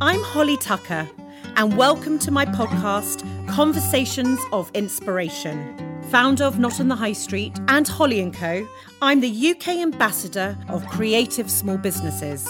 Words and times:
I'm 0.00 0.20
Holly 0.22 0.56
Tucker, 0.56 1.08
and 1.56 1.76
welcome 1.76 2.18
to 2.18 2.32
my 2.32 2.44
podcast, 2.44 3.22
Conversations 3.48 4.40
of 4.52 4.68
Inspiration. 4.74 6.02
Founder 6.10 6.42
of 6.42 6.58
Not 6.58 6.80
on 6.80 6.88
the 6.88 6.96
High 6.96 7.12
Street 7.12 7.52
and 7.68 7.86
Holly 7.86 8.28
& 8.30 8.32
Co., 8.32 8.66
I'm 9.00 9.20
the 9.20 9.50
UK 9.50 9.68
ambassador 9.68 10.58
of 10.68 10.84
creative 10.88 11.48
small 11.48 11.78
businesses. 11.78 12.44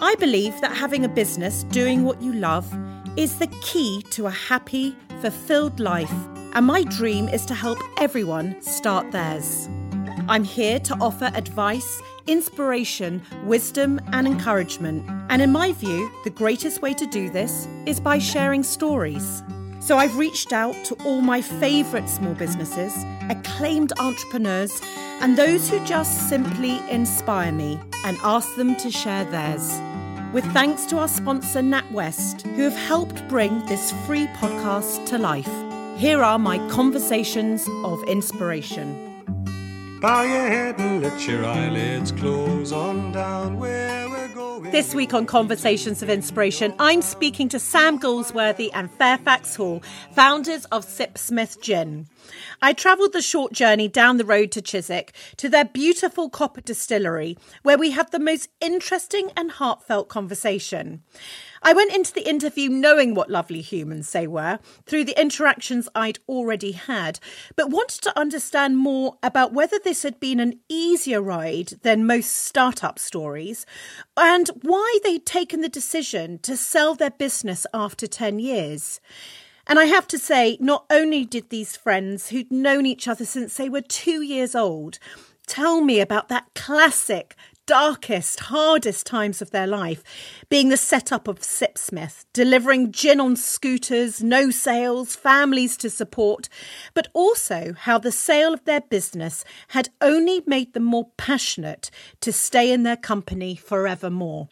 I 0.00 0.16
believe 0.16 0.60
that 0.62 0.76
having 0.76 1.04
a 1.04 1.08
business 1.08 1.62
doing 1.64 2.02
what 2.02 2.20
you 2.20 2.32
love 2.32 2.68
is 3.16 3.38
the 3.38 3.46
key 3.62 4.02
to 4.10 4.26
a 4.26 4.30
happy, 4.30 4.96
fulfilled 5.20 5.78
life, 5.78 6.12
and 6.54 6.66
my 6.66 6.82
dream 6.82 7.28
is 7.28 7.46
to 7.46 7.54
help 7.54 7.78
everyone 7.98 8.60
start 8.60 9.12
theirs. 9.12 9.68
I'm 10.28 10.44
here 10.44 10.78
to 10.80 10.94
offer 11.00 11.30
advice 11.34 12.00
inspiration, 12.26 13.22
wisdom, 13.44 14.00
and 14.12 14.26
encouragement. 14.26 15.04
And 15.30 15.42
in 15.42 15.50
my 15.50 15.72
view, 15.72 16.10
the 16.24 16.30
greatest 16.30 16.80
way 16.82 16.94
to 16.94 17.06
do 17.06 17.30
this 17.30 17.66
is 17.86 17.98
by 17.98 18.18
sharing 18.18 18.62
stories. 18.62 19.42
So 19.80 19.96
I've 19.96 20.16
reached 20.16 20.52
out 20.52 20.76
to 20.84 20.94
all 21.04 21.20
my 21.20 21.40
favourite 21.40 22.08
small 22.08 22.34
businesses, 22.34 22.94
acclaimed 23.30 23.92
entrepreneurs, 23.98 24.80
and 25.20 25.36
those 25.36 25.68
who 25.68 25.84
just 25.84 26.28
simply 26.28 26.78
inspire 26.90 27.50
me 27.50 27.80
and 28.04 28.16
asked 28.22 28.56
them 28.56 28.76
to 28.76 28.90
share 28.90 29.24
theirs. 29.24 29.80
With 30.32 30.44
thanks 30.52 30.86
to 30.86 30.98
our 30.98 31.08
sponsor, 31.08 31.60
NatWest, 31.60 32.42
who 32.54 32.62
have 32.62 32.76
helped 32.76 33.26
bring 33.28 33.64
this 33.66 33.92
free 34.06 34.26
podcast 34.36 35.06
to 35.06 35.18
life. 35.18 35.50
Here 35.98 36.22
are 36.22 36.38
my 36.38 36.58
conversations 36.68 37.68
of 37.84 38.02
inspiration. 38.04 39.09
Bow 40.00 40.22
your 40.22 40.48
head 40.48 40.78
and 40.78 41.02
let 41.02 41.28
your 41.28 41.44
eyelids 41.44 42.10
close 42.10 42.72
on 42.72 43.12
down 43.12 43.58
where 43.58 44.08
we're 44.08 44.28
going. 44.28 44.70
This 44.70 44.94
week 44.94 45.12
on 45.12 45.26
Conversations 45.26 46.02
of 46.02 46.08
Inspiration, 46.08 46.72
I'm 46.78 47.02
speaking 47.02 47.50
to 47.50 47.58
Sam 47.58 48.00
Galsworthy 48.00 48.70
and 48.72 48.90
Fairfax 48.90 49.56
Hall, 49.56 49.82
founders 50.12 50.64
of 50.66 50.86
Sipsmith 50.86 51.60
Gin. 51.60 52.08
I 52.62 52.72
travelled 52.72 53.12
the 53.12 53.20
short 53.20 53.52
journey 53.52 53.88
down 53.88 54.16
the 54.16 54.24
road 54.24 54.52
to 54.52 54.62
Chiswick 54.62 55.12
to 55.36 55.50
their 55.50 55.66
beautiful 55.66 56.30
copper 56.30 56.62
distillery, 56.62 57.36
where 57.62 57.76
we 57.76 57.90
had 57.90 58.10
the 58.10 58.18
most 58.18 58.48
interesting 58.62 59.30
and 59.36 59.50
heartfelt 59.50 60.08
conversation. 60.08 61.02
I 61.62 61.74
went 61.74 61.92
into 61.92 62.14
the 62.14 62.28
interview 62.28 62.70
knowing 62.70 63.12
what 63.14 63.28
lovely 63.28 63.60
humans 63.60 64.10
they 64.10 64.26
were 64.26 64.60
through 64.86 65.04
the 65.04 65.20
interactions 65.20 65.90
I'd 65.94 66.18
already 66.26 66.72
had, 66.72 67.20
but 67.54 67.68
wanted 67.68 68.00
to 68.02 68.18
understand 68.18 68.78
more 68.78 69.18
about 69.22 69.52
whether 69.52 69.78
this 69.78 70.02
had 70.02 70.18
been 70.18 70.40
an 70.40 70.58
easier 70.70 71.20
ride 71.20 71.74
than 71.82 72.06
most 72.06 72.32
startup 72.32 72.98
stories 72.98 73.66
and 74.16 74.48
why 74.62 74.98
they'd 75.04 75.26
taken 75.26 75.60
the 75.60 75.68
decision 75.68 76.38
to 76.38 76.56
sell 76.56 76.94
their 76.94 77.10
business 77.10 77.66
after 77.74 78.06
10 78.06 78.38
years. 78.38 78.98
And 79.66 79.78
I 79.78 79.84
have 79.84 80.08
to 80.08 80.18
say, 80.18 80.56
not 80.60 80.86
only 80.88 81.26
did 81.26 81.50
these 81.50 81.76
friends 81.76 82.30
who'd 82.30 82.50
known 82.50 82.86
each 82.86 83.06
other 83.06 83.26
since 83.26 83.56
they 83.56 83.68
were 83.68 83.82
two 83.82 84.22
years 84.22 84.54
old 84.54 84.98
tell 85.50 85.80
me 85.80 85.98
about 85.98 86.28
that 86.28 86.46
classic 86.54 87.34
darkest, 87.70 88.40
hardest 88.40 89.06
times 89.06 89.40
of 89.40 89.52
their 89.52 89.68
life, 89.68 90.02
being 90.48 90.70
the 90.70 90.76
setup 90.76 91.28
of 91.28 91.38
Sipsmith, 91.38 92.24
delivering 92.32 92.90
gin 92.90 93.20
on 93.20 93.36
scooters, 93.36 94.24
no 94.24 94.50
sales, 94.50 95.14
families 95.14 95.76
to 95.76 95.88
support, 95.88 96.48
but 96.94 97.06
also 97.12 97.72
how 97.78 97.96
the 97.96 98.10
sale 98.10 98.52
of 98.52 98.64
their 98.64 98.80
business 98.80 99.44
had 99.68 99.88
only 100.00 100.42
made 100.48 100.72
them 100.72 100.82
more 100.82 101.12
passionate 101.16 101.92
to 102.20 102.32
stay 102.32 102.72
in 102.72 102.82
their 102.82 102.96
company 102.96 103.54
forevermore. 103.54 104.48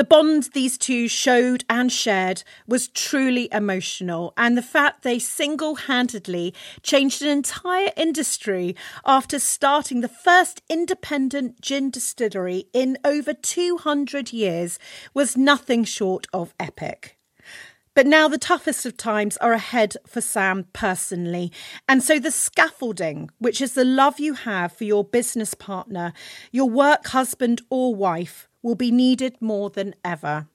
The 0.00 0.04
bond 0.04 0.44
these 0.54 0.78
two 0.78 1.08
showed 1.08 1.66
and 1.68 1.92
shared 1.92 2.42
was 2.66 2.88
truly 2.88 3.50
emotional, 3.52 4.32
and 4.34 4.56
the 4.56 4.62
fact 4.62 5.02
they 5.02 5.18
single 5.18 5.74
handedly 5.74 6.54
changed 6.82 7.20
an 7.20 7.28
entire 7.28 7.92
industry 7.98 8.74
after 9.04 9.38
starting 9.38 10.00
the 10.00 10.08
first 10.08 10.62
independent 10.70 11.60
gin 11.60 11.90
distillery 11.90 12.64
in 12.72 12.96
over 13.04 13.34
200 13.34 14.32
years 14.32 14.78
was 15.12 15.36
nothing 15.36 15.84
short 15.84 16.26
of 16.32 16.54
epic. 16.58 17.18
But 17.94 18.06
now 18.06 18.26
the 18.26 18.38
toughest 18.38 18.86
of 18.86 18.96
times 18.96 19.36
are 19.36 19.52
ahead 19.52 19.98
for 20.06 20.22
Sam 20.22 20.64
personally. 20.72 21.52
And 21.86 22.02
so 22.02 22.18
the 22.18 22.30
scaffolding, 22.30 23.28
which 23.38 23.60
is 23.60 23.74
the 23.74 23.84
love 23.84 24.18
you 24.18 24.32
have 24.32 24.72
for 24.72 24.84
your 24.84 25.04
business 25.04 25.52
partner, 25.52 26.14
your 26.52 26.70
work 26.70 27.08
husband 27.08 27.60
or 27.68 27.94
wife, 27.94 28.48
will 28.62 28.74
be 28.74 28.90
needed 28.90 29.36
more 29.40 29.70
than 29.70 29.94
ever. 30.04 30.46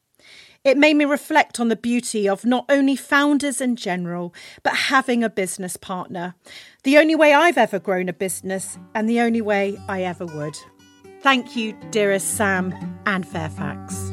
It 0.63 0.77
made 0.77 0.95
me 0.95 1.05
reflect 1.05 1.59
on 1.59 1.67
the 1.67 1.75
beauty 1.75 2.27
of 2.27 2.43
not 2.43 2.65
only 2.69 2.95
founders 2.95 3.61
in 3.61 3.75
general, 3.75 4.33
but 4.63 4.75
having 4.75 5.23
a 5.23 5.29
business 5.29 5.77
partner. 5.77 6.33
The 6.83 6.97
only 6.97 7.13
way 7.13 7.33
I've 7.33 7.57
ever 7.57 7.77
grown 7.77 8.09
a 8.09 8.13
business, 8.13 8.79
and 8.95 9.07
the 9.07 9.19
only 9.19 9.41
way 9.41 9.77
I 9.87 10.01
ever 10.01 10.25
would. 10.25 10.57
Thank 11.21 11.55
you, 11.55 11.77
dearest 11.91 12.35
Sam 12.35 12.73
and 13.05 13.27
Fairfax. 13.27 14.11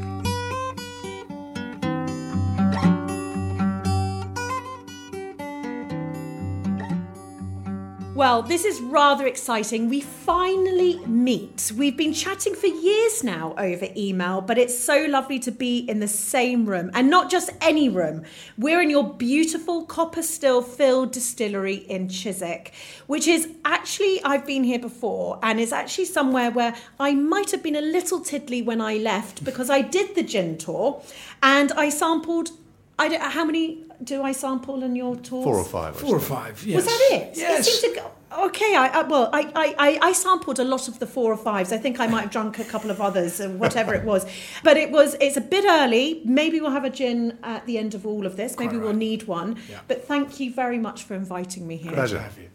Well, 8.22 8.40
this 8.40 8.64
is 8.64 8.80
rather 8.80 9.26
exciting. 9.26 9.88
We 9.88 10.00
finally 10.00 11.04
meet. 11.06 11.72
We've 11.76 11.96
been 11.96 12.12
chatting 12.12 12.54
for 12.54 12.68
years 12.68 13.24
now 13.24 13.52
over 13.58 13.88
email, 13.96 14.40
but 14.40 14.58
it's 14.58 14.78
so 14.78 15.06
lovely 15.08 15.40
to 15.40 15.50
be 15.50 15.78
in 15.78 15.98
the 15.98 16.06
same 16.06 16.64
room 16.64 16.92
and 16.94 17.10
not 17.10 17.32
just 17.32 17.50
any 17.60 17.88
room. 17.88 18.22
We're 18.56 18.80
in 18.80 18.90
your 18.90 19.12
beautiful 19.12 19.86
copper 19.86 20.22
still 20.22 20.62
filled 20.62 21.10
distillery 21.10 21.74
in 21.74 22.08
Chiswick, 22.08 22.72
which 23.08 23.26
is 23.26 23.48
actually, 23.64 24.22
I've 24.22 24.46
been 24.46 24.62
here 24.62 24.78
before 24.78 25.40
and 25.42 25.58
is 25.58 25.72
actually 25.72 26.04
somewhere 26.04 26.52
where 26.52 26.76
I 27.00 27.14
might 27.14 27.50
have 27.50 27.64
been 27.64 27.74
a 27.74 27.80
little 27.80 28.20
tiddly 28.20 28.62
when 28.62 28.80
I 28.80 28.98
left 28.98 29.42
because 29.42 29.68
I 29.68 29.80
did 29.80 30.14
the 30.14 30.22
gin 30.22 30.58
tour 30.58 31.02
and 31.42 31.72
I 31.72 31.88
sampled 31.88 32.52
I 32.98 33.08
don't, 33.08 33.20
know 33.20 33.30
how 33.30 33.44
many 33.44 33.78
do 34.02 34.22
I 34.22 34.32
sample 34.32 34.82
in 34.82 34.96
your 34.96 35.16
tours? 35.16 35.44
Four 35.44 35.58
or 35.58 35.64
five. 35.64 35.96
Four 35.96 36.16
or 36.16 36.20
five. 36.20 36.62
Yes. 36.64 36.76
Was 36.76 36.86
that 36.86 37.08
it? 37.12 37.36
Yes. 37.36 37.66
It 37.66 37.70
seemed 37.70 37.94
to 37.94 38.00
go, 38.00 38.44
okay. 38.46 38.74
I, 38.74 38.88
I 38.88 39.02
well, 39.02 39.30
I, 39.32 39.50
I, 39.54 39.98
I 40.02 40.12
sampled 40.12 40.58
a 40.58 40.64
lot 40.64 40.88
of 40.88 40.98
the 40.98 41.06
four 41.06 41.32
or 41.32 41.36
fives. 41.36 41.72
I 41.72 41.78
think 41.78 42.00
I 42.00 42.06
might 42.06 42.22
have 42.22 42.30
drunk 42.30 42.58
a 42.58 42.64
couple 42.64 42.90
of 42.90 43.00
others, 43.00 43.40
or 43.40 43.50
whatever 43.50 43.94
it 43.94 44.04
was. 44.04 44.26
But 44.62 44.76
it 44.76 44.90
was. 44.90 45.16
It's 45.20 45.36
a 45.36 45.40
bit 45.40 45.64
early. 45.66 46.22
Maybe 46.24 46.60
we'll 46.60 46.70
have 46.70 46.84
a 46.84 46.90
gin 46.90 47.38
at 47.42 47.66
the 47.66 47.78
end 47.78 47.94
of 47.94 48.06
all 48.06 48.26
of 48.26 48.36
this. 48.36 48.58
Maybe 48.58 48.70
Quite 48.70 48.80
we'll 48.80 48.88
right. 48.90 48.96
need 48.96 49.22
one. 49.24 49.58
Yeah. 49.68 49.80
But 49.88 50.06
thank 50.06 50.40
you 50.40 50.52
very 50.52 50.78
much 50.78 51.04
for 51.04 51.14
inviting 51.14 51.66
me 51.66 51.76
here. 51.76 51.92
Pleasure. 51.92 52.16
to 52.16 52.22
have 52.22 52.38
you. 52.38 52.48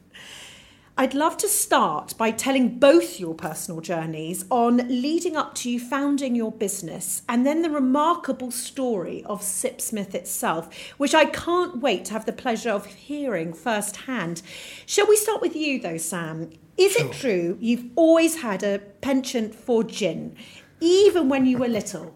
I'd 0.99 1.13
love 1.13 1.37
to 1.37 1.47
start 1.47 2.17
by 2.17 2.31
telling 2.31 2.79
both 2.79 3.19
your 3.19 3.35
personal 3.35 3.81
journeys 3.81 4.45
on 4.49 4.77
leading 4.77 5.37
up 5.37 5.53
to 5.55 5.69
you 5.69 5.79
founding 5.79 6.33
your 6.33 6.51
business 6.51 7.21
and 7.29 7.45
then 7.45 7.61
the 7.61 7.69
remarkable 7.69 8.49
story 8.49 9.23
of 9.25 9.41
Sipsmith 9.41 10.15
itself, 10.15 10.73
which 10.97 11.13
I 11.13 11.25
can't 11.25 11.77
wait 11.81 12.05
to 12.05 12.13
have 12.13 12.25
the 12.25 12.33
pleasure 12.33 12.71
of 12.71 12.87
hearing 12.87 13.53
firsthand. 13.53 14.41
Shall 14.87 15.05
we 15.05 15.17
start 15.17 15.39
with 15.39 15.55
you 15.55 15.79
though, 15.79 15.97
Sam? 15.97 16.49
Is 16.77 16.95
it 16.95 17.11
true 17.11 17.59
you've 17.61 17.85
always 17.95 18.41
had 18.41 18.63
a 18.63 18.79
penchant 18.79 19.53
for 19.53 19.83
gin, 19.83 20.35
even 20.79 21.29
when 21.29 21.45
you 21.45 21.59
were 21.59 21.67
little? 21.67 22.15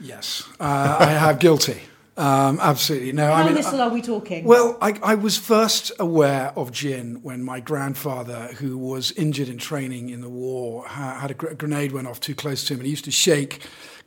Yes. 0.00 0.48
Uh, 0.58 0.96
I 0.98 1.10
have 1.10 1.38
guilty. 1.38 1.80
Um, 2.20 2.58
absolutely. 2.60 3.12
No, 3.12 3.26
How 3.28 3.32
I 3.32 3.44
mean. 3.46 3.54
little 3.54 3.80
I- 3.80 3.84
are 3.86 3.88
we 3.88 4.02
talking? 4.02 4.44
well, 4.44 4.76
I, 4.82 4.94
I 5.02 5.14
was 5.14 5.38
first 5.38 5.90
aware 5.98 6.52
of 6.54 6.70
gin 6.70 7.20
when 7.22 7.42
my 7.42 7.60
grandfather, 7.60 8.48
who 8.58 8.76
was 8.76 9.10
injured 9.12 9.48
in 9.48 9.56
training 9.56 10.10
in 10.10 10.20
the 10.20 10.28
war, 10.28 10.86
had 10.86 11.30
a 11.30 11.34
gr- 11.34 11.54
grenade 11.54 11.92
went 11.92 12.06
off 12.06 12.20
too 12.20 12.34
close 12.34 12.62
to 12.66 12.74
him, 12.74 12.80
and 12.80 12.84
he 12.86 12.90
used 12.90 13.06
to 13.06 13.10
shake 13.10 13.60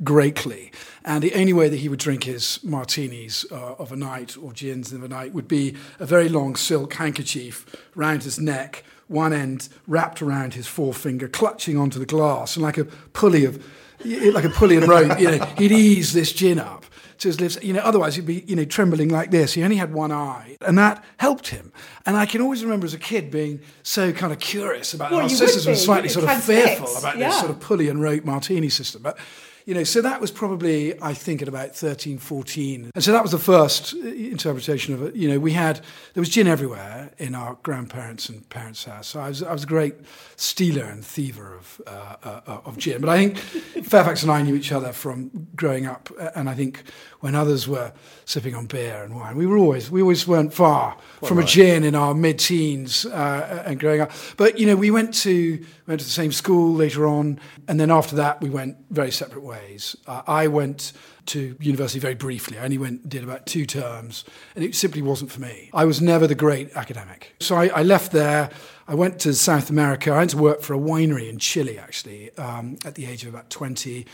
greatly. 0.04 0.72
And 1.04 1.24
the 1.24 1.34
only 1.34 1.54
way 1.54 1.70
that 1.70 1.78
he 1.78 1.90
would 1.90 1.98
drink 2.00 2.26
his 2.26 2.64
martinis 2.64 3.48
uh, 3.52 3.74
of 3.80 3.92
a 3.92 3.96
night 3.96 4.38
or 4.38 4.54
gins 4.54 4.94
of 4.94 5.04
a 5.04 5.08
night 5.08 5.34
would 5.34 5.48
be 5.48 5.76
a 6.00 6.06
very 6.06 6.30
long 6.30 6.56
silk 6.56 6.94
handkerchief 6.94 7.66
round 7.96 8.22
his 8.24 8.40
neck, 8.40 8.84
one 9.08 9.34
end 9.34 9.70
wrapped 9.88 10.22
around 10.22 10.54
his 10.54 10.68
forefinger, 10.68 11.28
clutching 11.28 11.80
onto 11.80 11.98
the 11.98 12.06
glass, 12.06 12.56
and 12.58 12.62
like 12.64 12.78
a 12.78 12.86
pulley 12.86 13.44
of, 13.46 13.64
like 14.06 14.46
a 14.46 14.50
pulley 14.50 14.78
and 14.78 14.88
rope, 14.88 15.20
you 15.20 15.32
know, 15.32 15.46
he'd 15.58 15.72
ease 15.72 16.14
this 16.14 16.32
gin 16.32 16.60
up 16.60 16.86
to 17.20 17.28
his 17.28 17.40
lips. 17.40 17.58
You 17.62 17.74
know, 17.74 17.82
otherwise 17.82 18.16
he'd 18.16 18.26
be, 18.26 18.44
you 18.48 18.56
know, 18.56 18.66
trembling 18.66 19.10
like 19.10 19.32
this. 19.32 19.54
He 19.54 19.64
only 19.64 19.78
had 19.78 19.94
one 19.94 20.12
eye, 20.12 20.58
and 20.62 20.78
that 20.78 21.04
helped 21.18 21.48
him. 21.48 21.72
And 22.06 22.18
I 22.18 22.26
can 22.26 22.42
always 22.42 22.64
remember 22.64 22.86
as 22.86 22.94
a 22.94 23.00
kid 23.00 23.32
being 23.32 23.60
so 23.84 24.12
kind 24.12 24.34
of 24.34 24.40
curious 24.40 24.94
about. 24.94 25.12
Well, 25.12 25.22
our 25.22 25.30
sisters 25.30 25.68
were 25.68 25.76
slightly 25.76 26.10
sort 26.10 26.26
of 26.26 26.44
fearful 26.44 26.96
about 26.98 27.18
yeah. 27.18 27.30
this 27.30 27.40
sort 27.40 27.52
of 27.52 27.60
pulley 27.60 27.90
and 27.90 28.02
rope 28.02 28.26
martini 28.26 28.70
system, 28.70 29.02
but. 29.02 29.18
You 29.66 29.74
know, 29.74 29.84
so 29.86 30.02
that 30.02 30.20
was 30.20 30.30
probably, 30.30 31.02
I 31.02 31.14
think, 31.14 31.42
at 31.42 31.48
about 31.48 31.74
13, 31.74 32.18
14. 32.18 32.92
And 32.94 33.04
so 33.04 33.14
that 33.14 33.22
was 33.22 33.32
the 33.32 33.40
first 33.40 33.94
interpretation 33.94 34.94
of 34.94 35.04
it. 35.04 35.16
You 35.16 35.30
know, 35.30 35.40
we 35.40 35.54
had, 35.54 35.78
there 36.14 36.22
was 36.22 36.28
gin 36.30 36.48
everywhere 36.48 37.12
in 37.18 37.34
our 37.34 37.58
grandparents' 37.64 38.28
and 38.28 38.48
parents' 38.50 38.84
house. 38.84 39.08
So 39.08 39.22
I 39.22 39.30
was, 39.30 39.42
I 39.42 39.54
was 39.54 39.64
a 39.64 39.68
great 39.68 39.96
stealer 40.36 40.84
and 40.84 41.02
thiever 41.02 41.58
of, 41.58 41.82
uh, 41.88 42.16
uh, 42.24 42.62
of 42.66 42.78
gin. 42.78 43.00
But 43.00 43.10
I 43.10 43.18
think 43.18 43.38
Fairfax 43.38 44.22
and 44.24 44.32
I 44.32 44.42
knew 44.42 44.56
each 44.56 44.74
other 44.74 44.92
from 44.92 45.48
growing 45.56 45.86
up. 45.86 46.10
And 46.36 46.50
I 46.50 46.56
think 46.56 46.84
when 47.22 47.34
others 47.34 47.66
were 47.66 47.94
sipping 48.26 48.56
on 48.56 48.66
beer 48.66 49.02
and 49.02 49.16
wine, 49.16 49.38
we 49.38 49.46
were 49.46 49.58
always, 49.58 49.90
we 49.90 50.02
always 50.02 50.28
weren't 50.28 50.54
far 50.54 50.98
Quite 51.20 51.28
from 51.30 51.38
right. 51.38 51.48
a 51.48 51.50
gin 51.50 51.84
in 51.86 51.96
our 51.96 52.14
mid 52.14 52.40
teens 52.40 53.06
uh, 53.06 53.64
and 53.66 53.80
growing 53.80 54.02
up. 54.02 54.12
But, 54.36 54.60
you 54.60 54.66
know, 54.66 54.76
we 54.76 54.92
went 54.92 55.14
to, 55.22 55.64
went 55.88 56.02
to 56.02 56.06
the 56.06 56.12
same 56.12 56.34
school 56.34 56.74
later 56.74 57.08
on. 57.08 57.40
And 57.70 57.80
then 57.80 57.92
after 57.92 58.18
that, 58.18 58.42
we 58.42 58.50
went 58.50 58.76
very 58.94 59.12
separate 59.12 59.44
ways. 59.44 59.96
Uh, 60.08 60.22
I 60.28 60.48
went 60.48 60.94
to 61.26 61.56
university 61.60 62.00
very 62.00 62.16
briefly. 62.16 62.58
I 62.58 62.64
only 62.64 62.78
went 62.78 63.10
did 63.10 63.24
about 63.24 63.46
two 63.46 63.66
terms, 63.66 64.24
and 64.56 64.64
it 64.64 64.76
simply 64.76 65.02
wasn't 65.02 65.32
for 65.32 65.42
me. 65.42 65.70
I 65.74 65.86
was 65.86 66.02
never 66.02 66.28
the 66.28 66.36
great 66.36 66.76
academic, 66.76 67.36
so 67.40 67.56
I, 67.56 67.68
I 67.68 67.84
left 67.84 68.12
there. 68.12 68.50
I 68.88 68.96
went 68.96 69.20
to 69.20 69.34
South 69.34 69.70
America. 69.70 70.12
I 70.12 70.18
went 70.18 70.32
to 70.32 70.38
work 70.38 70.62
for 70.62 70.74
a 70.74 70.80
winery 70.80 71.30
in 71.30 71.40
Chile, 71.40 71.80
actually, 71.80 72.36
um, 72.38 72.78
at 72.86 72.96
the 72.96 73.06
age 73.06 73.24
of 73.24 73.34
about 73.34 73.50
twenty. 73.50 74.06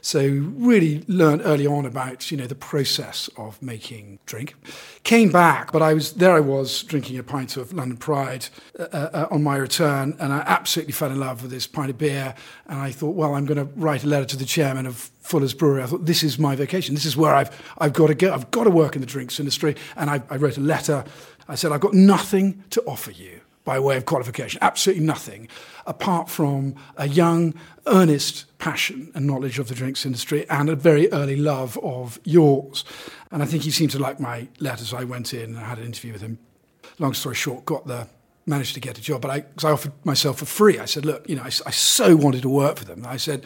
So 0.00 0.20
really 0.56 1.04
learned 1.08 1.42
early 1.44 1.66
on 1.66 1.86
about 1.86 2.30
you 2.30 2.36
know 2.36 2.46
the 2.46 2.54
process 2.54 3.28
of 3.36 3.60
making 3.62 4.18
drink. 4.26 4.54
Came 5.04 5.30
back, 5.30 5.72
but 5.72 5.82
I 5.82 5.94
was 5.94 6.12
there. 6.12 6.32
I 6.32 6.40
was 6.40 6.82
drinking 6.82 7.18
a 7.18 7.22
pint 7.22 7.56
of 7.56 7.72
London 7.72 7.96
Pride 7.96 8.48
uh, 8.78 8.82
uh, 8.82 9.28
on 9.30 9.42
my 9.42 9.56
return, 9.56 10.16
and 10.18 10.32
I 10.32 10.38
absolutely 10.46 10.92
fell 10.92 11.10
in 11.10 11.18
love 11.18 11.42
with 11.42 11.50
this 11.50 11.66
pint 11.66 11.90
of 11.90 11.98
beer. 11.98 12.34
And 12.66 12.78
I 12.78 12.90
thought, 12.90 13.14
well, 13.14 13.34
I'm 13.34 13.46
going 13.46 13.58
to 13.58 13.72
write 13.80 14.04
a 14.04 14.06
letter 14.06 14.26
to 14.26 14.36
the 14.36 14.44
chairman 14.44 14.86
of 14.86 15.10
Fuller's 15.20 15.54
Brewery. 15.54 15.82
I 15.82 15.86
thought 15.86 16.06
this 16.06 16.22
is 16.22 16.38
my 16.38 16.56
vocation. 16.56 16.94
This 16.94 17.04
is 17.04 17.16
where 17.16 17.34
I've 17.34 17.50
I've 17.78 17.92
got 17.92 18.08
to 18.08 18.14
go. 18.14 18.32
I've 18.32 18.50
got 18.50 18.64
to 18.64 18.70
work 18.70 18.94
in 18.94 19.00
the 19.00 19.06
drinks 19.06 19.38
industry. 19.38 19.76
And 19.96 20.10
I, 20.10 20.22
I 20.30 20.36
wrote 20.36 20.56
a 20.56 20.62
letter. 20.62 21.04
I 21.48 21.54
said, 21.54 21.72
I've 21.72 21.80
got 21.80 21.94
nothing 21.94 22.62
to 22.70 22.82
offer 22.82 23.10
you 23.10 23.40
by 23.68 23.78
way 23.78 23.98
of 23.98 24.06
qualification, 24.06 24.58
absolutely 24.62 25.04
nothing, 25.04 25.46
apart 25.86 26.30
from 26.30 26.74
a 26.96 27.06
young, 27.06 27.52
earnest 27.86 28.46
passion 28.56 29.12
and 29.14 29.26
knowledge 29.26 29.58
of 29.58 29.68
the 29.68 29.74
drinks 29.74 30.06
industry 30.06 30.48
and 30.48 30.70
a 30.70 30.74
very 30.74 31.12
early 31.12 31.36
love 31.36 31.76
of 31.82 32.18
yours. 32.24 32.82
And 33.30 33.42
I 33.42 33.44
think 33.44 33.64
he 33.64 33.70
seemed 33.70 33.90
to 33.90 33.98
like 33.98 34.20
my 34.20 34.48
letters. 34.58 34.94
I 34.94 35.04
went 35.04 35.34
in 35.34 35.50
and 35.50 35.58
I 35.58 35.64
had 35.64 35.76
an 35.76 35.84
interview 35.84 36.14
with 36.14 36.22
him. 36.22 36.38
Long 36.98 37.12
story 37.12 37.34
short, 37.34 37.66
got 37.66 37.86
the 37.86 38.08
managed 38.46 38.72
to 38.72 38.80
get 38.80 38.96
a 38.96 39.02
job, 39.02 39.20
but 39.20 39.30
I, 39.30 39.40
cause 39.42 39.66
I 39.66 39.70
offered 39.72 39.92
myself 40.02 40.38
for 40.38 40.46
free. 40.46 40.78
I 40.78 40.86
said, 40.86 41.04
look, 41.04 41.28
you 41.28 41.36
know, 41.36 41.42
I, 41.42 41.52
I 41.66 41.70
so 41.70 42.16
wanted 42.16 42.40
to 42.42 42.48
work 42.48 42.78
for 42.78 42.86
them. 42.86 43.04
I 43.04 43.18
said, 43.18 43.44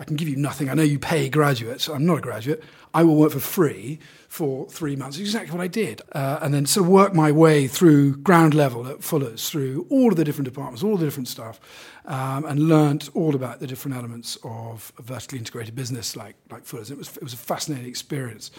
I 0.00 0.04
can 0.04 0.16
give 0.16 0.30
you 0.30 0.36
nothing. 0.36 0.70
I 0.70 0.74
know 0.74 0.82
you 0.82 0.98
pay 0.98 1.28
graduates. 1.28 1.86
I'm 1.86 2.06
not 2.06 2.18
a 2.18 2.20
graduate. 2.22 2.64
I 2.94 3.04
will 3.04 3.16
work 3.16 3.32
for 3.32 3.38
free 3.38 3.98
for 4.28 4.66
three 4.70 4.96
months. 4.96 5.18
Exactly 5.18 5.54
what 5.54 5.62
I 5.62 5.68
did. 5.68 6.00
Uh, 6.12 6.38
and 6.40 6.54
then 6.54 6.64
sort 6.64 6.86
of 6.86 6.90
work 6.90 7.14
my 7.14 7.30
way 7.30 7.66
through 7.66 8.16
ground 8.16 8.54
level 8.54 8.86
at 8.86 9.04
Fuller's, 9.04 9.50
through 9.50 9.86
all 9.90 10.08
of 10.08 10.16
the 10.16 10.24
different 10.24 10.46
departments, 10.46 10.82
all 10.82 10.96
the 10.96 11.04
different 11.04 11.28
stuff, 11.28 11.60
um, 12.06 12.46
and 12.46 12.66
learnt 12.66 13.10
all 13.12 13.34
about 13.34 13.60
the 13.60 13.66
different 13.66 13.94
elements 13.94 14.38
of 14.42 14.90
a 14.98 15.02
vertically 15.02 15.38
integrated 15.38 15.74
business 15.74 16.16
like, 16.16 16.34
like 16.50 16.64
Fuller's. 16.64 16.90
It 16.90 16.96
was, 16.96 17.14
it 17.18 17.22
was 17.22 17.34
a 17.34 17.36
fascinating 17.36 17.86
experience. 17.86 18.50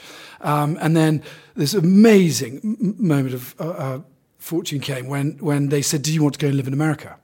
Um, 0.42 0.78
and 0.80 0.96
then 0.96 1.24
this 1.56 1.74
amazing 1.74 2.60
m- 2.64 2.96
moment 3.00 3.34
of 3.34 3.56
uh, 3.60 3.70
uh, 3.70 4.02
fortune 4.38 4.80
came 4.80 5.08
when, 5.08 5.40
when 5.40 5.70
they 5.70 5.82
said, 5.82 6.04
Do 6.04 6.14
you 6.14 6.22
want 6.22 6.36
to 6.36 6.40
go 6.40 6.50
and 6.50 6.56
live 6.56 6.68
in 6.68 6.74
America? 6.74 7.18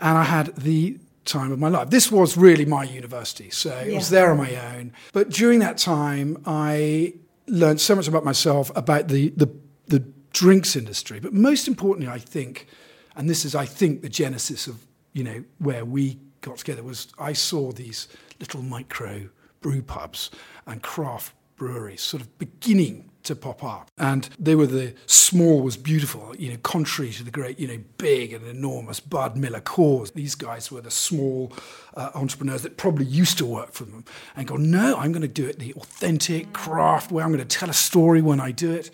And 0.00 0.18
I 0.18 0.24
had 0.24 0.56
the 0.56 0.98
time 1.24 1.52
of 1.52 1.58
my 1.58 1.68
life. 1.68 1.90
This 1.90 2.10
was 2.10 2.36
really 2.36 2.64
my 2.64 2.84
university, 2.84 3.50
so 3.50 3.76
it 3.76 3.90
yeah. 3.90 3.96
was 3.96 4.10
there 4.10 4.30
on 4.30 4.38
my 4.38 4.56
own. 4.74 4.92
But 5.12 5.30
during 5.30 5.60
that 5.60 5.78
time, 5.78 6.42
I 6.46 7.14
learned 7.46 7.80
so 7.80 7.94
much 7.94 8.08
about 8.08 8.24
myself, 8.24 8.70
about 8.76 9.08
the, 9.08 9.30
the, 9.30 9.48
the 9.88 10.04
drinks 10.32 10.76
industry. 10.76 11.20
But 11.20 11.32
most 11.32 11.68
importantly, 11.68 12.12
I 12.12 12.18
think, 12.18 12.66
and 13.16 13.28
this 13.28 13.44
is, 13.44 13.54
I 13.54 13.66
think, 13.66 14.02
the 14.02 14.08
genesis 14.08 14.66
of, 14.66 14.84
you 15.12 15.24
know, 15.24 15.44
where 15.58 15.84
we 15.84 16.18
got 16.40 16.58
together 16.58 16.82
was 16.82 17.08
I 17.18 17.32
saw 17.32 17.72
these 17.72 18.08
little 18.40 18.62
micro 18.62 19.28
brew 19.60 19.82
pubs 19.82 20.30
and 20.66 20.82
craft 20.82 21.34
breweries 21.56 22.00
sort 22.00 22.20
of 22.20 22.38
beginning 22.38 23.08
to 23.24 23.36
pop 23.36 23.62
up. 23.62 23.90
And 23.98 24.28
they 24.38 24.54
were 24.54 24.66
the 24.66 24.94
small 25.06 25.60
was 25.60 25.76
beautiful, 25.76 26.34
you 26.36 26.50
know, 26.50 26.58
contrary 26.62 27.12
to 27.12 27.24
the 27.24 27.30
great, 27.30 27.58
you 27.58 27.68
know, 27.68 27.78
big 27.98 28.32
and 28.32 28.46
enormous 28.46 29.00
Bud 29.00 29.36
Miller 29.36 29.60
Coors. 29.60 30.12
These 30.12 30.34
guys 30.34 30.70
were 30.70 30.80
the 30.80 30.90
small 30.90 31.52
uh, 31.94 32.10
entrepreneurs 32.14 32.62
that 32.62 32.76
probably 32.76 33.06
used 33.06 33.38
to 33.38 33.46
work 33.46 33.72
for 33.72 33.84
them 33.84 34.04
and 34.36 34.46
go, 34.46 34.56
no, 34.56 34.96
I'm 34.96 35.12
going 35.12 35.22
to 35.22 35.28
do 35.28 35.46
it 35.46 35.58
the 35.58 35.74
authentic 35.74 36.52
craft 36.52 37.12
way. 37.12 37.22
I'm 37.22 37.32
going 37.32 37.46
to 37.46 37.58
tell 37.58 37.70
a 37.70 37.74
story 37.74 38.22
when 38.22 38.40
I 38.40 38.50
do 38.50 38.72
it. 38.72 38.90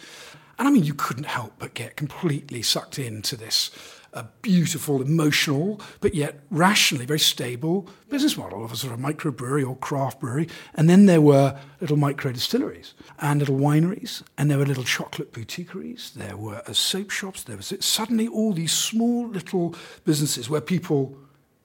And 0.58 0.66
I 0.66 0.70
mean, 0.70 0.84
you 0.84 0.94
couldn't 0.94 1.24
help 1.26 1.54
but 1.58 1.74
get 1.74 1.96
completely 1.96 2.62
sucked 2.62 2.98
into 2.98 3.36
this 3.36 3.70
a 4.12 4.24
beautiful, 4.42 5.02
emotional, 5.02 5.80
but 6.00 6.14
yet 6.14 6.40
rationally 6.50 7.04
very 7.04 7.18
stable 7.18 7.88
business 8.08 8.36
model 8.36 8.64
of 8.64 8.72
a 8.72 8.76
sort 8.76 8.92
of 8.92 8.98
microbrewery 8.98 9.68
or 9.68 9.76
craft 9.76 10.20
brewery. 10.20 10.48
And 10.74 10.88
then 10.88 11.06
there 11.06 11.20
were 11.20 11.58
little 11.80 11.96
micro 11.96 12.32
distilleries 12.32 12.94
and 13.18 13.40
little 13.40 13.58
wineries, 13.58 14.22
and 14.36 14.50
there 14.50 14.58
were 14.58 14.66
little 14.66 14.84
chocolate 14.84 15.32
boutiqueries, 15.32 16.12
there 16.16 16.36
were 16.36 16.62
uh, 16.66 16.72
soap 16.72 17.10
shops, 17.10 17.44
there 17.44 17.56
was 17.56 17.72
suddenly 17.80 18.26
all 18.26 18.52
these 18.52 18.72
small 18.72 19.28
little 19.28 19.74
businesses 20.04 20.48
where 20.48 20.60
people 20.60 21.16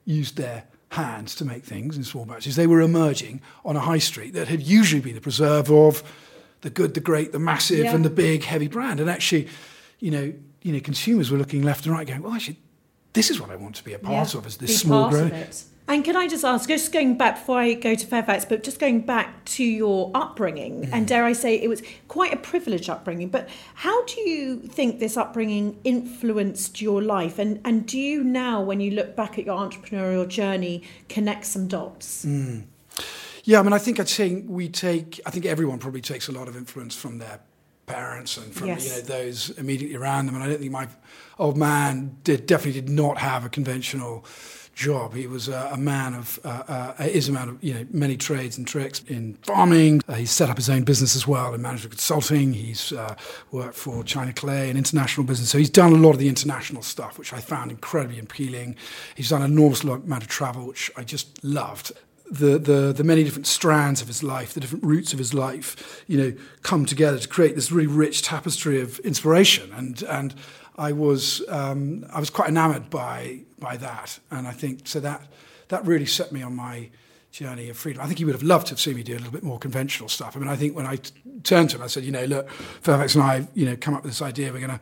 used 0.04 0.36
their 0.36 0.64
hands 0.90 1.34
to 1.36 1.44
make 1.44 1.64
things 1.64 1.96
in 1.96 2.04
small 2.04 2.24
batches. 2.24 2.56
They 2.56 2.66
were 2.66 2.80
emerging 2.80 3.40
on 3.64 3.76
a 3.76 3.80
high 3.80 3.98
street 3.98 4.34
that 4.34 4.48
had 4.48 4.62
usually 4.62 5.00
been 5.00 5.14
the 5.14 5.20
preserve 5.20 5.70
of 5.70 6.02
the 6.60 6.70
good, 6.70 6.94
the 6.94 7.00
great, 7.00 7.32
the 7.32 7.38
massive, 7.38 7.84
yeah. 7.84 7.94
and 7.94 8.04
the 8.04 8.10
big, 8.10 8.44
heavy 8.44 8.68
brand. 8.68 9.00
And 9.00 9.10
actually, 9.10 9.48
you 9.98 10.10
know, 10.10 10.32
you 10.64 10.72
know, 10.72 10.80
consumers 10.80 11.30
were 11.30 11.38
looking 11.38 11.62
left 11.62 11.86
and 11.86 11.94
right, 11.94 12.06
going, 12.06 12.22
"Well, 12.22 12.32
actually, 12.32 12.58
this 13.12 13.30
is 13.30 13.40
what 13.40 13.50
I 13.50 13.56
want 13.56 13.76
to 13.76 13.84
be 13.84 13.92
a 13.92 13.98
part 13.98 14.34
yeah, 14.34 14.38
of, 14.38 14.46
as 14.46 14.56
this 14.56 14.80
small 14.80 15.10
growing." 15.10 15.32
And 15.86 16.02
can 16.02 16.16
I 16.16 16.26
just 16.26 16.46
ask, 16.46 16.66
just 16.66 16.92
going 16.92 17.18
back 17.18 17.34
before 17.34 17.58
I 17.58 17.74
go 17.74 17.94
to 17.94 18.06
Fairfax, 18.06 18.46
but 18.46 18.64
just 18.64 18.78
going 18.78 19.02
back 19.02 19.44
to 19.44 19.62
your 19.62 20.10
upbringing, 20.14 20.86
mm. 20.86 20.90
and 20.90 21.06
dare 21.06 21.26
I 21.26 21.34
say 21.34 21.56
it 21.56 21.68
was 21.68 21.82
quite 22.08 22.32
a 22.32 22.38
privileged 22.38 22.88
upbringing, 22.88 23.28
but 23.28 23.50
how 23.74 24.02
do 24.06 24.22
you 24.22 24.60
think 24.60 24.98
this 24.98 25.18
upbringing 25.18 25.78
influenced 25.84 26.80
your 26.80 27.02
life? 27.02 27.38
And, 27.38 27.60
and 27.66 27.86
do 27.86 27.98
you 27.98 28.24
now, 28.24 28.62
when 28.62 28.80
you 28.80 28.92
look 28.92 29.14
back 29.14 29.38
at 29.38 29.44
your 29.44 29.58
entrepreneurial 29.58 30.26
journey, 30.26 30.82
connect 31.10 31.44
some 31.44 31.68
dots? 31.68 32.24
Mm. 32.24 32.64
Yeah, 33.44 33.60
I 33.60 33.62
mean, 33.62 33.74
I 33.74 33.78
think 33.78 34.00
I'd 34.00 34.08
say 34.08 34.36
we 34.36 34.70
take, 34.70 35.20
I 35.26 35.30
think 35.30 35.44
everyone 35.44 35.78
probably 35.78 36.00
takes 36.00 36.28
a 36.28 36.32
lot 36.32 36.48
of 36.48 36.56
influence 36.56 36.96
from 36.96 37.18
their 37.18 37.40
parents 37.86 38.36
and 38.36 38.52
from 38.54 38.68
yes. 38.68 38.84
you 38.84 38.90
know 38.90 39.00
those 39.00 39.50
immediately 39.50 39.96
around 39.96 40.26
them. 40.26 40.34
And 40.34 40.44
I 40.44 40.48
don't 40.48 40.58
think 40.58 40.72
my 40.72 40.88
old 41.38 41.56
man 41.56 42.16
did 42.24 42.46
definitely 42.46 42.80
did 42.80 42.90
not 42.90 43.18
have 43.18 43.44
a 43.44 43.48
conventional 43.48 44.24
job. 44.74 45.14
He 45.14 45.26
was 45.26 45.48
a, 45.48 45.70
a 45.72 45.76
man 45.76 46.14
of 46.14 46.38
uh, 46.44 46.92
uh, 46.98 47.04
is 47.04 47.28
a 47.28 47.32
man 47.32 47.48
of 47.48 47.62
you 47.62 47.74
know 47.74 47.86
many 47.90 48.16
trades 48.16 48.58
and 48.58 48.66
tricks 48.66 49.02
in 49.06 49.34
farming. 49.42 50.02
Uh, 50.08 50.14
he's 50.14 50.30
set 50.30 50.50
up 50.50 50.56
his 50.56 50.68
own 50.68 50.82
business 50.82 51.16
as 51.16 51.26
well 51.26 51.54
in 51.54 51.62
management 51.62 51.92
consulting. 51.92 52.52
He's 52.52 52.92
uh, 52.92 53.14
worked 53.50 53.76
for 53.76 54.04
China 54.04 54.32
Clay 54.32 54.68
and 54.68 54.78
international 54.78 55.26
business. 55.26 55.50
So 55.50 55.58
he's 55.58 55.70
done 55.70 55.92
a 55.92 55.96
lot 55.96 56.10
of 56.10 56.18
the 56.18 56.28
international 56.28 56.82
stuff, 56.82 57.18
which 57.18 57.32
I 57.32 57.40
found 57.40 57.70
incredibly 57.70 58.18
appealing. 58.18 58.76
He's 59.14 59.30
done 59.30 59.42
an 59.42 59.52
enormous 59.52 59.82
amount 59.82 60.22
of 60.22 60.28
travel, 60.28 60.66
which 60.66 60.90
I 60.96 61.04
just 61.04 61.42
loved 61.44 61.92
the, 62.30 62.58
the, 62.58 62.92
the 62.92 63.04
many 63.04 63.22
different 63.22 63.46
strands 63.46 64.00
of 64.00 64.08
his 64.08 64.22
life, 64.22 64.54
the 64.54 64.60
different 64.60 64.84
roots 64.84 65.12
of 65.12 65.18
his 65.18 65.34
life, 65.34 66.04
you 66.06 66.18
know, 66.18 66.32
come 66.62 66.86
together 66.86 67.18
to 67.18 67.28
create 67.28 67.54
this 67.54 67.70
really 67.70 67.86
rich 67.86 68.22
tapestry 68.22 68.80
of 68.80 68.98
inspiration. 69.00 69.70
And, 69.74 70.02
and 70.02 70.34
I, 70.76 70.92
was, 70.92 71.42
um, 71.48 72.06
I 72.12 72.20
was 72.20 72.30
quite 72.30 72.48
enamored 72.48 72.90
by, 72.90 73.40
by 73.58 73.76
that. 73.76 74.18
And 74.30 74.48
I 74.48 74.52
think 74.52 74.88
so 74.88 75.00
that, 75.00 75.22
that 75.68 75.84
really 75.86 76.06
set 76.06 76.32
me 76.32 76.42
on 76.42 76.56
my 76.56 76.88
journey 77.30 77.68
of 77.68 77.76
freedom. 77.76 78.00
I 78.00 78.06
think 78.06 78.18
he 78.18 78.24
would 78.24 78.34
have 78.34 78.42
loved 78.42 78.68
to 78.68 78.72
have 78.72 78.80
seen 78.80 78.94
me 78.94 79.02
do 79.02 79.14
a 79.14 79.18
little 79.18 79.32
bit 79.32 79.42
more 79.42 79.58
conventional 79.58 80.08
stuff. 80.08 80.36
I 80.36 80.40
mean, 80.40 80.48
I 80.48 80.56
think 80.56 80.74
when 80.74 80.86
I 80.86 80.96
t- 80.96 81.12
turned 81.42 81.70
to 81.70 81.76
him, 81.76 81.82
I 81.82 81.88
said, 81.88 82.04
you 82.04 82.12
know, 82.12 82.24
look, 82.24 82.48
Fairfax 82.50 83.16
and 83.16 83.24
I, 83.24 83.46
you 83.54 83.66
know, 83.66 83.76
come 83.76 83.94
up 83.94 84.02
with 84.02 84.12
this 84.12 84.22
idea. 84.22 84.52
We're 84.52 84.60
going 84.60 84.78
to 84.78 84.80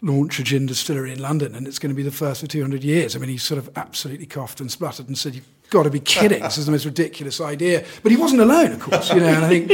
launch 0.00 0.38
a 0.38 0.44
gin 0.44 0.66
distillery 0.66 1.12
in 1.12 1.20
London, 1.20 1.54
and 1.54 1.66
it's 1.66 1.78
going 1.78 1.90
to 1.90 1.96
be 1.96 2.02
the 2.02 2.10
first 2.10 2.40
for 2.40 2.46
200 2.46 2.84
years. 2.84 3.16
I 3.16 3.18
mean, 3.18 3.30
he 3.30 3.36
sort 3.36 3.58
of 3.58 3.70
absolutely 3.76 4.26
coughed 4.26 4.60
and 4.60 4.70
spluttered 4.70 5.08
and 5.08 5.18
said, 5.18 5.34
"You've 5.34 5.48
got 5.70 5.84
to 5.84 5.90
be 5.90 6.00
kidding! 6.00 6.42
this 6.42 6.58
is 6.58 6.66
the 6.66 6.72
most 6.72 6.84
ridiculous 6.84 7.40
idea." 7.40 7.84
But 8.02 8.12
he 8.12 8.18
wasn't 8.18 8.42
alone, 8.42 8.72
of 8.72 8.80
course. 8.80 9.12
You 9.12 9.20
know, 9.20 9.26
and 9.26 9.44
I 9.44 9.48
think, 9.48 9.70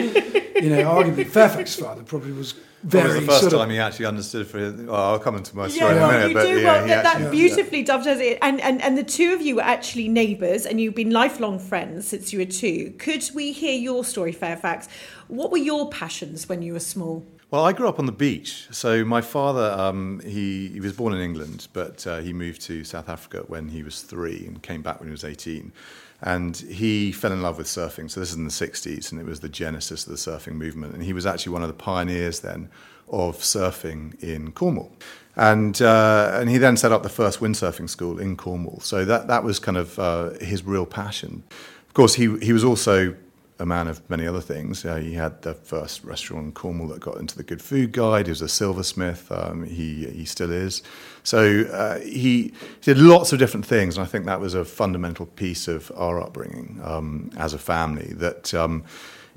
you 0.62 0.70
know, 0.70 0.82
arguably 0.84 1.26
Fairfax's 1.26 1.76
father 1.76 2.02
probably 2.02 2.32
was 2.32 2.54
very. 2.82 3.08
Well, 3.08 3.10
it 3.10 3.14
was 3.14 3.26
the 3.26 3.32
first 3.32 3.50
sort 3.50 3.52
time 3.52 3.70
he 3.70 3.78
actually 3.78 4.06
understood. 4.06 4.46
For 4.46 4.58
well, 4.58 4.94
I'll 4.94 5.18
come 5.18 5.36
into 5.36 5.56
my 5.56 5.68
story 5.68 5.94
yeah, 5.94 5.96
in 5.96 6.02
a 6.02 6.12
minute. 6.12 6.28
You 6.28 6.34
but 6.34 6.42
do 6.42 6.60
yeah, 6.60 6.64
well. 6.64 6.86
That, 6.86 7.06
actually, 7.06 7.24
that 7.24 7.30
beautifully 7.30 7.78
yeah. 7.80 7.84
dovetails 7.84 8.20
it. 8.20 8.38
And, 8.40 8.60
and 8.60 8.82
and 8.82 8.96
the 8.96 9.04
two 9.04 9.34
of 9.34 9.42
you 9.42 9.56
were 9.56 9.62
actually 9.62 10.08
neighbours, 10.08 10.64
and 10.64 10.80
you've 10.80 10.94
been 10.94 11.10
lifelong 11.10 11.58
friends 11.58 12.08
since 12.08 12.32
you 12.32 12.38
were 12.38 12.46
two. 12.46 12.94
Could 12.98 13.28
we 13.34 13.52
hear 13.52 13.78
your 13.78 14.04
story, 14.04 14.32
Fairfax? 14.32 14.88
What 15.28 15.50
were 15.50 15.58
your 15.58 15.90
passions 15.90 16.48
when 16.48 16.62
you 16.62 16.72
were 16.72 16.80
small? 16.80 17.26
Well, 17.54 17.66
I 17.66 17.72
grew 17.72 17.88
up 17.88 18.00
on 18.00 18.06
the 18.06 18.10
beach. 18.10 18.66
So 18.72 19.04
my 19.04 19.20
father, 19.20 19.70
um, 19.78 20.20
he, 20.24 20.70
he 20.70 20.80
was 20.80 20.92
born 20.92 21.14
in 21.14 21.20
England, 21.20 21.68
but 21.72 22.04
uh, 22.04 22.18
he 22.18 22.32
moved 22.32 22.62
to 22.62 22.82
South 22.82 23.08
Africa 23.08 23.44
when 23.46 23.68
he 23.68 23.84
was 23.84 24.02
three 24.02 24.44
and 24.44 24.60
came 24.60 24.82
back 24.82 24.98
when 24.98 25.06
he 25.06 25.12
was 25.12 25.22
18. 25.22 25.72
And 26.20 26.56
he 26.56 27.12
fell 27.12 27.30
in 27.30 27.42
love 27.42 27.58
with 27.58 27.68
surfing. 27.68 28.10
So 28.10 28.18
this 28.18 28.30
is 28.30 28.34
in 28.34 28.42
the 28.42 28.50
60s, 28.50 29.12
and 29.12 29.20
it 29.20 29.24
was 29.24 29.38
the 29.38 29.48
genesis 29.48 30.04
of 30.04 30.10
the 30.10 30.16
surfing 30.16 30.54
movement. 30.54 30.94
And 30.94 31.04
he 31.04 31.12
was 31.12 31.26
actually 31.26 31.52
one 31.52 31.62
of 31.62 31.68
the 31.68 31.74
pioneers 31.74 32.40
then 32.40 32.70
of 33.08 33.36
surfing 33.36 34.20
in 34.20 34.50
Cornwall. 34.50 34.90
And, 35.36 35.80
uh, 35.80 36.32
and 36.34 36.50
he 36.50 36.58
then 36.58 36.76
set 36.76 36.90
up 36.90 37.04
the 37.04 37.08
first 37.08 37.38
windsurfing 37.38 37.88
school 37.88 38.18
in 38.18 38.36
Cornwall. 38.36 38.80
So 38.80 39.04
that, 39.04 39.28
that 39.28 39.44
was 39.44 39.60
kind 39.60 39.76
of 39.76 39.96
uh, 40.00 40.30
his 40.40 40.64
real 40.64 40.86
passion. 40.86 41.44
Of 41.86 41.94
course, 41.94 42.14
he, 42.14 42.36
he 42.38 42.52
was 42.52 42.64
also 42.64 43.14
a 43.58 43.66
man 43.66 43.86
of 43.86 44.08
many 44.10 44.26
other 44.26 44.40
things. 44.40 44.84
Uh, 44.84 44.96
he 44.96 45.14
had 45.14 45.42
the 45.42 45.54
first 45.54 46.02
restaurant 46.04 46.46
in 46.46 46.52
Cornwall 46.52 46.88
that 46.88 47.00
got 47.00 47.18
into 47.18 47.36
the 47.36 47.42
Good 47.42 47.62
Food 47.62 47.92
Guide. 47.92 48.26
He 48.26 48.30
was 48.30 48.42
a 48.42 48.48
silversmith. 48.48 49.30
Um, 49.30 49.64
he 49.64 50.06
he 50.06 50.24
still 50.24 50.50
is. 50.50 50.82
So 51.22 51.62
uh, 51.62 52.00
he 52.00 52.52
did 52.82 52.98
lots 52.98 53.32
of 53.32 53.38
different 53.38 53.66
things, 53.66 53.96
and 53.96 54.04
I 54.04 54.08
think 54.08 54.26
that 54.26 54.40
was 54.40 54.54
a 54.54 54.64
fundamental 54.64 55.26
piece 55.26 55.68
of 55.68 55.92
our 55.96 56.20
upbringing 56.20 56.80
um, 56.82 57.30
as 57.36 57.54
a 57.54 57.58
family. 57.58 58.12
That 58.14 58.52
um, 58.54 58.84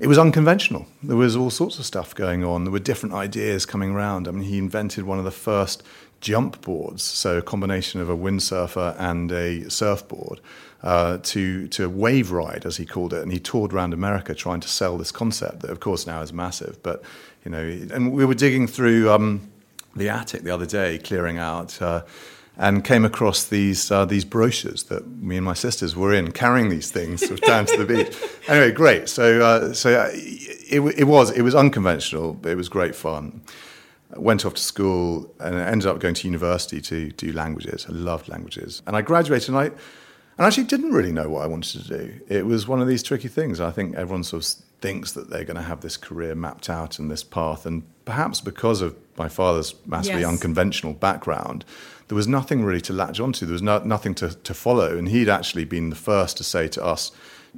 it 0.00 0.08
was 0.08 0.18
unconventional. 0.18 0.86
There 1.02 1.16
was 1.16 1.36
all 1.36 1.50
sorts 1.50 1.78
of 1.78 1.86
stuff 1.86 2.14
going 2.14 2.44
on. 2.44 2.64
There 2.64 2.72
were 2.72 2.78
different 2.78 3.14
ideas 3.14 3.66
coming 3.66 3.90
around. 3.90 4.26
I 4.26 4.32
mean, 4.32 4.44
he 4.44 4.58
invented 4.58 5.04
one 5.04 5.18
of 5.18 5.24
the 5.24 5.30
first 5.30 5.82
jump 6.20 6.60
boards, 6.62 7.04
so 7.04 7.38
a 7.38 7.42
combination 7.42 8.00
of 8.00 8.10
a 8.10 8.16
windsurfer 8.16 8.96
and 8.98 9.30
a 9.30 9.70
surfboard 9.70 10.40
uh, 10.82 11.18
to 11.22 11.68
to 11.68 11.88
wave 11.88 12.30
ride, 12.30 12.64
as 12.64 12.76
he 12.76 12.86
called 12.86 13.12
it, 13.12 13.22
and 13.22 13.32
he 13.32 13.38
toured 13.38 13.72
around 13.72 13.92
America 13.92 14.34
trying 14.34 14.60
to 14.60 14.68
sell 14.68 14.96
this 14.96 15.10
concept 15.10 15.60
that, 15.60 15.70
of 15.70 15.80
course, 15.80 16.06
now 16.06 16.20
is 16.22 16.32
massive. 16.32 16.82
But 16.82 17.02
you 17.44 17.50
know, 17.50 17.62
and 17.62 18.12
we 18.12 18.24
were 18.24 18.34
digging 18.34 18.66
through 18.66 19.10
um, 19.10 19.50
the 19.96 20.08
attic 20.08 20.42
the 20.42 20.50
other 20.50 20.66
day, 20.66 20.98
clearing 20.98 21.38
out. 21.38 21.80
Uh, 21.80 22.02
and 22.60 22.84
came 22.84 23.04
across 23.04 23.44
these 23.44 23.90
uh, 23.90 24.04
these 24.04 24.24
brochures 24.24 24.84
that 24.84 25.06
me 25.06 25.36
and 25.36 25.44
my 25.44 25.54
sisters 25.54 25.94
were 25.94 26.12
in, 26.12 26.32
carrying 26.32 26.68
these 26.68 26.90
things 26.90 27.20
sort 27.20 27.40
of 27.40 27.40
down 27.42 27.64
to 27.66 27.76
the 27.76 27.84
beach. 27.84 28.16
Anyway, 28.48 28.72
great. 28.72 29.08
So 29.10 29.42
uh, 29.42 29.72
so 29.74 29.94
uh, 29.94 30.08
it, 30.12 30.80
it 30.98 31.04
was 31.04 31.30
it 31.30 31.42
was 31.42 31.54
unconventional, 31.54 32.32
but 32.34 32.50
it 32.50 32.56
was 32.56 32.68
great 32.68 32.96
fun. 32.96 33.42
I 34.12 34.18
went 34.18 34.46
off 34.46 34.54
to 34.54 34.62
school 34.62 35.32
and 35.38 35.54
ended 35.54 35.86
up 35.86 36.00
going 36.00 36.14
to 36.14 36.26
university 36.26 36.80
to 36.80 37.10
do 37.10 37.32
languages. 37.32 37.86
I 37.88 37.92
loved 37.92 38.28
languages, 38.28 38.82
and 38.86 38.96
I 38.96 39.02
graduated. 39.02 39.50
and 39.50 39.58
I 39.58 39.70
and 40.38 40.44
I 40.44 40.46
actually 40.46 40.64
didn't 40.64 40.92
really 40.92 41.10
know 41.10 41.28
what 41.28 41.42
I 41.42 41.48
wanted 41.48 41.82
to 41.82 41.88
do. 41.88 42.20
It 42.28 42.46
was 42.46 42.68
one 42.68 42.80
of 42.80 42.86
these 42.86 43.02
tricky 43.02 43.26
things. 43.26 43.60
I 43.60 43.72
think 43.72 43.96
everyone 43.96 44.22
sort 44.22 44.44
of 44.44 44.50
thinks 44.80 45.12
that 45.12 45.30
they're 45.30 45.44
going 45.44 45.56
to 45.56 45.62
have 45.62 45.80
this 45.80 45.96
career 45.96 46.36
mapped 46.36 46.70
out 46.70 47.00
and 47.00 47.10
this 47.10 47.24
path. 47.24 47.66
And 47.66 47.82
perhaps 48.04 48.40
because 48.40 48.80
of 48.80 48.96
my 49.16 49.28
father's 49.28 49.74
massively 49.84 50.20
yes. 50.20 50.30
unconventional 50.30 50.92
background, 50.92 51.64
there 52.06 52.14
was 52.14 52.28
nothing 52.28 52.64
really 52.64 52.80
to 52.82 52.92
latch 52.92 53.18
onto. 53.18 53.46
There 53.46 53.52
was 53.52 53.62
no, 53.62 53.80
nothing 53.80 54.14
to, 54.14 54.28
to 54.32 54.54
follow. 54.54 54.96
And 54.96 55.08
he'd 55.08 55.28
actually 55.28 55.64
been 55.64 55.90
the 55.90 55.96
first 55.96 56.36
to 56.36 56.44
say 56.44 56.68
to 56.68 56.84
us, 56.84 57.10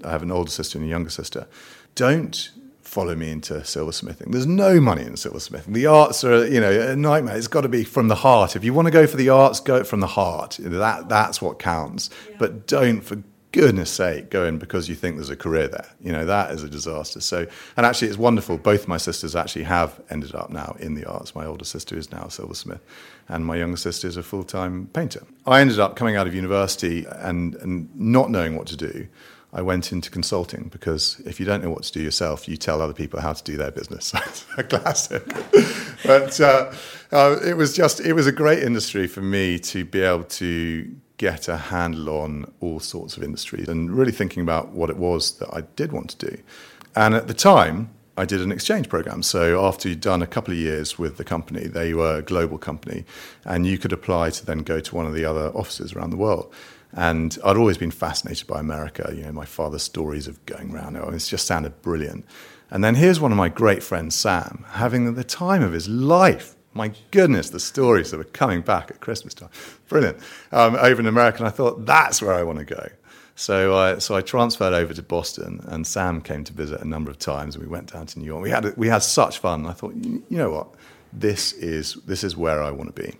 I 0.02 0.10
have 0.10 0.22
an 0.22 0.32
older 0.32 0.50
sister 0.50 0.78
and 0.78 0.86
a 0.86 0.90
younger 0.90 1.10
sister, 1.10 1.46
don't 1.94 2.50
follow 2.90 3.14
me 3.14 3.30
into 3.30 3.54
silversmithing. 3.54 4.32
There's 4.32 4.48
no 4.48 4.80
money 4.80 5.02
in 5.02 5.12
silversmithing. 5.12 5.74
The 5.74 5.86
arts 5.86 6.24
are, 6.24 6.44
you 6.46 6.60
know, 6.60 6.72
a 6.72 6.96
nightmare. 6.96 7.36
It's 7.36 7.46
got 7.46 7.60
to 7.60 7.68
be 7.68 7.84
from 7.84 8.08
the 8.08 8.16
heart. 8.16 8.56
If 8.56 8.64
you 8.64 8.74
want 8.74 8.86
to 8.86 8.90
go 8.90 9.06
for 9.06 9.16
the 9.16 9.28
arts, 9.28 9.60
go 9.60 9.84
from 9.84 10.00
the 10.00 10.08
heart. 10.08 10.58
That 10.60 11.08
that's 11.08 11.40
what 11.40 11.60
counts. 11.60 12.10
Yeah. 12.28 12.36
But 12.40 12.66
don't, 12.66 13.00
for 13.00 13.22
goodness 13.52 13.92
sake, 13.92 14.28
go 14.28 14.44
in 14.44 14.58
because 14.58 14.88
you 14.88 14.96
think 14.96 15.14
there's 15.14 15.30
a 15.30 15.36
career 15.36 15.68
there. 15.68 15.86
You 16.00 16.10
know, 16.10 16.26
that 16.26 16.50
is 16.50 16.64
a 16.64 16.68
disaster. 16.68 17.20
So, 17.20 17.46
and 17.76 17.86
actually, 17.86 18.08
it's 18.08 18.18
wonderful. 18.18 18.58
Both 18.58 18.88
my 18.88 18.96
sisters 18.96 19.36
actually 19.36 19.64
have 19.64 20.00
ended 20.10 20.34
up 20.34 20.50
now 20.50 20.74
in 20.80 20.94
the 20.94 21.04
arts. 21.04 21.32
My 21.36 21.46
older 21.46 21.64
sister 21.64 21.96
is 21.96 22.10
now 22.10 22.24
a 22.24 22.30
silversmith, 22.30 22.82
and 23.28 23.46
my 23.46 23.54
younger 23.54 23.76
sister 23.76 24.08
is 24.08 24.16
a 24.16 24.24
full 24.24 24.42
time 24.42 24.88
painter. 24.92 25.22
I 25.46 25.60
ended 25.60 25.78
up 25.78 25.94
coming 25.94 26.16
out 26.16 26.26
of 26.26 26.34
university 26.34 27.06
and, 27.08 27.54
and 27.54 27.88
not 27.94 28.30
knowing 28.30 28.56
what 28.56 28.66
to 28.66 28.76
do. 28.76 29.06
I 29.52 29.62
went 29.62 29.90
into 29.90 30.10
consulting 30.10 30.68
because 30.68 31.20
if 31.26 31.40
you 31.40 31.46
don't 31.46 31.62
know 31.62 31.70
what 31.70 31.82
to 31.82 31.92
do 31.92 32.00
yourself, 32.00 32.48
you 32.48 32.56
tell 32.56 32.80
other 32.80 32.92
people 32.92 33.20
how 33.20 33.32
to 33.32 33.42
do 33.42 33.56
their 33.56 33.70
business. 33.70 34.14
a 34.56 34.62
classic. 34.62 35.26
but 36.04 36.40
uh, 36.40 36.72
uh, 37.10 37.36
it 37.44 37.56
was 37.56 37.74
just, 37.74 38.00
it 38.00 38.12
was 38.12 38.26
a 38.26 38.32
great 38.32 38.62
industry 38.62 39.06
for 39.06 39.22
me 39.22 39.58
to 39.58 39.84
be 39.84 40.00
able 40.00 40.24
to 40.24 40.94
get 41.16 41.48
a 41.48 41.56
handle 41.56 42.08
on 42.20 42.50
all 42.60 42.80
sorts 42.80 43.16
of 43.16 43.22
industries 43.22 43.68
and 43.68 43.90
really 43.90 44.12
thinking 44.12 44.42
about 44.42 44.70
what 44.70 44.88
it 44.88 44.96
was 44.96 45.32
that 45.38 45.52
I 45.52 45.62
did 45.76 45.92
want 45.92 46.10
to 46.10 46.30
do. 46.30 46.42
And 46.94 47.14
at 47.14 47.26
the 47.26 47.34
time, 47.34 47.90
I 48.16 48.24
did 48.24 48.40
an 48.40 48.52
exchange 48.52 48.88
program. 48.88 49.22
So 49.22 49.64
after 49.64 49.88
you'd 49.88 50.00
done 50.00 50.22
a 50.22 50.26
couple 50.26 50.52
of 50.52 50.58
years 50.58 50.98
with 50.98 51.16
the 51.16 51.24
company, 51.24 51.66
they 51.66 51.94
were 51.94 52.16
a 52.16 52.22
global 52.22 52.58
company, 52.58 53.04
and 53.44 53.66
you 53.66 53.78
could 53.78 53.92
apply 53.92 54.30
to 54.30 54.46
then 54.46 54.58
go 54.58 54.80
to 54.80 54.94
one 54.94 55.06
of 55.06 55.14
the 55.14 55.24
other 55.24 55.48
offices 55.54 55.92
around 55.92 56.10
the 56.10 56.16
world. 56.16 56.52
And 56.92 57.38
I'd 57.44 57.56
always 57.56 57.78
been 57.78 57.90
fascinated 57.90 58.46
by 58.46 58.58
America. 58.60 59.12
You 59.14 59.22
know, 59.24 59.32
my 59.32 59.44
father's 59.44 59.82
stories 59.82 60.26
of 60.26 60.44
going 60.46 60.74
around. 60.74 60.96
It 60.96 61.18
just 61.18 61.46
sounded 61.46 61.80
brilliant. 61.82 62.24
And 62.70 62.84
then 62.84 62.94
here's 62.94 63.20
one 63.20 63.32
of 63.32 63.38
my 63.38 63.48
great 63.48 63.82
friends, 63.82 64.14
Sam, 64.14 64.64
having 64.70 65.14
the 65.14 65.24
time 65.24 65.62
of 65.62 65.72
his 65.72 65.88
life. 65.88 66.56
My 66.72 66.92
goodness, 67.10 67.50
the 67.50 67.58
stories 67.58 68.10
that 68.10 68.18
were 68.18 68.24
coming 68.24 68.60
back 68.60 68.90
at 68.90 69.00
Christmas 69.00 69.34
time. 69.34 69.50
Brilliant. 69.88 70.18
Um, 70.52 70.76
over 70.76 71.00
in 71.00 71.06
America, 71.06 71.38
and 71.38 71.48
I 71.48 71.50
thought, 71.50 71.84
that's 71.84 72.22
where 72.22 72.34
I 72.34 72.44
want 72.44 72.60
to 72.60 72.64
go. 72.64 72.88
So 73.34 73.76
I, 73.76 73.98
so 73.98 74.14
I 74.14 74.20
transferred 74.20 74.74
over 74.74 74.94
to 74.94 75.02
Boston, 75.02 75.60
and 75.64 75.84
Sam 75.86 76.20
came 76.20 76.44
to 76.44 76.52
visit 76.52 76.80
a 76.80 76.84
number 76.86 77.10
of 77.10 77.18
times. 77.18 77.56
And 77.56 77.64
we 77.64 77.70
went 77.70 77.92
down 77.92 78.06
to 78.06 78.18
New 78.20 78.26
York. 78.26 78.42
We 78.42 78.50
had, 78.50 78.76
we 78.76 78.86
had 78.86 79.02
such 79.02 79.38
fun. 79.38 79.66
I 79.66 79.72
thought, 79.72 79.94
you 79.94 80.22
know 80.28 80.50
what? 80.50 80.74
This 81.12 81.52
is, 81.54 81.94
this 82.06 82.22
is 82.22 82.36
where 82.36 82.62
I 82.62 82.70
want 82.70 82.94
to 82.94 83.02
be. 83.02 83.16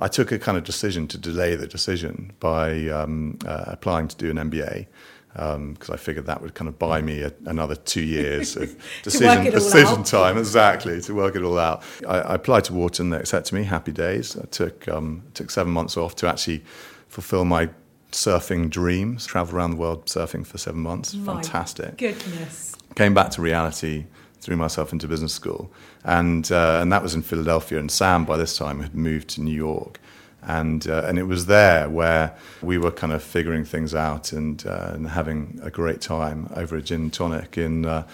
I 0.00 0.08
took 0.08 0.32
a 0.32 0.38
kind 0.38 0.56
of 0.56 0.64
decision 0.64 1.08
to 1.08 1.18
delay 1.18 1.54
the 1.54 1.66
decision 1.66 2.32
by 2.40 2.88
um, 2.88 3.38
uh, 3.46 3.64
applying 3.66 4.08
to 4.08 4.16
do 4.16 4.30
an 4.30 4.36
MBA 4.36 4.86
because 5.32 5.88
um, 5.88 5.94
I 5.94 5.96
figured 5.96 6.26
that 6.26 6.40
would 6.40 6.54
kind 6.54 6.68
of 6.68 6.78
buy 6.78 7.00
me 7.00 7.22
a, 7.22 7.32
another 7.44 7.76
two 7.76 8.02
years 8.02 8.56
of 8.56 8.74
decision, 9.02 9.44
decision 9.52 10.02
time, 10.02 10.38
exactly, 10.38 11.00
to 11.02 11.14
work 11.14 11.36
it 11.36 11.42
all 11.42 11.58
out. 11.58 11.82
I, 12.08 12.20
I, 12.20 12.34
applied 12.34 12.64
to 12.64 12.72
Wharton, 12.72 13.10
they 13.10 13.18
accepted 13.18 13.54
me, 13.54 13.62
happy 13.64 13.92
days. 13.92 14.36
I 14.36 14.46
took, 14.46 14.88
um, 14.88 15.22
took 15.34 15.50
seven 15.50 15.72
months 15.72 15.96
off 15.96 16.16
to 16.16 16.28
actually 16.28 16.64
fulfill 17.08 17.44
my 17.44 17.68
surfing 18.10 18.70
dreams, 18.70 19.26
travel 19.26 19.56
around 19.56 19.72
the 19.72 19.76
world 19.76 20.06
surfing 20.06 20.46
for 20.46 20.58
seven 20.58 20.80
months. 20.80 21.14
My 21.14 21.34
Fantastic. 21.34 21.98
Goodness. 21.98 22.74
Came 22.94 23.14
back 23.14 23.30
to 23.32 23.42
reality 23.42 24.06
threw 24.40 24.56
myself 24.56 24.92
into 24.92 25.08
business 25.08 25.32
school, 25.32 25.70
and 26.04 26.50
uh, 26.50 26.78
and 26.80 26.92
that 26.92 27.02
was 27.02 27.14
in 27.14 27.22
Philadelphia. 27.22 27.78
And 27.78 27.90
Sam, 27.90 28.24
by 28.24 28.36
this 28.36 28.56
time, 28.56 28.80
had 28.80 28.94
moved 28.94 29.28
to 29.30 29.40
New 29.40 29.54
York, 29.54 30.00
and 30.42 30.86
uh, 30.88 31.04
and 31.06 31.18
it 31.18 31.24
was 31.24 31.46
there 31.46 31.88
where 31.88 32.36
we 32.62 32.78
were 32.78 32.90
kind 32.90 33.12
of 33.12 33.22
figuring 33.22 33.64
things 33.64 33.94
out 33.94 34.32
and 34.32 34.66
uh, 34.66 34.90
and 34.92 35.08
having 35.08 35.58
a 35.62 35.70
great 35.70 36.00
time 36.00 36.48
over 36.54 36.76
a 36.76 36.82
gin 36.82 37.10
tonic 37.10 37.58
in. 37.58 38.04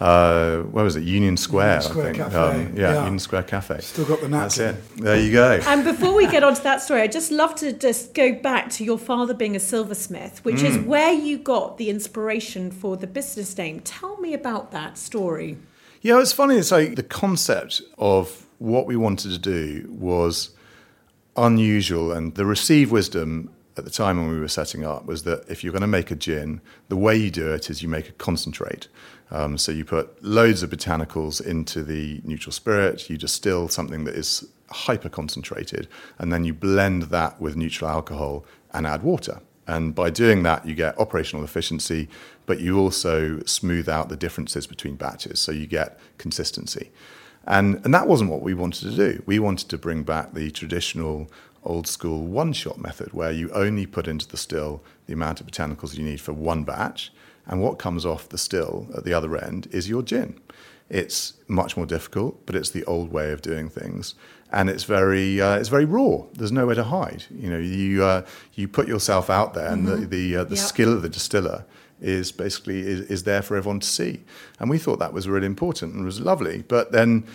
Uh, 0.00 0.62
where 0.62 0.82
was 0.82 0.96
it? 0.96 1.02
Union 1.02 1.36
Square, 1.36 1.82
Union 1.82 1.90
Square 1.90 2.04
I 2.04 2.12
think. 2.12 2.16
Cafe. 2.16 2.36
Um, 2.36 2.76
yeah, 2.76 2.92
yeah, 2.92 3.04
Union 3.04 3.18
Square 3.18 3.42
Cafe. 3.42 3.80
Still 3.82 4.06
got 4.06 4.22
the 4.22 4.28
napkin. 4.28 4.40
That's 4.40 4.58
it. 4.58 4.96
There 4.96 5.20
you 5.20 5.30
go. 5.30 5.60
And 5.66 5.84
before 5.84 6.14
we 6.14 6.26
get 6.26 6.42
on 6.48 6.54
to 6.54 6.62
that 6.62 6.80
story, 6.80 7.02
I'd 7.02 7.12
just 7.12 7.30
love 7.30 7.54
to 7.56 7.74
just 7.74 8.14
go 8.14 8.32
back 8.32 8.70
to 8.70 8.84
your 8.84 8.96
father 8.98 9.34
being 9.34 9.54
a 9.56 9.60
silversmith, 9.60 10.42
which 10.42 10.62
mm. 10.62 10.64
is 10.64 10.78
where 10.78 11.12
you 11.12 11.36
got 11.36 11.76
the 11.76 11.90
inspiration 11.90 12.70
for 12.70 12.96
the 12.96 13.06
business 13.06 13.56
name. 13.58 13.80
Tell 13.80 14.16
me 14.16 14.32
about 14.32 14.70
that 14.72 14.96
story. 14.96 15.58
Yeah, 16.00 16.18
it's 16.18 16.32
funny. 16.32 16.56
It's 16.56 16.70
like 16.70 16.96
the 16.96 17.02
concept 17.02 17.82
of 17.98 18.46
what 18.58 18.86
we 18.86 18.96
wanted 18.96 19.32
to 19.32 19.38
do 19.38 19.86
was 19.90 20.50
unusual, 21.36 22.12
and 22.12 22.34
the 22.36 22.46
received 22.46 22.90
wisdom 22.90 23.50
at 23.76 23.84
the 23.84 23.90
time 23.90 24.18
when 24.18 24.30
we 24.30 24.40
were 24.40 24.48
setting 24.48 24.84
up 24.84 25.06
was 25.06 25.24
that 25.24 25.44
if 25.48 25.62
you're 25.62 25.72
going 25.72 25.80
to 25.82 25.86
make 25.86 26.10
a 26.10 26.14
gin, 26.14 26.60
the 26.88 26.96
way 26.96 27.16
you 27.16 27.30
do 27.30 27.52
it 27.52 27.70
is 27.70 27.82
you 27.82 27.88
make 27.88 28.08
a 28.08 28.12
concentrate. 28.12 28.88
Um, 29.30 29.58
so 29.58 29.72
you 29.72 29.84
put 29.84 30.22
loads 30.22 30.62
of 30.62 30.70
botanicals 30.70 31.44
into 31.44 31.82
the 31.82 32.20
neutral 32.24 32.52
spirit, 32.52 33.08
you 33.08 33.16
distill 33.16 33.68
something 33.68 34.04
that 34.04 34.14
is 34.14 34.48
hyper 34.70 35.08
concentrated, 35.08 35.88
and 36.18 36.32
then 36.32 36.44
you 36.44 36.54
blend 36.54 37.04
that 37.04 37.40
with 37.40 37.56
neutral 37.56 37.90
alcohol 37.90 38.44
and 38.72 38.86
add 38.86 39.02
water. 39.02 39.40
And 39.66 39.94
by 39.94 40.10
doing 40.10 40.42
that, 40.42 40.66
you 40.66 40.74
get 40.74 40.98
operational 40.98 41.44
efficiency, 41.44 42.08
but 42.46 42.60
you 42.60 42.78
also 42.78 43.40
smooth 43.44 43.88
out 43.88 44.08
the 44.08 44.16
differences 44.16 44.66
between 44.66 44.96
batches, 44.96 45.38
so 45.38 45.52
you 45.52 45.66
get 45.66 45.98
consistency. 46.18 46.90
And, 47.46 47.80
and 47.84 47.94
that 47.94 48.06
wasn't 48.06 48.30
what 48.30 48.42
we 48.42 48.54
wanted 48.54 48.90
to 48.90 48.96
do. 48.96 49.22
We 49.26 49.38
wanted 49.38 49.68
to 49.70 49.78
bring 49.78 50.02
back 50.02 50.34
the 50.34 50.50
traditional 50.50 51.30
old 51.62 51.86
school 51.86 52.26
one 52.26 52.52
shot 52.52 52.78
method 52.78 53.12
where 53.12 53.30
you 53.30 53.50
only 53.52 53.86
put 53.86 54.08
into 54.08 54.26
the 54.26 54.36
still 54.36 54.82
the 55.06 55.12
amount 55.12 55.40
of 55.40 55.46
botanicals 55.46 55.96
you 55.96 56.04
need 56.04 56.20
for 56.20 56.32
one 56.32 56.64
batch, 56.64 57.12
and 57.46 57.62
what 57.62 57.78
comes 57.78 58.06
off 58.06 58.28
the 58.28 58.38
still 58.38 58.88
at 58.96 59.04
the 59.04 59.12
other 59.12 59.36
end 59.36 59.68
is 59.70 59.88
your 59.88 60.02
gin. 60.02 60.40
It's 60.88 61.34
much 61.46 61.76
more 61.76 61.86
difficult, 61.86 62.44
but 62.46 62.56
it's 62.56 62.70
the 62.70 62.84
old 62.84 63.12
way 63.12 63.30
of 63.32 63.42
doing 63.42 63.68
things 63.68 64.14
and 64.52 64.68
it's 64.68 64.84
very 64.84 65.40
uh, 65.40 65.56
it's 65.56 65.68
very 65.68 65.84
raw. 65.84 66.22
There's 66.34 66.52
nowhere 66.52 66.74
to 66.74 66.84
hide. 66.84 67.24
You 67.30 67.50
know, 67.50 67.58
you 67.58 68.04
uh, 68.04 68.26
you 68.54 68.68
put 68.68 68.88
yourself 68.88 69.30
out 69.30 69.54
there, 69.54 69.68
and 69.68 69.86
mm-hmm. 69.86 70.00
the 70.02 70.06
the, 70.06 70.36
uh, 70.36 70.44
the 70.44 70.56
yep. 70.56 70.64
skill 70.64 70.92
of 70.92 71.02
the 71.02 71.08
distiller 71.08 71.64
is 72.00 72.32
basically 72.32 72.80
is, 72.80 73.00
is 73.02 73.24
there 73.24 73.42
for 73.42 73.56
everyone 73.56 73.80
to 73.80 73.86
see. 73.86 74.22
And 74.58 74.70
we 74.70 74.78
thought 74.78 74.98
that 75.00 75.12
was 75.12 75.28
really 75.28 75.46
important 75.46 75.94
and 75.94 76.04
was 76.04 76.20
lovely. 76.20 76.62
But 76.66 76.92
then 76.92 77.26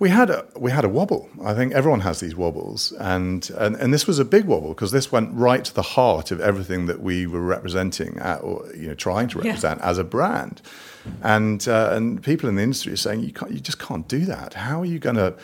We 0.00 0.10
had 0.10 0.30
a 0.30 0.46
we 0.56 0.70
had 0.70 0.84
a 0.84 0.88
wobble. 0.88 1.28
I 1.44 1.54
think 1.54 1.72
everyone 1.72 2.00
has 2.00 2.20
these 2.20 2.36
wobbles, 2.36 2.92
and 3.00 3.50
and, 3.58 3.74
and 3.76 3.92
this 3.92 4.06
was 4.06 4.20
a 4.20 4.24
big 4.24 4.44
wobble 4.44 4.68
because 4.68 4.92
this 4.92 5.10
went 5.10 5.34
right 5.34 5.64
to 5.64 5.74
the 5.74 5.82
heart 5.82 6.30
of 6.30 6.40
everything 6.40 6.86
that 6.86 7.00
we 7.00 7.26
were 7.26 7.40
representing 7.40 8.16
at, 8.18 8.40
or 8.42 8.64
you 8.76 8.86
know 8.88 8.94
trying 8.94 9.26
to 9.28 9.38
Yeah. 9.38 9.46
represent 9.48 9.80
as 9.80 9.98
a 9.98 10.04
brand, 10.04 10.62
and 11.22 11.66
uh, 11.66 11.90
and 11.94 12.22
people 12.22 12.48
in 12.48 12.54
the 12.54 12.62
industry 12.62 12.92
are 12.92 12.96
saying 12.96 13.20
you 13.24 13.32
can't 13.32 13.50
you 13.50 13.58
just 13.58 13.80
can't 13.80 14.06
do 14.06 14.24
that. 14.26 14.54
How 14.54 14.80
are 14.82 14.86
you 14.86 15.00
going 15.00 15.16
to 15.16 15.34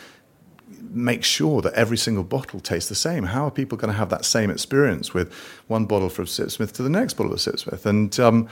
make 0.89 1.25
sure 1.25 1.61
that 1.61 1.73
every 1.73 1.97
single 1.97 2.23
bottle 2.23 2.61
tastes 2.61 2.87
the 2.87 2.95
same? 2.95 3.23
How 3.25 3.45
are 3.47 3.51
people 3.51 3.77
going 3.77 3.91
to 3.91 3.97
have 3.97 4.09
that 4.09 4.23
same 4.23 4.49
experience 4.49 5.13
with 5.13 5.33
one 5.67 5.85
bottle 5.85 6.09
from 6.09 6.25
Sipsmith 6.25 6.71
to 6.73 6.83
the 6.83 6.89
next 6.89 7.15
bottle 7.15 7.33
of 7.33 7.39
Sipsmith? 7.39 7.85
And 7.85 8.17
um, 8.21 8.47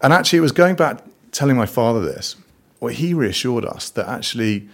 and 0.00 0.12
actually, 0.12 0.38
it 0.38 0.42
was 0.42 0.52
going 0.52 0.76
back 0.76 1.02
telling 1.32 1.56
my 1.56 1.66
father 1.66 2.00
this. 2.00 2.36
Well, 2.78 2.94
he 2.94 3.14
reassured 3.14 3.64
us 3.64 3.90
that 3.90 4.06
actually 4.08 4.68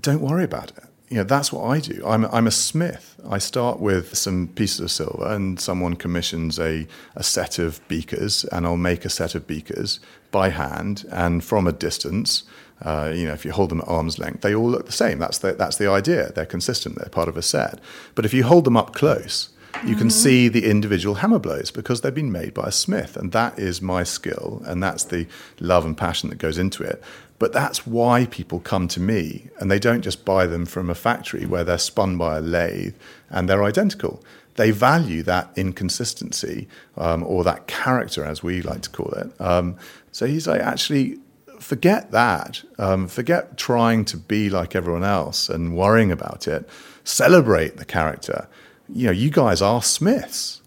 don't 0.00 0.20
worry 0.20 0.44
about 0.44 0.70
it. 0.70 0.84
You 1.08 1.18
know, 1.18 1.24
that's 1.24 1.52
what 1.52 1.64
I 1.64 1.80
do. 1.80 2.02
I'm, 2.06 2.24
I'm 2.26 2.46
a 2.46 2.50
smith. 2.50 3.20
I 3.28 3.38
start 3.38 3.78
with 3.78 4.16
some 4.16 4.48
pieces 4.48 4.80
of 4.80 4.90
silver, 4.90 5.26
and 5.32 5.60
someone 5.60 5.94
commissions 5.94 6.58
a, 6.58 6.86
a 7.14 7.22
set 7.22 7.58
of 7.58 7.86
beakers, 7.88 8.44
and 8.46 8.66
I'll 8.66 8.76
make 8.76 9.04
a 9.04 9.10
set 9.10 9.34
of 9.34 9.46
beakers 9.46 10.00
by 10.30 10.48
hand 10.48 11.04
and 11.10 11.44
from 11.44 11.66
a 11.66 11.72
distance. 11.72 12.44
Uh, 12.82 13.12
you 13.14 13.26
know, 13.26 13.32
if 13.32 13.44
you 13.44 13.52
hold 13.52 13.70
them 13.70 13.80
at 13.80 13.88
arm's 13.88 14.18
length, 14.18 14.40
they 14.40 14.54
all 14.54 14.68
look 14.68 14.86
the 14.86 14.92
same. 14.92 15.18
That's 15.18 15.38
the, 15.38 15.52
that's 15.52 15.76
the 15.76 15.88
idea. 15.88 16.32
They're 16.32 16.46
consistent. 16.46 16.96
They're 16.96 17.08
part 17.08 17.28
of 17.28 17.36
a 17.36 17.42
set. 17.42 17.80
But 18.14 18.24
if 18.24 18.34
you 18.34 18.44
hold 18.44 18.64
them 18.64 18.76
up 18.76 18.94
close, 18.94 19.50
you 19.84 19.96
can 19.96 20.08
see 20.08 20.48
the 20.48 20.68
individual 20.70 21.16
hammer 21.16 21.38
blows 21.38 21.70
because 21.70 22.00
they've 22.00 22.14
been 22.14 22.32
made 22.32 22.54
by 22.54 22.68
a 22.68 22.72
smith. 22.72 23.16
And 23.16 23.32
that 23.32 23.58
is 23.58 23.82
my 23.82 24.02
skill, 24.02 24.62
and 24.66 24.82
that's 24.82 25.04
the 25.04 25.26
love 25.60 25.84
and 25.84 25.96
passion 25.96 26.30
that 26.30 26.38
goes 26.38 26.58
into 26.58 26.82
it. 26.82 27.02
But 27.44 27.52
that's 27.52 27.86
why 27.86 28.24
people 28.24 28.58
come 28.58 28.88
to 28.88 29.00
me, 29.00 29.50
and 29.60 29.70
they 29.70 29.78
don't 29.78 30.00
just 30.00 30.24
buy 30.24 30.46
them 30.46 30.64
from 30.64 30.88
a 30.88 30.94
factory 30.94 31.44
where 31.44 31.62
they're 31.62 31.76
spun 31.76 32.16
by 32.16 32.38
a 32.38 32.40
lathe 32.40 32.94
and 33.28 33.46
they're 33.46 33.62
identical. 33.62 34.24
They 34.54 34.70
value 34.70 35.22
that 35.24 35.50
inconsistency 35.54 36.68
um, 36.96 37.22
or 37.22 37.44
that 37.44 37.66
character, 37.66 38.24
as 38.24 38.42
we 38.42 38.62
like 38.62 38.80
to 38.80 38.88
call 38.88 39.12
it. 39.12 39.38
Um, 39.38 39.76
so 40.10 40.24
he's 40.24 40.46
like, 40.46 40.62
actually, 40.62 41.18
forget 41.60 42.12
that. 42.12 42.62
Um, 42.78 43.08
forget 43.08 43.58
trying 43.58 44.06
to 44.06 44.16
be 44.16 44.48
like 44.48 44.74
everyone 44.74 45.04
else 45.04 45.50
and 45.50 45.76
worrying 45.76 46.10
about 46.10 46.48
it. 46.48 46.66
Celebrate 47.04 47.76
the 47.76 47.84
character. 47.84 48.48
You 48.88 49.08
know, 49.08 49.12
you 49.12 49.28
guys 49.28 49.60
are 49.60 49.82
Smiths. 49.82 50.62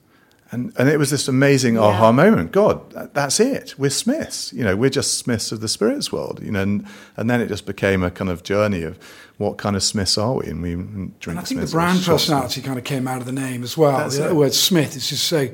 And, 0.51 0.73
and 0.77 0.87
it 0.87 0.97
was 0.97 1.09
this 1.09 1.27
amazing 1.27 1.77
aha 1.77 2.11
moment. 2.11 2.51
God, 2.51 2.89
that, 2.91 3.13
that's 3.13 3.39
it. 3.39 3.75
We're 3.77 3.89
Smiths. 3.89 4.53
You 4.53 4.63
know, 4.63 4.75
we're 4.75 4.89
just 4.89 5.17
Smiths 5.17 5.51
of 5.51 5.59
the 5.59 5.67
spirits 5.67 6.11
world. 6.11 6.41
You 6.41 6.51
know, 6.51 6.61
and, 6.61 6.87
and 7.17 7.29
then 7.29 7.41
it 7.41 7.47
just 7.47 7.65
became 7.65 8.01
a 8.03 8.11
kind 8.11 8.29
of 8.29 8.43
journey 8.43 8.83
of 8.83 8.97
what 9.37 9.57
kind 9.57 9.75
of 9.75 9.83
Smiths 9.83 10.17
are 10.17 10.35
we? 10.35 10.47
And 10.47 10.61
we 10.61 10.73
drink. 10.73 11.25
And 11.27 11.39
I 11.39 11.41
think 11.41 11.59
Smiths 11.59 11.71
the 11.71 11.75
brand 11.75 12.03
personality 12.03 12.61
kind 12.61 12.77
of 12.77 12.85
came 12.85 13.07
out 13.07 13.19
of 13.19 13.25
the 13.25 13.31
name 13.31 13.63
as 13.63 13.77
well. 13.77 13.97
That's 13.97 14.17
the 14.17 14.29
it. 14.29 14.35
word 14.35 14.53
Smith 14.53 14.95
is 14.95 15.09
just 15.09 15.25
so 15.25 15.49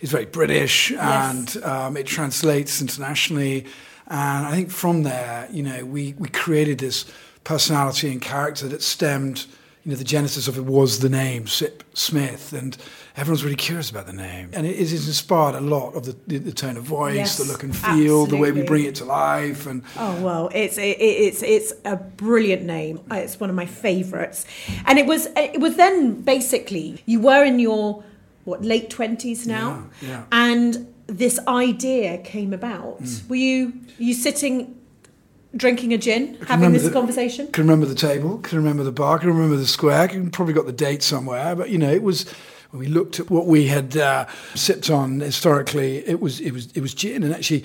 it's 0.00 0.12
very 0.12 0.26
British 0.26 0.92
and 0.92 1.56
um, 1.64 1.96
it 1.96 2.06
translates 2.06 2.82
internationally. 2.82 3.64
And 4.06 4.46
I 4.46 4.50
think 4.50 4.70
from 4.70 5.02
there, 5.02 5.48
you 5.50 5.62
know, 5.62 5.86
we, 5.86 6.14
we 6.18 6.28
created 6.28 6.78
this 6.78 7.06
personality 7.42 8.12
and 8.12 8.20
character 8.20 8.68
that 8.68 8.82
stemmed, 8.82 9.46
you 9.82 9.92
know, 9.92 9.96
the 9.96 10.04
genesis 10.04 10.46
of 10.46 10.58
it 10.58 10.66
was 10.66 10.98
the 10.98 11.08
name 11.08 11.46
Sip 11.46 11.84
Smith, 11.94 12.52
and 12.52 12.76
everyone's 13.16 13.44
really 13.44 13.56
curious 13.56 13.90
about 13.90 14.06
the 14.06 14.12
name. 14.12 14.50
And 14.52 14.66
it, 14.66 14.76
has 14.76 14.92
inspired 15.06 15.54
a 15.54 15.60
lot 15.60 15.94
of 15.94 16.04
the, 16.06 16.16
the, 16.26 16.38
the 16.38 16.52
tone 16.52 16.76
of 16.76 16.84
voice, 16.84 17.14
Yes, 17.16 17.38
the 17.38 17.44
look 17.44 17.62
and 17.62 17.74
feel, 17.76 18.26
the 18.26 18.36
way 18.36 18.50
we 18.52 18.62
bring 18.62 18.84
it 18.84 18.96
to 18.96 19.04
life, 19.04 19.66
and 19.66 19.82
Oh 19.96 20.20
well, 20.22 20.50
it's 20.54 20.78
it, 20.78 20.96
it's 21.00 21.42
it's 21.42 21.72
a 21.84 21.96
brilliant 21.96 22.62
name. 22.62 23.00
Uh, 23.10 23.16
It's 23.16 23.38
one 23.40 23.50
of 23.50 23.56
my 23.56 23.66
favourites, 23.66 24.46
and 24.86 24.98
it 24.98 25.06
was 25.06 25.28
it 25.36 25.60
was 25.60 25.76
then 25.76 26.22
basically 26.22 27.02
you 27.06 27.20
were 27.20 27.44
in 27.44 27.58
your 27.58 28.02
what 28.44 28.62
late 28.64 28.90
twenties 28.90 29.46
now, 29.46 29.88
Yeah, 30.02 30.08
yeah. 30.08 30.24
and 30.32 30.92
this 31.06 31.38
idea 31.46 32.18
came 32.18 32.52
about. 32.52 33.02
Mm. 33.02 33.28
Were 33.28 33.36
you 33.36 33.72
you 33.98 34.14
sitting 34.14 34.74
drinking 35.56 35.92
a 35.92 35.98
gin, 35.98 36.36
having 36.48 36.72
this 36.72 36.82
the- 36.82 36.90
conversation? 36.90 37.46
can 37.52 37.62
remember 37.64 37.86
the 37.86 37.94
table, 37.94 38.38
can 38.38 38.58
remember 38.58 38.82
the 38.82 38.92
bar, 38.92 39.18
can 39.20 39.28
remember 39.28 39.56
the 39.56 39.66
square, 39.66 40.08
can 40.08 40.30
probably 40.30 40.52
got 40.54 40.66
the 40.66 40.72
date 40.72 41.02
somewhere. 41.02 41.54
But 41.54 41.70
you 41.70 41.78
know, 41.78 41.92
it 41.92 42.02
was 42.02 42.26
when 42.74 42.80
we 42.80 42.86
looked 42.88 43.20
at 43.20 43.30
what 43.30 43.46
we 43.46 43.68
had 43.68 43.96
uh, 43.96 44.26
sipped 44.56 44.90
on 44.90 45.20
historically. 45.20 45.98
It 45.98 46.20
was 46.20 46.40
it 46.40 46.50
was 46.52 46.66
it 46.72 46.80
was 46.80 46.92
gin, 46.94 47.22
and 47.22 47.32
actually. 47.32 47.64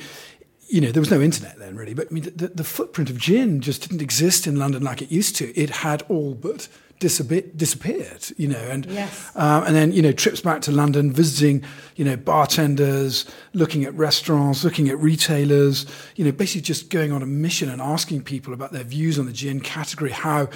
You 0.72 0.82
know, 0.82 0.92
there 0.92 1.02
was 1.02 1.10
no 1.10 1.20
internet 1.20 1.58
then, 1.58 1.76
really. 1.76 1.96
But 1.96 2.10
I 2.12 2.14
mean, 2.14 2.26
the, 2.36 2.50
the 2.50 2.64
footprint 2.64 3.10
of 3.10 3.18
gin 3.18 3.60
just 3.60 3.82
didn't 3.82 4.04
exist 4.04 4.46
in 4.46 4.58
London 4.58 4.84
like 4.84 5.02
it 5.02 5.12
used 5.12 5.36
to. 5.38 5.52
It 5.60 5.72
had 5.72 6.04
all 6.10 6.36
but 6.36 6.68
disappeared, 7.00 7.58
disappeared 7.58 8.28
you 8.38 8.48
know. 8.48 8.60
And 8.60 8.86
Yes. 8.86 9.32
um, 9.36 9.64
and 9.64 9.76
then 9.76 9.92
you 9.92 10.04
know 10.04 10.12
trips 10.12 10.42
back 10.42 10.62
to 10.62 10.72
London, 10.72 11.12
visiting 11.12 11.64
you 11.96 12.06
know 12.06 12.16
bartenders, 12.16 13.26
looking 13.54 13.84
at 13.84 13.96
restaurants, 13.96 14.64
looking 14.64 14.90
at 14.90 15.00
retailers. 15.00 15.88
You 16.16 16.26
know, 16.26 16.32
basically 16.32 16.62
just 16.62 16.92
going 16.92 17.12
on 17.12 17.24
a 17.24 17.26
mission 17.26 17.68
and 17.68 17.82
asking 17.82 18.22
people 18.22 18.54
about 18.54 18.72
their 18.72 18.84
views 18.84 19.18
on 19.18 19.26
the 19.26 19.34
gin 19.34 19.62
category, 19.62 20.12
how 20.12 20.50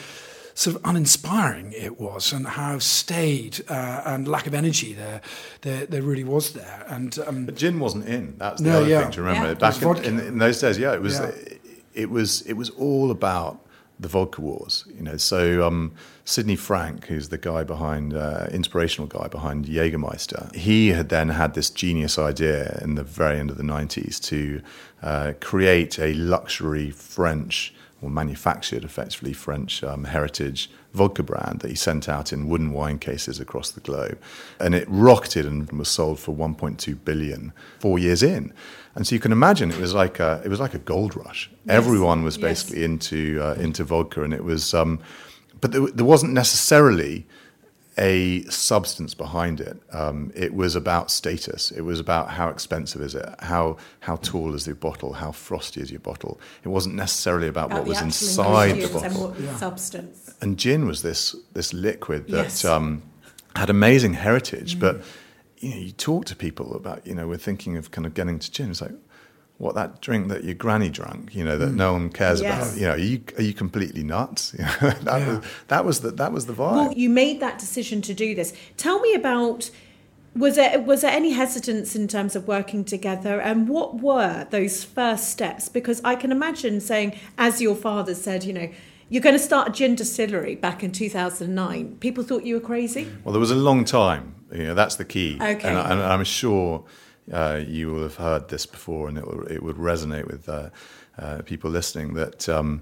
sort 0.54 0.76
of 0.76 0.82
uninspiring 0.86 1.74
it 1.74 2.00
was, 2.00 2.34
and 2.34 2.48
how 2.48 2.80
staid 2.80 3.62
uh, 3.70 4.02
and 4.06 4.28
lack 4.28 4.48
of 4.48 4.54
energy 4.54 4.94
there, 4.94 5.22
there 5.62 5.86
there 5.86 6.02
really 6.02 6.24
was 6.24 6.54
there. 6.54 6.86
And 6.88 7.18
um, 7.28 7.46
But 7.46 7.56
gin 7.56 7.80
wasn't 7.80 8.08
in. 8.08 8.36
That's 8.38 8.62
the 8.62 8.70
No, 8.70 8.78
other 8.82 8.89
yeah. 8.89 9.02
thing 9.04 9.12
to 9.12 9.22
remember. 9.22 9.48
Yeah. 9.50 9.54
Back 9.56 9.82
in, 9.82 9.98
in, 10.06 10.20
in 10.20 10.38
those 10.38 10.60
days, 10.60 10.78
yeah, 10.78 10.94
it 10.94 11.02
was. 11.02 11.20
Yeah. 11.20 11.32
It 11.94 12.10
was. 12.10 12.42
It 12.44 12.54
was 12.54 12.70
all 12.72 13.12
about 13.12 13.60
the 14.00 14.08
vodka 14.08 14.42
wars. 14.42 14.86
You 14.96 15.04
know, 15.04 15.18
so 15.18 15.66
um, 15.66 15.94
Sidney 16.26 16.56
Frank, 16.56 17.06
who's 17.08 17.30
the 17.30 17.38
guy 17.38 17.63
behind, 17.63 18.13
uh, 18.13 18.48
inspirational 18.52 19.08
guy 19.08 19.28
behind 19.28 19.66
Jägermeister, 19.66 20.54
he 20.56 20.89
had 20.89 21.10
then 21.10 21.30
had 21.30 21.54
this 21.54 21.70
genius 21.70 22.18
idea 22.18 22.80
in 22.82 22.96
the 22.96 23.04
very 23.04 23.39
end 23.39 23.50
of 23.50 23.58
the 23.58 23.63
'90s 23.63 24.20
to 24.24 24.62
uh, 25.02 25.34
create 25.39 26.00
a 26.00 26.13
luxury 26.13 26.92
French 26.92 27.74
or 28.04 28.10
manufactured, 28.10 28.84
effectively 28.84 29.34
French 29.34 29.84
um, 29.84 30.04
heritage 30.04 30.70
vodka 30.94 31.24
brand 31.24 31.62
that 31.62 31.70
he 31.70 31.76
sent 31.76 32.08
out 32.08 32.34
in 32.34 32.48
wooden 32.48 32.72
wine 32.72 33.00
cases 33.00 33.39
across 33.39 33.72
the 33.72 33.80
globe, 33.80 34.20
and 34.60 34.76
it 34.76 34.86
rocketed 34.88 35.46
and 35.46 35.72
was 35.72 35.89
sold 35.89 36.20
for 36.20 36.36
1.2 36.36 36.98
billion 37.06 37.54
four 37.80 37.98
years 37.98 38.22
in. 38.22 38.54
And 38.96 39.08
so 39.08 39.16
you 39.16 39.20
can 39.20 39.32
imagine 39.32 39.72
it 39.72 39.80
was 39.80 39.94
like 39.94 40.20
a 40.20 40.42
it 40.46 40.50
was 40.50 40.60
like 40.60 40.74
a 40.74 40.80
gold 40.80 41.16
rush. 41.16 41.50
Everyone 41.68 42.24
was 42.24 42.38
yes. 42.38 42.42
basically 42.42 42.84
into 42.84 43.39
uh, 43.42 43.54
into 43.54 43.84
vodka, 43.84 44.24
and 44.24 44.34
it 44.34 44.44
was, 44.44 44.74
um, 44.74 45.00
but 45.62 45.72
there, 45.72 45.88
there 45.88 46.06
wasn't 46.06 46.34
necessarily 46.34 47.26
a 47.98 48.42
substance 48.46 49.14
behind 49.14 49.60
it. 49.62 49.78
Um, 49.92 50.32
it 50.36 50.54
was 50.54 50.76
about 50.76 51.12
status. 51.12 51.72
It 51.72 51.82
was 51.82 52.00
about 52.00 52.30
how 52.30 52.50
expensive 52.50 53.02
is 53.02 53.14
it, 53.16 53.26
how 53.40 53.78
how 54.00 54.16
tall 54.18 54.56
is 54.56 54.66
the 54.66 54.74
bottle, 54.76 55.14
how 55.14 55.32
frosty 55.32 55.82
is 55.82 55.92
your 55.92 56.00
bottle. 56.00 56.40
It 56.64 56.70
wasn't 56.70 56.96
necessarily 56.96 57.48
about, 57.48 57.68
About 57.68 57.80
what 57.80 57.88
was 57.88 58.02
inside 58.02 58.46
the 58.46 58.84
ingredients 58.84 59.04
and 59.04 59.14
bottle. 59.14 59.28
what 59.30 59.38
the 59.38 59.58
substance. 59.58 60.34
And 60.42 60.58
gin 60.58 60.86
was 60.88 61.02
this 61.02 61.36
this 61.54 61.74
liquid 61.74 62.28
that 62.30 62.44
Yes. 62.46 62.66
um, 62.66 63.04
had 63.56 63.70
amazing 63.70 64.14
heritage, 64.16 64.80
but 64.80 65.02
you 65.60 65.70
know, 65.70 65.78
you 65.78 65.92
talk 65.92 66.26
to 66.26 66.36
people 66.36 66.76
about, 66.76 67.06
you 67.08 67.16
know, 67.16 67.28
we're 67.28 67.38
thinking 67.38 67.78
of 67.78 67.92
kind 67.92 68.06
of 68.08 68.14
getting 68.14 68.38
to 68.40 68.52
gin. 68.52 68.70
It's 68.72 68.82
like, 68.82 68.92
what 69.58 69.76
that 69.76 70.02
drink 70.02 70.28
that 70.30 70.44
your 70.44 70.56
granny 70.56 70.89
drank, 70.89 71.34
you 71.36 71.44
know, 71.44 71.58
that 71.58 71.70
mm. 71.70 71.76
no 71.76 71.94
one 71.94 72.10
cares 72.10 72.42
Yes. 72.42 72.72
about. 72.72 72.80
You 72.80 72.88
know, 72.88 72.94
are 72.94 72.98
you 72.98 73.22
are 73.38 73.44
you 73.44 73.54
completely 73.54 74.04
nuts? 74.04 74.52
That 74.82 75.04
Yeah. 75.06 75.28
was 75.28 75.46
that 75.68 75.86
was 75.86 76.00
the 76.02 76.12
that 76.12 76.32
was 76.32 76.46
the 76.46 76.54
vibe. 76.54 76.72
Well, 76.74 76.94
you 76.94 77.10
made 77.10 77.39
that 77.39 77.60
decision 77.60 78.02
to 78.04 78.13
do 78.13 78.36
this. 78.36 78.54
Tell 78.78 79.00
me 79.00 79.13
about 79.13 79.70
was 80.36 80.56
there 80.56 80.80
was 80.80 81.02
there 81.02 81.12
any 81.12 81.32
hesitance 81.32 81.96
in 81.96 82.08
terms 82.08 82.36
of 82.36 82.48
working 82.48 82.84
together, 82.84 83.39
and 83.39 83.70
what 83.70 84.02
were 84.02 84.48
those 84.50 84.84
first 84.84 85.30
steps? 85.30 85.70
Because 85.70 86.02
I 86.04 86.16
can 86.16 86.32
imagine 86.32 86.82
saying, 86.82 87.13
as 87.38 87.62
your 87.62 87.76
father 87.76 88.16
said, 88.16 88.44
you 88.44 88.54
know, 88.54 88.70
you're 89.10 89.22
going 89.22 89.36
to 89.36 89.39
start 89.39 89.70
a 89.70 89.72
gin 89.72 89.96
distillery 89.96 90.56
back 90.56 90.84
in 90.84 90.92
2009. 90.92 91.98
People 92.00 92.24
thought 92.24 92.44
you 92.44 92.56
were 92.56 92.62
crazy. 92.62 93.08
Well, 93.24 93.32
there 93.32 93.39
was 93.39 93.52
a 93.52 93.56
long 93.56 93.86
time. 93.86 94.34
You 94.52 94.66
know, 94.66 94.76
that's 94.76 94.96
the 94.96 95.06
key. 95.06 95.36
Okay. 95.36 95.68
And, 95.68 95.78
I, 95.78 95.92
and 95.92 96.02
I'm 96.02 96.24
sure 96.24 96.84
uh, 97.32 97.62
you 97.66 97.92
will 97.92 98.04
have 98.04 98.16
heard 98.16 98.50
this 98.50 98.66
before, 98.66 99.08
and 99.08 99.18
it, 99.18 99.26
will, 99.26 99.46
it 99.48 99.64
would 99.64 99.78
resonate 99.78 100.28
with 100.28 100.50
uh, 100.50 100.70
uh, 101.18 101.42
people 101.46 101.70
listening 101.70 102.14
that 102.16 102.50
um, 102.50 102.82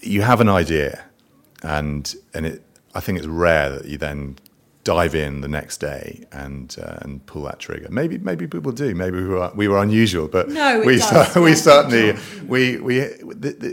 you 0.00 0.22
have 0.22 0.40
an 0.40 0.48
idea, 0.48 1.04
and 1.62 2.14
and 2.34 2.46
it. 2.46 2.62
I 2.94 3.00
think 3.00 3.18
it's 3.18 3.26
rare 3.26 3.70
that 3.70 3.86
you 3.86 3.96
then 3.96 4.36
dive 4.84 5.14
in 5.14 5.40
the 5.40 5.48
next 5.48 5.78
day 5.78 6.26
and 6.32 6.76
uh, 6.82 6.98
and 7.02 7.24
pull 7.26 7.42
that 7.42 7.58
trigger. 7.58 7.88
Maybe 7.90 8.18
maybe 8.18 8.46
people 8.46 8.72
do. 8.72 8.94
Maybe 8.94 9.16
we 9.18 9.28
were 9.28 9.50
we 9.54 9.68
were 9.68 9.78
unusual, 9.78 10.28
but 10.28 10.48
No, 10.48 10.82
we 10.84 10.98
does, 10.98 11.34
we 11.36 11.54
certainly 11.54 12.16
we 12.46 12.78
we 12.78 13.08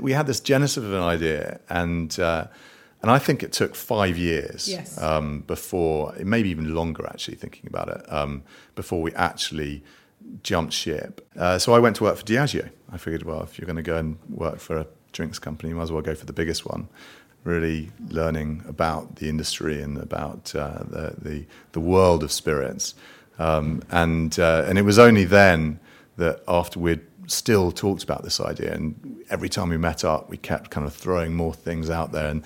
we 0.01 0.11
had 0.13 0.27
this 0.27 0.39
genesis 0.39 0.77
of 0.77 0.93
an 0.93 1.03
idea 1.03 1.59
and. 1.69 2.17
Uh, 2.19 2.47
and 3.01 3.09
I 3.11 3.19
think 3.19 3.43
it 3.43 3.51
took 3.53 3.75
five 3.75 4.17
years 4.17 4.67
Yes. 4.67 5.01
um, 5.01 5.41
before, 5.47 6.13
maybe 6.23 6.49
even 6.49 6.73
longer 6.75 7.05
actually, 7.07 7.37
thinking 7.37 7.67
about 7.67 7.87
it, 7.89 8.01
um, 8.11 8.43
before 8.75 9.01
we 9.01 9.13
actually 9.13 9.83
jumped 10.43 10.73
ship. 10.73 11.25
Uh, 11.37 11.57
so 11.57 11.73
I 11.73 11.79
went 11.79 11.95
to 11.97 12.03
work 12.03 12.17
for 12.17 12.25
Diageo. 12.25 12.69
I 12.91 12.97
figured, 12.97 13.23
well, 13.23 13.41
if 13.43 13.57
you're 13.57 13.65
going 13.65 13.77
to 13.77 13.81
go 13.91 13.97
and 13.97 14.17
work 14.29 14.59
for 14.59 14.77
a 14.77 14.87
drinks 15.13 15.39
company, 15.39 15.69
you 15.69 15.75
might 15.75 15.83
as 15.83 15.91
well 15.91 16.01
go 16.01 16.13
for 16.15 16.25
the 16.25 16.33
biggest 16.33 16.65
one. 16.65 16.87
Really 17.45 17.89
learning 18.09 18.63
about 18.67 19.15
the 19.15 19.29
industry 19.29 19.81
and 19.81 19.97
about 19.97 20.53
uh, 20.53 20.83
the, 20.83 21.15
the, 21.17 21.45
the 21.71 21.79
world 21.79 22.21
of 22.21 22.31
spirits, 22.33 22.95
um, 23.39 23.81
and 23.91 24.37
uh, 24.37 24.65
and 24.67 24.77
it 24.77 24.81
was 24.81 24.99
only 24.99 25.23
then 25.23 25.79
that 26.17 26.43
after 26.49 26.81
we'd 26.81 26.99
still 27.27 27.71
talked 27.71 28.03
about 28.03 28.23
this 28.23 28.41
idea, 28.41 28.73
and 28.73 29.23
every 29.29 29.47
time 29.47 29.69
we 29.69 29.77
met 29.77 30.03
up, 30.03 30.29
we 30.29 30.35
kept 30.35 30.69
kind 30.69 30.85
of 30.85 30.93
throwing 30.93 31.33
more 31.33 31.53
things 31.53 31.89
out 31.89 32.11
there, 32.11 32.27
and 32.27 32.43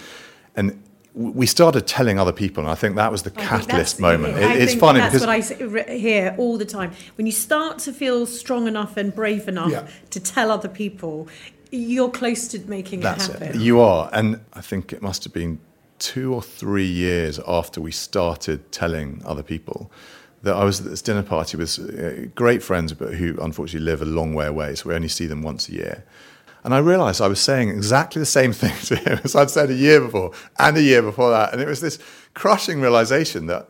and 0.56 0.82
we 1.16 1.46
started 1.46 1.86
telling 1.86 2.18
other 2.20 2.32
people, 2.32 2.64
and 2.64 2.72
I 2.72 2.76
think 2.76 2.96
that 2.96 3.12
was 3.12 3.22
the 3.22 3.32
I 3.36 3.42
catalyst 3.42 4.00
moment. 4.00 4.36
It- 4.38 4.62
it's 4.64 4.74
funny 4.74 5.00
that's 5.00 5.14
because 5.24 5.28
what 5.28 5.88
I 5.90 5.96
hear 5.98 6.34
all 6.40 6.58
the 6.58 6.66
time. 6.66 6.92
When 7.18 7.28
you 7.28 7.32
start 7.32 7.78
to 7.80 7.94
feel 7.94 8.26
strong 8.26 8.68
enough 8.68 8.98
and 8.98 9.14
brave 9.14 9.48
enough 9.48 9.70
Yeah. 9.72 9.88
to 10.10 10.20
tell 10.20 10.50
other 10.50 10.68
people, 10.70 11.28
you're 11.72 12.10
close 12.10 12.48
to 12.50 12.60
making 12.68 13.02
That's 13.02 13.30
it 13.30 13.36
it. 13.36 13.42
happen. 13.44 13.62
You 13.62 13.80
are. 13.80 14.10
And 14.12 14.40
I 14.54 14.62
think 14.62 14.92
it 14.92 15.02
must 15.04 15.24
have 15.24 15.34
been 15.34 15.60
two 16.00 16.34
or 16.34 16.42
three 16.42 16.88
years 16.88 17.40
after 17.48 17.80
we 17.80 17.92
started 17.92 18.72
telling 18.72 19.22
other 19.24 19.44
people 19.44 19.92
that 20.42 20.56
I 20.56 20.64
was 20.66 20.80
at 20.82 20.88
this 20.88 21.02
dinner 21.04 21.24
party 21.24 21.58
with 21.58 21.80
uh, 21.80 22.26
great 22.36 22.62
friends, 22.64 22.92
but 22.94 23.14
who 23.14 23.38
unfortunately 23.40 23.86
live 23.86 24.02
a 24.02 24.06
long 24.06 24.34
way 24.34 24.48
away. 24.48 24.74
So 24.76 24.90
we 24.90 24.96
only 24.96 25.08
see 25.08 25.26
them 25.28 25.42
once 25.44 25.70
a 25.70 25.74
year. 25.74 26.04
And 26.64 26.74
I 26.74 26.80
realized 26.80 27.22
I 27.22 27.28
was 27.28 27.40
saying 27.40 27.70
exactly 27.70 28.20
the 28.20 28.26
same 28.26 28.54
thing 28.62 28.76
to 28.86 28.96
him 28.96 29.20
as 29.24 29.36
I'd 29.36 29.50
said 29.50 29.70
a 29.70 29.76
year 29.76 30.02
before 30.02 30.32
and 30.60 30.78
a 30.78 30.82
year 30.82 31.02
before 31.02 31.32
that. 31.32 31.54
And 31.54 31.62
it 31.62 31.68
was 31.68 31.82
this 31.82 32.00
crushing 32.34 32.82
realization 32.82 33.48
that 33.48 33.68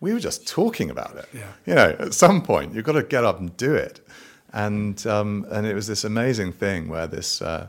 we 0.00 0.12
were 0.12 0.20
just 0.20 0.48
talking 0.48 0.90
about 0.90 1.16
it. 1.16 1.28
Yeah. 1.32 1.52
You 1.66 1.74
know, 1.74 1.96
at 1.98 2.14
some 2.14 2.42
point, 2.42 2.74
you've 2.74 2.84
got 2.86 2.92
to 2.92 3.02
get 3.02 3.24
up 3.24 3.38
and 3.38 3.54
do 3.56 3.74
it. 3.74 4.00
And, 4.52 5.06
um, 5.06 5.46
and 5.50 5.66
it 5.66 5.74
was 5.74 5.86
this 5.86 6.04
amazing 6.04 6.52
thing 6.52 6.88
where 6.88 7.06
this, 7.06 7.42
uh, 7.42 7.68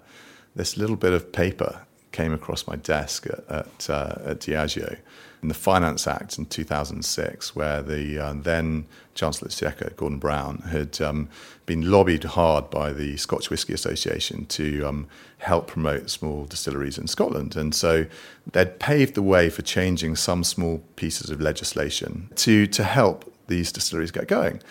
this 0.56 0.78
little 0.78 0.96
bit 0.96 1.14
of 1.14 1.32
paper 1.32 1.82
came 2.12 2.34
across 2.34 2.68
my 2.68 2.76
desk 2.78 3.28
at, 3.28 3.50
at, 3.50 3.90
uh, 3.90 4.16
at 4.26 4.40
Diageo 4.40 4.98
in 5.42 5.48
the 5.48 5.54
Finance 5.54 6.06
Act 6.06 6.38
in 6.38 6.46
2006, 6.46 7.56
where 7.56 7.82
the 7.82 8.20
uh, 8.20 8.34
then 8.36 8.86
Chancellor 9.16 9.48
of 9.48 9.58
the 9.58 9.68
Exchequer, 9.68 9.94
Gordon 9.96 10.20
Brown, 10.20 10.60
had 10.70 11.02
um, 11.02 11.30
been 11.66 11.90
lobbied 11.90 12.24
hard 12.24 12.70
by 12.70 12.94
the 12.94 13.18
Scotch 13.18 13.50
Whisky 13.50 13.74
Association 13.74 14.46
to 14.46 14.84
um, 14.84 15.08
help 15.40 15.68
promote 15.68 16.10
small 16.10 16.46
distilleries 16.46 16.98
in 16.98 17.08
Scotland. 17.08 17.56
And 17.56 17.74
so 17.74 18.06
they'd 18.52 18.80
paved 18.80 19.16
the 19.16 19.24
way 19.24 19.50
for 19.50 19.64
changing 19.64 20.16
some 20.16 20.44
small 20.44 20.84
pieces 20.96 21.30
of 21.30 21.42
legislation 21.42 22.30
to, 22.36 22.68
to 22.68 22.84
help 22.84 23.34
these 23.48 23.72
distilleries 23.72 24.12
get 24.12 24.28
going. 24.28 24.62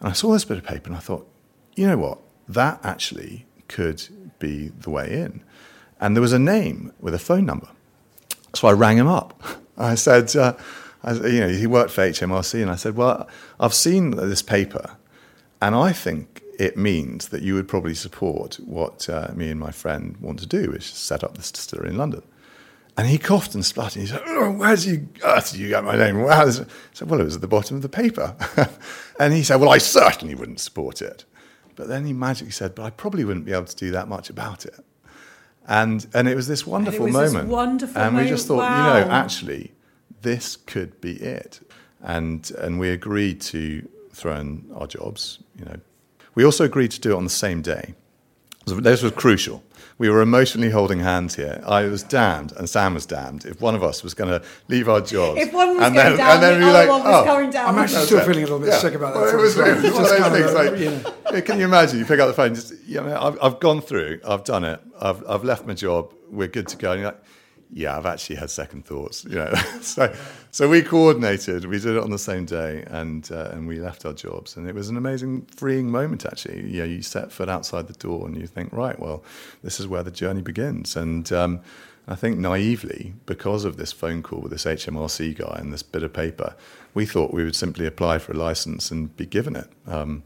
And 0.00 0.08
I 0.08 0.12
saw 0.12 0.32
this 0.32 0.44
bit 0.44 0.56
of 0.58 0.64
paper 0.64 0.88
and 0.88 0.96
I 0.96 1.00
thought, 1.00 1.28
you 1.76 1.86
know 1.86 1.98
what? 1.98 2.18
That 2.48 2.80
actually 2.82 3.46
could 3.68 4.06
be 4.38 4.68
the 4.68 4.90
way 4.90 5.12
in. 5.12 5.42
And 6.00 6.16
there 6.16 6.22
was 6.22 6.32
a 6.32 6.38
name 6.38 6.92
with 7.00 7.14
a 7.14 7.18
phone 7.18 7.46
number. 7.46 7.68
So 8.54 8.68
I 8.68 8.72
rang 8.72 8.96
him 8.96 9.06
up. 9.06 9.42
I 9.76 9.94
said, 9.94 10.34
uh, 10.36 10.54
I, 11.02 11.12
you 11.12 11.40
know, 11.40 11.48
he 11.48 11.66
worked 11.66 11.90
for 11.90 12.02
HMRC, 12.02 12.62
and 12.62 12.70
I 12.70 12.76
said, 12.76 12.96
well, 12.96 13.28
I've 13.58 13.74
seen 13.74 14.12
this 14.12 14.42
paper, 14.42 14.96
and 15.60 15.74
I 15.74 15.92
think 15.92 16.42
it 16.58 16.76
means 16.76 17.28
that 17.28 17.42
you 17.42 17.54
would 17.54 17.68
probably 17.68 17.94
support 17.94 18.56
what 18.64 19.08
uh, 19.08 19.30
me 19.34 19.50
and 19.50 19.58
my 19.58 19.70
friend 19.70 20.16
want 20.18 20.38
to 20.40 20.46
do, 20.46 20.70
which 20.70 20.90
is 20.90 20.96
set 20.96 21.24
up 21.24 21.36
this 21.36 21.50
distillery 21.50 21.90
in 21.90 21.98
London. 21.98 22.22
And 22.96 23.08
he 23.08 23.18
coughed 23.18 23.54
and 23.54 23.66
spluttered. 23.66 24.02
He 24.02 24.06
said, 24.06 24.22
oh, 24.24 24.52
"Where 24.52 24.76
did 24.76 24.84
you, 24.84 25.08
earth 25.24 25.50
did 25.50 25.60
you 25.60 25.68
get 25.68 25.82
my 25.82 25.96
name?" 25.96 26.22
Well, 26.22 26.46
I 26.46 26.48
said, 26.48 27.10
"Well, 27.10 27.20
it 27.20 27.24
was 27.24 27.34
at 27.34 27.40
the 27.40 27.48
bottom 27.48 27.74
of 27.76 27.82
the 27.82 27.88
paper." 27.88 28.36
and 29.18 29.34
he 29.34 29.42
said, 29.42 29.56
"Well, 29.56 29.70
I 29.70 29.78
certainly 29.78 30.36
wouldn't 30.36 30.60
support 30.60 31.02
it." 31.02 31.24
But 31.74 31.88
then 31.88 32.06
he 32.06 32.12
magically 32.12 32.52
said, 32.52 32.76
"But 32.76 32.84
I 32.84 32.90
probably 32.90 33.24
wouldn't 33.24 33.46
be 33.46 33.52
able 33.52 33.64
to 33.64 33.76
do 33.76 33.90
that 33.90 34.06
much 34.06 34.30
about 34.30 34.64
it." 34.64 34.78
And 35.66 36.06
and 36.14 36.28
it 36.28 36.36
was 36.36 36.46
this 36.46 36.66
wonderful 36.66 37.06
was 37.06 37.14
this 37.14 37.32
moment. 37.32 37.50
wonderful 37.50 38.00
and 38.00 38.16
we 38.16 38.28
just 38.28 38.46
thought, 38.46 38.58
moment. 38.58 39.04
you 39.04 39.06
know, 39.06 39.14
actually, 39.14 39.72
this 40.22 40.56
could 40.56 41.00
be 41.00 41.12
it. 41.14 41.60
And 42.02 42.50
and 42.58 42.78
we 42.78 42.90
agreed 42.90 43.40
to 43.42 43.88
throw 44.12 44.36
in 44.36 44.70
our 44.74 44.86
jobs. 44.86 45.38
You 45.58 45.64
know, 45.64 45.76
we 46.34 46.44
also 46.44 46.64
agreed 46.64 46.90
to 46.92 47.00
do 47.00 47.12
it 47.12 47.16
on 47.16 47.24
the 47.24 47.30
same 47.30 47.62
day. 47.62 47.94
So 48.66 48.76
This 48.76 49.02
was 49.02 49.12
crucial. 49.12 49.62
We 49.96 50.10
were 50.10 50.22
emotionally 50.22 50.70
holding 50.70 50.98
hands 51.00 51.36
here. 51.36 51.62
I 51.64 51.84
was 51.84 52.02
damned, 52.02 52.52
and 52.56 52.68
Sam 52.68 52.94
was 52.94 53.06
damned. 53.06 53.44
If 53.44 53.60
one 53.60 53.76
of 53.76 53.84
us 53.84 54.02
was 54.02 54.12
going 54.12 54.28
to 54.30 54.44
leave 54.68 54.88
our 54.88 55.00
jobs, 55.00 55.40
If 55.40 55.52
one 55.52 55.76
was 55.76 55.86
and 55.86 55.94
going 55.94 56.08
then, 56.08 56.16
down, 56.16 56.30
and 56.32 56.42
then 56.42 56.52
the 56.54 56.58
be 56.58 56.64
other 56.70 56.78
like, 56.78 56.88
one 56.88 57.04
was 57.04 57.22
oh, 57.22 57.24
going 57.24 57.50
down. 57.50 57.68
I'm 57.68 57.78
actually 57.78 58.06
still 58.06 58.18
it. 58.18 58.24
feeling 58.26 58.38
a 58.38 58.46
little 58.46 58.58
bit 58.58 58.68
Yeah. 58.70 58.78
sick 58.78 58.94
about 58.94 59.14
that. 59.14 59.20
Well, 59.20 59.38
it 59.38 59.40
was, 59.40 59.54
sort 59.54 59.68
it 59.68 59.74
was 59.76 59.94
stuff. 59.94 59.94
one 59.94 60.04
of 60.04 60.32
those 60.32 60.32
things 60.32 60.50
of, 60.50 60.54
like, 60.54 60.80
you 60.80 60.90
know. 60.90 61.14
yeah, 61.32 61.40
can 61.42 61.58
you 61.60 61.64
imagine? 61.66 61.98
You 62.00 62.04
pick 62.06 62.18
up 62.18 62.26
the 62.26 62.34
phone, 62.34 62.54
just, 62.56 62.74
you 62.86 63.00
know, 63.00 63.16
I've, 63.20 63.38
I've 63.40 63.60
gone 63.60 63.80
through, 63.80 64.20
I've 64.26 64.42
done 64.42 64.64
it, 64.64 64.80
I've, 65.00 65.22
I've 65.28 65.44
left 65.44 65.64
my 65.64 65.74
job, 65.74 66.12
we're 66.28 66.48
good 66.48 66.66
to 66.68 66.76
go. 66.76 66.90
And 66.92 67.00
you're 67.02 67.10
like, 67.12 67.22
yeah, 67.76 67.96
I've 67.96 68.06
actually 68.06 68.36
had 68.36 68.50
second 68.50 68.86
thoughts. 68.86 69.24
You 69.24 69.34
know, 69.34 69.54
so 69.80 70.14
so 70.52 70.68
we 70.68 70.80
coordinated, 70.80 71.64
we 71.64 71.80
did 71.80 71.96
it 71.96 72.02
on 72.02 72.10
the 72.10 72.18
same 72.18 72.44
day, 72.44 72.84
and 72.86 73.28
uh, 73.32 73.50
and 73.52 73.66
we 73.66 73.80
left 73.80 74.06
our 74.06 74.12
jobs, 74.12 74.56
and 74.56 74.68
it 74.68 74.74
was 74.74 74.88
an 74.88 74.96
amazing, 74.96 75.42
freeing 75.46 75.90
moment. 75.90 76.24
Actually, 76.24 76.62
know, 76.78 76.84
you 76.84 77.02
set 77.02 77.32
foot 77.32 77.48
outside 77.48 77.88
the 77.88 77.94
door, 77.94 78.28
and 78.28 78.36
you 78.36 78.46
think, 78.46 78.72
right, 78.72 78.98
well, 78.98 79.24
this 79.62 79.80
is 79.80 79.88
where 79.88 80.02
the 80.02 80.12
journey 80.12 80.40
begins, 80.40 80.96
and. 80.96 81.30
Um, 81.32 81.60
I 82.06 82.16
think 82.16 82.36
naively, 82.36 83.14
because 83.24 83.64
of 83.64 83.78
this 83.78 83.90
phone 83.90 84.22
call 84.22 84.40
with 84.40 84.52
this 84.52 84.66
HMRC 84.66 85.38
guy 85.38 85.56
and 85.58 85.72
this 85.72 85.82
bit 85.82 86.02
of 86.02 86.12
paper, 86.12 86.54
we 86.92 87.06
thought 87.06 87.32
we 87.32 87.44
would 87.44 87.56
simply 87.56 87.86
apply 87.86 88.18
for 88.18 88.32
a 88.32 88.36
license 88.36 88.90
and 88.90 89.16
be 89.16 89.24
given 89.24 89.56
it. 89.56 89.70
Um, 89.86 90.22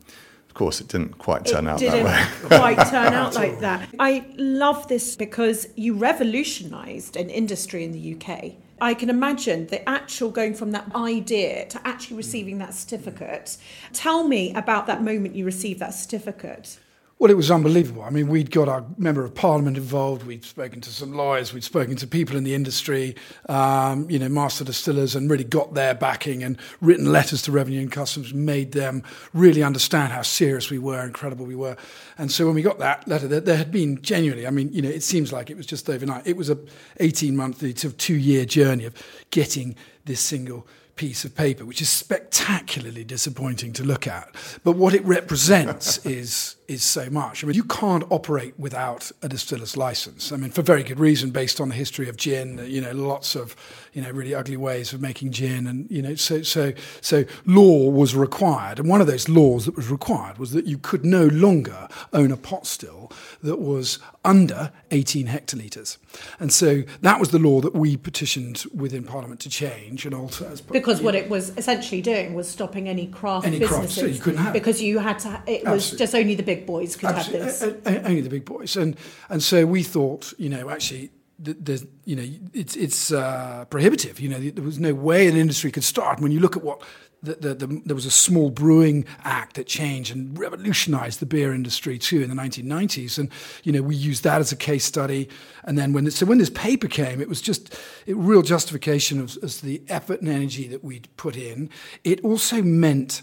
course, 0.59 0.81
it 0.81 0.89
didn't 0.89 1.17
quite 1.19 1.47
turn 1.47 1.67
it 1.67 1.71
out 1.71 1.79
didn't 1.79 2.05
that 2.05 2.43
way. 2.43 2.59
quite 2.59 2.89
turn 2.89 3.15
out 3.21 3.35
like 3.35 3.61
that. 3.61 3.89
I 3.99 4.27
love 4.37 4.89
this 4.89 5.17
because 5.17 5.69
you 5.77 5.95
revolutionised 5.95 7.17
an 7.17 7.31
industry 7.31 7.85
in 7.85 7.93
the 7.93 8.15
UK. 8.15 8.55
I 8.81 8.95
can 8.95 9.09
imagine 9.09 9.69
the 9.69 9.89
actual 9.89 10.31
going 10.31 10.55
from 10.55 10.73
that 10.73 10.95
idea 10.95 11.67
to 11.69 11.87
actually 11.87 12.17
receiving 12.17 12.59
that 12.59 12.75
certificate. 12.75 13.57
Tell 13.93 14.27
me 14.27 14.53
about 14.55 14.87
that 14.87 15.03
moment 15.03 15.35
you 15.35 15.45
received 15.45 15.81
that 15.81 15.95
certificate. 15.95 16.79
Well, 17.21 17.33
it 17.33 17.37
was 17.37 17.51
unbelievable. 17.51 18.03
I 18.03 18.11
mean, 18.11 18.29
we'd 18.29 18.53
got 18.53 18.69
our 18.69 18.85
member 18.97 19.25
of 19.25 19.35
parliament 19.35 19.77
involved. 19.77 20.25
We'd 20.25 20.45
spoken 20.45 20.81
to 20.83 20.91
some 20.91 21.15
lawyers. 21.15 21.53
We'd 21.53 21.65
spoken 21.65 21.97
to 21.97 22.07
people 22.07 22.37
in 22.37 22.45
the 22.45 22.55
industry, 22.55 23.17
um, 23.49 24.09
you 24.09 24.21
know, 24.21 24.29
master 24.29 24.63
distillers, 24.63 25.17
and 25.17 25.29
really 25.29 25.43
got 25.43 25.75
their 25.75 25.95
backing 25.95 26.45
and 26.45 26.57
written 26.81 27.11
letters 27.11 27.43
to 27.43 27.53
Revenue 27.53 27.81
and 27.81 27.91
Customs, 27.91 28.33
made 28.33 28.71
them 28.71 29.03
really 29.35 29.65
understand 29.65 30.13
how 30.13 30.23
serious 30.23 30.71
we 30.71 30.79
were, 30.79 31.05
incredible 31.05 31.45
we 31.45 31.57
were. 31.57 31.77
And 32.19 32.31
so 32.31 32.47
when 32.47 32.55
we 32.55 32.63
got 32.63 32.79
that 32.79 33.09
letter, 33.09 33.27
there, 33.27 33.41
there 33.41 33.57
had 33.57 33.73
been 33.73 34.01
genuinely, 34.01 34.47
I 34.47 34.51
mean, 34.51 34.73
you 34.73 34.81
know, 34.81 34.89
it 34.89 35.03
seems 35.03 35.33
like 35.33 35.51
it 35.51 35.57
was 35.57 35.67
just 35.67 35.91
overnight. 35.91 36.25
It 36.25 36.37
was 36.37 36.51
a 36.51 36.59
18 37.01 37.35
month 37.35 37.59
to 37.59 37.73
two 37.73 38.17
year 38.17 38.45
journey 38.45 38.85
of 38.85 38.95
getting 39.33 39.75
this 40.05 40.21
single 40.21 40.69
piece 40.95 41.25
of 41.25 41.35
paper, 41.35 41.65
which 41.65 41.83
is 41.83 41.91
spectacularly 41.91 43.03
disappointing 43.03 43.73
to 43.73 43.83
look 43.83 44.07
at. 44.07 44.33
But 44.63 44.77
what 44.77 44.95
it 44.95 45.05
represents 45.05 45.99
is 46.07 46.55
is 46.69 46.83
so 46.85 47.09
much. 47.09 47.43
I 47.43 47.47
mean, 47.47 47.57
you 47.57 47.65
can't 47.65 48.05
operate 48.11 48.53
without 48.59 49.11
a 49.23 49.29
distiller's 49.29 49.75
license. 49.77 50.31
I 50.33 50.37
mean, 50.37 50.51
for 50.51 50.61
very 50.61 50.83
good 50.83 51.01
reason, 51.01 51.31
based 51.31 51.61
on 51.61 51.71
the 51.71 51.75
history 51.75 52.09
of 52.11 52.17
gin. 52.19 52.63
You 52.69 52.83
know, 52.83 52.93
lots 52.93 53.35
of 53.35 53.57
you 53.95 54.03
know 54.03 54.11
really 54.11 54.35
ugly 54.35 54.59
ways 54.59 54.93
of 54.93 55.01
making 55.01 55.33
gin, 55.33 55.67
and 55.67 55.91
you 55.91 56.03
know, 56.03 56.15
so 56.15 56.43
so 56.43 56.73
so 57.01 57.25
law 57.47 57.89
was 57.91 58.15
required, 58.15 58.79
and 58.79 58.89
one 58.89 59.01
of 59.01 59.07
those 59.07 59.29
laws 59.29 59.65
that 59.65 59.77
was 59.77 59.89
required 59.91 60.37
was 60.39 60.53
that 60.53 60.67
you 60.67 60.77
could 60.79 61.05
no 61.07 61.25
longer 61.27 61.89
own 62.13 62.31
a 62.31 62.37
pot 62.37 62.67
still 62.67 63.11
that 63.43 63.59
was 63.59 63.99
under 64.25 64.71
18 64.91 65.27
hectolitres, 65.27 65.97
and 66.39 66.53
so 66.53 66.83
that 67.01 67.19
was 67.19 67.31
the 67.31 67.39
law 67.39 67.63
that 67.63 67.75
we 67.75 67.97
petitioned 67.97 68.65
within 68.75 69.05
Parliament 69.05 69.41
to 69.41 69.49
change 69.49 70.05
and 70.05 70.15
alter 70.15 70.47
as 70.53 70.61
Because 70.61 71.01
what 71.01 71.15
it 71.15 71.31
was 71.31 71.57
essentially 71.57 72.03
doing 72.03 72.35
was 72.35 72.47
stopping 72.47 72.89
any 72.91 73.07
craft 73.07 73.47
Any 73.47 73.59
craft, 73.61 73.85
businesses 73.85 74.01
so 74.03 74.07
you 74.07 74.21
couldn't 74.21 74.41
have 74.41 74.55
it. 74.55 74.59
because 74.59 74.83
you 74.83 74.99
had 74.99 75.19
to. 75.21 75.43
It 75.47 75.65
was 75.65 75.93
Absolutely. 75.93 75.99
just 75.99 76.15
only 76.15 76.35
the 76.35 76.43
big 76.43 76.58
boys 76.67 76.97
could 76.97 77.11
have 77.11 77.31
this. 77.31 77.63
Only 77.63 78.21
the 78.21 78.31
big 78.31 78.45
boys, 78.45 78.77
and 78.77 78.97
and 79.29 79.43
so 79.43 79.67
we 79.67 79.83
thought, 79.83 80.33
you 80.39 80.49
know, 80.49 80.71
actually, 80.71 81.11
th- 81.45 81.57
there's, 81.61 81.87
you 82.05 82.17
know, 82.17 82.25
it's 82.53 82.77
it's 82.77 83.13
uh, 83.13 83.65
prohibitive. 83.71 84.21
You 84.21 84.29
know, 84.29 84.39
there 84.39 84.65
was 84.65 84.79
no 84.79 84.95
way 84.95 85.27
an 85.29 85.37
industry 85.37 85.71
could 85.71 85.85
start. 85.85 86.21
When 86.21 86.33
you 86.33 86.41
look 86.41 86.57
at 86.57 86.63
what 86.63 86.83
the, 87.23 87.35
the, 87.35 87.55
the, 87.55 87.83
there 87.85 87.95
was 87.95 88.07
a 88.07 88.11
small 88.11 88.51
brewing 88.51 89.05
act 89.25 89.57
that 89.57 89.67
changed 89.67 90.15
and 90.15 90.39
revolutionised 90.39 91.19
the 91.19 91.27
beer 91.27 91.53
industry 91.53 91.99
too 91.99 92.23
in 92.23 92.29
the 92.29 92.37
1990s, 92.37 93.19
and 93.19 93.31
you 93.65 93.73
know 93.73 93.83
we 93.83 93.97
used 93.97 94.25
that 94.25 94.41
as 94.41 94.53
a 94.53 94.57
case 94.57 94.85
study. 94.85 95.29
And 95.65 95.77
then 95.77 95.93
when 95.93 96.11
so 96.11 96.27
when 96.27 96.39
this 96.39 96.51
paper 96.51 96.89
came, 96.89 97.21
it 97.21 97.29
was 97.29 97.41
just 97.41 97.79
a 98.07 98.15
real 98.15 98.43
justification 98.43 99.21
of, 99.21 99.37
of 99.43 99.61
the 99.61 99.83
effort 99.89 100.21
and 100.21 100.29
energy 100.29 100.69
that 100.69 100.85
we'd 100.85 101.09
put 101.17 101.37
in. 101.37 101.71
It 102.05 102.25
also 102.25 102.63
meant 102.63 103.23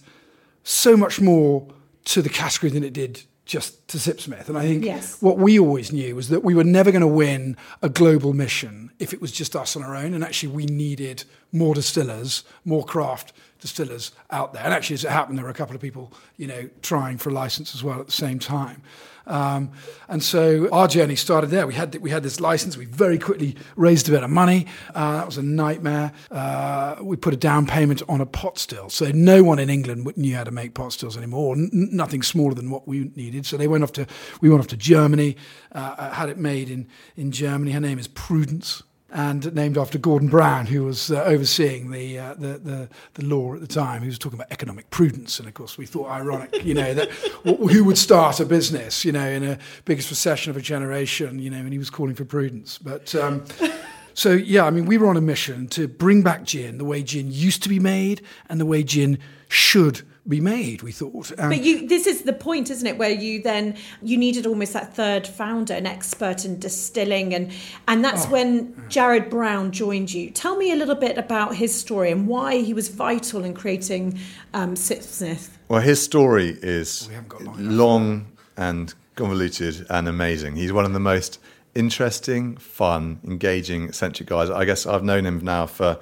so 0.64 0.98
much 0.98 1.22
more 1.22 1.68
to 2.06 2.22
the 2.22 2.30
category 2.30 2.72
than 2.72 2.84
it 2.84 2.94
did 2.94 3.24
just 3.46 3.88
to 3.90 3.98
Sipsmith. 3.98 4.50
And 4.50 4.58
I 4.58 4.64
think 4.64 4.84
Yes. 4.84 5.22
what 5.22 5.38
we 5.38 5.60
always 5.60 5.92
knew 5.92 6.16
was 6.16 6.30
that 6.30 6.44
we 6.44 6.56
were 6.56 6.64
never 6.64 6.92
going 6.92 7.02
to 7.02 7.08
win 7.08 7.56
a 7.84 7.90
global 7.90 8.34
mission 8.34 8.92
if 8.98 9.14
it 9.14 9.22
was 9.22 9.32
just 9.32 9.56
us 9.56 9.76
on 9.76 9.84
our 9.84 9.96
own. 9.96 10.14
And 10.16 10.24
actually, 10.24 10.50
we 10.54 10.66
needed 10.66 11.26
more 11.52 11.76
distillers, 11.76 12.44
more 12.64 12.84
craft 12.84 13.34
distillers 13.60 14.12
out 14.32 14.54
there. 14.54 14.64
And 14.64 14.74
actually, 14.74 14.96
as 14.96 15.06
it 15.06 15.12
happened, 15.12 15.38
there 15.38 15.46
were 15.46 15.52
a 15.52 15.56
couple 15.56 15.76
of 15.76 15.82
people, 15.82 16.12
you 16.38 16.48
know, 16.48 16.70
trying 16.82 17.18
for 17.20 17.30
a 17.30 17.34
license 17.34 17.76
as 17.76 17.84
well 17.84 18.00
at 18.00 18.08
the 18.08 18.12
same 18.12 18.40
time. 18.40 18.82
Um, 19.28 19.72
and 20.08 20.24
so 20.24 20.70
our 20.72 20.88
journey 20.88 21.16
started 21.16 21.50
there. 21.50 21.68
We 21.68 21.74
had 21.74 21.96
we 21.98 22.10
had 22.10 22.24
this 22.24 22.40
license. 22.40 22.78
We 22.78 22.86
very 22.86 23.18
quickly 23.18 23.56
raised 23.76 24.08
a 24.08 24.12
bit 24.12 24.24
of 24.24 24.30
money. 24.30 24.68
Uh, 24.94 25.18
that 25.18 25.26
was 25.26 25.38
a 25.38 25.44
nightmare. 25.44 26.12
Uh, 26.32 26.98
we 27.02 27.16
put 27.16 27.34
a 27.34 27.38
down 27.38 27.66
payment 27.66 28.02
on 28.08 28.22
a 28.22 28.26
pot 28.26 28.58
still, 28.58 28.90
so 28.90 29.12
no 29.12 29.44
one 29.44 29.60
in 29.60 29.70
England 29.70 30.12
knew 30.16 30.36
how 30.36 30.44
to 30.44 30.52
make 30.52 30.74
pot 30.74 30.94
stills 30.94 31.18
anymore. 31.18 31.56
N- 31.56 31.70
nothing 31.92 32.24
smaller 32.24 32.54
than 32.54 32.70
what 32.70 32.88
we 32.88 33.12
needed. 33.16 33.46
So 33.46 33.58
they 33.58 33.68
went 33.68 33.84
off 33.84 33.94
to 33.94 34.08
we 34.42 34.50
went 34.50 34.62
off 34.62 34.68
to 34.68 34.78
Germany. 34.78 35.38
Uh, 35.72 36.12
had 36.12 36.30
it 36.30 36.38
made 36.38 36.70
in 36.70 36.88
in 37.16 37.32
Germany. 37.32 37.72
Her 37.72 37.80
name 37.80 38.00
is 38.00 38.08
Prudence 38.08 38.84
and 39.12 39.54
named 39.54 39.78
after 39.78 39.98
Gordon 39.98 40.30
Brown, 40.30 40.66
who 40.66 40.84
was 40.84 41.12
uh, 41.12 41.24
overseeing 41.24 41.92
the, 41.92 42.18
uh, 42.18 42.34
the, 42.34 42.58
the, 42.58 42.90
the 43.14 43.26
law 43.26 43.54
at 43.54 43.62
the 43.62 43.68
time. 43.68 44.02
He 44.02 44.08
was 44.08 44.18
talking 44.18 44.38
about 44.38 44.52
economic 44.52 44.90
prudence, 44.90 45.40
and 45.40 45.48
of 45.48 45.54
course, 45.54 45.78
we 45.78 45.86
thought 45.86 46.10
ironic, 46.10 46.66
you 46.66 46.74
know, 46.74 46.94
that 46.94 47.10
who 47.44 47.84
would 47.84 47.98
start 47.98 48.40
a 48.40 48.46
business, 48.46 49.06
you 49.06 49.12
know, 49.12 49.28
in 49.28 49.44
a 49.44 49.60
biggest 49.86 50.10
recession 50.10 50.50
of 50.50 50.58
a 50.58 50.62
generation, 50.62 51.40
you 51.40 51.50
know, 51.50 51.58
and 51.58 51.72
he 51.72 51.78
was 51.78 51.90
calling 51.90 52.16
for 52.16 52.26
prudence. 52.26 52.78
But 52.78 53.14
um, 53.16 53.46
so 54.14 54.32
yeah, 54.32 54.66
I 54.66 54.72
mean, 54.72 54.86
we 54.86 54.98
were 54.98 55.08
on 55.08 55.18
a 55.18 55.22
mission 55.22 55.68
to 55.70 55.88
bring 55.88 56.24
back 56.24 56.44
gin 56.44 56.78
the 56.78 56.86
way 56.86 57.04
gin 57.04 57.32
used 57.32 57.62
to 57.64 57.70
be 57.70 57.80
made 57.80 58.22
and 58.50 58.60
the 58.60 58.66
way 58.66 58.84
gin 58.84 59.20
should 59.48 60.02
be 60.28 60.42
made 60.42 60.82
we 60.82 60.92
thought. 60.92 61.32
Um, 61.38 61.50
but 61.50 61.62
you 61.62 61.88
this 61.88 62.08
is 62.08 62.24
the 62.24 62.34
point 62.34 62.72
isn't 62.72 62.88
it 62.88 62.98
where 62.98 63.12
you 63.12 63.42
then 63.42 63.76
you 64.02 64.18
needed 64.18 64.48
almost 64.48 64.74
that 64.74 64.96
third 64.96 65.28
founder 65.28 65.74
an 65.74 65.86
expert 65.86 66.46
in 66.46 66.60
distilling 66.60 67.34
and 67.34 67.52
and 67.88 68.04
that's 68.04 68.26
oh, 68.26 68.32
when 68.32 68.86
jared 68.90 69.30
brown 69.30 69.72
joined 69.72 70.14
you. 70.14 70.32
Tell 70.32 70.56
me 70.56 70.72
a 70.72 70.76
little 70.76 70.96
bit 70.96 71.18
about 71.18 71.56
his 71.56 71.74
story 71.74 72.12
and 72.12 72.28
why 72.28 72.58
he 72.58 72.74
was 72.74 72.90
vital 72.90 73.44
in 73.44 73.54
creating 73.54 74.20
um, 74.54 74.74
Sipsmith. 74.74 75.50
well 75.68 75.82
his 75.82 76.02
story 76.02 76.58
is 76.62 77.10
long, 77.40 77.56
long 77.58 78.28
and 78.58 78.94
convoluted 79.16 79.86
and 79.90 80.08
amazing. 80.08 80.56
He's 80.56 80.74
one 80.74 80.86
of 80.86 80.94
the 80.94 81.00
most 81.00 81.40
interesting 81.76 82.58
fun 82.58 83.20
engaging 83.24 83.90
eccentric 83.90 84.30
guys. 84.30 84.50
I 84.50 84.66
guess 84.66 84.88
i've 84.88 85.04
known 85.04 85.26
him 85.26 85.44
now 85.44 85.68
for 85.68 86.00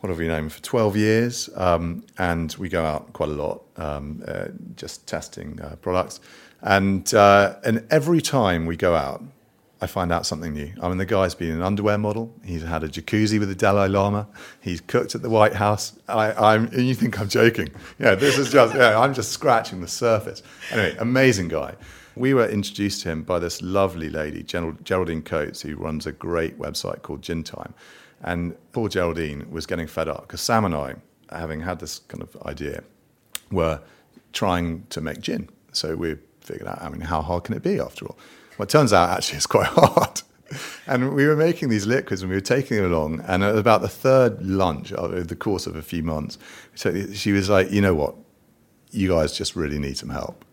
what 0.00 0.10
have 0.10 0.18
we 0.18 0.28
known 0.28 0.48
for 0.48 0.62
12 0.62 0.96
years, 0.96 1.50
um, 1.56 2.04
and 2.18 2.54
we 2.58 2.68
go 2.68 2.84
out 2.84 3.12
quite 3.12 3.30
a 3.30 3.32
lot, 3.32 3.62
um, 3.76 4.22
uh, 4.28 4.46
just 4.76 5.06
testing 5.06 5.60
uh, 5.60 5.76
products. 5.76 6.20
And 6.62 7.12
uh, 7.14 7.56
and 7.64 7.86
every 7.90 8.20
time 8.20 8.66
we 8.66 8.76
go 8.76 8.94
out, 8.94 9.22
I 9.80 9.86
find 9.86 10.12
out 10.12 10.26
something 10.26 10.52
new. 10.52 10.72
I 10.82 10.88
mean, 10.88 10.98
the 10.98 11.06
guy's 11.06 11.34
been 11.34 11.52
an 11.52 11.62
underwear 11.62 11.98
model. 11.98 12.34
He's 12.44 12.62
had 12.62 12.82
a 12.82 12.88
jacuzzi 12.88 13.38
with 13.38 13.48
the 13.48 13.54
Dalai 13.54 13.88
Lama. 13.88 14.26
He's 14.60 14.80
cooked 14.80 15.14
at 15.14 15.22
the 15.22 15.30
White 15.30 15.54
House. 15.54 15.96
I, 16.08 16.54
am 16.54 16.68
you 16.72 16.94
think 16.94 17.18
I'm 17.20 17.28
joking? 17.28 17.68
Yeah, 17.98 18.16
this 18.16 18.38
is 18.38 18.50
just. 18.50 18.74
Yeah, 18.74 18.98
I'm 18.98 19.14
just 19.14 19.30
scratching 19.30 19.80
the 19.80 19.88
surface. 19.88 20.42
Anyway, 20.72 20.96
amazing 20.98 21.48
guy. 21.48 21.76
We 22.16 22.34
were 22.34 22.48
introduced 22.48 23.02
to 23.02 23.10
him 23.10 23.22
by 23.22 23.38
this 23.38 23.62
lovely 23.62 24.10
lady, 24.10 24.42
Geraldine 24.42 25.22
Coates, 25.22 25.62
who 25.62 25.76
runs 25.76 26.04
a 26.04 26.12
great 26.12 26.58
website 26.58 27.02
called 27.02 27.22
Gin 27.22 27.44
Time. 27.44 27.74
And 28.22 28.56
poor 28.72 28.88
Geraldine 28.88 29.50
was 29.50 29.66
getting 29.66 29.86
fed 29.86 30.08
up 30.08 30.22
because 30.22 30.40
Sam 30.40 30.64
and 30.64 30.74
I, 30.74 30.96
having 31.30 31.60
had 31.60 31.78
this 31.78 32.00
kind 32.00 32.22
of 32.22 32.36
idea, 32.44 32.82
were 33.50 33.80
trying 34.32 34.86
to 34.90 35.00
make 35.00 35.20
gin. 35.20 35.48
So 35.72 35.94
we 35.96 36.16
figured 36.40 36.68
out, 36.68 36.82
I 36.82 36.88
mean, 36.88 37.02
how 37.02 37.22
hard 37.22 37.44
can 37.44 37.54
it 37.54 37.62
be 37.62 37.78
after 37.78 38.06
all? 38.06 38.18
Well, 38.56 38.64
it 38.64 38.70
turns 38.70 38.92
out 38.92 39.10
actually 39.10 39.36
it's 39.36 39.46
quite 39.46 39.66
hard. 39.72 40.22
and 40.86 41.14
we 41.14 41.26
were 41.26 41.36
making 41.36 41.68
these 41.68 41.86
liquids 41.86 42.22
and 42.22 42.30
we 42.30 42.36
were 42.36 42.40
taking 42.40 42.78
them 42.78 42.92
along. 42.92 43.20
And 43.26 43.44
at 43.44 43.56
about 43.56 43.82
the 43.82 43.88
third 43.88 44.42
lunch 44.42 44.92
uh, 44.92 44.96
over 44.96 45.24
the 45.24 45.36
course 45.36 45.66
of 45.66 45.76
a 45.76 45.82
few 45.82 46.02
months, 46.02 46.38
so 46.74 47.12
she 47.12 47.32
was 47.32 47.48
like, 47.48 47.70
you 47.70 47.80
know 47.80 47.94
what? 47.94 48.14
You 48.90 49.10
guys 49.10 49.36
just 49.36 49.54
really 49.54 49.78
need 49.78 49.98
some 49.98 50.08
help 50.08 50.44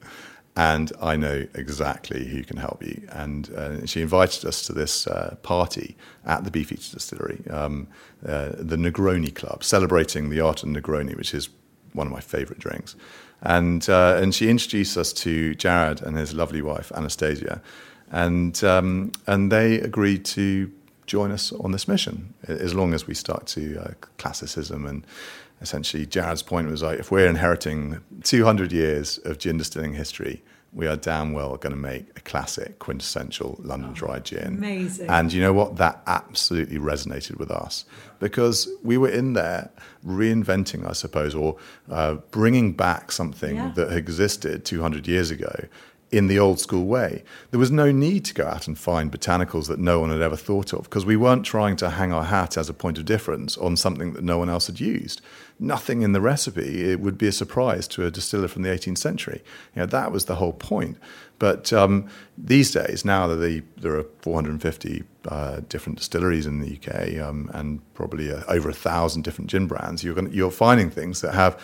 and 0.56 0.92
I 1.02 1.18
know 1.18 1.46
exactly 1.54 2.26
who 2.26 2.44
can 2.44 2.58
help 2.58 2.82
you. 2.82 3.08
And 3.12 3.50
uh, 3.54 3.86
she 3.86 4.02
invited 4.02 4.46
us 4.46 4.66
to 4.68 4.74
this 4.74 5.06
uh, 5.06 5.36
party 5.44 5.98
at 6.26 6.46
the 6.46 6.52
Beefeater 6.52 6.94
Distillery, 6.94 7.44
um, 7.50 7.88
uh, 8.26 8.50
the 8.58 8.78
Negroni 8.78 9.34
Club, 9.36 9.64
celebrating 9.64 10.30
the 10.30 10.40
art 10.40 10.64
of 10.64 10.70
Negroni, 10.70 11.16
which 11.18 11.34
is 11.34 11.50
one 11.92 12.08
of 12.08 12.14
my 12.14 12.22
favourite 12.22 12.60
drinks. 12.60 12.96
And 13.42 13.88
uh, 13.90 14.18
and 14.22 14.34
she 14.34 14.50
introduced 14.50 14.98
us 14.98 15.12
to 15.14 15.56
Jared 15.56 16.02
and 16.02 16.18
his 16.18 16.34
lovely 16.34 16.62
wife 16.62 16.90
Anistatia, 16.96 17.62
and 18.10 18.64
um, 18.64 19.12
and 19.28 19.52
they 19.52 19.80
agreed 19.82 20.24
to 20.26 20.72
join 21.06 21.32
us 21.32 21.52
on 21.52 21.72
this 21.72 21.88
mission 21.88 22.34
as 22.48 22.74
long 22.74 22.94
as 22.94 23.06
we 23.06 23.14
stuck 23.14 23.46
to 23.46 23.78
uh, 23.78 23.94
classicism 24.18 24.86
and 24.86 25.06
essentially 25.66 26.06
Jared's 26.06 26.44
point 26.44 26.70
was 26.70 26.84
like, 26.84 27.00
if 27.00 27.10
we're 27.10 27.28
inheriting 27.28 28.00
200 28.24 28.72
years 28.72 29.18
of 29.26 29.40
gin 29.40 29.58
distilling 29.58 29.96
history, 29.96 30.44
we 30.72 30.86
are 30.86 30.96
damn 30.96 31.32
well 31.34 31.58
going 31.58 31.74
to 31.74 31.82
make 31.82 32.06
a 32.16 32.22
classic, 32.22 32.78
quintessential 32.78 33.58
London 33.64 33.92
oh, 33.92 33.96
dry 33.96 34.20
gin. 34.20 34.58
Amazing. 34.58 35.10
And 35.10 35.34
you 35.34 35.42
know 35.42 35.54
what? 35.54 35.78
That 35.78 36.04
absolutely 36.06 36.78
resonated 36.78 37.40
with 37.40 37.50
us 37.50 37.86
because 38.20 38.70
we 38.84 38.98
were 38.98 39.10
in 39.10 39.34
there 39.34 39.72
reinventing, 40.06 40.88
I 40.88 40.94
suppose, 40.94 41.34
or 41.34 41.58
uh, 41.90 42.16
bringing 42.30 42.74
back 42.74 43.12
something 43.12 43.56
yeah. 43.56 43.72
that 43.76 43.92
existed 43.92 44.66
200 44.66 45.08
years 45.08 45.32
ago 45.32 45.54
in 46.12 46.28
the 46.28 46.40
old 46.40 46.60
school 46.60 46.86
way. 46.86 47.24
There 47.52 47.60
was 47.60 47.72
no 47.72 47.92
need 47.92 48.26
to 48.26 48.34
go 48.34 48.46
out 48.46 48.68
and 48.68 48.78
find 48.78 49.12
botanicals 49.12 49.68
that 49.68 49.80
no 49.80 50.00
one 50.00 50.12
had 50.12 50.22
ever 50.22 50.36
thought 50.36 50.74
of 50.74 50.84
because 50.84 51.06
we 51.06 51.18
weren't 51.18 51.46
trying 51.46 51.76
to 51.78 51.90
hang 51.90 52.14
our 52.14 52.24
hat 52.24 52.58
as 52.58 52.70
a 52.70 52.74
point 52.74 52.98
of 52.98 53.06
difference 53.06 53.58
on 53.58 53.76
something 53.76 54.14
that 54.14 54.24
no 54.24 54.38
one 54.38 54.50
else 54.50 54.68
had 54.68 54.80
used. 54.80 55.22
Nothing 55.60 56.02
in 56.02 56.12
the 56.12 56.22
recipe 56.22 56.92
it 56.92 57.00
would 57.00 57.18
be 57.18 57.28
a 57.28 57.32
surprise 57.32 57.88
to 57.90 58.06
a 58.06 58.12
distiller 58.12 58.48
from 58.48 58.64
the 58.64 58.70
18th 58.70 58.98
century. 58.98 59.42
You 59.76 59.82
know, 59.82 59.86
that 59.86 60.12
was 60.12 60.26
the 60.26 60.36
whole 60.36 60.54
point. 60.54 60.98
But 61.40 61.72
um, 61.74 62.10
these 62.38 62.72
days, 62.72 63.06
now 63.06 63.28
that 63.28 63.38
the, 63.38 63.64
there 63.78 63.96
are 63.96 64.06
450 64.22 65.04
uh, 65.28 65.62
different 65.68 65.98
distilleries 65.98 66.46
in 66.46 66.62
the 66.62 66.78
UK 66.78 67.22
um, 67.26 67.50
and 67.54 67.82
probably 67.94 68.32
uh, 68.32 68.44
over 68.48 68.70
a 68.70 68.74
thousand 68.74 69.24
different 69.24 69.50
gin 69.50 69.68
brands, 69.68 70.04
you're, 70.04 70.16
gonna, 70.16 70.30
you're 70.30 70.52
finding 70.52 70.90
things 70.90 71.22
that 71.22 71.34
have 71.34 71.62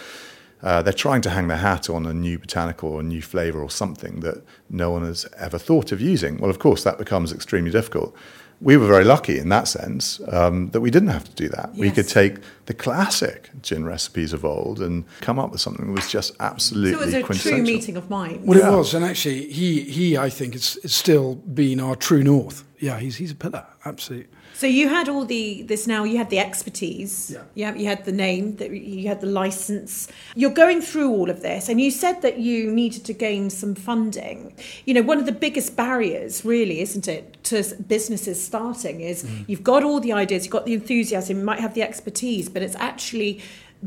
uh, 0.63 0.81
they're 0.81 0.93
trying 0.93 1.21
to 1.21 1.29
hang 1.29 1.47
their 1.47 1.57
hat 1.57 1.89
on 1.89 2.05
a 2.05 2.13
new 2.13 2.37
botanical 2.37 2.89
or 2.89 2.99
a 2.99 3.03
new 3.03 3.21
flavour 3.21 3.61
or 3.61 3.69
something 3.69 4.19
that 4.19 4.43
no 4.69 4.91
one 4.91 5.03
has 5.03 5.25
ever 5.37 5.57
thought 5.57 5.91
of 5.91 5.99
using. 5.99 6.37
Well, 6.37 6.51
of 6.51 6.59
course, 6.59 6.83
that 6.83 6.97
becomes 6.97 7.33
extremely 7.33 7.71
difficult. 7.71 8.15
We 8.61 8.77
were 8.77 8.87
very 8.87 9.03
lucky 9.03 9.39
in 9.39 9.49
that 9.49 9.67
sense 9.67 10.21
um, 10.31 10.69
that 10.69 10.81
we 10.81 10.91
didn't 10.91 11.09
have 11.09 11.23
to 11.25 11.31
do 11.31 11.49
that. 11.49 11.71
Yes. 11.73 11.79
We 11.79 11.91
could 11.91 12.07
take 12.07 12.35
the 12.67 12.73
classic 12.75 13.49
gin 13.61 13.85
recipes 13.85 14.33
of 14.33 14.45
old 14.45 14.79
and 14.79 15.03
come 15.19 15.39
up 15.39 15.51
with 15.51 15.61
something 15.61 15.87
that 15.87 15.93
was 15.93 16.09
just 16.09 16.33
absolutely 16.39 16.93
so 16.93 17.17
it 17.17 17.27
was 17.27 17.45
a 17.45 17.49
true 17.49 17.63
meeting 17.63 17.97
of 17.97 18.09
minds. 18.09 18.45
Well, 18.45 18.59
yeah. 18.59 18.71
it 18.71 18.77
was, 18.77 18.93
and 18.93 19.03
actually, 19.03 19.51
he 19.51 19.81
he 19.81 20.17
I 20.17 20.29
think 20.29 20.53
it's, 20.55 20.77
it's 20.77 20.95
still 20.95 21.35
been 21.35 21.79
our 21.79 21.95
true 21.95 22.23
north. 22.23 22.63
Yeah, 22.79 22.99
he's 22.99 23.17
he's 23.17 23.31
a 23.31 23.35
pillar, 23.35 23.65
absolutely. 23.83 24.29
So 24.61 24.67
you 24.67 24.89
had 24.89 25.09
all 25.09 25.25
the 25.25 25.63
this 25.63 25.87
now. 25.87 26.03
You 26.03 26.17
had 26.17 26.29
the 26.29 26.37
expertise. 26.37 27.31
Yeah. 27.31 27.45
Yeah. 27.55 27.73
You 27.73 27.87
had 27.87 28.05
the 28.05 28.11
name. 28.11 28.57
That 28.57 28.69
you 28.69 29.07
had 29.07 29.19
the 29.19 29.25
license. 29.25 30.07
You're 30.35 30.57
going 30.63 30.81
through 30.81 31.09
all 31.09 31.31
of 31.31 31.41
this, 31.41 31.67
and 31.67 31.81
you 31.81 31.89
said 31.89 32.21
that 32.21 32.37
you 32.37 32.71
needed 32.71 33.03
to 33.05 33.13
gain 33.13 33.49
some 33.49 33.73
funding. 33.73 34.53
You 34.85 34.93
know, 34.93 35.01
one 35.01 35.17
of 35.17 35.25
the 35.25 35.31
biggest 35.31 35.75
barriers, 35.75 36.45
really, 36.45 36.79
isn't 36.81 37.07
it, 37.07 37.43
to 37.45 37.63
businesses 37.87 38.37
starting 38.39 39.01
is 39.01 39.23
mm. 39.23 39.45
you've 39.49 39.63
got 39.63 39.83
all 39.83 39.99
the 39.99 40.13
ideas, 40.13 40.45
you've 40.45 40.51
got 40.51 40.67
the 40.67 40.75
enthusiasm, 40.75 41.39
you 41.39 41.43
might 41.43 41.59
have 41.59 41.73
the 41.73 41.81
expertise, 41.81 42.47
but 42.47 42.61
it's 42.61 42.75
actually 42.75 43.41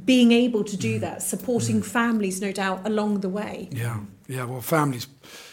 being 0.05 0.33
able 0.33 0.65
to 0.65 0.77
do 0.77 0.99
mm. 0.99 1.03
that, 1.03 1.23
supporting 1.23 1.83
mm. 1.83 1.85
families, 1.85 2.41
no 2.41 2.51
doubt, 2.51 2.85
along 2.85 3.21
the 3.21 3.29
way. 3.29 3.69
Yeah. 3.71 4.01
Yeah. 4.27 4.45
Well, 4.47 4.61
families, 4.61 5.07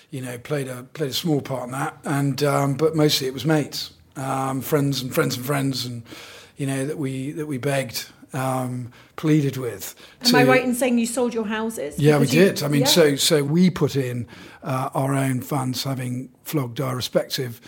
you 0.09 0.21
know, 0.21 0.39
played 0.39 0.67
a 0.67 0.81
played 0.81 1.11
a 1.11 1.13
small 1.13 1.41
part 1.41 1.65
in 1.65 1.73
that, 1.73 1.99
and 2.05 2.41
um, 2.41 2.73
but 2.73 2.95
mostly 2.95 3.27
it 3.27 3.35
was 3.35 3.45
mates 3.45 3.91
um, 4.15 4.61
friends 4.61 5.01
and 5.01 5.13
friends 5.13 5.37
and 5.37 5.45
friends, 5.45 5.85
and 5.85 6.03
you 6.57 6.67
know 6.67 6.85
that 6.85 6.97
we 6.97 7.31
that 7.31 7.47
we 7.47 7.57
begged, 7.57 8.07
um, 8.33 8.91
pleaded 9.15 9.57
with. 9.57 9.95
Am 10.21 10.31
to, 10.31 10.37
I 10.37 10.43
right 10.43 10.63
in 10.63 10.75
saying 10.75 10.97
you 10.97 11.05
sold 11.05 11.33
your 11.33 11.45
houses? 11.45 11.97
Yeah, 11.97 12.17
we 12.19 12.27
you, 12.27 12.45
did. 12.45 12.63
I 12.63 12.67
mean, 12.67 12.81
yeah. 12.81 12.87
so 12.87 13.15
so 13.15 13.43
we 13.43 13.69
put 13.69 13.95
in 13.95 14.27
uh, 14.63 14.89
our 14.93 15.13
own 15.13 15.41
funds, 15.41 15.83
having 15.83 16.29
flogged 16.43 16.79
our 16.79 16.95
respective 16.95 17.61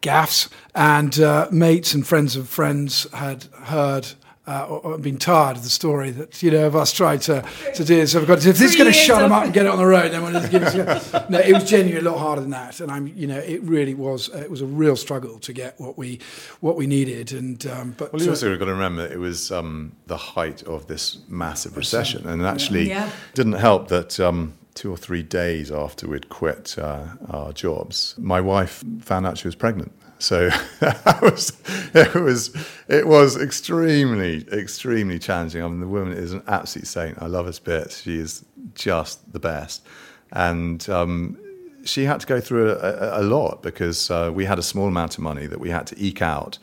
gaffs, 0.00 0.48
and 0.74 1.18
uh, 1.20 1.48
mates 1.50 1.94
and 1.94 2.06
friends 2.06 2.36
of 2.36 2.48
friends 2.48 3.06
had 3.12 3.44
heard 3.64 4.08
uh, 4.46 4.66
or, 4.68 4.78
or 4.80 4.98
been 4.98 5.18
tired 5.18 5.56
of 5.56 5.62
the 5.62 5.68
story 5.68 6.10
that 6.10 6.42
you 6.42 6.50
know 6.50 6.66
of 6.66 6.74
us 6.74 6.92
trying 6.92 7.18
to 7.20 7.44
to 7.74 7.84
do 7.84 7.96
this. 7.96 8.12
So 8.12 8.18
we've 8.18 8.28
got 8.28 8.40
to, 8.40 8.50
if 8.50 8.58
this 8.58 8.72
is 8.72 8.76
going 8.76 8.90
to 8.90 8.92
shut 8.92 9.20
them 9.20 9.32
up 9.32 9.44
and 9.44 9.52
get 9.52 9.66
it 9.66 9.68
on 9.68 9.78
the 9.78 9.86
road, 9.86 10.12
then 10.12 10.22
we'll 10.22 10.32
just 10.32 10.50
give 10.50 10.62
it. 10.62 11.30
no, 11.30 11.38
it 11.38 11.52
was 11.52 11.64
genuinely 11.64 12.06
a 12.06 12.10
lot 12.10 12.18
harder 12.18 12.40
than 12.40 12.50
that, 12.50 12.80
and 12.80 12.90
I'm 12.90 13.06
you 13.08 13.26
know 13.26 13.38
it 13.38 13.62
really 13.62 13.94
was. 13.94 14.30
Uh, 14.30 14.38
it 14.38 14.50
was 14.50 14.62
a 14.62 14.66
real 14.66 14.96
struggle 14.96 15.38
to 15.40 15.52
get 15.52 15.78
what 15.78 15.98
we 15.98 16.20
what 16.60 16.76
we 16.76 16.86
needed. 16.86 17.32
And 17.32 17.64
um, 17.66 17.94
but 17.96 18.12
well, 18.12 18.22
you 18.22 18.30
also 18.30 18.56
got 18.56 18.64
to 18.64 18.72
remember 18.72 19.06
it 19.06 19.18
was 19.18 19.52
um, 19.52 19.92
the 20.06 20.16
height 20.16 20.62
of 20.62 20.86
this 20.86 21.18
massive 21.28 21.76
recession, 21.76 22.26
and 22.26 22.44
actually 22.44 22.88
yeah. 22.88 23.10
didn't 23.34 23.54
help 23.54 23.88
that. 23.88 24.18
Um, 24.18 24.54
two 24.72 24.90
or 24.90 24.96
three 24.96 25.22
days 25.22 25.70
after 25.72 26.08
we'd 26.08 26.28
quit 26.28 26.78
uh, 26.78 27.04
our 27.28 27.52
jobs, 27.52 28.14
my 28.16 28.40
wife 28.40 28.84
found 29.00 29.26
out 29.26 29.36
she 29.36 29.48
was 29.48 29.56
pregnant. 29.56 29.92
So 30.20 30.50
it 30.82 31.22
was, 31.22 31.52
it 31.94 32.14
was 32.14 32.54
it 32.88 33.06
was 33.06 33.40
extremely 33.40 34.46
extremely 34.52 35.18
challenging. 35.18 35.62
I 35.62 35.68
mean, 35.68 35.80
the 35.80 35.88
woman 35.88 36.12
is 36.16 36.32
an 36.32 36.42
absolute 36.46 36.86
saint. 36.86 37.20
I 37.20 37.26
love 37.26 37.46
her 37.46 37.52
bit. 37.64 37.90
She 37.92 38.18
is 38.18 38.44
just 38.74 39.32
the 39.32 39.40
best, 39.40 39.82
and 40.30 40.88
um, 40.90 41.38
she 41.84 42.04
had 42.04 42.20
to 42.20 42.26
go 42.26 42.40
through 42.40 42.70
a, 42.72 42.74
a, 42.76 43.20
a 43.20 43.24
lot 43.24 43.62
because 43.62 44.10
uh, 44.10 44.30
we 44.32 44.44
had 44.44 44.58
a 44.58 44.62
small 44.62 44.86
amount 44.88 45.16
of 45.16 45.20
money 45.24 45.46
that 45.46 45.58
we 45.58 45.70
had 45.70 45.86
to 45.88 45.96
eke 45.98 46.22
out 46.22 46.58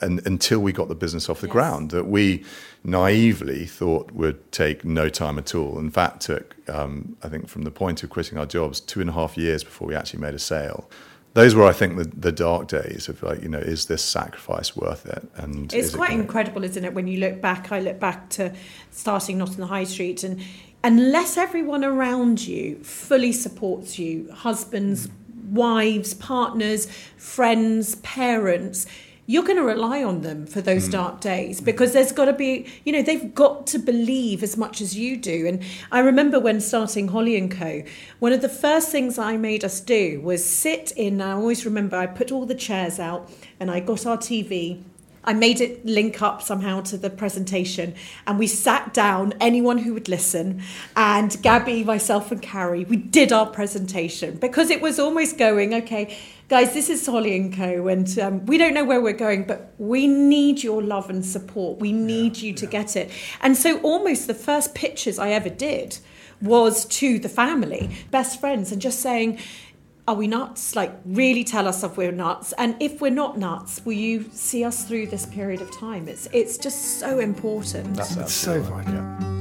and, 0.00 0.24
until 0.26 0.60
we 0.60 0.72
got 0.72 0.88
the 0.88 0.94
business 0.94 1.28
off 1.28 1.40
the 1.40 1.46
Yes. 1.46 1.52
ground 1.52 1.90
that 1.90 2.04
we 2.06 2.44
naively 2.84 3.66
thought 3.66 4.12
would 4.12 4.50
take 4.52 4.84
no 4.84 5.08
time 5.08 5.38
at 5.38 5.54
all. 5.54 5.78
In 5.78 5.90
fact, 5.90 6.20
took, 6.22 6.54
um, 6.68 7.16
I 7.22 7.28
think, 7.28 7.48
from 7.48 7.62
the 7.62 7.70
point 7.70 8.02
of 8.04 8.10
quitting 8.10 8.38
our 8.38 8.46
jobs, 8.46 8.80
two 8.80 9.00
and 9.00 9.10
a 9.10 9.12
half 9.12 9.36
years 9.36 9.64
before 9.64 9.88
we 9.88 9.94
actually 9.94 10.20
made 10.20 10.34
a 10.34 10.38
sale. 10.38 10.88
Those 11.36 11.54
were, 11.54 11.64
I 11.64 11.74
think, 11.74 11.98
the, 11.98 12.04
the 12.04 12.32
dark 12.32 12.66
days 12.66 13.10
of 13.10 13.22
like, 13.22 13.42
you 13.42 13.50
know, 13.50 13.58
is 13.58 13.84
this 13.84 14.02
sacrifice 14.02 14.74
worth 14.74 15.04
it? 15.04 15.22
And 15.36 15.66
It's 15.66 15.74
is 15.74 15.94
it 15.94 15.96
quite 15.98 16.12
incredible, 16.12 16.64
isn't 16.64 16.82
it? 16.82 16.94
When 16.94 17.06
you 17.06 17.20
look 17.20 17.42
back, 17.42 17.70
I 17.70 17.78
look 17.78 18.00
back 18.00 18.30
to 18.30 18.54
starting 18.90 19.36
not 19.36 19.50
in 19.50 19.58
the 19.58 19.66
high 19.66 19.84
street, 19.84 20.24
and 20.24 20.42
unless 20.82 21.36
everyone 21.36 21.84
around 21.84 22.40
you 22.46 22.82
fully 22.82 23.32
supports 23.32 23.98
you, 23.98 24.32
husbands, 24.32 25.08
mm. 25.08 25.50
wives, 25.50 26.14
partners, 26.14 26.88
friends, 27.18 27.96
parents. 27.96 28.86
You're 29.26 29.42
going 29.42 29.56
to 29.56 29.64
rely 29.64 30.04
on 30.04 30.22
them 30.22 30.46
for 30.46 30.60
those 30.60 30.88
mm. 30.88 30.92
dark 30.92 31.20
days 31.20 31.60
because 31.60 31.92
there's 31.92 32.12
got 32.12 32.26
to 32.26 32.32
be, 32.32 32.66
you 32.84 32.92
know, 32.92 33.02
they've 33.02 33.34
got 33.34 33.66
to 33.68 33.78
believe 33.78 34.42
as 34.42 34.56
much 34.56 34.80
as 34.80 34.96
you 34.96 35.16
do. 35.16 35.46
And 35.46 35.62
I 35.90 35.98
remember 35.98 36.38
when 36.38 36.60
starting 36.60 37.08
Holly 37.08 37.36
and 37.36 37.50
Co, 37.50 37.82
one 38.20 38.32
of 38.32 38.40
the 38.40 38.48
first 38.48 38.90
things 38.90 39.18
I 39.18 39.36
made 39.36 39.64
us 39.64 39.80
do 39.80 40.20
was 40.20 40.44
sit 40.44 40.92
in. 40.92 41.20
I 41.20 41.32
always 41.32 41.64
remember 41.64 41.96
I 41.96 42.06
put 42.06 42.30
all 42.30 42.46
the 42.46 42.54
chairs 42.54 43.00
out 43.00 43.30
and 43.58 43.70
I 43.70 43.80
got 43.80 44.06
our 44.06 44.16
TV 44.16 44.82
I 45.26 45.32
made 45.32 45.60
it 45.60 45.84
link 45.84 46.22
up 46.22 46.40
somehow 46.40 46.82
to 46.82 46.96
the 46.96 47.10
presentation, 47.10 47.94
and 48.26 48.38
we 48.38 48.46
sat 48.46 48.94
down, 48.94 49.34
anyone 49.40 49.78
who 49.78 49.92
would 49.94 50.08
listen, 50.08 50.62
and 50.94 51.36
Gabby, 51.42 51.82
myself, 51.84 52.30
and 52.30 52.40
Carrie, 52.40 52.84
we 52.84 52.96
did 52.96 53.32
our 53.32 53.46
presentation 53.46 54.36
because 54.36 54.70
it 54.70 54.80
was 54.80 54.98
almost 54.98 55.36
going, 55.36 55.74
okay, 55.74 56.16
guys, 56.48 56.74
this 56.74 56.88
is 56.88 57.04
Holly 57.06 57.36
and 57.36 57.54
Co. 57.54 57.88
And 57.88 58.18
um, 58.18 58.46
we 58.46 58.58
don't 58.58 58.74
know 58.74 58.84
where 58.84 59.00
we're 59.00 59.12
going, 59.12 59.44
but 59.44 59.74
we 59.78 60.06
need 60.06 60.62
your 60.62 60.82
love 60.82 61.10
and 61.10 61.24
support. 61.24 61.80
We 61.80 61.92
need 61.92 62.36
you 62.36 62.52
to 62.54 62.66
get 62.66 62.96
it. 62.96 63.10
And 63.40 63.56
so, 63.56 63.80
almost 63.80 64.26
the 64.26 64.34
first 64.34 64.74
pictures 64.74 65.18
I 65.18 65.30
ever 65.30 65.50
did 65.50 65.98
was 66.42 66.84
to 66.84 67.18
the 67.18 67.28
family, 67.28 67.90
best 68.10 68.40
friends, 68.40 68.70
and 68.70 68.80
just 68.80 69.00
saying, 69.00 69.38
are 70.08 70.14
we 70.14 70.26
nuts? 70.28 70.76
Like, 70.76 70.92
really 71.04 71.42
tell 71.42 71.66
us 71.66 71.82
if 71.82 71.96
we're 71.96 72.12
nuts. 72.12 72.52
And 72.58 72.76
if 72.80 73.00
we're 73.00 73.10
not 73.10 73.38
nuts, 73.38 73.84
will 73.84 73.94
you 73.94 74.28
see 74.32 74.64
us 74.64 74.84
through 74.84 75.08
this 75.08 75.26
period 75.26 75.60
of 75.60 75.70
time? 75.76 76.06
It's 76.08 76.28
it's 76.32 76.58
just 76.58 77.00
so 77.00 77.18
important. 77.18 77.96
That's 77.96 78.16
It's 78.16 78.32
so 78.32 78.60
vital. 78.62 78.94
yeah. 78.94 79.32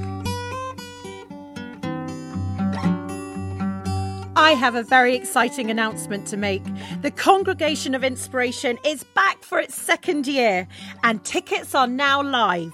I 4.38 4.52
have 4.52 4.76
a 4.76 4.84
very 4.84 5.16
exciting 5.16 5.72
announcement 5.72 6.28
to 6.28 6.38
make. 6.38 6.64
The 7.02 7.10
Congregation 7.12 7.96
of 7.96 8.04
Inspiration 8.04 8.78
is 8.84 9.04
back 9.04 9.42
for 9.44 9.60
its 9.60 9.76
second 9.76 10.28
year, 10.28 10.68
and 11.04 11.24
tickets 11.24 11.74
are 11.74 11.88
now 11.88 12.22
live. 12.22 12.74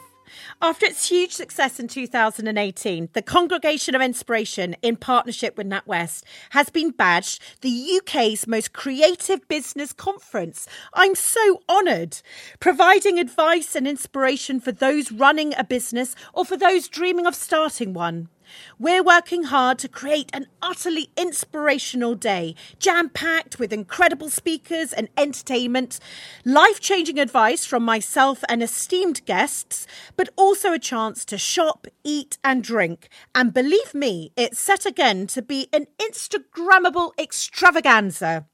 After 0.64 0.86
its 0.86 1.10
huge 1.10 1.32
success 1.32 1.80
in 1.80 1.88
2018, 1.88 3.10
the 3.14 3.24
Congregation 3.24 3.96
of 3.96 4.02
Inspiration, 4.02 4.76
in 4.84 4.96
partnership 4.96 5.58
with 5.58 5.66
NatWest, 5.68 6.22
has 6.52 6.70
been 6.70 6.92
badged 6.92 7.42
the 7.62 8.00
UK's 8.00 8.46
most 8.46 8.72
creative 8.72 9.48
business 9.48 9.92
conference. 9.92 10.68
I'm 10.94 11.16
so 11.16 11.64
honoured. 11.68 12.22
Providing 12.60 13.18
advice 13.18 13.76
and 13.76 13.88
inspiration 13.88 14.60
for 14.60 14.72
those 14.72 15.12
running 15.12 15.56
a 15.58 15.64
business 15.64 16.16
or 16.32 16.46
for 16.46 16.58
those 16.58 16.88
dreaming 16.88 17.26
of 17.26 17.34
starting 17.34 17.96
one. 17.96 18.30
We're 18.80 19.04
working 19.04 19.44
hard 19.44 19.80
to 19.80 19.88
create 19.88 20.30
an 20.34 20.48
utterly 20.62 21.10
inspirational 21.18 22.16
day, 22.16 22.56
jam 22.80 23.10
packed 23.10 23.60
with 23.60 23.74
incredible 23.74 24.30
speakers 24.30 24.94
and 24.94 25.10
entertainment, 25.18 26.00
life 26.46 26.80
changing 26.80 27.20
advice 27.20 27.66
from 27.66 27.84
myself 27.84 28.44
and 28.50 28.62
esteemed 28.62 29.26
guests, 29.26 29.88
but 30.16 30.30
also 30.36 30.74
a 30.74 30.80
chance 30.80 31.26
to 31.26 31.38
shop, 31.38 31.88
eat, 32.04 32.38
and 32.44 32.64
drink. 32.64 33.10
And 33.34 33.54
believe 33.54 33.94
me, 33.94 34.32
it's 34.36 34.60
set 34.60 34.86
again 34.86 35.28
to 35.28 35.42
be 35.42 35.68
an 35.74 35.88
Instagrammable 36.00 37.12
extravaganza. 37.18 38.48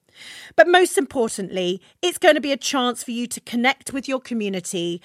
But 0.56 0.68
most 0.68 0.98
importantly, 0.98 1.82
it's 2.02 2.18
going 2.18 2.36
to 2.36 2.42
be 2.42 2.52
a 2.52 2.58
chance 2.58 3.04
for 3.04 3.12
you 3.12 3.28
to 3.28 3.42
connect 3.42 3.94
with 3.94 4.08
your 4.08 4.20
community, 4.20 5.02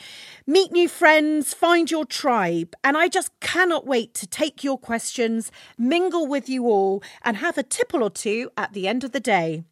meet 0.46 0.72
new 0.72 0.88
friends, 0.88 1.54
find 1.54 1.90
your 1.90 2.04
tribe. 2.04 2.74
And 2.82 2.96
I 2.96 3.08
just 3.08 3.38
cannot 3.40 3.86
wait 3.86 4.14
to 4.14 4.26
take 4.26 4.64
your 4.64 4.78
questions, 4.78 5.52
mingle 5.78 6.26
with 6.26 6.48
you 6.48 6.66
all, 6.66 7.02
and 7.22 7.36
have 7.36 7.58
a 7.58 7.62
tipple 7.62 8.02
or 8.02 8.10
two 8.10 8.50
at 8.56 8.72
the 8.72 8.88
end 8.88 9.04
of 9.04 9.12
the 9.12 9.20
day. 9.20 9.64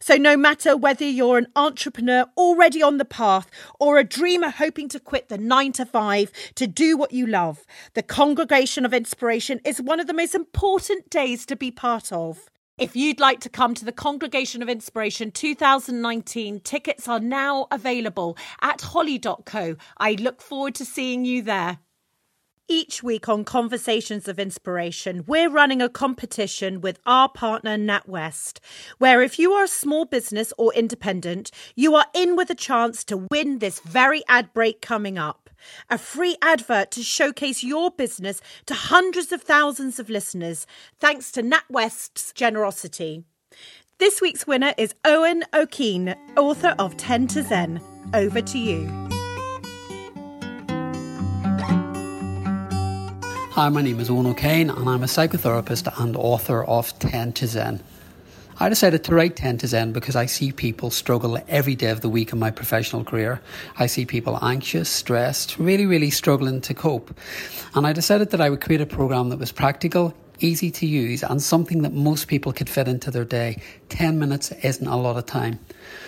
So, 0.00 0.16
no 0.16 0.36
matter 0.36 0.76
whether 0.76 1.04
you're 1.04 1.38
an 1.38 1.48
entrepreneur 1.54 2.24
already 2.36 2.82
on 2.82 2.96
the 2.96 3.04
path 3.04 3.50
or 3.78 3.98
a 3.98 4.04
dreamer 4.04 4.50
hoping 4.50 4.88
to 4.88 5.00
quit 5.00 5.28
the 5.28 5.38
nine 5.38 5.72
to 5.72 5.84
five 5.84 6.32
to 6.54 6.66
do 6.66 6.96
what 6.96 7.12
you 7.12 7.26
love, 7.26 7.64
the 7.94 8.02
Congregation 8.02 8.84
of 8.84 8.94
Inspiration 8.94 9.60
is 9.64 9.80
one 9.80 10.00
of 10.00 10.06
the 10.06 10.14
most 10.14 10.34
important 10.34 11.10
days 11.10 11.44
to 11.46 11.56
be 11.56 11.70
part 11.70 12.12
of. 12.12 12.50
If 12.78 12.94
you'd 12.94 13.18
like 13.18 13.40
to 13.40 13.48
come 13.48 13.74
to 13.74 13.84
the 13.84 13.90
Congregation 13.90 14.62
of 14.62 14.68
Inspiration 14.68 15.32
2019, 15.32 16.60
tickets 16.60 17.08
are 17.08 17.18
now 17.18 17.66
available 17.72 18.36
at 18.62 18.80
holly.co. 18.80 19.74
I 19.98 20.12
look 20.12 20.40
forward 20.40 20.76
to 20.76 20.84
seeing 20.84 21.24
you 21.24 21.42
there. 21.42 21.80
Each 22.70 23.02
week 23.02 23.30
on 23.30 23.44
Conversations 23.44 24.28
of 24.28 24.38
Inspiration, 24.38 25.24
we're 25.26 25.48
running 25.48 25.80
a 25.80 25.88
competition 25.88 26.82
with 26.82 27.00
our 27.06 27.26
partner 27.26 27.78
NatWest, 27.78 28.60
where 28.98 29.22
if 29.22 29.38
you 29.38 29.52
are 29.52 29.64
a 29.64 29.68
small 29.68 30.04
business 30.04 30.52
or 30.58 30.74
independent, 30.74 31.50
you 31.76 31.94
are 31.94 32.04
in 32.14 32.36
with 32.36 32.50
a 32.50 32.54
chance 32.54 33.04
to 33.04 33.26
win 33.30 33.60
this 33.60 33.80
very 33.80 34.22
ad 34.28 34.52
break 34.52 34.82
coming 34.82 35.16
up. 35.16 35.48
A 35.88 35.96
free 35.96 36.36
advert 36.42 36.90
to 36.90 37.02
showcase 37.02 37.64
your 37.64 37.90
business 37.90 38.42
to 38.66 38.74
hundreds 38.74 39.32
of 39.32 39.40
thousands 39.40 39.98
of 39.98 40.10
listeners, 40.10 40.66
thanks 41.00 41.32
to 41.32 41.42
NatWest's 41.42 42.34
generosity. 42.34 43.24
This 43.96 44.20
week's 44.20 44.46
winner 44.46 44.74
is 44.76 44.94
Owen 45.06 45.42
O'Kane, 45.54 46.14
author 46.36 46.74
of 46.78 46.98
10 46.98 47.28
to 47.28 47.42
Zen. 47.44 47.80
Over 48.12 48.42
to 48.42 48.58
you. 48.58 49.08
Hi, 53.58 53.68
my 53.70 53.82
name 53.82 53.98
is 53.98 54.08
Owen 54.08 54.28
O'Kane, 54.28 54.70
and 54.70 54.88
I'm 54.88 55.02
a 55.02 55.06
psychotherapist 55.06 55.92
and 56.00 56.14
author 56.14 56.62
of 56.62 56.96
10 57.00 57.32
to 57.32 57.48
Zen. 57.48 57.82
I 58.60 58.68
decided 58.68 59.02
to 59.02 59.14
write 59.16 59.34
10 59.34 59.58
to 59.58 59.66
Zen 59.66 59.90
because 59.90 60.14
I 60.14 60.26
see 60.26 60.52
people 60.52 60.92
struggle 60.92 61.36
every 61.48 61.74
day 61.74 61.90
of 61.90 62.00
the 62.00 62.08
week 62.08 62.32
in 62.32 62.38
my 62.38 62.52
professional 62.52 63.02
career. 63.02 63.40
I 63.76 63.86
see 63.86 64.06
people 64.06 64.38
anxious, 64.42 64.88
stressed, 64.88 65.58
really, 65.58 65.86
really 65.86 66.10
struggling 66.10 66.60
to 66.60 66.72
cope. 66.72 67.18
And 67.74 67.84
I 67.84 67.92
decided 67.92 68.30
that 68.30 68.40
I 68.40 68.48
would 68.48 68.60
create 68.60 68.80
a 68.80 68.86
program 68.86 69.28
that 69.30 69.40
was 69.40 69.50
practical, 69.50 70.14
easy 70.38 70.70
to 70.70 70.86
use, 70.86 71.24
and 71.24 71.42
something 71.42 71.82
that 71.82 71.92
most 71.92 72.28
people 72.28 72.52
could 72.52 72.68
fit 72.68 72.86
into 72.86 73.10
their 73.10 73.24
day. 73.24 73.60
10 73.88 74.20
minutes 74.20 74.52
isn't 74.62 74.86
a 74.86 74.96
lot 74.96 75.16
of 75.16 75.26
time. 75.26 75.58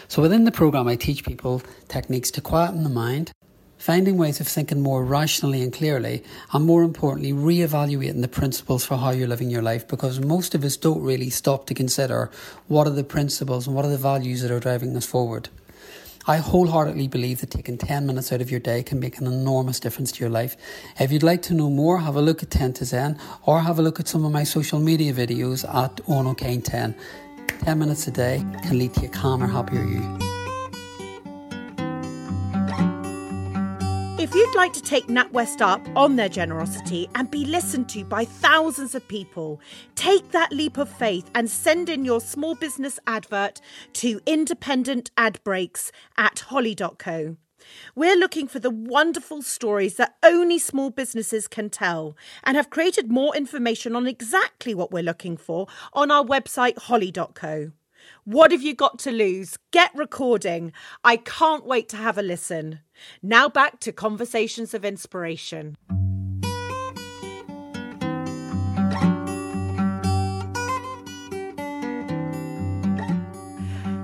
So 0.07 0.23
within 0.23 0.45
the 0.45 0.53
program, 0.53 0.87
I 0.87 0.95
teach 0.95 1.25
people 1.25 1.63
techniques 1.89 2.31
to 2.31 2.41
quieten 2.41 2.85
the 2.85 2.91
mind, 2.91 3.33
finding 3.81 4.19
ways 4.19 4.41
of 4.41 4.47
thinking 4.47 4.83
more 4.83 5.03
rationally 5.03 5.63
and 5.63 5.73
clearly, 5.73 6.23
and 6.53 6.67
more 6.67 6.83
importantly, 6.83 7.33
re-evaluating 7.33 8.21
the 8.21 8.29
principles 8.29 8.85
for 8.85 8.99
how 8.99 9.11
you're 9.11 9.27
living 9.27 9.49
your 9.49 9.63
life 9.63 9.89
because 9.89 10.21
most 10.21 10.55
of 10.55 10.63
us 10.65 10.77
don't 10.77 11.03
really 11.03 11.31
stop 11.31 11.67
to 11.67 11.73
consider 11.73 12.31
what 12.69 12.87
are 12.87 12.91
the 12.91 13.03
principles 13.03 13.67
and 13.67 13.75
what 13.75 13.87
are 13.87 13.91
the 13.91 13.97
values 13.97 14.43
that 14.43 14.51
are 14.51 14.61
driving 14.61 14.95
us 14.97 15.07
forward. 15.07 15.49
I 16.27 16.37
wholeheartedly 16.37 17.09
believe 17.09 17.41
that 17.41 17.51
taking 17.51 17.79
10 17.79 18.07
minutes 18.07 18.31
out 18.31 18.43
of 18.43 18.51
your 18.51 18.61
day 18.61 18.83
can 18.83 19.01
make 19.01 19.17
an 19.19 19.27
enormous 19.27 19.81
difference 19.81 20.13
to 20.13 20.21
your 20.21 20.29
life. 20.29 20.59
If 21.01 21.11
you'd 21.11 21.23
like 21.23 21.41
to 21.43 21.55
know 21.55 21.71
more, 21.71 22.01
have 22.01 22.17
a 22.17 22.23
look 22.23 22.43
at 22.43 22.51
10 22.51 22.75
to 22.75 22.85
Zen 22.85 23.19
or 23.47 23.63
have 23.63 23.79
a 23.79 23.83
look 23.83 23.99
at 23.99 24.09
some 24.09 24.27
of 24.27 24.31
my 24.31 24.45
social 24.45 24.79
media 24.79 25.15
videos 25.15 25.65
at 25.75 25.97
OnoKane10. 26.05 26.95
10 27.65 27.79
minutes 27.79 28.07
a 28.07 28.11
day 28.11 28.45
can 28.63 28.79
lead 28.79 28.93
to 28.95 29.07
a 29.07 29.09
calmer, 29.09 29.47
happier 29.47 29.83
you. 29.83 30.40
If 34.21 34.35
you'd 34.35 34.55
like 34.55 34.75
to 34.75 34.83
take 34.83 35.07
NatWest 35.07 35.63
up 35.63 35.81
on 35.97 36.17
their 36.17 36.29
generosity 36.29 37.09
and 37.15 37.31
be 37.31 37.47
listened 37.47 37.89
to 37.89 38.05
by 38.05 38.27
thousands 38.27 38.95
of 38.95 39.09
people, 39.09 39.63
take 39.95 40.31
that 40.33 40.53
leap 40.53 40.77
of 40.77 40.91
faith 40.91 41.31
and 41.35 41.49
send 41.49 41.89
in 41.89 42.05
your 42.05 42.21
small 42.21 42.55
business 42.55 43.01
advert 43.07 43.63
to 43.95 44.21
independent 44.27 45.11
ad 45.17 45.43
breaks 45.43 45.91
at 46.19 46.41
holly.co. 46.41 47.39
We're 47.95 48.19
looking 48.19 48.47
for 48.47 48.59
the 48.59 48.69
wonderful 48.69 49.41
stories 49.41 49.97
that 49.97 50.17
only 50.23 50.59
small 50.59 50.91
businesses 50.91 51.49
can 51.49 51.71
tell 51.71 52.15
and 52.45 52.59
have 52.59 52.69
created 52.69 53.11
more 53.11 53.35
information 53.35 53.97
on 53.97 54.07
exactly 54.07 54.75
what 54.75 54.93
we're 54.93 55.03
looking 55.03 55.39
for 55.39 55.67
on 55.95 56.11
our 56.11 56.25
website 56.27 56.77
holly.co. 56.77 57.73
What 58.25 58.53
have 58.53 58.63
you 58.63 58.75
got 58.75 58.99
to 59.01 59.11
lose? 59.11 59.57
Get 59.71 59.91
recording. 59.95 60.73
I 61.05 61.17
can't 61.17 61.65
wait 61.65 61.89
to 61.91 61.97
have 61.97 62.19
a 62.19 62.23
listen. 62.23 62.81
Now 63.23 63.49
back 63.49 63.81
to 63.81 63.93
Conversations 63.93 64.75
of 64.75 64.85
Inspiration. 64.85 65.77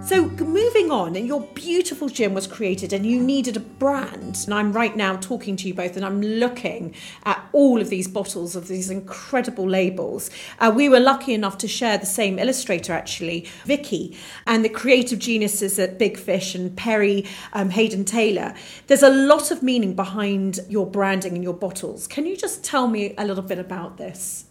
So, 0.06 0.26
moving 0.28 0.92
on, 0.92 1.16
your 1.16 1.40
beautiful 1.40 2.08
gin 2.08 2.32
was 2.32 2.46
created 2.46 2.92
and 2.92 3.04
you 3.04 3.20
needed 3.20 3.56
a 3.56 3.60
brand. 3.60 4.44
And 4.44 4.54
I'm 4.54 4.72
right 4.72 4.94
now 4.94 5.16
talking 5.16 5.56
to 5.56 5.66
you 5.66 5.74
both 5.74 5.96
and 5.96 6.06
I'm 6.06 6.22
looking 6.22 6.94
at 7.24 7.44
all 7.50 7.80
of 7.80 7.88
these 7.88 8.06
bottles 8.06 8.54
of 8.54 8.68
these 8.68 8.88
incredible 8.88 9.68
labels. 9.68 10.30
Uh, 10.60 10.72
we 10.72 10.88
were 10.88 11.00
lucky 11.00 11.34
enough 11.34 11.58
to 11.58 11.66
share 11.66 11.98
the 11.98 12.06
same 12.06 12.38
illustrator, 12.38 12.92
actually, 12.92 13.48
Vicky, 13.64 14.16
and 14.46 14.64
the 14.64 14.68
creative 14.68 15.18
geniuses 15.18 15.76
at 15.76 15.98
Big 15.98 16.16
Fish 16.16 16.54
and 16.54 16.76
Perry 16.76 17.26
um, 17.52 17.70
Haydn 17.70 18.04
Taylor. 18.04 18.54
There's 18.86 19.02
a 19.02 19.10
lot 19.10 19.50
of 19.50 19.60
meaning 19.60 19.96
behind 19.96 20.60
your 20.68 20.86
branding 20.86 21.34
and 21.34 21.42
your 21.42 21.54
bottles. 21.54 22.06
Can 22.06 22.26
you 22.26 22.36
just 22.36 22.62
tell 22.62 22.86
me 22.86 23.12
a 23.18 23.24
little 23.24 23.42
bit 23.42 23.58
about 23.58 23.96
this? 23.96 24.44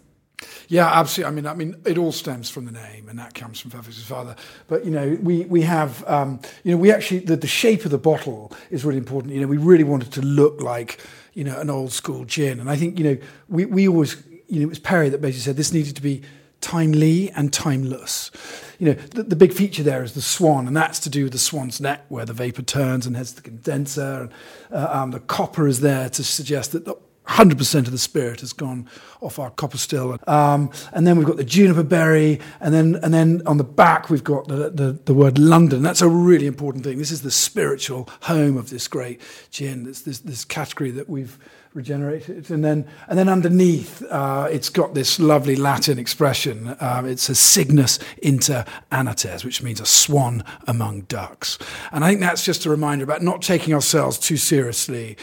Yeah, 0.68 0.88
absolutely. 0.88 1.32
I 1.32 1.36
mean, 1.36 1.48
I 1.48 1.54
mean, 1.54 1.82
it 1.86 1.98
all 1.98 2.12
stems 2.12 2.50
from 2.50 2.66
the 2.66 2.72
name, 2.72 3.08
and 3.10 3.20
that 3.20 3.34
comes 3.34 3.60
from 3.60 3.72
Fairfax's 3.72 4.04
father. 4.04 4.36
But 4.68 4.86
you 4.86 4.92
know, 4.92 5.18
we 5.22 5.46
we 5.46 5.62
have, 5.62 6.08
um, 6.08 6.40
you 6.64 6.72
know, 6.72 6.78
we 6.78 6.92
actually 6.92 7.20
the, 7.20 7.36
the 7.36 7.48
shape 7.48 7.86
of 7.86 7.92
the 7.92 7.98
bottle 7.98 8.52
is 8.70 8.84
really 8.84 8.98
important. 8.98 9.34
You 9.34 9.42
know, 9.42 9.48
we 9.48 9.58
really 9.58 9.84
wanted 9.84 10.12
to 10.14 10.22
look 10.22 10.62
like 10.62 11.00
you 11.34 11.44
know 11.44 11.60
an 11.60 11.70
old 11.70 11.92
school 11.92 12.26
gin, 12.26 12.60
and 12.60 12.70
I 12.70 12.76
think 12.76 12.98
you 12.98 13.06
know 13.06 13.18
we 13.50 13.66
we 13.66 13.88
always 13.88 14.22
you 14.48 14.60
know 14.60 14.64
it 14.64 14.70
was 14.70 14.80
Perry 14.80 15.10
that 15.10 15.22
basically 15.22 15.42
said 15.42 15.58
this 15.58 15.74
needed 15.74 15.96
to 15.96 16.02
be 16.02 16.24
timely 16.62 17.30
and 17.32 17.54
timeless. 17.54 18.32
You 18.80 18.88
know, 18.88 18.94
the, 18.94 19.24
the, 19.24 19.36
big 19.36 19.54
feature 19.54 19.84
there 19.84 20.04
is 20.04 20.14
the 20.14 20.22
swan, 20.22 20.68
and 20.68 20.76
that's 20.76 21.00
to 21.00 21.10
do 21.10 21.24
with 21.24 21.34
the 21.34 21.40
swan's 21.40 21.80
neck, 21.80 22.06
where 22.10 22.26
the 22.26 22.34
vapor 22.34 22.64
turns 22.64 23.06
and 23.06 23.16
has 23.16 23.34
the 23.34 23.42
condenser. 23.42 24.22
And, 24.24 24.32
uh, 24.72 24.90
um, 24.92 25.12
the 25.12 25.20
copper 25.20 25.68
is 25.68 25.82
there 25.82 26.10
to 26.10 26.24
suggest 26.24 26.72
that 26.72 26.86
the 26.86 26.96
100% 27.28 27.76
of 27.80 27.92
the 27.92 27.98
spirit 27.98 28.42
has 28.42 28.54
gone 28.54 28.88
off 29.22 29.40
our 29.40 29.50
copper 29.50 29.78
still. 29.78 30.18
Um, 30.28 30.70
and 30.94 31.08
then 31.08 31.18
we've 31.18 31.26
got 31.26 31.38
the 31.38 31.44
juniper 31.44 31.84
berry. 31.84 32.40
And 32.60 32.74
then, 32.74 33.00
and 33.02 33.14
then 33.14 33.42
on 33.46 33.58
the 33.58 33.64
back, 33.64 34.10
we've 34.10 34.24
got 34.24 34.48
the, 34.48 34.70
the, 34.70 35.00
the, 35.06 35.14
word 35.14 35.40
London. 35.40 35.82
That's 35.82 36.02
a 36.02 36.08
really 36.08 36.46
important 36.48 36.84
thing. 36.84 36.98
This 36.98 37.12
is 37.12 37.22
the 37.22 37.32
spiritual 37.32 38.10
home 38.22 38.58
of 38.58 38.70
this 38.70 38.88
great 38.88 39.22
gin, 39.50 39.84
this, 39.84 40.02
this, 40.02 40.20
this 40.20 40.46
category 40.46 40.92
that 40.92 41.10
we've 41.10 41.38
regenerated. 41.76 42.50
And 42.50 42.64
then, 42.64 42.88
and 43.08 43.20
then 43.20 43.28
underneath, 43.28 44.02
uh, 44.10 44.48
it's 44.50 44.70
got 44.70 44.94
this 44.94 45.20
lovely 45.20 45.56
Latin 45.56 46.00
expression. 46.00 46.76
Um, 46.80 47.06
it's 47.06 47.28
a 47.30 47.36
cygnus 47.36 48.00
inter 48.22 48.66
anates, 48.92 49.44
which 49.44 49.62
means 49.62 49.82
a 49.82 49.86
swan 49.86 50.44
among 50.68 51.02
ducks. 51.02 51.60
And 51.92 52.04
I 52.04 52.10
think 52.10 52.22
that's 52.22 52.46
just 52.46 52.66
a 52.66 52.70
reminder 52.70 53.04
about 53.04 53.22
not 53.22 53.42
taking 53.42 53.74
ourselves 53.74 54.18
too 54.18 54.38
seriously. 54.38 55.18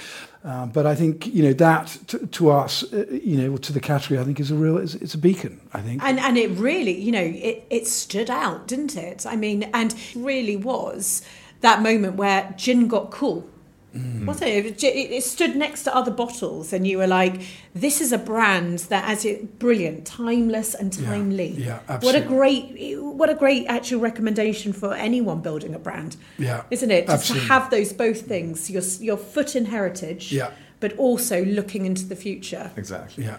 Um, 0.45 0.71
but 0.71 0.87
I 0.87 0.97
think 0.97 1.29
you 1.29 1.45
know 1.45 1.53
that 1.53 1.87
to, 2.09 2.27
to, 2.27 2.51
us, 2.51 2.83
uh, 2.93 3.07
you 3.11 3.37
know, 3.37 3.57
to 3.57 3.73
the 3.73 3.79
category, 3.79 4.19
I 4.19 4.25
think 4.25 4.41
is 4.41 4.51
a 4.51 4.57
real, 4.57 4.77
it's, 4.77 4.95
it's, 4.95 5.15
a 5.15 5.19
beacon. 5.19 5.61
I 5.73 5.81
think, 5.81 6.03
and 6.03 6.19
and 6.19 6.37
it 6.37 6.51
really, 6.59 7.01
you 7.01 7.13
know, 7.13 7.23
it, 7.23 7.65
it 7.71 7.87
stood 7.87 8.29
out, 8.29 8.67
didn't 8.67 8.97
it? 8.97 9.25
I 9.25 9.37
mean, 9.37 9.71
and 9.73 9.95
really 10.17 10.57
was 10.57 11.23
that 11.61 11.81
moment 11.81 12.17
where 12.17 12.53
gin 12.57 12.89
got 12.89 13.13
cool 13.13 13.49
Mm. 13.97 14.25
Wasn't 14.25 14.51
it? 14.51 14.83
it? 14.83 15.23
stood 15.23 15.55
next 15.55 15.83
to 15.83 15.95
other 15.95 16.11
bottles, 16.11 16.73
and 16.73 16.87
you 16.87 16.97
were 16.97 17.07
like, 17.07 17.43
"This 17.75 18.01
is 18.01 18.11
a 18.11 18.17
brand 18.17 18.79
that, 18.89 19.07
as 19.07 19.27
it 19.27 19.59
brilliant, 19.59 20.07
timeless 20.07 20.75
and 20.75 20.91
timely." 20.91 21.49
Yeah, 21.49 21.67
yeah 21.67 21.79
absolutely. 21.89 22.21
What 22.21 22.25
a 22.25 22.29
great, 22.29 23.03
what 23.03 23.31
a 23.31 23.35
great 23.35 23.67
actual 23.67 24.01
recommendation 24.01 24.73
for 24.73 24.95
anyone 24.95 25.43
building 25.43 25.75
a 25.75 25.79
brand. 25.79 26.17
Yeah, 26.39 26.63
isn't 26.71 26.91
it? 26.91 27.07
Just 27.07 27.31
absolutely. 27.31 27.49
to 27.49 27.53
have 27.53 27.71
those 27.71 27.93
both 27.93 28.23
things, 28.23 28.71
your 28.71 28.83
your 29.01 29.19
foot 29.19 29.55
in 29.55 29.67
heritage. 29.67 30.33
Yeah. 30.33 30.53
But 30.81 30.97
also 30.97 31.45
looking 31.45 31.87
into 31.87 32.07
the 32.07 32.17
future. 32.17 32.73
Exactly. 32.77 33.25
Yeah. 33.25 33.37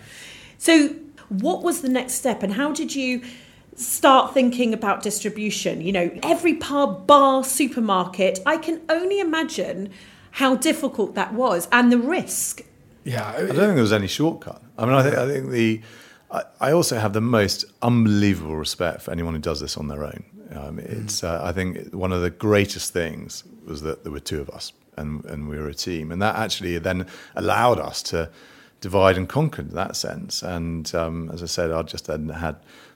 So, 0.60 0.95
what 1.28 1.64
was 1.64 1.82
the 1.82 1.89
next 1.89 2.14
step, 2.14 2.43
and 2.43 2.54
how 2.54 2.72
did 2.72 2.95
you? 2.95 3.22
start 3.76 4.36
thinking 4.36 4.72
about 4.72 5.01
distribution. 5.01 5.82
You 5.82 5.91
know, 5.91 6.20
every 6.22 6.54
pub, 6.54 7.08
bar, 7.08 7.43
supermarket, 7.43 8.39
I 8.45 8.58
can 8.58 8.82
only 8.88 9.20
imagine 9.20 9.91
how 10.34 10.55
difficult 10.55 11.15
that 11.15 11.34
was 11.34 11.67
and 11.71 11.91
the 11.91 11.97
risk. 11.97 12.63
Yeah, 13.03 13.27
I 13.27 13.39
don't 13.39 13.47
think 13.47 13.57
there 13.57 13.81
was 13.81 13.93
any 13.93 14.07
shortcut. 14.07 14.61
I 14.77 14.86
mean, 14.86 14.95
I 14.95 15.03
think, 15.03 15.15
I 15.15 15.27
think 15.27 15.49
the. 15.49 15.81
I, 16.31 16.43
I 16.59 16.71
also 16.71 16.97
have 16.97 17.13
the 17.13 17.21
most 17.21 17.65
unbelievable 17.81 18.55
respect 18.55 19.03
for 19.03 19.11
anyone 19.11 19.34
who 19.36 19.39
does 19.39 19.59
this 19.59 19.77
on 19.77 19.88
their 19.88 20.03
own. 20.03 20.23
Um, 20.55 20.79
it's, 20.79 21.21
mm. 21.21 21.29
uh, 21.29 21.43
I 21.43 21.51
think, 21.51 21.93
one 21.93 22.11
of 22.11 22.21
the 22.21 22.29
greatest 22.31 22.93
things 22.93 23.43
was 23.65 23.81
that 23.81 24.03
there 24.03 24.11
were 24.11 24.19
two 24.19 24.41
of 24.41 24.49
us 24.49 24.73
and, 24.97 25.23
and 25.25 25.47
we 25.47 25.57
were 25.57 25.67
a 25.67 25.73
team, 25.73 26.11
and 26.11 26.21
that 26.21 26.36
actually 26.36 26.77
then 26.79 27.05
allowed 27.36 27.79
us 27.79 28.01
to 28.03 28.29
divide 28.81 29.17
and 29.17 29.29
conquer 29.29 29.61
in 29.61 29.69
that 29.69 29.95
sense. 29.95 30.41
And 30.41 30.93
um, 30.95 31.29
as 31.31 31.43
I 31.43 31.47
said, 31.47 31.71
I 31.71 31.81
just 31.84 32.07
hadn't 32.07 32.29
had 32.29 32.55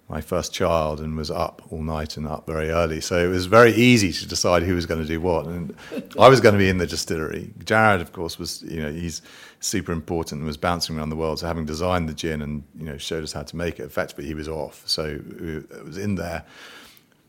my 0.10 0.22
first 0.22 0.54
child 0.54 1.02
and 1.02 1.18
was 1.18 1.30
up 1.30 1.62
all 1.70 1.82
night 1.82 2.16
and 2.16 2.26
up 2.26 2.46
very 2.48 2.70
early. 2.70 3.02
So 3.02 3.18
it 3.18 3.28
was 3.28 3.46
very 3.46 3.74
easy 3.74 4.14
to 4.14 4.28
decide 4.28 4.64
who 4.64 4.74
was 4.74 4.86
going 4.86 5.02
to 5.02 5.08
do 5.08 5.20
what. 5.20 5.46
And 5.48 5.76
I 6.18 6.30
was 6.30 6.40
going 6.40 6.54
to 6.54 6.60
be 6.60 6.70
in 6.70 6.78
the 6.78 6.88
distillery. 6.88 7.52
Jared, 7.66 8.00
of 8.00 8.14
course, 8.14 8.40
was, 8.40 8.64
you 8.64 8.82
know, 8.82 8.92
he's 8.92 9.22
super 9.60 9.92
important 9.92 10.40
and 10.40 10.48
was 10.48 10.56
bouncing 10.56 10.98
around 10.98 11.10
the 11.10 11.18
world. 11.18 11.40
So 11.40 11.48
having 11.48 11.66
designed 11.66 12.08
the 12.08 12.14
gin 12.14 12.42
and, 12.42 12.64
you 12.78 12.86
know, 12.86 12.98
showed 12.98 13.24
us 13.24 13.34
how 13.34 13.44
to 13.44 13.56
make 13.58 13.80
it, 13.80 13.84
effectively 13.84 14.26
he 14.26 14.34
was 14.34 14.48
off. 14.48 14.82
So 14.86 15.20
it 15.40 15.86
was 15.86 15.98
in 15.98 16.16
there, 16.16 16.46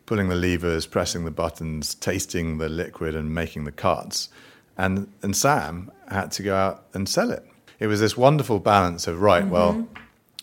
pulling 0.07 0.29
the 0.29 0.37
levers, 0.37 0.87
pressing 0.87 1.25
the 1.25 1.33
buttons, 1.33 1.97
tasting 1.97 2.59
the 2.59 2.69
liquid 2.69 3.17
and 3.17 3.35
making 3.35 3.65
the 3.65 3.73
cuts. 3.73 4.29
And, 4.77 5.13
and 5.23 5.37
Sam 5.37 5.91
had 6.09 6.31
to 6.33 6.45
go 6.45 6.55
out 6.55 6.85
and 6.95 7.09
sell 7.09 7.33
it. 7.33 7.45
It 7.81 7.89
was 7.89 7.99
this 7.99 8.17
wonderful 8.17 8.61
balance 8.61 9.09
of, 9.09 9.21
right, 9.21 9.43
mm-hmm. 9.43 9.53
well, 9.53 9.89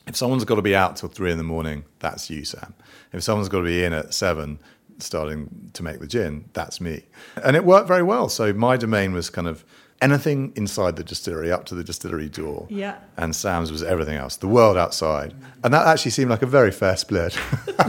if 0.08 0.16
someone's 0.16 0.46
got 0.46 0.56
to 0.56 0.62
be 0.62 0.76
out 0.76 0.96
till 0.96 1.10
three 1.10 1.32
in 1.32 1.38
the 1.38 1.44
morning, 1.44 1.86
that's 2.00 2.30
you, 2.30 2.46
Sam. 2.46 2.74
If 3.12 3.24
someone's 3.24 3.50
got 3.50 3.60
to 3.60 3.66
be 3.66 3.84
in 3.84 3.94
at 3.94 4.14
seven, 4.14 4.60
starting 5.00 5.72
to 5.74 5.84
make 5.84 6.00
the 6.00 6.08
gin, 6.08 6.46
that's 6.54 6.80
me. 6.80 7.04
And 7.44 7.56
it 7.56 7.66
worked 7.66 7.88
very 7.88 8.04
well. 8.04 8.30
So 8.30 8.54
my 8.54 8.78
domain 8.78 9.14
was 9.14 9.30
kind 9.30 9.48
of 9.48 9.66
anything 10.02 10.52
inside 10.56 10.96
the 10.96 11.04
distillery 11.04 11.52
up 11.52 11.66
to 11.66 11.76
the 11.76 11.84
distillery 11.84 12.30
door. 12.30 12.68
Yeah. 12.70 12.98
And 13.18 13.36
Sam's 13.36 13.72
was 13.72 13.82
everything 13.82 14.18
else, 14.18 14.36
the 14.38 14.48
world 14.48 14.78
outside. 14.78 15.34
And 15.64 15.74
that 15.74 15.88
actually 15.88 16.12
seemed 16.12 16.30
like 16.30 16.42
a 16.42 16.48
very 16.48 16.72
fair 16.72 16.98
split. 16.98 17.38
but 17.78 17.88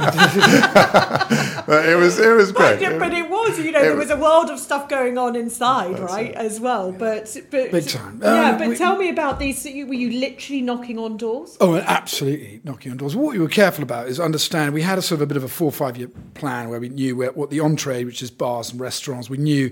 it 1.87 1.97
was 1.97 2.19
it 2.19 2.35
was 2.35 2.53
great. 2.53 2.81
But, 2.81 2.99
but 2.99 3.13
it 3.13 3.29
was, 3.57 3.67
you 3.67 3.73
know, 3.73 3.83
there 3.83 3.97
was 3.97 4.11
a 4.11 4.17
world 4.17 4.51
of 4.51 4.59
stuff 4.59 4.89
going 4.89 5.19
on 5.19 5.37
inside, 5.37 5.99
right, 5.99 6.31
it. 6.31 6.37
as 6.37 6.61
well. 6.61 6.93
But 6.93 7.37
but 7.51 7.71
big 7.71 7.89
time. 7.89 8.21
Yeah, 8.23 8.51
um, 8.51 8.59
but 8.59 8.69
we, 8.69 8.77
tell 8.77 8.97
me 8.97 9.09
about 9.09 9.39
these. 9.39 9.65
Were 9.65 9.71
you 9.71 10.21
literally 10.21 10.63
knocking 10.63 10.99
on 10.99 11.17
doors? 11.17 11.57
Oh, 11.61 11.77
absolutely 11.77 12.61
knocking 12.65 12.93
on 12.93 12.99
doors. 12.99 13.17
What 13.17 13.33
we 13.33 13.39
were 13.39 13.49
careful 13.49 13.83
about 13.83 14.09
is 14.09 14.21
understand. 14.21 14.75
We 14.75 14.83
had 14.83 14.99
a 14.99 15.03
sort 15.03 15.19
of 15.19 15.23
a 15.23 15.27
bit 15.27 15.37
of 15.37 15.45
a 15.45 15.49
four 15.49 15.69
or 15.69 15.73
five 15.73 15.97
year 15.97 16.09
plan 16.35 16.69
where 16.69 16.81
we 16.81 16.89
knew 16.89 17.17
where, 17.17 17.33
what 17.33 17.51
the 17.51 17.61
entree, 17.61 18.05
which 18.05 18.23
is 18.23 18.31
bars 18.31 18.71
and 18.71 18.81
restaurants. 18.81 19.31
We 19.31 19.39
knew, 19.39 19.71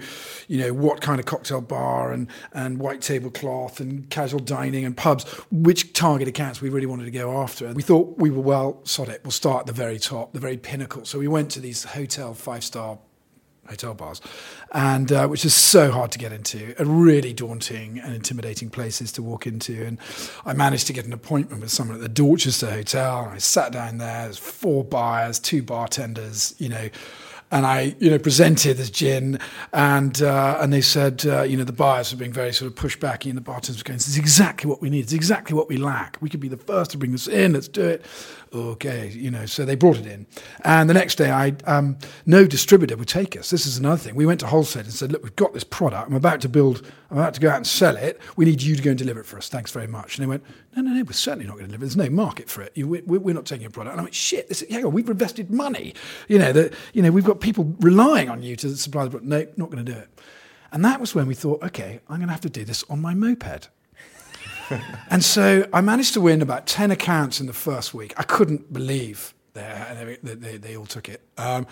you 0.48 0.58
know, 0.58 0.72
what 0.72 1.00
kind 1.00 1.20
of 1.20 1.26
cocktail 1.26 1.60
bar 1.60 2.12
and 2.12 2.28
and 2.52 2.78
white 2.78 3.00
tablecloth 3.00 3.80
and 3.80 4.08
casual 4.10 4.40
dining 4.40 4.84
and 4.84 4.96
pubs, 4.96 5.24
which 5.50 5.92
target 5.92 6.28
accounts 6.28 6.60
we 6.60 6.68
really 6.68 6.86
wanted 6.86 7.04
to 7.04 7.10
go 7.10 7.40
after. 7.40 7.66
And 7.66 7.76
we 7.76 7.82
thought 7.82 8.18
we 8.18 8.30
were 8.30 8.42
well, 8.42 8.80
sod 8.84 9.08
it, 9.08 9.20
we'll 9.24 9.30
start 9.30 9.60
at 9.60 9.66
the 9.66 9.72
very 9.72 9.98
top, 9.98 10.32
the 10.32 10.40
very 10.40 10.56
pinnacle. 10.56 11.04
So 11.04 11.18
we 11.18 11.28
went 11.28 11.50
to 11.52 11.60
these 11.60 11.84
hotel 11.84 12.34
five 12.34 12.64
star 12.64 12.98
hotel 13.68 13.94
bars, 13.94 14.20
and 14.72 15.10
uh, 15.12 15.26
which 15.26 15.44
is 15.44 15.54
so 15.54 15.90
hard 15.90 16.12
to 16.12 16.18
get 16.18 16.32
into, 16.32 16.74
and 16.78 17.02
really 17.02 17.32
daunting 17.32 17.98
and 17.98 18.14
intimidating 18.14 18.70
places 18.70 19.12
to 19.12 19.22
walk 19.22 19.46
into. 19.46 19.84
And 19.84 19.98
I 20.44 20.52
managed 20.52 20.86
to 20.88 20.92
get 20.92 21.04
an 21.04 21.12
appointment 21.12 21.62
with 21.62 21.70
someone 21.70 21.96
at 21.96 22.02
the 22.02 22.08
Dorchester 22.08 22.70
Hotel. 22.70 23.30
I 23.32 23.38
sat 23.38 23.72
down 23.72 23.98
there. 23.98 24.24
There's 24.24 24.38
four 24.38 24.84
buyers, 24.84 25.38
two 25.38 25.62
bartenders, 25.62 26.54
you 26.58 26.68
know 26.68 26.88
and 27.54 27.66
I, 27.66 27.94
you 28.00 28.10
know, 28.10 28.18
presented 28.18 28.78
this 28.78 28.90
gin, 28.90 29.38
and 29.72 30.20
uh, 30.20 30.58
and 30.60 30.72
they 30.72 30.80
said, 30.80 31.24
uh, 31.24 31.42
you 31.42 31.56
know, 31.56 31.62
the 31.62 31.72
buyers 31.72 32.12
were 32.12 32.18
being 32.18 32.32
very 32.32 32.52
sort 32.52 32.68
of 32.68 32.76
pushed 32.76 32.98
back, 32.98 33.24
and 33.24 33.36
the 33.36 33.40
bartenders 33.40 33.78
were 33.78 33.84
going, 33.86 33.98
"This 33.98 34.08
is 34.08 34.18
exactly 34.18 34.68
what 34.68 34.82
we 34.82 34.90
need. 34.90 35.04
It's 35.04 35.12
exactly 35.12 35.54
what 35.54 35.68
we 35.68 35.76
lack. 35.76 36.16
We 36.20 36.28
could 36.28 36.40
be 36.40 36.48
the 36.48 36.56
first 36.56 36.90
to 36.92 36.98
bring 36.98 37.12
this 37.12 37.28
in. 37.28 37.52
Let's 37.52 37.68
do 37.68 37.82
it." 37.82 38.04
Okay, 38.54 39.08
you 39.08 39.30
know, 39.30 39.46
so 39.46 39.64
they 39.64 39.74
brought 39.74 39.96
it 39.96 40.06
in. 40.06 40.26
And 40.64 40.88
the 40.88 40.94
next 40.94 41.16
day, 41.16 41.30
I 41.30 41.54
um, 41.66 41.98
no 42.26 42.46
distributor 42.46 42.96
would 42.96 43.08
take 43.08 43.36
us. 43.36 43.50
This 43.50 43.66
is 43.66 43.78
another 43.78 43.96
thing. 43.96 44.14
We 44.14 44.26
went 44.26 44.40
to 44.40 44.46
wholesale 44.46 44.82
and 44.82 44.92
said, 44.92 45.12
look, 45.12 45.22
we've 45.22 45.36
got 45.36 45.52
this 45.52 45.64
product. 45.64 46.08
I'm 46.08 46.16
about 46.16 46.40
to 46.42 46.48
build, 46.48 46.90
I'm 47.10 47.18
about 47.18 47.34
to 47.34 47.40
go 47.40 47.50
out 47.50 47.56
and 47.56 47.66
sell 47.66 47.96
it. 47.96 48.20
We 48.36 48.44
need 48.44 48.62
you 48.62 48.76
to 48.76 48.82
go 48.82 48.90
and 48.90 48.98
deliver 48.98 49.20
it 49.20 49.26
for 49.26 49.36
us. 49.36 49.48
Thanks 49.48 49.70
very 49.70 49.86
much. 49.86 50.16
And 50.16 50.24
they 50.24 50.28
went, 50.28 50.42
no, 50.76 50.82
no, 50.82 50.90
no, 50.92 51.02
we're 51.02 51.12
certainly 51.12 51.46
not 51.46 51.54
going 51.54 51.66
to 51.66 51.68
deliver. 51.68 51.84
There's 51.84 51.96
no 51.96 52.10
market 52.10 52.48
for 52.48 52.62
it. 52.62 52.72
You, 52.74 52.88
we, 52.88 53.00
we're 53.00 53.34
not 53.34 53.46
taking 53.46 53.62
your 53.62 53.70
product. 53.70 53.92
And 53.92 54.00
I 54.00 54.04
went, 54.04 54.14
shit, 54.14 54.48
this, 54.48 54.62
on, 54.70 54.92
we've 54.92 55.08
invested 55.08 55.50
money. 55.50 55.94
You 56.28 56.38
know, 56.38 56.52
that, 56.52 56.74
you 56.92 57.02
know, 57.02 57.10
we've 57.10 57.24
got 57.24 57.40
people 57.40 57.74
relying 57.80 58.28
on 58.28 58.42
you 58.42 58.56
to 58.56 58.76
supply 58.76 59.04
the 59.04 59.10
product. 59.10 59.28
No, 59.28 59.46
not 59.56 59.70
going 59.70 59.84
to 59.84 59.92
do 59.92 59.98
it. 59.98 60.08
And 60.72 60.84
that 60.84 61.00
was 61.00 61.14
when 61.14 61.26
we 61.26 61.34
thought, 61.34 61.62
okay, 61.62 62.00
I'm 62.08 62.16
going 62.16 62.28
to 62.28 62.32
have 62.32 62.40
to 62.40 62.50
do 62.50 62.64
this 62.64 62.84
on 62.90 63.00
my 63.00 63.14
moped 63.14 63.68
and 65.10 65.24
so 65.24 65.68
I 65.72 65.80
managed 65.80 66.14
to 66.14 66.20
win 66.20 66.42
about 66.42 66.66
10 66.66 66.90
accounts 66.90 67.40
in 67.40 67.46
the 67.46 67.52
first 67.52 67.94
week. 67.94 68.14
I 68.16 68.22
couldn't 68.22 68.72
believe 68.72 69.34
they, 69.54 70.18
they, 70.22 70.56
they, 70.56 70.76
all 70.76 70.86
took 70.86 71.08
it. 71.08 71.22
Um, 71.38 71.66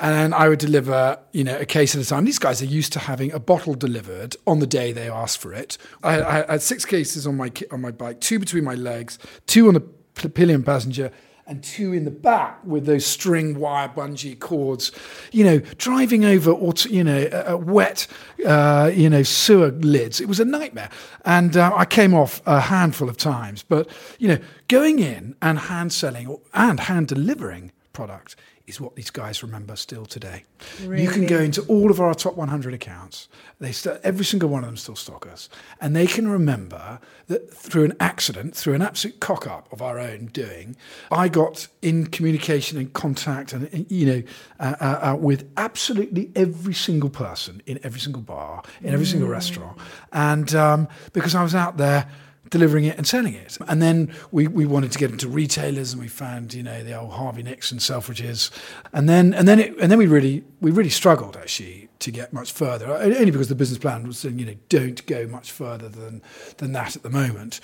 and 0.00 0.34
I 0.34 0.48
would 0.48 0.58
deliver, 0.58 1.18
you 1.32 1.44
know, 1.44 1.56
a 1.56 1.64
case 1.64 1.94
at 1.94 2.02
a 2.02 2.04
time. 2.04 2.24
These 2.24 2.40
guys 2.40 2.60
are 2.60 2.66
used 2.66 2.92
to 2.94 2.98
having 2.98 3.30
a 3.32 3.38
bottle 3.38 3.74
delivered 3.74 4.36
on 4.44 4.58
the 4.58 4.66
day 4.66 4.92
they 4.92 5.08
asked 5.08 5.38
for 5.38 5.52
it. 5.52 5.78
I, 6.02 6.20
I 6.20 6.52
had 6.52 6.62
six 6.62 6.84
cases 6.84 7.28
on 7.28 7.36
my, 7.36 7.52
on 7.70 7.80
my 7.80 7.92
bike, 7.92 8.20
two 8.20 8.40
between 8.40 8.64
my 8.64 8.74
legs, 8.74 9.18
two 9.46 9.68
on 9.68 9.74
the 9.74 9.80
pillion 10.28 10.64
passenger, 10.64 11.12
and 11.48 11.64
two 11.64 11.92
in 11.92 12.04
the 12.04 12.10
back 12.10 12.60
with 12.64 12.84
those 12.84 13.06
string 13.06 13.58
wire 13.58 13.88
bungee 13.88 14.38
cords, 14.38 14.92
you 15.32 15.42
know, 15.42 15.58
driving 15.78 16.24
over, 16.24 16.54
you 16.88 17.02
know, 17.02 17.28
a, 17.32 17.54
a 17.54 17.56
wet, 17.56 18.06
uh, 18.46 18.90
you 18.94 19.08
know, 19.08 19.22
sewer 19.22 19.70
lids. 19.70 20.20
It 20.20 20.28
was 20.28 20.40
a 20.40 20.44
nightmare. 20.44 20.90
And 21.24 21.56
uh, 21.56 21.72
I 21.74 21.86
came 21.86 22.14
off 22.14 22.42
a 22.46 22.60
handful 22.60 23.08
of 23.08 23.16
times. 23.16 23.62
But, 23.62 23.88
you 24.18 24.28
know, 24.28 24.38
going 24.68 24.98
in 24.98 25.34
and 25.40 25.58
hand 25.58 25.92
selling 25.92 26.36
and 26.52 26.80
hand 26.80 27.08
delivering 27.08 27.72
product 27.92 28.36
is 28.68 28.80
what 28.80 28.94
these 28.94 29.10
guys 29.10 29.42
remember 29.42 29.74
still 29.76 30.04
today. 30.04 30.44
Really? 30.82 31.02
You 31.02 31.08
can 31.08 31.26
go 31.26 31.38
into 31.38 31.62
all 31.62 31.90
of 31.90 32.00
our 32.00 32.14
top 32.14 32.36
100 32.36 32.74
accounts. 32.74 33.28
They 33.58 33.72
st- 33.72 34.00
every 34.04 34.24
single 34.24 34.48
one 34.50 34.62
of 34.62 34.68
them 34.68 34.76
still 34.76 34.94
stock 34.94 35.26
us, 35.26 35.48
and 35.80 35.96
they 35.96 36.06
can 36.06 36.28
remember 36.28 37.00
that 37.26 37.52
through 37.52 37.84
an 37.84 37.94
accident, 37.98 38.54
through 38.54 38.74
an 38.74 38.82
absolute 38.82 39.20
cock 39.20 39.46
up 39.46 39.72
of 39.72 39.82
our 39.82 39.98
own 39.98 40.26
doing, 40.26 40.76
I 41.10 41.28
got 41.28 41.68
in 41.82 42.06
communication 42.06 42.78
and 42.78 42.92
contact, 42.92 43.52
and 43.52 43.86
you 43.90 44.06
know, 44.06 44.22
uh, 44.60 44.74
uh, 44.80 44.84
uh, 45.12 45.16
with 45.16 45.50
absolutely 45.56 46.30
every 46.36 46.74
single 46.74 47.10
person 47.10 47.62
in 47.66 47.80
every 47.82 48.00
single 48.00 48.22
bar, 48.22 48.62
in 48.82 48.92
every 48.92 49.06
mm. 49.06 49.10
single 49.10 49.28
restaurant, 49.28 49.78
and 50.12 50.54
um, 50.54 50.88
because 51.12 51.34
I 51.34 51.42
was 51.42 51.54
out 51.54 51.78
there 51.78 52.08
delivering 52.50 52.84
it 52.84 52.96
and 52.96 53.06
selling 53.06 53.34
it. 53.34 53.58
And 53.66 53.80
then 53.82 54.12
we, 54.30 54.46
we 54.46 54.66
wanted 54.66 54.92
to 54.92 54.98
get 54.98 55.10
into 55.10 55.28
retailers 55.28 55.92
and 55.92 56.02
we 56.02 56.08
found, 56.08 56.54
you 56.54 56.62
know, 56.62 56.82
the 56.82 56.98
old 56.98 57.12
Harvey 57.12 57.42
Nichols 57.42 57.72
Selfridges. 57.82 58.50
And 58.92 59.08
then 59.08 59.34
and 59.34 59.46
then 59.46 59.58
it, 59.58 59.76
and 59.78 59.90
then 59.90 59.98
we 59.98 60.06
really 60.06 60.44
we 60.60 60.70
really 60.70 60.90
struggled 60.90 61.36
actually 61.36 61.88
to 62.00 62.10
get 62.10 62.32
much 62.32 62.52
further. 62.52 62.92
Only 62.92 63.30
because 63.30 63.48
the 63.48 63.54
business 63.54 63.78
plan 63.78 64.06
was 64.06 64.18
saying, 64.18 64.38
you 64.38 64.46
know, 64.46 64.56
don't 64.68 65.04
go 65.06 65.26
much 65.26 65.50
further 65.50 65.88
than 65.88 66.22
than 66.58 66.72
that 66.72 66.96
at 66.96 67.02
the 67.02 67.10
moment. 67.10 67.60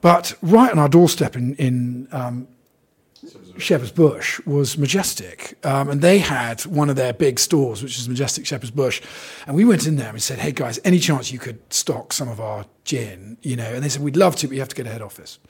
But 0.00 0.34
right 0.42 0.70
on 0.70 0.78
our 0.78 0.88
doorstep 0.88 1.36
in 1.36 1.54
in 1.56 2.08
um, 2.12 2.48
Shepherd's 3.58 3.92
Bush 3.92 4.40
was 4.46 4.78
Majestic, 4.78 5.58
um, 5.66 5.88
and 5.88 6.00
they 6.00 6.18
had 6.18 6.62
one 6.66 6.88
of 6.88 6.96
their 6.96 7.12
big 7.12 7.40
stores, 7.40 7.82
which 7.82 7.98
is 7.98 8.08
Majestic 8.08 8.46
Shepherd's 8.46 8.70
Bush, 8.70 9.02
and 9.46 9.56
we 9.56 9.64
went 9.64 9.86
in 9.86 9.96
there 9.96 10.06
and 10.06 10.14
we 10.14 10.20
said, 10.20 10.38
"Hey 10.38 10.52
guys, 10.52 10.78
any 10.84 10.98
chance 10.98 11.32
you 11.32 11.38
could 11.38 11.58
stock 11.72 12.12
some 12.12 12.28
of 12.28 12.40
our 12.40 12.64
gin?" 12.84 13.36
You 13.42 13.56
know, 13.56 13.64
and 13.64 13.82
they 13.82 13.88
said, 13.88 14.02
"We'd 14.02 14.16
love 14.16 14.36
to, 14.36 14.46
but 14.46 14.54
you 14.54 14.60
have 14.60 14.68
to 14.68 14.76
go 14.76 14.84
to 14.84 14.90
head 14.90 15.02
office." 15.02 15.40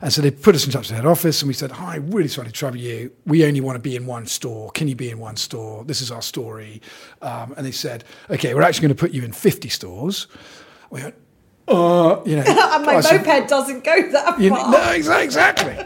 And 0.00 0.12
so 0.12 0.22
they 0.22 0.30
put 0.30 0.54
us 0.54 0.64
in 0.64 0.72
touch 0.72 0.88
with 0.88 0.96
head 0.96 1.06
office, 1.06 1.42
and 1.42 1.48
we 1.48 1.54
said, 1.54 1.72
"Hi, 1.72 1.96
really 1.96 2.28
sorry 2.28 2.46
to 2.46 2.52
trouble 2.52 2.78
you. 2.78 3.12
We 3.26 3.44
only 3.44 3.60
want 3.60 3.76
to 3.76 3.80
be 3.80 3.96
in 3.96 4.06
one 4.06 4.26
store. 4.26 4.70
Can 4.70 4.88
you 4.88 4.96
be 4.96 5.10
in 5.10 5.18
one 5.18 5.36
store? 5.36 5.84
This 5.84 6.00
is 6.00 6.10
our 6.10 6.22
story." 6.22 6.80
Um, 7.20 7.52
and 7.56 7.66
they 7.66 7.72
said, 7.72 8.04
"Okay, 8.30 8.54
we're 8.54 8.62
actually 8.62 8.82
going 8.88 8.96
to 8.96 9.00
put 9.00 9.12
you 9.12 9.24
in 9.24 9.32
fifty 9.32 9.68
stores." 9.68 10.26
We 10.90 11.02
went, 11.02 11.14
uh, 11.68 12.20
you 12.24 12.36
know, 12.36 12.42
and 12.46 12.86
my 12.86 12.94
moped 12.94 13.48
doesn't 13.48 13.84
go 13.84 14.10
that 14.12 14.24
far. 14.24 14.40
You 14.40 14.50
know, 14.50 14.70
no, 14.70 14.90
exactly. 14.90 15.76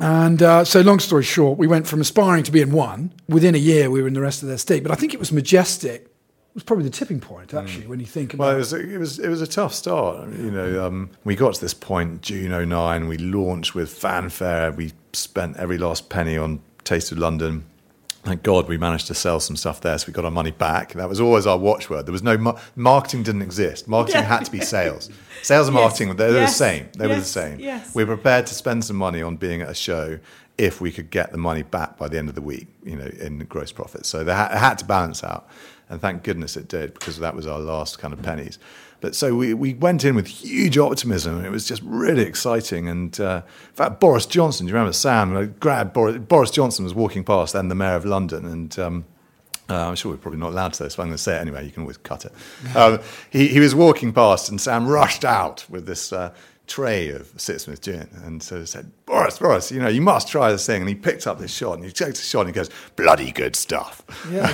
And 0.00 0.42
uh, 0.42 0.64
so, 0.64 0.80
long 0.80 0.98
story 0.98 1.22
short, 1.22 1.58
we 1.58 1.66
went 1.66 1.86
from 1.86 2.00
aspiring 2.00 2.42
to 2.44 2.52
be 2.52 2.60
in 2.60 2.72
one. 2.72 3.12
Within 3.28 3.54
a 3.54 3.58
year, 3.58 3.90
we 3.90 4.02
were 4.02 4.08
in 4.08 4.14
the 4.14 4.20
rest 4.20 4.42
of 4.42 4.48
their 4.48 4.58
state. 4.58 4.82
But 4.82 4.92
I 4.92 4.96
think 4.96 5.14
it 5.14 5.20
was 5.20 5.30
Majestic 5.30 6.02
It 6.02 6.54
was 6.54 6.64
probably 6.64 6.84
the 6.84 6.90
tipping 6.90 7.20
point, 7.20 7.50
mm. 7.50 7.62
actually, 7.62 7.84
mm. 7.84 7.88
when 7.88 8.00
you 8.00 8.06
think 8.06 8.34
about. 8.34 8.44
Well, 8.44 8.54
it 8.56 8.58
was 8.58 8.72
it 8.72 8.98
was 8.98 9.18
it 9.18 9.28
was 9.28 9.40
a 9.40 9.46
tough 9.46 9.74
start. 9.74 10.28
You 10.30 10.50
know, 10.50 10.86
um, 10.86 11.10
we 11.24 11.36
got 11.36 11.54
to 11.54 11.60
this 11.60 11.74
point 11.74 12.22
June 12.22 12.68
09. 12.68 13.06
We 13.06 13.18
launched 13.18 13.74
with 13.74 13.90
fanfare. 13.90 14.72
We 14.72 14.92
spent 15.12 15.56
every 15.58 15.78
last 15.78 16.08
penny 16.08 16.36
on 16.36 16.60
Taste 16.82 17.12
of 17.12 17.18
London 17.18 17.64
thank 18.24 18.42
God 18.42 18.68
we 18.68 18.78
managed 18.78 19.06
to 19.08 19.14
sell 19.14 19.38
some 19.38 19.56
stuff 19.56 19.80
there, 19.80 19.96
so 19.98 20.06
we 20.06 20.12
got 20.12 20.24
our 20.24 20.30
money 20.30 20.50
back. 20.50 20.94
That 20.94 21.08
was 21.08 21.20
always 21.20 21.46
our 21.46 21.58
watchword. 21.58 22.06
There 22.06 22.12
was 22.12 22.22
no 22.22 22.36
mar- 22.38 22.58
marketing 22.74 23.22
didn't 23.22 23.42
exist. 23.42 23.86
Marketing 23.86 24.22
yeah. 24.22 24.28
had 24.28 24.44
to 24.44 24.50
be 24.50 24.60
sales. 24.60 25.10
Sales 25.42 25.68
and 25.68 25.76
yes. 25.76 25.82
marketing 25.82 26.16
they 26.16 26.28
were 26.28 26.34
yes. 26.34 26.52
the 26.52 26.64
same. 26.64 26.88
They 26.96 27.06
yes. 27.06 27.14
were 27.14 27.20
the 27.20 27.26
same. 27.26 27.60
Yes. 27.60 27.94
We 27.94 28.04
were 28.04 28.16
prepared 28.16 28.46
to 28.46 28.54
spend 28.54 28.84
some 28.84 28.96
money 28.96 29.22
on 29.22 29.36
being 29.36 29.60
at 29.60 29.68
a 29.68 29.74
show 29.74 30.18
if 30.56 30.80
we 30.80 30.92
could 30.92 31.10
get 31.10 31.32
the 31.32 31.38
money 31.38 31.62
back 31.62 31.98
by 31.98 32.08
the 32.08 32.18
end 32.18 32.28
of 32.28 32.34
the 32.34 32.42
week, 32.42 32.68
you 32.84 32.96
know, 32.96 33.06
in 33.06 33.38
gross 33.40 33.72
profit. 33.72 34.06
So 34.06 34.24
they 34.24 34.32
had 34.32 34.76
to 34.76 34.84
balance 34.84 35.22
out, 35.24 35.48
and 35.88 36.00
thank 36.00 36.22
goodness 36.22 36.56
it 36.56 36.68
did 36.68 36.94
because 36.94 37.18
that 37.18 37.34
was 37.34 37.46
our 37.46 37.58
last 37.58 37.98
kind 37.98 38.14
of 38.14 38.22
pennies. 38.22 38.58
But 39.04 39.14
so 39.14 39.34
we, 39.34 39.52
we 39.52 39.74
went 39.74 40.02
in 40.02 40.14
with 40.14 40.26
huge 40.26 40.78
optimism, 40.78 41.36
and 41.36 41.44
it 41.44 41.50
was 41.50 41.68
just 41.68 41.82
really 41.84 42.22
exciting. 42.22 42.88
And 42.88 43.20
uh, 43.20 43.42
in 43.44 43.74
fact, 43.74 44.00
Boris 44.00 44.24
Johnson, 44.24 44.64
do 44.64 44.70
you 44.70 44.74
remember 44.74 44.94
Sam? 44.94 45.54
Grab 45.60 45.92
Boris, 45.92 46.16
Boris 46.16 46.50
Johnson 46.50 46.84
was 46.84 46.94
walking 46.94 47.22
past, 47.22 47.52
then 47.52 47.68
the 47.68 47.74
mayor 47.74 47.96
of 47.96 48.06
London, 48.06 48.46
and 48.46 48.78
um, 48.78 49.04
uh, 49.68 49.88
I'm 49.88 49.94
sure 49.94 50.10
we're 50.10 50.16
probably 50.16 50.40
not 50.40 50.52
allowed 50.52 50.68
to 50.68 50.76
say 50.76 50.84
this, 50.84 50.96
but 50.96 51.02
I'm 51.02 51.08
going 51.08 51.18
to 51.18 51.22
say 51.22 51.36
it 51.36 51.40
anyway. 51.42 51.66
You 51.66 51.70
can 51.70 51.82
always 51.82 51.98
cut 51.98 52.24
it. 52.24 52.32
Um, 52.74 52.98
he, 53.28 53.48
he 53.48 53.60
was 53.60 53.74
walking 53.74 54.10
past, 54.10 54.48
and 54.48 54.58
Sam 54.58 54.86
rushed 54.86 55.26
out 55.26 55.66
with 55.68 55.84
this 55.84 56.10
uh, 56.10 56.32
tray 56.66 57.10
of 57.10 57.30
Sipsmith 57.36 57.82
gin 57.82 58.08
and 58.24 58.42
so 58.42 58.64
said, 58.64 58.90
Boris, 59.06 59.38
Boris, 59.38 59.70
you 59.70 59.80
know, 59.80 59.88
you 59.88 60.00
must 60.00 60.28
try 60.28 60.50
this 60.50 60.64
thing. 60.64 60.80
And 60.80 60.88
he 60.88 60.94
picked 60.94 61.26
up 61.26 61.38
this 61.38 61.54
shot 61.54 61.74
and 61.74 61.84
he 61.84 61.92
takes 61.92 62.20
the 62.20 62.24
shot 62.24 62.46
and 62.46 62.48
he 62.48 62.54
goes, 62.54 62.70
bloody 62.96 63.32
good 63.32 63.54
stuff. 63.54 64.02
Yeah, 64.30 64.46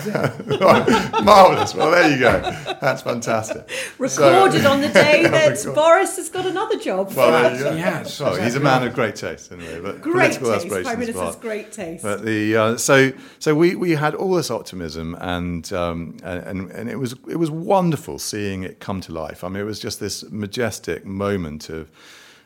Marvellous. 1.22 1.72
Well, 1.72 1.92
there 1.92 2.10
you 2.10 2.18
go. 2.18 2.40
That's 2.80 3.02
fantastic. 3.02 3.70
Recorded 3.98 4.62
so, 4.62 4.72
on 4.72 4.80
the 4.80 4.88
day 4.92 5.22
that 5.22 5.64
Boris 5.72 6.16
has 6.16 6.30
got 6.30 6.46
another 6.46 6.78
job. 6.80 7.12
Well, 7.14 7.30
there 7.30 7.52
you 7.52 7.64
go. 7.64 7.72
He 7.74 7.80
has. 7.80 8.08
Exactly. 8.08 8.42
he's 8.42 8.56
a 8.56 8.60
man 8.60 8.84
of 8.84 8.92
great 8.92 9.14
taste 9.14 9.52
anyway. 9.52 9.80
But 9.80 10.00
great 10.00 10.38
political 10.38 10.48
taste. 10.48 10.64
aspirations 10.64 10.86
Prime 10.86 10.98
Minister's 10.98 11.36
great 11.36 11.72
taste. 11.72 12.02
But 12.02 12.24
the, 12.24 12.56
uh, 12.56 12.76
so 12.76 13.12
so 13.38 13.54
we, 13.54 13.76
we 13.76 13.92
had 13.92 14.16
all 14.16 14.34
this 14.34 14.50
optimism 14.50 15.16
and, 15.20 15.72
um, 15.72 16.16
and, 16.24 16.72
and 16.72 16.90
it 16.90 16.96
was 16.96 17.14
it 17.28 17.36
was 17.36 17.52
wonderful 17.52 18.18
seeing 18.18 18.64
it 18.64 18.80
come 18.80 19.00
to 19.02 19.12
life. 19.12 19.44
I 19.44 19.48
mean, 19.48 19.62
it 19.62 19.66
was 19.66 19.78
just 19.78 20.00
this 20.00 20.28
majestic 20.30 21.04
moment 21.04 21.68
of 21.68 21.88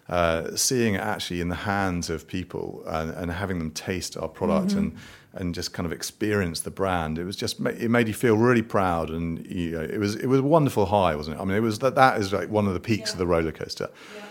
uh, 0.08 0.54
seeing 0.54 0.94
it 0.94 1.00
actually 1.00 1.40
in 1.40 1.48
the 1.48 1.54
hands 1.54 2.10
of 2.10 2.26
people 2.26 2.82
and, 2.86 3.10
and 3.10 3.30
having 3.30 3.58
them 3.58 3.70
taste 3.70 4.16
our 4.16 4.28
product 4.28 4.68
mm-hmm. 4.68 4.78
and 4.78 4.96
and 5.36 5.54
just 5.54 5.72
kind 5.72 5.84
of 5.84 5.92
experience 5.92 6.60
the 6.60 6.70
brand. 6.70 7.18
It 7.18 7.24
was 7.24 7.36
just 7.36 7.60
it 7.60 7.90
made 7.90 8.08
you 8.08 8.14
feel 8.14 8.36
really 8.36 8.62
proud, 8.62 9.10
and 9.10 9.44
you 9.46 9.72
know, 9.72 9.82
it 9.82 9.98
was 9.98 10.14
it 10.16 10.26
was 10.26 10.40
a 10.40 10.44
wonderful 10.44 10.86
high, 10.86 11.16
wasn't 11.16 11.36
it? 11.36 11.40
I 11.40 11.44
mean, 11.44 11.56
it 11.56 11.60
was 11.60 11.80
that 11.80 11.94
that 11.96 12.20
is 12.20 12.32
like 12.32 12.48
one 12.50 12.66
of 12.66 12.74
the 12.74 12.80
peaks 12.80 13.10
yeah. 13.10 13.14
of 13.14 13.18
the 13.18 13.26
roller 13.26 13.52
coaster. 13.52 13.90
Yeah. 14.16 14.22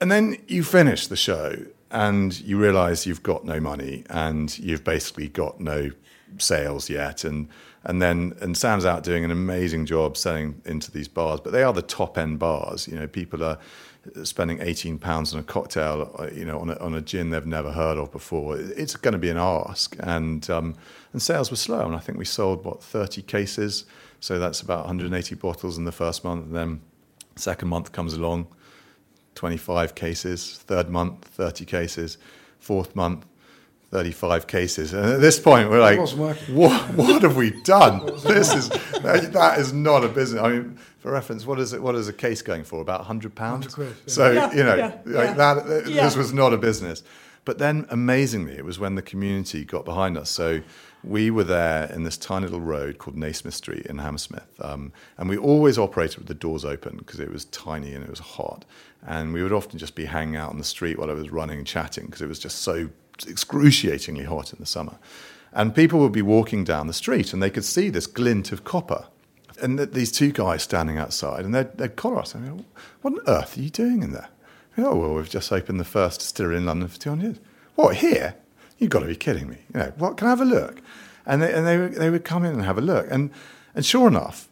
And 0.00 0.12
then 0.12 0.36
you 0.46 0.62
finish 0.62 1.06
the 1.06 1.16
show, 1.16 1.56
and 1.90 2.38
you 2.40 2.58
realise 2.58 3.06
you've 3.06 3.22
got 3.22 3.44
no 3.44 3.60
money, 3.60 4.04
and 4.10 4.56
you've 4.58 4.84
basically 4.84 5.28
got 5.28 5.58
no 5.60 5.90
sales 6.38 6.90
yet, 6.90 7.24
and 7.24 7.48
and 7.84 8.02
then 8.02 8.34
and 8.40 8.56
Sam's 8.56 8.84
out 8.84 9.02
doing 9.02 9.24
an 9.24 9.30
amazing 9.30 9.86
job 9.86 10.16
selling 10.16 10.60
into 10.64 10.90
these 10.90 11.08
bars, 11.08 11.40
but 11.40 11.52
they 11.52 11.62
are 11.62 11.72
the 11.72 11.82
top 11.82 12.18
end 12.18 12.38
bars. 12.38 12.86
You 12.88 12.96
know, 12.96 13.06
people 13.06 13.42
are 13.42 13.58
spending 14.24 14.60
18 14.60 14.98
pounds 14.98 15.32
on 15.34 15.40
a 15.40 15.42
cocktail, 15.42 16.14
uh, 16.18 16.28
you 16.32 16.44
know, 16.44 16.58
on 16.58 16.70
a, 16.70 16.76
on 16.78 16.94
a 16.94 17.00
gin 17.00 17.30
they've 17.30 17.46
never 17.46 17.72
heard 17.72 17.98
of 17.98 18.12
before. 18.12 18.58
It's 18.58 18.96
going 18.96 19.12
to 19.12 19.18
be 19.18 19.30
an 19.30 19.36
ask, 19.36 19.96
and 20.00 20.48
um, 20.50 20.74
and 21.12 21.22
sales 21.22 21.50
were 21.50 21.56
slow, 21.56 21.84
and 21.86 21.94
I 21.94 21.98
think 21.98 22.18
we 22.18 22.24
sold 22.24 22.64
what 22.64 22.82
30 22.82 23.22
cases, 23.22 23.84
so 24.20 24.38
that's 24.38 24.60
about 24.60 24.80
180 24.86 25.34
bottles 25.36 25.78
in 25.78 25.84
the 25.84 25.92
first 25.92 26.24
month. 26.24 26.46
And 26.46 26.54
then 26.54 26.80
second 27.36 27.68
month 27.68 27.92
comes 27.92 28.14
along, 28.14 28.46
25 29.34 29.94
cases. 29.94 30.58
Third 30.66 30.90
month, 30.90 31.24
30 31.24 31.64
cases. 31.64 32.18
Fourth 32.58 32.96
month, 32.96 33.26
35 33.90 34.46
cases. 34.46 34.92
And 34.92 35.06
at 35.06 35.20
this 35.20 35.38
point, 35.38 35.70
we're 35.70 35.80
like, 35.80 35.98
what, 35.98 36.36
what 36.94 37.22
have 37.22 37.36
we 37.36 37.50
done? 37.62 38.06
this 38.24 38.52
is, 38.52 38.68
that 38.68 39.56
is 39.58 39.72
not 39.72 40.04
a 40.04 40.08
business. 40.08 40.42
I 40.42 40.50
mean, 40.50 40.78
for 40.98 41.12
reference, 41.12 41.46
what 41.46 41.60
is 41.60 41.72
it? 41.72 41.82
What 41.82 41.94
is 41.94 42.08
a 42.08 42.12
case 42.12 42.42
going 42.42 42.64
for? 42.64 42.80
About 42.80 43.00
100 43.00 43.34
pounds? 43.34 43.76
Yeah. 43.78 43.86
So, 44.06 44.32
yeah, 44.32 44.52
you 44.52 44.64
know, 44.64 44.76
yeah, 44.76 44.98
like 45.04 45.36
that, 45.36 45.66
this 45.86 46.16
was 46.16 46.32
not 46.32 46.52
a 46.52 46.58
business. 46.58 47.02
But 47.44 47.58
then, 47.58 47.86
amazingly, 47.90 48.56
it 48.56 48.64
was 48.64 48.80
when 48.80 48.96
the 48.96 49.02
community 49.02 49.64
got 49.64 49.84
behind 49.84 50.18
us. 50.18 50.30
So 50.30 50.62
we 51.04 51.30
were 51.30 51.44
there 51.44 51.84
in 51.92 52.02
this 52.02 52.18
tiny 52.18 52.46
little 52.46 52.60
road 52.60 52.98
called 52.98 53.16
Nasmyth 53.16 53.52
Street 53.52 53.86
in 53.86 53.98
Hammersmith. 53.98 54.48
Um, 54.60 54.92
and 55.16 55.28
we 55.28 55.36
always 55.36 55.78
operated 55.78 56.18
with 56.18 56.26
the 56.26 56.34
doors 56.34 56.64
open 56.64 56.96
because 56.96 57.20
it 57.20 57.30
was 57.30 57.44
tiny 57.46 57.94
and 57.94 58.02
it 58.02 58.10
was 58.10 58.18
hot. 58.18 58.64
And 59.06 59.32
we 59.32 59.44
would 59.44 59.52
often 59.52 59.78
just 59.78 59.94
be 59.94 60.06
hanging 60.06 60.34
out 60.34 60.50
on 60.50 60.58
the 60.58 60.64
street 60.64 60.98
while 60.98 61.08
I 61.08 61.14
was 61.14 61.30
running 61.30 61.58
and 61.58 61.66
chatting 61.66 62.06
because 62.06 62.20
it 62.20 62.28
was 62.28 62.40
just 62.40 62.62
so 62.62 62.90
excruciatingly 63.26 64.24
hot 64.24 64.52
in 64.52 64.58
the 64.58 64.66
summer. 64.66 64.98
And 65.52 65.74
people 65.74 66.00
would 66.00 66.12
be 66.12 66.22
walking 66.22 66.64
down 66.64 66.86
the 66.86 66.92
street 66.92 67.32
and 67.32 67.42
they 67.42 67.50
could 67.50 67.64
see 67.64 67.88
this 67.88 68.06
glint 68.06 68.52
of 68.52 68.64
copper. 68.64 69.06
And 69.62 69.78
th- 69.78 69.92
these 69.92 70.12
two 70.12 70.32
guys 70.32 70.62
standing 70.62 70.98
outside 70.98 71.44
and 71.44 71.54
they'd, 71.54 71.78
they'd 71.78 71.96
collar 71.96 72.18
us. 72.18 72.34
And 72.34 72.58
go, 72.58 72.64
what 73.00 73.14
on 73.14 73.20
earth 73.26 73.56
are 73.56 73.62
you 73.62 73.70
doing 73.70 74.02
in 74.02 74.12
there? 74.12 74.28
Oh, 74.78 74.96
well, 74.96 75.14
we've 75.14 75.30
just 75.30 75.50
opened 75.52 75.80
the 75.80 75.84
first 75.84 76.20
distillery 76.20 76.58
in 76.58 76.66
London 76.66 76.88
for 76.88 76.98
200 76.98 77.24
years. 77.24 77.40
What, 77.76 77.96
here? 77.96 78.34
You've 78.78 78.90
got 78.90 79.00
to 79.00 79.06
be 79.06 79.16
kidding 79.16 79.48
me. 79.48 79.58
You 79.72 79.80
know, 79.80 79.92
what, 79.96 80.18
can 80.18 80.26
I 80.26 80.30
have 80.30 80.40
a 80.40 80.44
look? 80.44 80.82
And 81.24 81.42
they, 81.42 81.52
and 81.52 81.66
they, 81.66 81.76
they 81.98 82.10
would 82.10 82.24
come 82.24 82.44
in 82.44 82.52
and 82.52 82.62
have 82.62 82.76
a 82.76 82.82
look. 82.82 83.06
And, 83.10 83.30
and 83.74 83.84
sure 83.84 84.08
enough, 84.08 84.48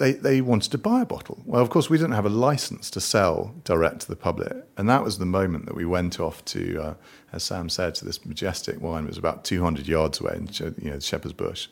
they, 0.00 0.12
they 0.12 0.40
wanted 0.40 0.72
to 0.72 0.78
buy 0.78 1.02
a 1.02 1.04
bottle. 1.04 1.42
Well, 1.44 1.60
of 1.60 1.68
course, 1.68 1.90
we 1.90 1.98
didn't 1.98 2.14
have 2.14 2.24
a 2.24 2.30
license 2.30 2.90
to 2.92 3.02
sell 3.02 3.54
direct 3.64 4.00
to 4.00 4.08
the 4.08 4.16
public. 4.16 4.50
And 4.78 4.88
that 4.88 5.04
was 5.04 5.18
the 5.18 5.26
moment 5.26 5.66
that 5.66 5.74
we 5.74 5.84
went 5.84 6.18
off 6.18 6.42
to, 6.46 6.82
uh, 6.82 6.94
as 7.34 7.42
Sam 7.42 7.68
said, 7.68 7.94
to 7.96 8.06
this 8.06 8.24
majestic 8.24 8.80
wine. 8.80 9.04
It 9.04 9.08
was 9.08 9.18
about 9.18 9.44
200 9.44 9.86
yards 9.86 10.18
away 10.18 10.36
in 10.36 10.48
you 10.80 10.90
know, 10.90 10.98
Shepherd's 11.00 11.34
Bush. 11.34 11.68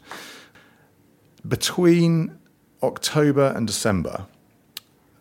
Between 1.49 2.39
October 2.83 3.55
and 3.57 3.67
December, 3.67 4.27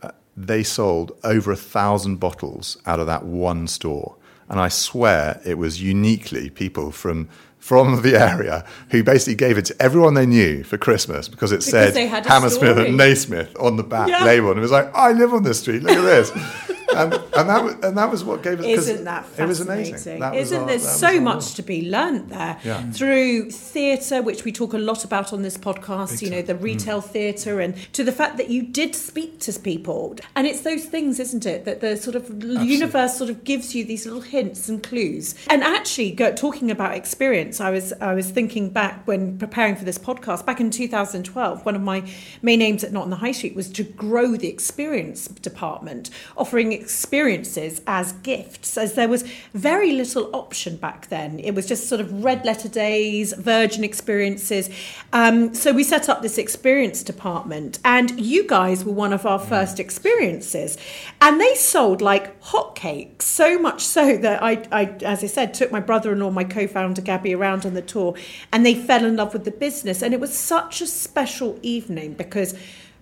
uh, 0.02 0.12
they 0.36 0.62
sold 0.62 1.18
over 1.24 1.54
a 1.54 1.56
thousand 1.56 2.18
bottles 2.18 2.78
out 2.86 3.00
of 3.00 3.08
that 3.08 3.24
one 3.24 3.68
store. 3.68 4.18
And 4.50 4.60
I 4.60 4.68
swear 4.68 5.40
it 5.46 5.58
was 5.58 5.82
uniquely 5.82 6.50
people 6.50 6.92
from 6.92 7.30
from 7.60 8.02
the 8.02 8.16
area 8.16 8.66
who 8.92 9.04
basically 9.04 9.36
gave 9.36 9.58
it 9.58 9.66
to 9.66 9.76
everyone 9.82 10.14
they 10.14 10.26
knew 10.26 10.64
for 10.64 10.78
Christmas 10.78 11.28
because 11.28 11.52
it 11.52 11.58
Because 11.58 11.72
said 11.72 11.94
they 11.94 12.08
had 12.08 12.26
a 12.26 12.30
Hammersmith 12.30 12.72
story. 12.72 12.90
and 12.90 13.00
Nasmyth 13.00 13.62
on 13.62 13.76
the 13.76 13.84
back 13.84 14.08
Yeah. 14.10 14.24
label. 14.24 14.52
And 14.52 14.60
it 14.60 14.62
was 14.62 14.72
like, 14.72 14.94
I 14.96 15.12
live 15.12 15.34
on 15.34 15.44
this 15.44 15.60
street, 15.60 15.84
look 15.84 15.98
at 15.98 16.02
this. 16.02 16.32
and, 16.96 17.14
and, 17.14 17.50
that 17.50 17.64
was, 17.64 17.74
and 17.84 17.98
that 17.98 18.10
was 18.10 18.24
what 18.24 18.42
gave 18.44 18.60
us 18.60 18.66
Isn't 18.66 19.04
that 19.04 19.26
fascinating? 19.26 19.44
It 19.44 19.48
was 19.48 19.60
amazing. 19.62 20.20
That 20.20 20.34
was 20.34 20.42
Isn't 20.44 20.62
our- 20.62 20.68
there 20.68 20.80
so 20.80 21.20
much 21.20 21.34
role. 21.34 21.42
to 21.42 21.64
be 21.64 21.90
learnt 21.90 22.30
there 22.30 22.58
Yeah. 22.64 22.90
through 22.92 23.52
theatre, 23.52 24.22
which 24.22 24.46
we 24.46 24.52
talk 24.52 24.74
a 24.74 24.78
lot 24.78 25.04
about 25.04 25.34
on 25.34 25.42
this 25.42 25.58
podcast, 25.58 26.22
you 26.22 26.30
know, 26.30 26.42
the 26.42 26.56
mm. 26.56 26.64
retail 26.64 27.02
theatre, 27.02 27.60
and 27.60 27.76
to 27.94 28.04
the 28.04 28.12
fact 28.12 28.38
that 28.38 28.50
you 28.50 28.64
did 28.64 28.96
speak 28.96 29.40
to 29.42 29.54
people. 29.60 30.16
And 30.36 30.48
it's 30.48 30.62
those 30.62 30.86
things, 30.86 31.20
isn't 31.20 31.46
it, 31.46 31.66
that 31.66 31.82
the 31.82 31.98
sort 31.98 32.16
of 32.16 32.30
universe 32.44 33.18
sort 33.18 33.30
of 33.30 33.44
gives 33.44 33.76
you 33.76 33.84
these 33.84 34.06
little 34.06 34.22
hints 34.22 34.70
and 34.70 34.82
clues. 34.82 35.36
And 35.50 35.64
actually, 35.64 36.12
go, 36.12 36.34
talking 36.34 36.72
about 36.72 36.96
experience, 36.96 37.47
I 37.60 37.70
was 37.70 37.94
I 37.94 38.14
was 38.14 38.30
thinking 38.30 38.70
back 38.70 39.08
when 39.08 39.38
preparing 39.38 39.76
for 39.76 39.86
this 39.86 39.98
podcast, 39.98 40.46
back 40.46 40.60
in 40.60 40.70
2012, 40.70 41.66
one 41.66 41.76
of 41.76 41.82
my 41.82 42.04
main 42.42 42.62
aims 42.62 42.84
at 42.84 42.92
Not 42.92 43.04
on 43.04 43.10
the 43.10 43.18
High 43.18 43.32
Street 43.32 43.56
was 43.56 43.70
to 43.70 43.84
grow 43.84 44.36
the 44.36 44.48
experience 44.48 45.28
department, 45.28 46.10
offering 46.36 46.72
experiences 46.74 47.82
as 47.88 48.12
gifts, 48.14 48.78
as 48.78 48.94
there 48.94 49.08
was 49.08 49.24
very 49.54 49.92
little 49.94 50.30
option 50.36 50.78
back 50.78 51.08
then. 51.08 51.40
It 51.40 51.52
was 51.56 51.66
just 51.66 51.88
sort 51.88 52.02
of 52.02 52.24
red 52.24 52.46
letter 52.46 52.70
days, 52.70 53.34
virgin 53.34 53.84
experiences. 53.84 54.70
Um, 55.14 55.54
so 55.54 55.72
we 55.72 55.84
set 55.84 56.10
up 56.10 56.22
this 56.22 56.38
experience 56.38 57.04
department, 57.04 57.80
and 57.86 58.20
you 58.20 58.48
guys 58.48 58.84
were 58.84 58.94
one 58.94 59.14
of 59.14 59.26
our 59.26 59.40
first 59.40 59.80
experiences. 59.80 60.78
And 61.22 61.40
they 61.40 61.56
sold 61.56 62.02
like 62.02 62.42
hotcakes, 62.42 63.24
so 63.24 63.58
much 63.58 63.82
so 63.82 64.18
that 64.18 64.44
I, 64.44 64.64
I 64.72 64.86
as 65.04 65.24
I 65.24 65.28
said, 65.28 65.54
took 65.54 65.72
my 65.72 65.80
brother 65.80 66.12
in 66.12 66.20
law, 66.20 66.30
my 66.30 66.44
co 66.44 66.68
founder 66.68 67.02
Gabby, 67.02 67.36
around 67.38 67.66
on 67.66 67.74
the 67.74 67.82
tour, 67.82 68.16
and 68.52 68.66
they 68.66 68.76
fell 68.76 69.06
in 69.06 69.16
love 69.16 69.34
with 69.34 69.46
the 69.46 69.52
business. 69.52 70.02
And 70.02 70.14
it 70.14 70.20
was 70.20 70.38
such 70.38 70.82
a 70.82 70.88
special 70.88 71.60
evening 71.62 72.14
because 72.14 72.58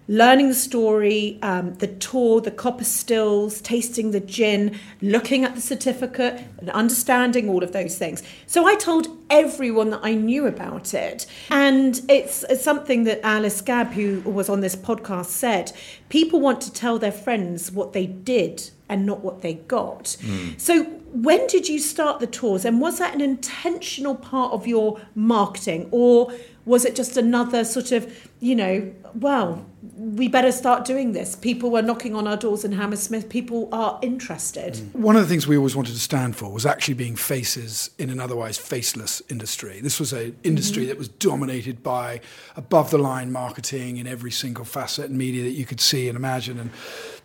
learning 0.07 0.49
the 0.49 0.53
story, 0.53 1.39
um, 1.41 1.73
the 1.75 1.87
tour, 1.87 2.39
the 2.39 2.51
copper 2.51 2.83
stills, 2.83 3.59
tasting 3.61 4.11
the 4.11 4.19
gin, 4.19 4.77
looking 5.01 5.43
at 5.43 5.55
the 5.55 5.61
certificate, 5.61 6.43
and 6.59 6.69
understanding 6.69 7.49
all 7.49 7.63
of 7.63 7.71
those 7.71 7.97
things. 7.97 8.21
So 8.45 8.67
I 8.67 8.75
told 8.75 9.07
everyone 9.29 9.89
that 9.89 10.01
I 10.03 10.13
knew 10.13 10.45
about 10.45 10.93
it. 10.93 11.25
And 11.49 11.99
it's, 12.07 12.43
it's 12.49 12.63
something 12.63 13.05
that 13.05 13.19
Alice 13.23 13.61
Gabb, 13.61 13.93
who 13.93 14.21
was 14.29 14.47
on 14.49 14.61
this 14.61 14.75
podcast, 14.75 15.27
said 15.27 15.71
people 16.09 16.39
want 16.39 16.61
to 16.61 16.71
tell 16.71 16.99
their 16.99 17.11
friends 17.11 17.71
what 17.71 17.93
they 17.93 18.05
did 18.05 18.69
and 18.87 19.05
not 19.05 19.21
what 19.21 19.41
they 19.41 19.55
got. 19.55 20.15
So 20.57 21.01
when 21.23 21.47
did 21.47 21.69
you 21.69 21.79
start 21.79 22.19
the 22.19 22.27
tours? 22.27 22.65
And 22.65 22.81
was 22.81 22.97
that 22.99 23.15
an 23.15 23.21
intentional 23.21 24.15
part 24.15 24.51
of 24.51 24.67
your 24.67 24.99
marketing? 25.15 25.87
Or 25.91 26.31
was 26.65 26.83
it 26.83 26.95
just 26.95 27.15
another 27.15 27.63
sort 27.63 27.91
of, 27.91 28.29
you 28.39 28.55
know, 28.55 28.93
well, 29.13 29.65
we 29.95 30.27
better 30.27 30.51
start 30.51 30.85
doing 30.85 31.11
this. 31.11 31.35
People 31.35 31.71
were 31.71 31.81
knocking 31.81 32.15
on 32.15 32.27
our 32.27 32.37
doors 32.37 32.65
in 32.65 32.71
Hammersmith. 32.71 33.29
People 33.29 33.69
are 33.71 33.99
interested. 34.01 34.73
Mm. 34.73 34.95
One 34.95 35.15
of 35.15 35.21
the 35.21 35.27
things 35.27 35.47
we 35.47 35.57
always 35.57 35.75
wanted 35.75 35.93
to 35.93 35.99
stand 35.99 36.35
for 36.35 36.51
was 36.51 36.65
actually 36.65 36.95
being 36.95 37.15
faces 37.15 37.89
in 37.97 38.09
an 38.09 38.19
otherwise 38.19 38.57
faceless 38.57 39.21
industry. 39.29 39.81
This 39.81 39.99
was 39.99 40.13
an 40.13 40.37
industry 40.43 40.83
mm-hmm. 40.83 40.89
that 40.89 40.97
was 40.97 41.07
dominated 41.07 41.83
by 41.83 42.21
above 42.55 42.91
the 42.91 42.97
line 42.97 43.31
marketing 43.31 43.97
in 43.97 44.07
every 44.07 44.31
single 44.31 44.65
facet 44.65 45.09
and 45.09 45.17
media 45.17 45.43
that 45.43 45.51
you 45.51 45.65
could 45.65 45.81
see 45.81 46.07
and 46.07 46.15
imagine, 46.15 46.59
and 46.59 46.71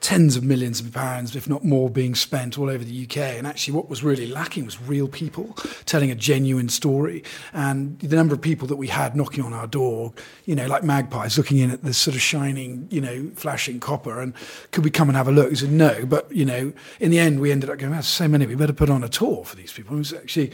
tens 0.01 0.37
of 0.37 0.43
millions 0.43 0.81
of 0.81 0.93
pounds, 0.93 1.37
if 1.37 1.49
not 1.49 1.65
more, 1.65 1.91
being 1.91 2.15
spent 2.15 2.59
all 2.59 2.71
over 2.71 2.83
the 2.83 3.05
UK. 3.05 3.19
And 3.19 3.47
actually, 3.47 3.75
what 3.75 3.89
was 3.89 4.03
really 4.03 4.27
lacking 4.27 4.65
was 4.65 4.81
real 4.81 5.09
people 5.09 5.57
telling 5.85 6.11
a 6.11 6.15
genuine 6.15 6.69
story. 6.69 7.23
And 7.53 7.99
the 8.01 8.17
number 8.17 8.35
of 8.35 8.41
people 8.41 8.67
that 8.69 8.77
we 8.77 8.89
had 8.89 9.15
knocking 9.15 9.45
on 9.45 9.53
our 9.53 9.67
door, 9.67 10.13
you 10.47 10.55
know, 10.55 10.67
like 10.67 10.83
magpies 10.83 11.37
looking 11.37 11.59
in 11.59 11.71
at 11.71 11.83
this 11.83 11.99
sort 11.99 12.15
of 12.15 12.23
shining, 12.51 12.89
you 12.91 13.01
know, 13.01 13.31
flashing 13.35 13.81
copper, 13.81 14.21
and 14.21 14.35
could 14.73 14.85
we 14.85 14.91
come 14.91 15.09
and 15.09 15.17
have 15.17 15.29
a 15.29 15.33
look? 15.33 15.51
He 15.51 15.57
said 15.57 15.71
no, 15.71 16.05
but 16.07 16.31
you 16.33 16.45
know, 16.45 16.73
in 16.99 17.11
the 17.11 17.19
end, 17.19 17.41
we 17.41 17.53
ended 17.53 17.71
up 17.71 17.79
going, 17.79 17.93
"That's 17.93 18.09
so 18.09 18.29
many. 18.29 18.47
We 18.47 18.55
better 18.55 18.73
put 18.73 18.91
on 18.91 19.05
a 19.05 19.09
tour 19.09 19.45
for 19.45 19.57
these 19.57 19.73
people." 19.73 19.97
And 19.97 20.05
it 20.05 20.13
was 20.13 20.23
actually. 20.23 20.53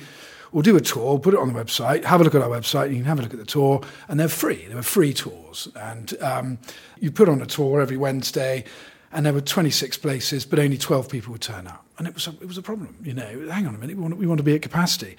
We'll 0.52 0.62
do 0.62 0.76
a 0.76 0.80
tour, 0.80 1.18
put 1.18 1.34
it 1.34 1.40
on 1.40 1.52
the 1.52 1.64
website, 1.64 2.04
have 2.04 2.20
a 2.20 2.24
look 2.24 2.34
at 2.34 2.40
our 2.40 2.48
website, 2.48 2.90
you 2.90 2.96
can 2.96 3.04
have 3.04 3.18
a 3.18 3.22
look 3.22 3.32
at 3.32 3.38
the 3.38 3.44
tour, 3.44 3.82
and 4.08 4.18
they're 4.18 4.28
free. 4.28 4.64
They 4.66 4.76
were 4.76 4.80
free 4.80 5.12
tours. 5.12 5.68
And 5.74 6.16
um, 6.22 6.58
you 7.00 7.10
put 7.10 7.28
on 7.28 7.42
a 7.42 7.46
tour 7.46 7.80
every 7.80 7.96
Wednesday, 7.96 8.64
and 9.12 9.26
there 9.26 9.32
were 9.32 9.40
26 9.40 9.98
places, 9.98 10.46
but 10.46 10.60
only 10.60 10.78
12 10.78 11.10
people 11.10 11.32
would 11.32 11.42
turn 11.42 11.66
up. 11.66 11.84
And 11.98 12.06
it 12.06 12.14
was 12.14 12.28
a, 12.28 12.30
it 12.40 12.46
was 12.46 12.56
a 12.56 12.62
problem, 12.62 12.96
you 13.02 13.12
know. 13.12 13.48
Hang 13.50 13.66
on 13.66 13.74
a 13.74 13.78
minute, 13.78 13.96
we 13.96 14.02
want, 14.02 14.16
we 14.16 14.26
want 14.26 14.38
to 14.38 14.44
be 14.44 14.54
at 14.54 14.62
capacity. 14.62 15.16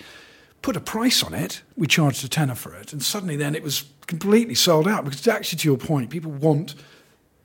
Put 0.62 0.76
a 0.76 0.82
price 0.82 1.24
on 1.24 1.34
it, 1.34 1.62
we 1.76 1.88
charged 1.88 2.24
a 2.26 2.30
tenner 2.30 2.56
for 2.56 2.74
it, 2.74 2.92
and 2.92 3.02
suddenly 3.02 3.36
then 3.36 3.56
it 3.56 3.64
was 3.64 3.86
completely 4.08 4.56
sold 4.56 4.88
out 4.88 5.06
because 5.06 5.28
actually, 5.28 5.60
to 5.60 5.68
your 5.68 5.78
point, 5.78 6.10
people 6.10 6.32
want 6.32 6.76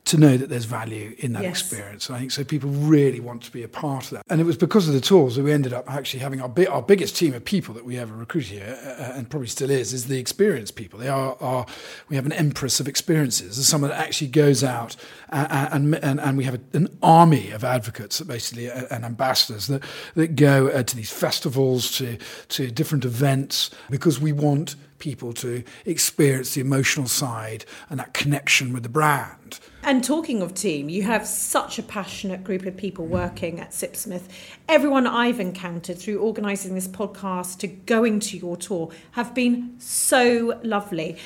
to 0.04 0.18
know 0.18 0.36
that 0.36 0.48
there's 0.48 0.64
value 0.64 1.14
in 1.18 1.32
that 1.32 1.44
Yes. 1.44 1.60
experience. 1.60 2.08
And 2.08 2.16
I 2.16 2.18
think 2.18 2.32
so 2.32 2.42
people 2.42 2.70
really 2.70 3.20
want 3.20 3.42
to 3.44 3.52
be 3.52 3.62
a 3.62 3.68
part 3.68 4.04
of 4.06 4.10
that. 4.10 4.24
And 4.28 4.40
it 4.40 4.44
was 4.44 4.56
because 4.56 4.88
of 4.88 4.94
the 4.94 5.00
tools 5.00 5.36
that 5.36 5.44
we 5.44 5.52
ended 5.52 5.72
up 5.72 5.88
actually 5.88 6.20
having 6.20 6.40
our, 6.40 6.48
bi- 6.48 6.66
our 6.66 6.82
biggest 6.82 7.16
team 7.16 7.34
of 7.34 7.44
people 7.44 7.72
that 7.74 7.84
we 7.84 7.98
ever 7.98 8.12
recruited 8.12 8.50
here, 8.50 8.78
uh, 8.84 9.16
and 9.16 9.30
probably 9.30 9.46
still 9.46 9.70
is, 9.70 9.92
is 9.92 10.06
the 10.06 10.18
experienced 10.18 10.74
people. 10.74 10.98
They 10.98 11.08
are, 11.08 11.36
are 11.40 11.66
we 12.08 12.16
have 12.16 12.26
an 12.26 12.32
empress 12.32 12.80
of 12.80 12.88
experiences. 12.88 13.56
There's 13.56 13.68
someone 13.68 13.90
that 13.90 14.00
actually 14.00 14.26
goes 14.26 14.64
out 14.64 14.96
uh, 15.30 15.68
and, 15.70 15.94
and, 15.94 16.20
and 16.20 16.36
we 16.36 16.44
have 16.44 16.60
an 16.72 16.88
army 17.00 17.52
of 17.52 17.62
advocates, 17.62 18.18
that 18.18 18.26
basically, 18.26 18.70
uh, 18.70 18.86
and 18.90 19.04
ambassadors 19.04 19.68
that, 19.68 19.82
that 20.16 20.34
go 20.34 20.66
uh, 20.68 20.82
to 20.82 20.96
these 20.96 21.12
festivals, 21.12 21.92
to, 21.98 22.18
to 22.48 22.72
different 22.72 23.04
events, 23.04 23.70
because 23.88 24.20
we 24.20 24.32
want 24.32 24.74
people 24.98 25.32
to 25.32 25.62
experience 25.84 26.54
the 26.54 26.60
emotional 26.60 27.06
side 27.06 27.64
and 27.88 28.00
that 28.00 28.12
connection 28.14 28.72
with 28.72 28.82
the 28.82 28.88
brand. 28.88 29.60
And 29.84 30.04
talking 30.04 30.42
of 30.42 30.54
team, 30.54 30.88
you 30.88 31.02
have 31.02 31.26
such 31.26 31.76
a 31.76 31.82
passionate 31.82 32.44
group 32.44 32.66
of 32.66 32.76
people 32.76 33.04
working 33.04 33.58
at 33.58 33.70
Sipsmith. 33.70 34.28
Everyone 34.68 35.08
I've 35.08 35.40
encountered 35.40 35.98
through 35.98 36.20
organising 36.20 36.76
this 36.76 36.86
podcast 36.86 37.58
to 37.58 37.66
going 37.66 38.20
to 38.20 38.38
your 38.38 38.56
tour 38.56 38.90
have 39.12 39.34
been 39.34 39.74
so 39.78 40.60
lovely. 40.62 41.16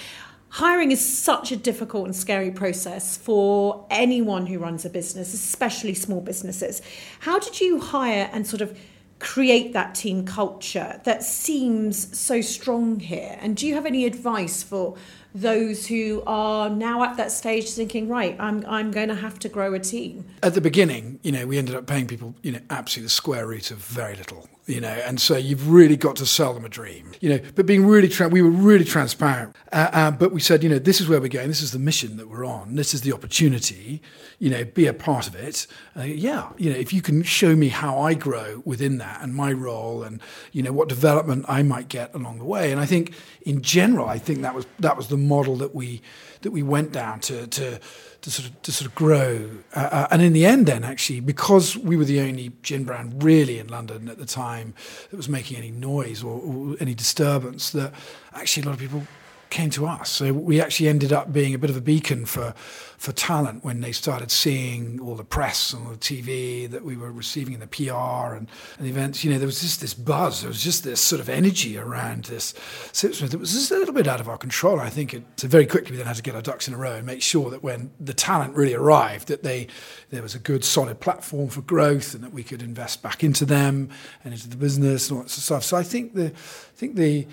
Hiring 0.49 0.91
is 0.91 1.07
such 1.07 1.53
a 1.53 1.57
difficult 1.57 2.07
and 2.07 2.17
scary 2.17 2.51
process 2.51 3.19
for 3.19 3.87
anyone 3.91 4.47
who 4.47 4.59
runs 4.59 4.87
a 4.87 4.91
business, 4.91 5.35
especially 5.35 5.93
small 5.93 6.23
businesses. 6.23 6.81
How 7.21 7.39
did 7.39 7.61
you 7.61 7.79
hire 7.79 8.31
and 8.33 8.47
sort 8.47 8.63
of 8.63 8.79
create 9.19 9.73
that 9.73 9.95
team 9.95 10.25
culture 10.25 11.01
that 11.05 11.23
seems 11.23 12.17
so 12.19 12.41
strong 12.41 13.01
here? 13.01 13.39
And 13.41 13.57
do 13.57 13.67
you 13.67 13.75
have 13.75 13.87
any 13.87 14.05
advice 14.05 14.63
for 14.63 14.97
those 15.35 15.87
who 15.87 16.23
are 16.27 16.71
now 16.71 17.03
at 17.03 17.17
that 17.17 17.31
stage 17.31 17.71
thinking, 17.71 18.09
right, 18.09 18.37
I'm, 18.39 18.65
I'm 18.67 18.91
going 18.91 19.09
to 19.09 19.15
have 19.15 19.39
to 19.41 19.49
grow 19.49 19.75
a 19.75 19.79
team? 19.79 20.25
At 20.43 20.55
the 20.55 20.61
beginning, 20.61 21.21
you 21.23 21.33
know, 21.33 21.47
we 21.47 21.59
ended 21.59 21.75
up 21.75 21.87
paying 21.87 22.07
people, 22.07 22.35
you 22.43 22.53
know, 22.53 22.61
absolutely 22.71 23.07
the 23.07 23.11
square 23.11 23.47
root 23.47 23.71
of 23.71 23.79
very 23.79 24.17
little, 24.17 24.49
you 24.67 24.81
know, 24.81 24.89
and 24.89 25.21
so 25.21 25.37
you've 25.37 25.71
really 25.71 25.97
got 25.97 26.17
to 26.17 26.27
sell 26.27 26.53
them 26.53 26.65
a 26.65 26.69
dream, 26.69 27.13
you 27.21 27.29
know, 27.29 27.41
but 27.55 27.67
being 27.67 27.87
really, 27.87 28.09
tra- 28.09 28.29
we 28.29 28.43
were 28.43 28.51
really 28.51 28.85
transparent, 28.85 29.55
uh, 29.73 29.89
uh, 29.93 30.11
but 30.11 30.33
we 30.33 30.41
said, 30.41 30.65
you 30.65 30.69
know, 30.69 30.79
this 30.79 31.01
is 31.01 31.09
where 31.09 31.21
we're 31.21 31.29
going, 31.29 31.47
this 31.47 31.63
is 31.63 31.71
the 31.71 31.79
mission 31.79 32.17
that 32.17 32.29
we're 32.29 32.45
on, 32.45 32.75
this 32.75 32.93
is 32.93 33.03
the 33.03 33.13
opportunity, 33.13 34.03
you 34.41 34.51
know, 34.51 34.65
be 34.65 34.87
a 34.87 34.93
part 34.93 35.29
of 35.29 35.37
it. 35.37 35.69
Uh, 35.97 36.03
yeah, 36.03 36.51
you 36.57 36.69
know, 36.69 36.77
if 36.77 36.93
you 36.93 37.01
can 37.01 37.23
show 37.23 37.55
me 37.55 37.69
how 37.69 37.99
I 37.99 38.15
grow 38.15 38.63
within 38.65 38.99
that 38.99 39.23
and 39.23 39.35
my 39.35 39.53
role 39.53 40.03
and, 40.03 40.21
you 40.51 40.65
know, 40.65 40.73
what 40.73 40.89
development 40.89 41.45
I 41.49 41.63
might 41.63 41.89
get 41.89 42.13
along 42.13 42.39
the 42.39 42.45
way. 42.45 42.73
And 42.73 42.81
I 42.81 42.87
think 42.87 43.15
in 43.43 43.63
general, 43.63 44.09
I 44.09 44.19
think 44.19 44.43
that 44.43 44.55
was, 44.55 44.67
that 44.81 44.97
was 44.97 45.07
the 45.07 45.17
model 45.17 45.55
that 45.57 45.77
we, 45.77 46.03
that 46.43 46.51
we 46.51 46.65
went 46.65 46.91
down 46.91 47.21
to, 47.21 47.47
to, 47.47 47.79
to 48.27 48.33
sort 48.33 48.49
of 48.49 48.63
to 48.63 48.73
sort 48.73 48.89
of 48.89 48.95
grow. 48.97 49.49
Uh, 49.73 49.79
uh, 49.79 50.09
and 50.11 50.21
in 50.21 50.33
the 50.33 50.45
end, 50.45 50.67
then 50.67 50.83
actually, 50.83 51.21
because 51.21 51.77
we 51.77 51.97
were 51.97 52.05
the 52.05 52.19
only 52.19 52.51
gin 52.61 52.83
brand 52.83 53.23
really 53.23 53.61
in 53.61 53.69
London 53.69 54.09
at 54.09 54.19
the 54.19 54.27
time 54.27 54.75
that 55.11 55.17
was 55.17 55.29
making 55.29 55.57
any 55.57 55.71
noise 55.71 56.25
or, 56.25 56.41
or 56.41 56.77
any 56.81 56.93
disturbance, 56.93 57.71
that 57.71 57.93
actually 58.35 58.65
a 58.65 58.67
lot 58.67 58.73
of 58.73 58.81
people 58.81 59.07
came 59.51 59.71
to 59.71 59.87
us. 59.87 60.11
So 60.11 60.33
we 60.33 60.61
actually 60.61 60.89
ended 60.89 61.13
up 61.13 61.33
being 61.33 61.55
a 61.55 61.59
bit 61.59 61.71
of 61.71 61.77
a 61.77 61.81
beacon 61.81 62.27
for 62.27 62.55
for 62.99 63.13
talent 63.13 63.63
when 63.63 63.83
they 63.83 63.93
started 63.93 64.31
seeing 64.31 64.99
all 65.01 65.15
the 65.15 65.25
press 65.25 65.73
and 65.73 65.87
all 65.87 65.93
the 65.93 65.99
TV 65.99 66.69
that 66.71 66.83
we 66.83 66.97
were 66.97 67.13
receiving 67.13 67.53
in 67.53 67.61
the 67.61 67.67
PR 67.67 68.35
and, 68.35 68.49
and 68.79 68.89
events. 68.89 69.23
You 69.23 69.33
know, 69.33 69.39
there 69.39 69.47
was 69.47 69.61
just 69.61 69.83
this 69.83 69.93
buzz. 69.93 70.41
There 70.41 70.49
was 70.49 70.63
just 70.63 70.83
this 70.83 71.01
sort 71.01 71.21
of 71.21 71.29
energy 71.29 71.77
around 71.77 72.25
this 72.25 72.55
Sipsmith. 72.93 73.35
It 73.35 73.41
was 73.41 73.53
just 73.53 73.71
a 73.71 73.77
little 73.77 73.95
bit 73.95 74.07
out 74.07 74.21
of 74.21 74.29
our 74.29 74.39
control. 74.39 74.81
I 74.81 74.89
think 74.89 75.13
it, 75.13 75.25
so 75.37 75.47
very 75.47 75.67
quickly 75.67 75.93
we 75.93 75.99
then 75.99 76.07
had 76.07 76.17
to 76.17 76.23
get 76.23 76.35
our 76.35 76.43
ducks 76.43 76.69
in 76.69 76.75
a 76.75 76.79
row 76.79 76.95
and 76.95 77.07
make 77.07 77.23
sure 77.23 77.51
that 77.51 77.63
when 77.63 77.91
the 78.01 78.15
talent 78.15 78.55
really 78.57 78.75
arrived, 78.75 79.29
that 79.29 79.43
they 79.43 79.69
there 80.11 80.23
was 80.23 80.35
a 80.35 80.39
good 80.39 80.65
solid 80.65 81.01
platform 81.01 81.49
for 81.49 81.61
growth 81.63 82.15
and 82.15 82.25
that 82.25 82.33
we 82.33 82.43
could 82.43 82.63
invest 82.63 83.03
back 83.03 83.23
into 83.23 83.45
them 83.45 83.91
and 84.25 84.33
into 84.33 84.49
the 84.49 84.57
business 84.57 85.11
and 85.11 85.19
all 85.19 85.23
that 85.23 85.29
sort 85.29 85.39
of 85.39 85.45
stuff. 85.45 85.65
So 85.65 85.77
I 85.77 85.83
think 85.83 86.15
the 86.15 86.27
I 86.27 86.77
think 86.77 86.97
the 86.97 87.27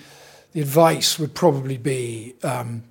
the 0.53 0.61
advice 0.61 1.19
would 1.19 1.33
probably 1.33 1.77
be 1.77 2.35
um, 2.43 2.83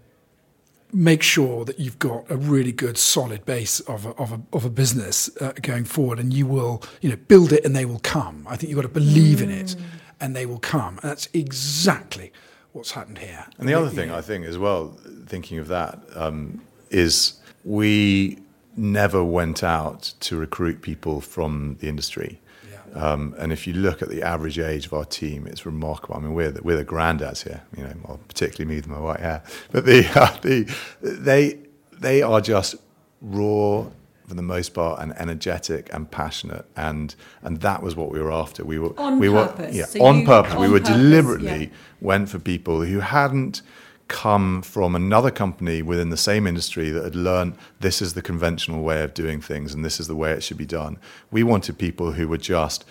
make 0.92 1.22
sure 1.22 1.64
that 1.64 1.80
you've 1.80 1.98
got 1.98 2.30
a 2.30 2.36
really 2.36 2.72
good 2.72 2.98
solid 2.98 3.44
base 3.46 3.80
of 3.80 4.04
a, 4.04 4.10
of 4.10 4.32
a, 4.32 4.40
of 4.52 4.64
a 4.64 4.70
business 4.70 5.30
uh, 5.40 5.52
going 5.62 5.84
forward 5.84 6.18
and 6.18 6.34
you 6.34 6.46
will 6.46 6.82
you 7.00 7.08
know 7.08 7.16
build 7.28 7.52
it 7.52 7.64
and 7.64 7.74
they 7.74 7.84
will 7.86 8.00
come. 8.00 8.46
I 8.48 8.56
think 8.56 8.70
you've 8.70 8.76
got 8.76 8.82
to 8.82 8.88
believe 8.88 9.38
mm. 9.38 9.44
in 9.44 9.50
it 9.50 9.76
and 10.20 10.36
they 10.36 10.44
will 10.44 10.58
come. 10.58 10.98
And 11.02 11.10
that's 11.10 11.28
exactly 11.32 12.32
what's 12.72 12.92
happened 12.92 13.18
here. 13.18 13.46
And 13.58 13.68
the 13.68 13.74
other 13.74 13.90
thing 13.90 14.10
i 14.10 14.20
think 14.20 14.44
as 14.46 14.58
well 14.58 14.96
thinking 15.26 15.58
of 15.58 15.68
that 15.68 15.98
um, 16.14 16.60
is 16.90 17.34
we 17.64 18.38
never 18.76 19.22
went 19.22 19.62
out 19.62 20.14
to 20.20 20.36
recruit 20.36 20.82
people 20.82 21.20
from 21.20 21.76
the 21.80 21.88
industry 21.88 22.40
um, 22.94 23.34
and 23.38 23.52
if 23.52 23.66
you 23.66 23.72
look 23.72 24.02
at 24.02 24.08
the 24.08 24.22
average 24.22 24.58
age 24.58 24.86
of 24.86 24.92
our 24.92 25.04
team, 25.04 25.46
it's 25.46 25.64
remarkable. 25.64 26.16
I 26.16 26.20
mean, 26.20 26.34
we're 26.34 26.50
the, 26.50 26.62
we're 26.62 26.76
the 26.76 26.84
granddads 26.84 27.44
here, 27.44 27.62
you 27.76 27.82
know, 27.82 27.92
well, 28.06 28.20
particularly 28.28 28.68
me 28.68 28.76
with 28.76 28.88
my 28.88 29.00
white 29.00 29.20
hair. 29.20 29.42
But 29.70 29.86
the, 29.86 30.06
uh, 30.14 30.36
the 30.42 30.74
they 31.02 31.58
they 31.92 32.22
are 32.22 32.40
just 32.40 32.76
raw 33.20 33.86
for 34.26 34.34
the 34.34 34.42
most 34.42 34.70
part 34.70 35.00
and 35.00 35.12
energetic 35.18 35.92
and 35.92 36.10
passionate 36.10 36.64
and 36.76 37.14
and 37.42 37.60
that 37.60 37.82
was 37.82 37.94
what 37.94 38.10
we 38.10 38.20
were 38.20 38.32
after 38.32 38.64
we 38.64 38.78
were 38.78 38.98
on 38.98 39.18
we 39.18 39.28
purpose. 39.28 39.66
were 39.66 39.72
yeah 39.72 39.84
so 39.84 40.02
on 40.02 40.20
you, 40.20 40.26
purpose 40.26 40.52
on 40.54 40.60
we 40.60 40.68
were 40.68 40.80
purpose, 40.80 40.96
deliberately 40.96 41.64
yeah. 41.64 41.70
went 42.00 42.28
for 42.28 42.38
people 42.38 42.82
who 42.82 43.00
hadn't 43.00 43.62
come 44.12 44.60
from 44.60 44.94
another 44.94 45.30
company 45.30 45.80
within 45.80 46.10
the 46.10 46.16
same 46.18 46.46
industry 46.46 46.90
that 46.90 47.02
had 47.02 47.16
learned 47.16 47.56
this 47.80 48.02
is 48.02 48.12
the 48.12 48.20
conventional 48.20 48.82
way 48.82 49.02
of 49.02 49.14
doing 49.14 49.40
things 49.40 49.72
and 49.72 49.82
this 49.82 49.98
is 49.98 50.06
the 50.06 50.14
way 50.14 50.32
it 50.32 50.42
should 50.42 50.58
be 50.58 50.66
done. 50.66 50.98
We 51.30 51.42
wanted 51.42 51.78
people 51.78 52.12
who 52.12 52.28
were 52.28 52.36
just 52.36 52.84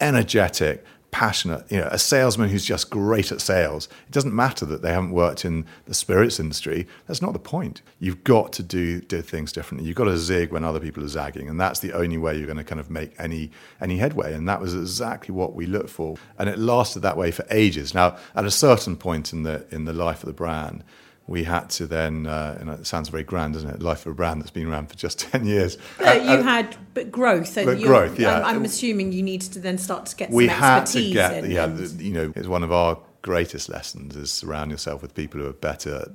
energetic, 0.00 0.82
passionate, 1.12 1.70
you 1.70 1.78
know, 1.78 1.88
a 1.92 1.98
salesman 1.98 2.48
who's 2.48 2.64
just 2.64 2.90
great 2.90 3.30
at 3.30 3.40
sales. 3.40 3.86
It 4.06 4.12
doesn't 4.12 4.34
matter 4.34 4.66
that 4.66 4.82
they 4.82 4.92
haven't 4.92 5.12
worked 5.12 5.44
in 5.44 5.66
the 5.84 5.94
spirits 5.94 6.40
industry. 6.40 6.88
That's 7.06 7.22
not 7.22 7.34
the 7.34 7.38
point. 7.38 7.82
You've 8.00 8.24
got 8.24 8.52
to 8.54 8.62
do 8.62 9.00
do 9.00 9.22
things 9.22 9.52
differently. 9.52 9.86
You've 9.86 9.96
got 9.96 10.06
to 10.06 10.18
zig 10.18 10.50
when 10.50 10.64
other 10.64 10.80
people 10.80 11.04
are 11.04 11.08
zagging, 11.08 11.48
and 11.48 11.60
that's 11.60 11.80
the 11.80 11.92
only 11.92 12.18
way 12.18 12.36
you're 12.36 12.46
going 12.46 12.56
to 12.56 12.64
kind 12.64 12.80
of 12.80 12.90
make 12.90 13.14
any 13.18 13.50
any 13.80 13.98
headway. 13.98 14.32
And 14.34 14.48
that 14.48 14.60
was 14.60 14.74
exactly 14.74 15.34
what 15.34 15.54
we 15.54 15.66
looked 15.66 15.90
for, 15.90 16.16
and 16.38 16.48
it 16.48 16.58
lasted 16.58 17.00
that 17.00 17.16
way 17.16 17.30
for 17.30 17.44
ages. 17.50 17.94
Now, 17.94 18.16
at 18.34 18.44
a 18.44 18.50
certain 18.50 18.96
point 18.96 19.32
in 19.32 19.42
the 19.42 19.66
in 19.70 19.84
the 19.84 19.92
life 19.92 20.22
of 20.22 20.26
the 20.26 20.32
brand, 20.32 20.82
we 21.26 21.44
had 21.44 21.70
to 21.70 21.86
then, 21.86 22.26
uh, 22.26 22.56
and 22.60 22.68
it 22.70 22.86
sounds 22.86 23.08
very 23.08 23.22
grand, 23.22 23.54
doesn't 23.54 23.70
it? 23.70 23.82
Life 23.82 24.06
of 24.06 24.12
a 24.12 24.14
brand 24.14 24.40
that's 24.40 24.50
been 24.50 24.66
around 24.66 24.88
for 24.88 24.96
just 24.96 25.18
10 25.30 25.46
years. 25.46 25.78
But 25.98 26.24
you 26.24 26.30
uh, 26.30 26.42
had 26.42 26.76
but 26.94 27.10
growth, 27.10 27.56
and 27.56 27.66
but 27.66 27.80
growth, 27.80 28.18
yeah. 28.18 28.38
I'm, 28.38 28.56
I'm, 28.56 28.64
assuming 28.64 29.12
you 29.12 29.22
needed 29.22 29.52
to 29.52 29.58
then 29.58 29.78
start 29.78 30.06
to 30.06 30.16
get 30.16 30.30
we 30.30 30.48
some 30.48 30.56
had 30.56 30.84
to 30.86 31.10
get, 31.10 31.48
yeah, 31.48 31.66
the, 31.66 32.02
you 32.02 32.12
know, 32.12 32.32
it's 32.36 32.48
one 32.48 32.62
of 32.62 32.72
our 32.72 32.98
greatest 33.22 33.68
lessons 33.68 34.16
is 34.16 34.32
surround 34.32 34.70
yourself 34.70 35.00
with 35.00 35.14
people 35.14 35.40
who 35.40 35.46
are 35.46 35.52
better 35.52 35.96
at 35.96 36.08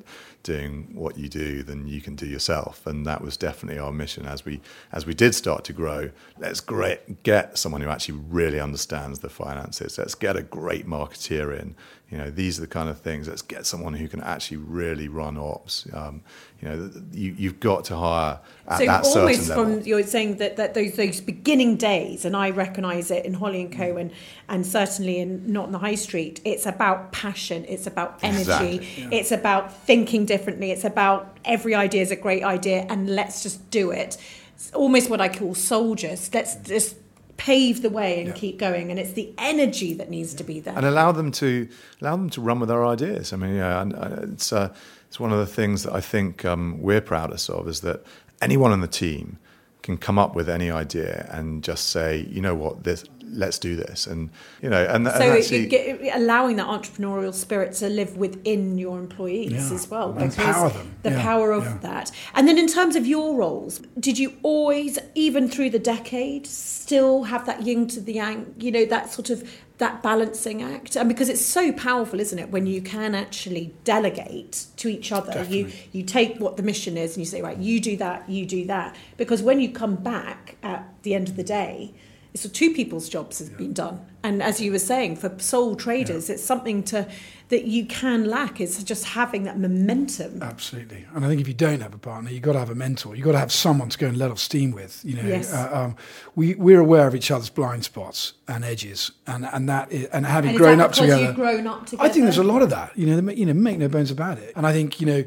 doing 0.48 0.88
what 0.94 1.18
you 1.18 1.28
do 1.28 1.62
than 1.62 1.88
you 1.88 2.00
can 2.00 2.16
do 2.16 2.26
yourself. 2.26 2.88
And 2.88 3.06
that 3.06 3.22
was 3.22 3.36
definitely 3.36 3.80
our 3.80 3.92
mission 3.92 4.26
as 4.26 4.46
we 4.46 4.62
as 4.92 5.06
we 5.06 5.14
did 5.14 5.36
start 5.36 5.66
to 5.66 5.74
grow. 5.74 6.10
Let's 6.40 6.62
great, 6.62 7.24
get 7.24 7.58
someone 7.58 7.82
who 7.82 7.90
actually 7.90 8.20
really 8.30 8.60
understands 8.60 9.20
the 9.20 9.30
finances. 9.30 9.98
Let's 9.98 10.16
get 10.16 10.38
a 10.38 10.44
great 10.44 10.88
marketeer 10.88 11.60
in. 11.60 11.76
You 12.10 12.18
know 12.18 12.30
these 12.30 12.58
are 12.58 12.62
the 12.62 12.68
kind 12.68 12.88
of 12.88 13.02
things. 13.02 13.28
Let's 13.28 13.42
get 13.42 13.66
someone 13.66 13.94
who 13.94 14.08
can 14.08 14.22
actually 14.22 14.58
really 14.58 15.10
run 15.10 15.38
ops. 15.38 15.86
Um, 15.94 16.22
you 16.62 16.70
know 16.70 16.92
you, 17.12 17.36
you've 17.38 17.60
got 17.60 17.84
to 17.86 17.98
hire 17.98 18.40
at 18.68 18.80
so 18.80 18.86
that 18.86 19.04
almost 19.04 19.14
certain 19.14 19.50
level. 19.50 19.80
from 19.80 19.88
you're 19.88 20.04
saying 20.04 20.38
that, 20.38 20.56
that 20.56 20.74
those 20.74 20.94
those 20.94 21.20
beginning 21.20 21.76
days 21.76 22.24
and 22.24 22.36
I 22.36 22.52
recognize 22.52 23.12
it 23.12 23.26
in 23.26 23.34
Holly 23.34 23.62
and 23.62 23.76
Co. 23.76 23.98
And 23.98 24.12
and 24.48 24.66
certainly 24.66 25.20
in 25.20 25.52
not 25.52 25.66
in 25.66 25.74
the 25.74 25.80
high 25.80 25.96
street 25.96 26.40
it's 26.46 26.66
about 26.66 27.12
passion 27.12 27.66
it's 27.68 27.88
about 27.88 28.20
energy 28.24 28.42
Exactly, 28.42 29.04
yeah. 29.04 29.10
it's 29.12 29.32
about 29.34 29.74
thinking 29.86 30.26
differently 30.26 30.37
it's 30.46 30.84
about 30.84 31.38
every 31.46 31.76
idea 31.76 32.02
is 32.02 32.12
a 32.12 32.16
great 32.16 32.44
idea 32.44 32.86
and 32.90 33.10
let's 33.10 33.44
just 33.44 33.70
do 33.72 33.92
it. 33.92 34.18
It's 34.56 34.72
almost 34.74 35.10
what 35.10 35.22
I 35.22 35.30
call 35.30 35.56
soldiers. 35.56 36.30
Let's 36.34 36.56
just 36.58 36.96
pave 37.38 37.82
the 37.82 37.90
way 37.90 38.20
and 38.20 38.30
Yeah. 38.30 38.34
keep 38.34 38.58
going. 38.58 38.90
And 38.90 39.00
it's 39.00 39.14
the 39.14 39.32
energy 39.38 39.94
that 39.94 40.10
needs 40.10 40.34
to 40.36 40.44
be 40.44 40.60
there. 40.60 40.76
And 40.76 40.86
allow 40.86 41.12
them 41.12 41.32
to 41.34 41.68
allow 42.02 42.16
them 42.16 42.30
to 42.32 42.42
run 42.42 42.60
with 42.60 42.70
their 42.70 42.86
ideas. 42.86 43.32
I 43.34 43.36
mean, 43.36 43.56
yeah, 43.56 43.82
and, 43.82 43.94
uh, 43.94 44.34
it's 44.34 44.52
uh, 44.52 44.70
it's 45.08 45.20
one 45.20 45.32
of 45.32 45.40
the 45.40 45.46
things 45.46 45.84
that 45.84 45.94
I 45.94 46.02
think 46.02 46.44
um, 46.46 46.82
we're 46.82 47.02
proudest 47.02 47.50
of 47.50 47.68
is 47.68 47.82
that 47.82 48.04
anyone 48.42 48.72
on 48.72 48.82
the 48.82 48.88
team 48.88 49.38
can 49.84 49.98
come 49.98 50.18
up 50.20 50.36
with 50.36 50.50
any 50.50 50.70
idea 50.72 51.30
and 51.32 51.64
just 51.64 51.90
say, 51.90 52.28
you 52.30 52.42
know 52.42 52.56
what, 52.56 52.84
this 52.84 53.06
let's 53.30 53.60
do 53.60 53.76
this, 53.76 54.08
and 54.08 54.30
you 54.62 54.70
know, 54.70 54.84
and, 54.86 55.06
so 55.08 55.14
and 55.14 55.24
it- 55.24 55.40
actually, 55.40 55.64
it 55.66 55.70
get, 55.70 56.16
allowing 56.16 56.56
that 56.58 56.68
entrepreneurial 56.68 57.34
spirit 57.34 57.74
to 57.74 57.90
live 57.90 58.18
within 58.18 58.78
your 58.78 59.00
employees 59.00 59.52
Yeah. 59.52 59.76
as 59.76 59.90
well. 59.90 60.12
And 60.14 60.24
empower 60.32 60.70
them. 60.70 60.96
the 61.04 61.12
Yeah, 61.12 61.22
power 61.22 61.52
of 61.52 61.64
yeah. 61.64 61.78
that. 61.82 62.12
And 62.36 62.48
then 62.48 62.58
in 62.58 62.68
terms 62.68 62.96
of 62.96 63.06
your 63.06 63.36
roles 63.36 63.80
did 64.00 64.18
you 64.18 64.34
always 64.44 65.00
even 65.16 65.48
through 65.50 65.70
the 65.72 65.80
decade 65.80 66.48
still 66.48 67.24
have 67.24 67.46
that 67.46 67.64
yin 67.64 67.88
to 67.90 68.00
the 68.02 68.14
yang 68.14 68.54
you 68.60 68.72
know 68.72 68.86
that 68.86 69.12
sort 69.12 69.30
of 69.30 69.50
that 69.80 70.02
balancing 70.02 70.62
act? 70.64 70.96
And 70.96 71.08
because 71.10 71.30
it's 71.30 71.46
so 71.46 71.72
powerful 71.72 72.20
isn't 72.20 72.40
it 72.40 72.50
when 72.50 72.66
you 72.66 72.82
can 72.82 73.14
actually 73.16 73.74
delegate 73.84 74.66
to 74.78 74.88
each 74.88 75.12
other? 75.12 75.44
You 75.50 75.70
you 75.92 76.04
take 76.04 76.38
what 76.40 76.58
the 76.58 76.64
mission 76.64 76.98
is 76.98 77.16
and 77.16 77.20
you 77.26 77.30
say 77.30 77.42
right 77.42 77.58
you 77.58 77.80
do 77.80 77.98
that 77.98 78.30
you 78.30 78.46
do 78.46 78.66
that. 78.66 78.96
Because 79.18 79.42
when 79.44 79.60
you 79.60 79.70
come 79.72 79.96
back 79.96 80.56
at 80.64 80.88
the 81.04 81.14
end 81.14 81.28
of 81.30 81.36
the 81.36 81.44
day 81.44 81.94
so 82.36 82.48
two 82.50 82.74
people's 82.74 83.10
jobs 83.10 83.40
has 83.40 83.50
been 83.50 83.74
done 83.74 84.00
and 84.24 84.44
as 84.44 84.62
you 84.62 84.72
were 84.72 84.80
saying 84.80 85.16
for 85.16 85.34
sole 85.40 85.76
traders 85.76 86.30
it's 86.30 86.44
something 86.44 86.84
to 86.84 87.08
that 87.50 87.64
you 87.64 87.86
can 87.86 88.26
lack 88.26 88.60
is 88.60 88.84
just 88.84 89.06
having 89.06 89.44
that 89.44 89.58
momentum 89.58 90.44
Absolutely, 90.44 91.06
and 91.14 91.24
I 91.24 91.30
think 91.30 91.40
if 91.40 91.48
you 91.48 91.54
don't 91.54 91.80
have 91.82 91.94
a 91.94 91.98
partner, 91.98 92.30
you've 92.30 92.42
got 92.42 92.54
to 92.54 92.60
have 92.60 92.70
a 92.70 92.76
mentor. 92.76 93.16
You've 93.16 93.26
got 93.26 93.32
to 93.32 93.40
have 93.40 93.52
someone 93.54 93.88
to 93.90 93.98
go 93.98 94.08
and 94.08 94.18
let 94.18 94.32
off 94.32 94.40
steam 94.40 94.72
with. 94.72 95.02
You 95.06 95.16
know, 95.16 95.28
Yes. 95.28 95.54
uh, 95.54 95.70
um, 95.72 95.96
we 96.36 96.56
we're 96.56 96.82
aware 96.82 97.08
of 97.08 97.16
each 97.16 97.32
other's 97.32 97.50
blind 97.50 97.86
spots 97.86 98.34
and 98.48 98.66
edges, 98.66 99.12
and 99.26 99.46
and 99.46 99.70
that 99.70 99.92
is, 99.92 100.06
and 100.08 100.26
having 100.26 100.50
And 100.50 100.58
grown 100.58 100.82
up 100.82 100.92
together, 100.92 101.32
grown 101.32 101.68
up 101.68 101.88
I 102.00 102.10
think 102.10 102.26
there's 102.26 102.38
a 102.38 102.44
lot 102.44 102.62
of 102.62 102.70
that. 102.72 102.98
You 102.98 103.06
know, 103.22 103.32
you 103.32 103.46
know, 103.46 103.54
make 103.54 103.78
no 103.78 103.88
bones 103.88 104.12
about 104.12 104.38
it. 104.40 104.52
And 104.58 104.68
I 104.68 104.74
think 104.74 105.00
you 105.00 105.08
know, 105.08 105.24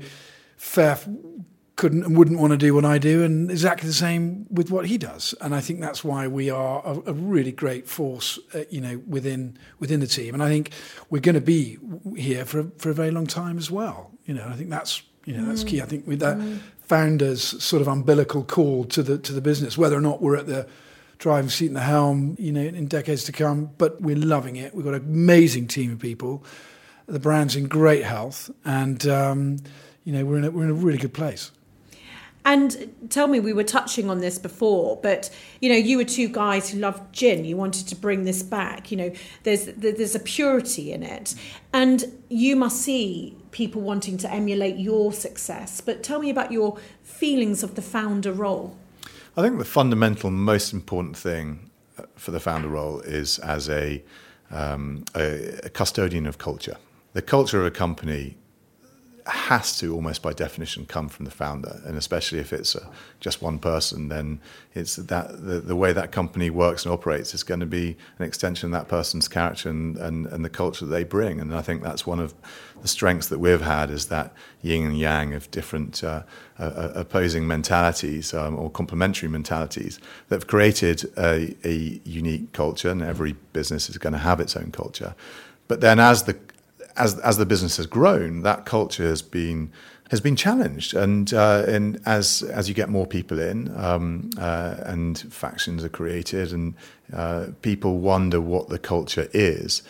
Fair 0.56 0.98
couldn't 1.80 2.04
and 2.04 2.14
wouldn't 2.14 2.38
want 2.38 2.50
to 2.50 2.58
do 2.58 2.74
what 2.74 2.84
I 2.84 2.98
do, 2.98 3.24
and 3.24 3.50
exactly 3.50 3.88
the 3.88 3.94
same 3.94 4.46
with 4.50 4.70
what 4.70 4.84
he 4.84 4.98
does. 4.98 5.34
And 5.40 5.54
I 5.54 5.62
think 5.62 5.80
that's 5.80 6.04
why 6.04 6.28
we 6.28 6.50
are 6.50 6.82
a, 6.84 7.10
a 7.10 7.12
really 7.14 7.52
great 7.52 7.88
force, 7.88 8.38
uh, 8.54 8.64
you 8.68 8.82
know, 8.82 9.00
within 9.08 9.56
within 9.78 10.00
the 10.00 10.06
team. 10.06 10.34
And 10.34 10.42
I 10.42 10.48
think 10.48 10.72
we're 11.08 11.22
going 11.22 11.36
to 11.36 11.40
be 11.40 11.78
here 12.16 12.44
for 12.44 12.60
a, 12.60 12.64
for 12.76 12.90
a 12.90 12.94
very 12.94 13.10
long 13.10 13.26
time 13.26 13.56
as 13.56 13.70
well. 13.70 14.10
You 14.26 14.34
know, 14.34 14.46
I 14.46 14.56
think 14.56 14.68
that's 14.68 15.02
you 15.24 15.34
know 15.34 15.46
that's 15.46 15.64
key. 15.64 15.80
I 15.80 15.86
think 15.86 16.06
with 16.06 16.20
that 16.20 16.36
founders 16.82 17.42
sort 17.64 17.80
of 17.80 17.88
umbilical 17.88 18.44
call 18.44 18.84
to 18.84 19.02
the 19.02 19.16
to 19.16 19.32
the 19.32 19.40
business, 19.40 19.78
whether 19.78 19.96
or 19.96 20.02
not 20.02 20.20
we're 20.20 20.36
at 20.36 20.46
the 20.46 20.68
driving 21.16 21.48
seat 21.48 21.68
in 21.68 21.74
the 21.74 21.80
helm, 21.80 22.36
you 22.38 22.52
know, 22.52 22.60
in 22.60 22.88
decades 22.88 23.24
to 23.24 23.32
come, 23.32 23.70
but 23.78 24.02
we're 24.02 24.16
loving 24.16 24.56
it. 24.56 24.74
We've 24.74 24.84
got 24.84 24.94
an 24.94 25.02
amazing 25.02 25.66
team 25.68 25.92
of 25.92 25.98
people. 25.98 26.44
The 27.06 27.20
brand's 27.20 27.56
in 27.56 27.68
great 27.68 28.04
health, 28.04 28.50
and 28.66 29.06
um, 29.06 29.56
you 30.04 30.12
know, 30.12 30.26
we're 30.26 30.36
in 30.36 30.44
a, 30.44 30.50
we're 30.50 30.64
in 30.64 30.70
a 30.70 30.74
really 30.74 30.98
good 30.98 31.14
place. 31.14 31.52
And 32.44 32.94
tell 33.10 33.26
me, 33.26 33.38
we 33.38 33.52
were 33.52 33.64
touching 33.64 34.08
on 34.08 34.20
this 34.20 34.38
before, 34.38 34.98
but 35.02 35.30
you 35.60 35.68
know, 35.68 35.76
you 35.76 35.98
were 35.98 36.04
two 36.04 36.28
guys 36.28 36.70
who 36.70 36.78
loved 36.78 37.12
gin. 37.12 37.44
You 37.44 37.56
wanted 37.56 37.86
to 37.88 37.96
bring 37.96 38.24
this 38.24 38.42
back. 38.42 38.90
You 38.90 38.96
know, 38.96 39.12
there's 39.42 39.66
there's 39.66 40.14
a 40.14 40.20
purity 40.20 40.92
in 40.92 41.02
it, 41.02 41.34
and 41.72 42.04
you 42.28 42.56
must 42.56 42.80
see 42.80 43.36
people 43.50 43.82
wanting 43.82 44.16
to 44.18 44.32
emulate 44.32 44.76
your 44.76 45.12
success. 45.12 45.80
But 45.80 46.02
tell 46.02 46.20
me 46.20 46.30
about 46.30 46.50
your 46.50 46.78
feelings 47.02 47.62
of 47.62 47.74
the 47.74 47.82
founder 47.82 48.32
role. 48.32 48.76
I 49.36 49.42
think 49.42 49.58
the 49.58 49.64
fundamental, 49.64 50.30
most 50.30 50.72
important 50.72 51.16
thing 51.16 51.70
uh, 51.98 52.04
for 52.16 52.30
the 52.30 52.40
founder 52.40 52.68
role 52.68 53.00
is 53.00 53.38
as 53.38 53.68
a, 53.68 54.02
um, 54.50 55.04
a, 55.14 55.60
a 55.64 55.68
custodian 55.70 56.26
of 56.26 56.38
culture. 56.38 56.76
The 57.12 57.22
culture 57.22 57.60
of 57.60 57.66
a 57.66 57.70
company 57.70 58.36
has 59.30 59.78
to 59.78 59.94
almost 59.94 60.22
by 60.22 60.32
definition 60.32 60.86
come 60.86 61.08
from 61.08 61.24
the 61.24 61.30
founder. 61.30 61.80
And 61.84 61.96
especially 61.96 62.38
if 62.38 62.52
it's 62.52 62.76
uh, 62.76 62.86
just 63.20 63.42
one 63.42 63.58
person 63.58 64.08
then 64.08 64.40
it's 64.74 64.96
that 64.96 65.44
the, 65.44 65.60
the 65.60 65.76
way 65.76 65.92
that 65.92 66.12
company 66.12 66.48
works 66.50 66.84
and 66.84 66.92
operates 66.92 67.34
is 67.34 67.42
going 67.42 67.60
to 67.60 67.66
be 67.66 67.96
an 68.18 68.24
extension 68.24 68.66
of 68.66 68.72
that 68.72 68.88
person's 68.88 69.28
character 69.28 69.68
and, 69.68 69.96
and, 69.96 70.26
and 70.26 70.44
the 70.44 70.48
culture 70.48 70.84
that 70.84 70.92
they 70.92 71.04
bring. 71.04 71.40
And 71.40 71.54
I 71.54 71.62
think 71.62 71.82
that's 71.82 72.06
one 72.06 72.20
of 72.20 72.34
the 72.82 72.88
strengths 72.88 73.28
that 73.28 73.38
we've 73.38 73.60
had 73.60 73.90
is 73.90 74.06
that 74.06 74.32
yin 74.62 74.86
and 74.86 74.98
yang 74.98 75.34
of 75.34 75.50
different 75.50 76.04
uh, 76.04 76.22
uh, 76.58 76.92
opposing 76.94 77.46
mentalities 77.46 78.32
um, 78.32 78.56
or 78.56 78.70
complementary 78.70 79.28
mentalities 79.28 79.98
that 80.28 80.36
have 80.36 80.46
created 80.46 81.04
a, 81.18 81.56
a 81.64 82.00
unique 82.04 82.52
culture. 82.52 82.90
And 82.90 83.02
every 83.02 83.32
business 83.52 83.90
is 83.90 83.98
going 83.98 84.12
to 84.12 84.18
have 84.18 84.40
its 84.40 84.56
own 84.56 84.70
culture. 84.70 85.14
But 85.68 85.80
then 85.80 85.98
as 86.00 86.24
the 86.24 86.38
as 87.00 87.18
as 87.20 87.38
the 87.38 87.46
business 87.46 87.78
has 87.78 87.86
grown, 87.86 88.42
that 88.42 88.66
culture 88.66 89.08
has 89.08 89.22
been 89.22 89.72
has 90.10 90.20
been 90.20 90.36
challenged, 90.36 90.94
and 90.94 91.32
uh, 91.32 91.64
and 91.66 92.00
as 92.04 92.42
as 92.42 92.68
you 92.68 92.74
get 92.74 92.88
more 92.88 93.06
people 93.06 93.40
in, 93.40 93.74
um, 93.76 94.30
uh, 94.38 94.76
and 94.84 95.18
factions 95.32 95.82
are 95.82 95.88
created, 95.88 96.52
and 96.52 96.74
uh, 97.12 97.46
people 97.62 97.98
wonder 97.98 98.40
what 98.40 98.68
the 98.68 98.78
culture 98.78 99.28
is. 99.32 99.82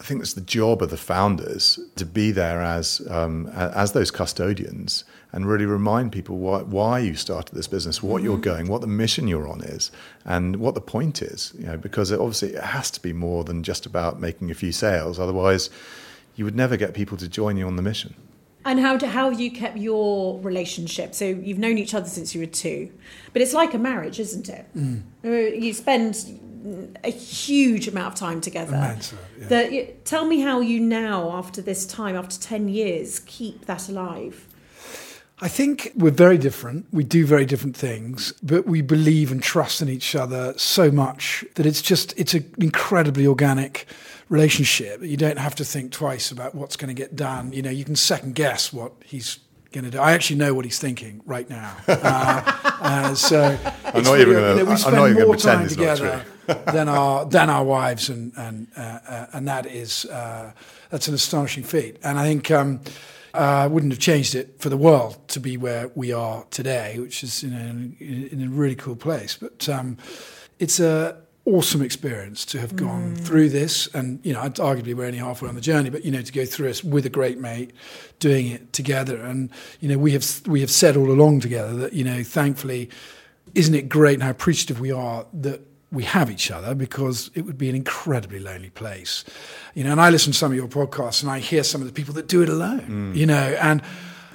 I 0.00 0.02
think 0.02 0.20
it's 0.20 0.34
the 0.34 0.40
job 0.40 0.82
of 0.82 0.90
the 0.90 0.96
founders 0.96 1.78
to 1.94 2.04
be 2.04 2.32
there 2.32 2.60
as 2.60 3.00
um, 3.08 3.46
as 3.48 3.92
those 3.92 4.10
custodians 4.10 5.04
and 5.32 5.46
really 5.46 5.64
remind 5.64 6.12
people 6.12 6.36
why, 6.38 6.60
why 6.62 6.98
you 6.98 7.14
started 7.14 7.54
this 7.54 7.66
business, 7.66 8.02
what 8.02 8.18
mm-hmm. 8.18 8.26
you're 8.26 8.38
going, 8.38 8.68
what 8.68 8.82
the 8.82 8.86
mission 8.86 9.26
you're 9.26 9.48
on 9.48 9.62
is, 9.62 9.90
and 10.24 10.56
what 10.56 10.74
the 10.74 10.80
point 10.80 11.22
is. 11.22 11.54
You 11.58 11.66
know, 11.66 11.76
because 11.76 12.10
it, 12.10 12.20
obviously 12.20 12.50
it 12.50 12.62
has 12.62 12.90
to 12.92 13.00
be 13.00 13.12
more 13.12 13.42
than 13.42 13.62
just 13.62 13.86
about 13.86 14.20
making 14.20 14.50
a 14.50 14.54
few 14.54 14.72
sales. 14.72 15.18
Otherwise, 15.18 15.70
you 16.36 16.44
would 16.44 16.56
never 16.56 16.76
get 16.76 16.94
people 16.94 17.16
to 17.16 17.28
join 17.28 17.56
you 17.56 17.66
on 17.66 17.76
the 17.76 17.82
mission. 17.82 18.14
And 18.64 18.78
how 18.78 18.96
do, 18.96 19.06
how 19.06 19.30
have 19.30 19.40
you 19.40 19.50
kept 19.50 19.76
your 19.76 20.38
relationship? 20.40 21.14
So 21.14 21.24
you've 21.24 21.58
known 21.58 21.78
each 21.78 21.94
other 21.94 22.08
since 22.08 22.34
you 22.34 22.40
were 22.40 22.46
two, 22.46 22.92
but 23.32 23.42
it's 23.42 23.52
like 23.52 23.74
a 23.74 23.78
marriage, 23.78 24.20
isn't 24.20 24.48
it? 24.48 24.66
Mm. 24.76 25.02
Uh, 25.24 25.28
you 25.30 25.72
spend 25.72 26.94
a 27.02 27.10
huge 27.10 27.88
amount 27.88 28.12
of 28.12 28.18
time 28.18 28.40
together. 28.40 28.76
Immense, 28.76 29.14
yeah. 29.38 29.46
that, 29.48 30.04
tell 30.04 30.26
me 30.26 30.40
how 30.40 30.60
you 30.60 30.78
now, 30.78 31.32
after 31.32 31.60
this 31.60 31.84
time, 31.86 32.14
after 32.14 32.38
10 32.38 32.68
years, 32.68 33.18
keep 33.20 33.66
that 33.66 33.88
alive. 33.88 34.46
I 35.42 35.48
think 35.48 35.90
we're 35.96 36.12
very 36.12 36.38
different. 36.38 36.86
We 36.92 37.02
do 37.02 37.26
very 37.26 37.44
different 37.44 37.76
things, 37.76 38.32
but 38.44 38.64
we 38.64 38.80
believe 38.80 39.32
and 39.32 39.42
trust 39.42 39.82
in 39.82 39.88
each 39.88 40.14
other 40.14 40.54
so 40.56 40.92
much 40.92 41.44
that 41.56 41.66
it's 41.66 41.82
just, 41.82 42.16
it's 42.16 42.32
an 42.32 42.54
incredibly 42.58 43.26
organic 43.26 43.86
relationship. 44.28 45.02
You 45.02 45.16
don't 45.16 45.40
have 45.40 45.56
to 45.56 45.64
think 45.64 45.90
twice 45.90 46.30
about 46.30 46.54
what's 46.54 46.76
going 46.76 46.94
to 46.94 46.94
get 46.94 47.16
done. 47.16 47.52
You 47.52 47.60
know, 47.60 47.70
you 47.70 47.84
can 47.84 47.96
second 47.96 48.36
guess 48.36 48.72
what 48.72 48.92
he's 49.04 49.40
going 49.72 49.84
to 49.84 49.90
do. 49.90 49.98
I 49.98 50.12
actually 50.12 50.36
know 50.36 50.54
what 50.54 50.64
he's 50.64 50.78
thinking 50.78 51.22
right 51.26 51.50
now. 51.50 51.76
Uh, 51.88 52.42
uh, 52.80 53.14
so 53.14 53.58
I'm 53.84 54.02
not 54.02 54.20
even 54.20 54.34
going 54.34 54.58
to. 54.58 54.64
We 54.64 54.76
spend 54.76 55.14
more 55.18 55.36
time 55.36 55.68
together 55.68 56.24
than 56.46 56.88
our 56.88 57.24
than 57.26 57.48
our 57.48 57.64
wives, 57.64 58.08
and 58.08 58.32
and 58.36 58.66
uh, 58.76 58.98
uh, 59.06 59.26
and 59.34 59.46
that 59.46 59.66
is 59.66 60.04
uh, 60.06 60.52
that's 60.90 61.06
an 61.06 61.14
astonishing 61.14 61.62
feat. 61.64 61.98
And 62.02 62.18
I 62.18 62.24
think. 62.24 62.50
Um, 62.50 62.80
I 63.34 63.66
wouldn't 63.66 63.92
have 63.92 64.00
changed 64.00 64.34
it 64.34 64.60
for 64.60 64.68
the 64.68 64.76
world 64.76 65.16
to 65.28 65.40
be 65.40 65.56
where 65.56 65.90
we 65.94 66.12
are 66.12 66.44
today, 66.50 66.98
which 66.98 67.22
is 67.22 67.42
you 67.42 67.50
know, 67.50 67.58
in, 67.58 68.28
in 68.30 68.44
a 68.46 68.50
really 68.50 68.76
cool 68.76 68.96
place. 68.96 69.36
But 69.36 69.68
um, 69.68 69.96
it's 70.58 70.80
a 70.80 71.16
awesome 71.44 71.82
experience 71.82 72.44
to 72.44 72.60
have 72.60 72.76
gone 72.76 73.16
mm. 73.16 73.18
through 73.18 73.48
this 73.48 73.88
and 73.94 74.24
you 74.24 74.32
know 74.32 74.38
arguably 74.40 74.94
we're 74.94 75.06
only 75.06 75.18
halfway 75.18 75.48
on 75.48 75.56
the 75.56 75.60
journey 75.60 75.90
but 75.90 76.04
you 76.04 76.10
know 76.12 76.22
to 76.22 76.32
go 76.32 76.44
through 76.44 76.68
this 76.68 76.84
with 76.84 77.04
a 77.04 77.10
great 77.10 77.36
mate 77.36 77.72
doing 78.20 78.46
it 78.46 78.72
together 78.72 79.16
and 79.16 79.50
you 79.80 79.88
know 79.88 79.98
we 79.98 80.12
have 80.12 80.24
we 80.46 80.60
have 80.60 80.70
said 80.70 80.96
all 80.96 81.10
along 81.10 81.40
together 81.40 81.74
that 81.74 81.94
you 81.94 82.04
know 82.04 82.22
thankfully 82.22 82.88
isn't 83.56 83.74
it 83.74 83.88
great 83.88 84.14
and 84.14 84.22
how 84.22 84.30
appreciative 84.30 84.78
we 84.78 84.92
are 84.92 85.26
that 85.32 85.60
we 85.92 86.04
have 86.04 86.30
each 86.30 86.50
other 86.50 86.74
because 86.74 87.30
it 87.34 87.42
would 87.42 87.58
be 87.58 87.68
an 87.68 87.76
incredibly 87.76 88.38
lonely 88.38 88.70
place 88.70 89.24
you 89.74 89.84
know 89.84 89.92
and 89.92 90.00
I 90.00 90.10
listen 90.10 90.32
to 90.32 90.38
some 90.38 90.50
of 90.50 90.56
your 90.56 90.68
podcasts 90.68 91.22
and 91.22 91.30
I 91.30 91.38
hear 91.38 91.62
some 91.62 91.80
of 91.80 91.86
the 91.86 91.92
people 91.92 92.14
that 92.14 92.26
do 92.26 92.42
it 92.42 92.48
alone 92.48 93.12
mm. 93.12 93.16
you 93.16 93.26
know 93.26 93.56
and 93.60 93.82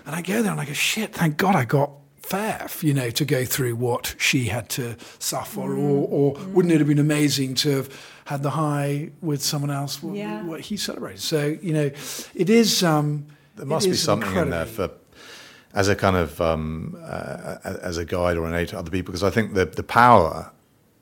and 0.05 0.15
I 0.15 0.21
go 0.21 0.41
there 0.41 0.51
and 0.51 0.61
I 0.61 0.65
go 0.65 0.73
shit 0.73 1.13
thank 1.13 1.37
god 1.37 1.55
I 1.55 1.65
got 1.65 1.91
Faff, 2.27 2.83
you 2.83 2.93
know, 2.93 3.09
to 3.11 3.23
go 3.23 3.45
through 3.45 3.77
what 3.77 4.13
she 4.17 4.45
had 4.45 4.67
to 4.71 4.97
suffer, 5.17 5.61
mm. 5.61 5.77
or, 5.77 6.07
or 6.09 6.35
mm. 6.35 6.51
wouldn't 6.51 6.73
it 6.73 6.79
have 6.79 6.87
been 6.87 6.99
amazing 6.99 7.55
to 7.55 7.77
have 7.77 8.05
had 8.25 8.43
the 8.43 8.49
high 8.49 9.11
with 9.21 9.41
someone 9.41 9.71
else? 9.71 10.03
What, 10.03 10.17
yeah. 10.17 10.43
what 10.43 10.59
he 10.59 10.75
celebrated. 10.75 11.21
So 11.21 11.57
you 11.61 11.71
know, 11.71 11.89
it 12.35 12.49
is. 12.49 12.83
Um, 12.83 13.27
there 13.55 13.65
must 13.65 13.87
be 13.87 13.95
something 13.95 14.35
in 14.35 14.49
there 14.49 14.65
for 14.65 14.91
as 15.73 15.87
a 15.87 15.95
kind 15.95 16.17
of 16.17 16.41
um, 16.41 16.97
uh, 17.01 17.57
as 17.63 17.97
a 17.97 18.03
guide 18.03 18.35
or 18.35 18.45
an 18.45 18.55
aid 18.55 18.67
to 18.69 18.77
other 18.77 18.91
people, 18.91 19.13
because 19.13 19.23
I 19.23 19.29
think 19.29 19.53
the 19.53 19.65
the 19.65 19.83
power 19.83 20.51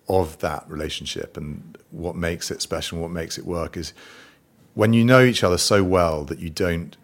of 0.08 0.38
that 0.39 0.64
relationship 0.70 1.38
and 1.38 1.78
what 1.91 2.16
makes 2.16 2.51
it 2.51 2.62
special, 2.62 2.97
and 2.97 3.03
what 3.03 3.12
makes 3.12 3.38
it 3.38 3.45
work, 3.45 3.78
is 3.78 3.93
when 4.74 4.93
you 4.93 5.03
know 5.03 5.24
each 5.24 5.43
other 5.43 5.58
so 5.58 5.84
well 5.84 6.24
that 6.26 6.39
you 6.39 6.49
don't 6.49 6.97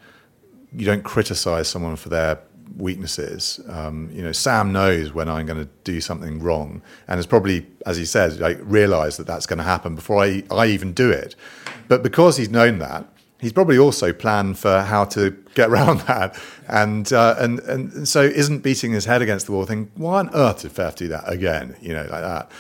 you 0.74 0.86
don't 0.86 1.04
criticize 1.04 1.68
someone 1.68 1.96
for 1.96 2.10
their 2.10 2.40
weaknesses. 2.78 3.60
Um, 3.68 4.10
you 4.14 4.22
know, 4.22 4.32
Sam 4.32 4.72
knows 4.72 5.14
when 5.14 5.30
I'm 5.30 5.46
going 5.46 5.60
to 5.60 5.70
do 5.84 6.02
something 6.02 6.40
wrong, 6.40 6.82
and 7.08 7.18
has 7.18 7.26
probably, 7.26 7.66
as 7.86 7.98
he 7.98 8.06
says, 8.06 8.40
like, 8.40 8.58
realised 8.62 9.20
that 9.20 9.28
that's 9.28 9.46
going 9.46 9.58
to 9.58 9.64
happen 9.64 9.96
before 9.96 10.24
I, 10.24 10.44
I 10.50 10.68
even 10.68 10.94
do 10.94 11.10
it. 11.10 11.36
But 11.88 12.04
because 12.04 12.38
he's 12.38 12.50
known 12.50 12.80
that, 12.80 13.06
he's 13.40 13.52
probably 13.52 13.78
also 13.78 14.14
planned 14.14 14.58
for 14.58 14.82
how 14.82 15.06
to 15.06 15.32
get 15.56 15.70
around 15.72 16.02
that, 16.02 16.40
and 16.68 17.12
uh, 17.12 17.36
and 17.38 17.60
and 17.62 18.08
so 18.08 18.22
isn't 18.22 18.60
beating 18.60 18.92
his 18.94 19.06
head 19.06 19.22
against 19.22 19.48
the 19.48 19.52
wall, 19.52 19.66
thinking, 19.66 19.92
why 19.96 20.20
on 20.20 20.34
earth 20.34 20.62
did 20.62 20.72
Faff 20.72 20.96
do 20.96 21.08
that 21.10 21.30
again? 21.32 21.76
You 21.82 21.94
know, 21.94 22.04
like 22.04 22.22
that, 22.22 22.52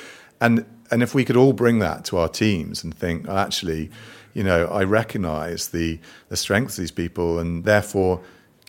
and 0.41 0.65
and 0.89 1.01
if 1.01 1.15
we 1.15 1.23
could 1.23 1.37
all 1.37 1.53
bring 1.53 1.79
that 1.79 2.03
to 2.05 2.17
our 2.17 2.27
teams 2.27 2.83
and 2.83 2.93
think, 2.93 3.25
oh, 3.29 3.37
actually, 3.37 3.89
you 4.33 4.43
know, 4.43 4.65
I 4.65 4.83
recognise 4.83 5.69
the 5.69 5.99
the 6.27 6.35
strengths 6.35 6.77
of 6.77 6.81
these 6.81 6.91
people, 6.91 7.39
and 7.39 7.63
therefore 7.63 8.21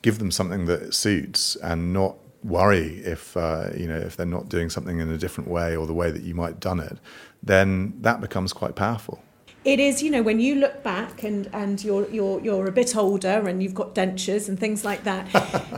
give 0.03 0.19
them 0.19 0.31
something 0.31 0.67
that 0.67 0.95
suits 0.95 1.57
and 1.57 1.93
not 1.93 2.17
worry 2.45 2.99
if 2.99 3.37
uh, 3.37 3.71
you 3.77 3.87
know 3.89 3.99
if 3.99 4.17
they're 4.17 4.27
not 4.27 4.49
doing 4.49 4.69
something 4.69 5.01
in 5.01 5.11
a 5.11 5.19
different 5.19 5.49
way 5.49 5.77
or 5.77 5.87
the 5.87 5.95
way 5.95 6.11
that 6.11 6.23
you 6.23 6.35
might 6.35 6.49
have 6.49 6.61
done 6.61 6.81
it, 6.81 6.99
then 7.43 7.95
that 8.01 8.21
becomes 8.21 8.53
quite 8.53 8.77
powerful 8.77 9.23
it 9.65 9.79
is 9.79 10.03
you 10.03 10.11
know 10.11 10.23
when 10.23 10.41
you 10.41 10.57
look 10.57 10.83
back 10.83 11.23
and 11.23 11.49
and 11.53 11.85
you're 11.85 12.09
you're 12.11 12.41
you're 12.41 12.67
a 12.67 12.73
bit 12.73 12.97
older 12.97 13.47
and 13.47 13.63
you've 13.63 13.75
got 13.75 13.95
dentures 13.95 14.49
and 14.49 14.59
things 14.59 14.85
like 14.85 15.05
that 15.05 15.27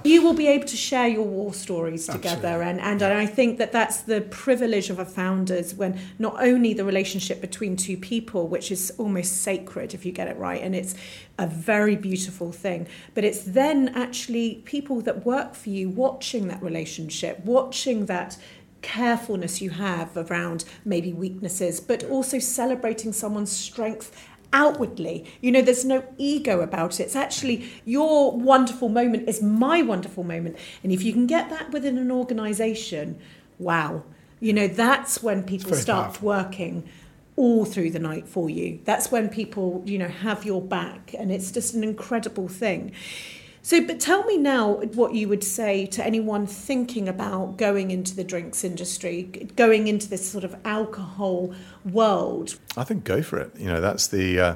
you 0.05 0.22
will 0.22 0.35
be 0.35 0.47
able 0.47 0.66
to 0.66 0.76
share 0.76 1.09
your 1.09 1.24
war 1.24 1.53
stories 1.53 2.07
together. 2.07 2.62
And 2.62 2.80
and 2.80 3.03
I 3.03 3.26
think 3.26 3.59
that 3.59 3.72
that's 3.72 4.03
the 4.03 4.20
privilege 4.20 4.91
of 4.91 4.99
a 4.99 5.05
founders 5.05 5.74
when 5.74 5.99
not 6.18 6.37
only 6.41 6.74
the 6.74 6.85
relationship 6.85 7.41
between 7.41 7.76
two 7.76 7.97
people 7.97 8.49
which 8.49 8.70
is 8.70 8.93
almost 8.99 9.43
sacred 9.43 9.95
if 9.95 10.05
you 10.05 10.12
get 10.12 10.28
it 10.28 10.37
right 10.37 10.62
and 10.62 10.74
it's 10.74 10.95
a 11.39 11.47
very 11.47 11.97
beautiful 11.97 12.53
thing 12.53 12.87
but 13.14 13.24
it's 13.24 13.43
then 13.43 13.89
actually 13.89 14.62
people 14.64 15.01
that 15.01 15.24
work 15.24 15.55
for 15.55 15.70
you 15.70 15.89
watching 15.89 16.49
that 16.49 16.62
relationship 16.62 17.45
watching 17.45 18.07
that 18.07 18.37
carefulness 18.85 19.62
you 19.62 19.70
have 19.70 20.14
around 20.16 20.64
maybe 20.85 21.12
weaknesses, 21.12 21.80
but 21.80 22.05
also 22.05 22.39
celebrating 22.39 23.12
someone's 23.12 23.51
strength 23.51 24.14
outwardly. 24.53 25.24
You 25.41 25.51
know, 25.53 25.62
there's 25.62 25.85
no 25.85 26.05
ego 26.18 26.61
about 26.61 27.01
it. 27.01 27.05
It's 27.05 27.16
actually 27.16 27.68
your 27.85 28.37
wonderful 28.37 28.89
moment 28.89 29.28
is 29.28 29.43
my 29.43 29.82
wonderful 29.82 30.22
moment. 30.22 30.57
And 30.82 30.93
if 30.93 31.03
you 31.03 31.12
can 31.12 31.26
get 31.26 31.49
that 31.51 31.72
within 31.72 31.99
an 31.99 32.11
organization, 32.12 33.18
wow. 33.59 34.05
You 34.39 34.53
know, 34.53 34.68
that's 34.68 35.22
when 35.22 35.43
people 35.43 35.74
start 35.74 36.05
powerful. 36.05 36.28
working 36.28 36.89
all 37.37 37.64
through 37.64 37.91
the 37.91 37.99
night 37.99 38.28
for 38.28 38.49
you. 38.49 38.80
That's 38.85 39.11
when 39.11 39.28
people, 39.28 39.82
you 39.87 39.99
know, 39.99 40.09
have 40.09 40.45
your 40.45 40.62
back 40.62 41.14
and 41.18 41.32
it's 41.32 41.51
just 41.51 41.74
an 41.74 41.82
incredible 41.82 42.49
thing. 42.49 42.93
So, 43.64 43.82
but 43.82 43.98
tell 43.98 44.24
me 44.24 44.36
now 44.36 44.74
what 44.74 45.14
you 45.14 45.26
would 45.28 45.42
say 45.42 45.86
to 45.86 46.04
anyone 46.04 46.46
thinking 46.46 47.08
about 47.08 47.56
going 47.56 47.90
into 47.90 48.14
the 48.14 48.22
drinks 48.22 48.62
industry, 48.62 49.22
going 49.56 49.88
into 49.88 50.06
this 50.06 50.30
sort 50.30 50.44
of 50.44 50.54
alcohol 50.66 51.54
world. 51.82 52.58
I 52.76 52.84
think 52.84 53.04
go 53.04 53.22
for 53.22 53.38
it. 53.38 53.56
You 53.58 53.68
know, 53.68 53.80
that's 53.80 54.06
the 54.06 54.38
uh, 54.38 54.54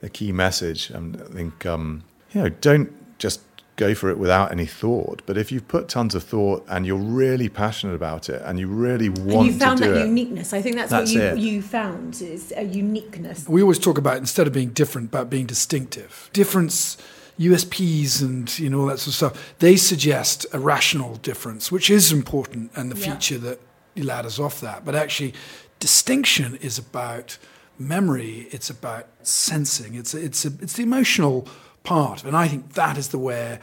the 0.00 0.08
key 0.08 0.32
message. 0.32 0.90
Um, 0.90 1.14
I 1.22 1.30
think 1.30 1.66
um, 1.66 2.04
you 2.32 2.40
know, 2.40 2.48
don't 2.48 2.90
just 3.18 3.42
go 3.76 3.94
for 3.94 4.08
it 4.08 4.16
without 4.16 4.50
any 4.50 4.64
thought. 4.64 5.20
But 5.26 5.36
if 5.36 5.52
you've 5.52 5.68
put 5.68 5.90
tons 5.90 6.14
of 6.14 6.24
thought 6.24 6.64
and 6.70 6.86
you're 6.86 6.96
really 6.96 7.50
passionate 7.50 7.94
about 7.94 8.30
it 8.30 8.40
and 8.46 8.58
you 8.58 8.66
really 8.66 9.10
want 9.10 9.30
and 9.30 9.46
you 9.46 9.52
found 9.52 9.80
that 9.80 10.06
uniqueness. 10.06 10.54
I 10.54 10.62
think 10.62 10.76
that's, 10.76 10.90
that's 10.90 11.14
what 11.14 11.38
you, 11.38 11.56
you 11.56 11.62
found 11.62 12.22
is 12.22 12.54
a 12.56 12.64
uniqueness. 12.64 13.46
We 13.46 13.60
always 13.60 13.78
talk 13.78 13.98
about 13.98 14.16
instead 14.16 14.46
of 14.46 14.54
being 14.54 14.70
different, 14.70 15.08
about 15.08 15.28
being 15.28 15.44
distinctive. 15.44 16.30
Difference 16.32 16.96
USPs 17.38 18.22
and 18.22 18.58
you 18.58 18.68
know 18.68 18.80
all 18.80 18.86
that 18.86 18.98
sort 18.98 19.08
of 19.08 19.14
stuff, 19.14 19.54
they 19.58 19.76
suggest 19.76 20.46
a 20.52 20.58
rational 20.58 21.16
difference, 21.16 21.70
which 21.70 21.88
is 21.90 22.12
important 22.12 22.70
and 22.74 22.90
the 22.90 22.98
yeah. 22.98 23.14
feature 23.14 23.38
that 23.38 23.60
ladders 23.96 24.38
off 24.38 24.60
that. 24.60 24.84
But 24.84 24.94
actually, 24.94 25.34
distinction 25.78 26.56
is 26.56 26.78
about 26.78 27.38
memory. 27.78 28.48
It's 28.50 28.70
about 28.70 29.06
sensing. 29.22 29.94
It's 29.94 30.14
it's 30.14 30.44
a, 30.44 30.48
it's 30.60 30.74
the 30.74 30.82
emotional 30.82 31.46
part, 31.84 32.24
and 32.24 32.36
I 32.36 32.48
think 32.48 32.74
that 32.74 32.98
is 32.98 33.08
the 33.08 33.18
where 33.18 33.60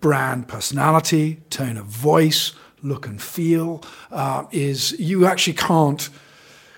brand 0.00 0.48
personality, 0.48 1.40
tone 1.50 1.76
of 1.76 1.86
voice, 1.86 2.52
look 2.82 3.06
and 3.06 3.20
feel 3.20 3.82
uh, 4.10 4.44
is. 4.50 4.98
You 4.98 5.26
actually 5.26 5.54
can't 5.54 6.08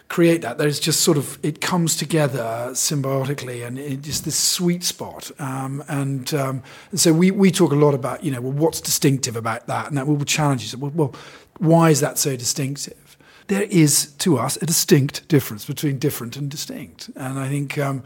create 0.09 0.43
that. 0.43 0.59
There's 0.59 0.79
just 0.79 1.01
sort 1.01 1.19
of 1.19 1.39
it 1.43 1.61
comes 1.61 1.97
together 1.97 2.71
symbiotically, 2.73 3.67
and 3.67 3.79
it's 3.79 4.21
this 4.21 4.39
sweet 4.39 4.85
spot. 4.85 5.31
Um, 5.39 5.83
and, 5.89 6.33
um, 6.35 6.63
and, 6.91 7.01
so 7.01 7.13
we 7.13 7.31
we 7.31 7.51
talk 7.51 7.73
a 7.73 7.77
lot 7.77 7.95
about 7.95 8.25
you 8.25 8.31
know 8.31 8.41
well 8.41 8.53
what's 8.53 8.81
distinctive 8.81 9.37
about 9.37 9.67
that, 9.67 9.89
and 9.89 9.97
that 9.97 10.07
will 10.07 10.23
challenge 10.25 10.73
you. 10.73 10.79
Well, 10.79 10.93
well, 10.95 11.15
why 11.59 11.91
is 11.91 12.01
that 12.01 12.19
so 12.19 12.37
distinctive? 12.37 13.17
There 13.49 13.63
is 13.63 14.13
to 14.19 14.39
us 14.39 14.57
a 14.61 14.67
distinct 14.67 15.29
difference 15.29 15.65
between 15.65 15.99
different 15.99 16.37
and 16.37 16.51
distinct, 16.51 17.11
and 17.17 17.39
I 17.39 17.49
think. 17.49 17.79
Um, 17.79 18.03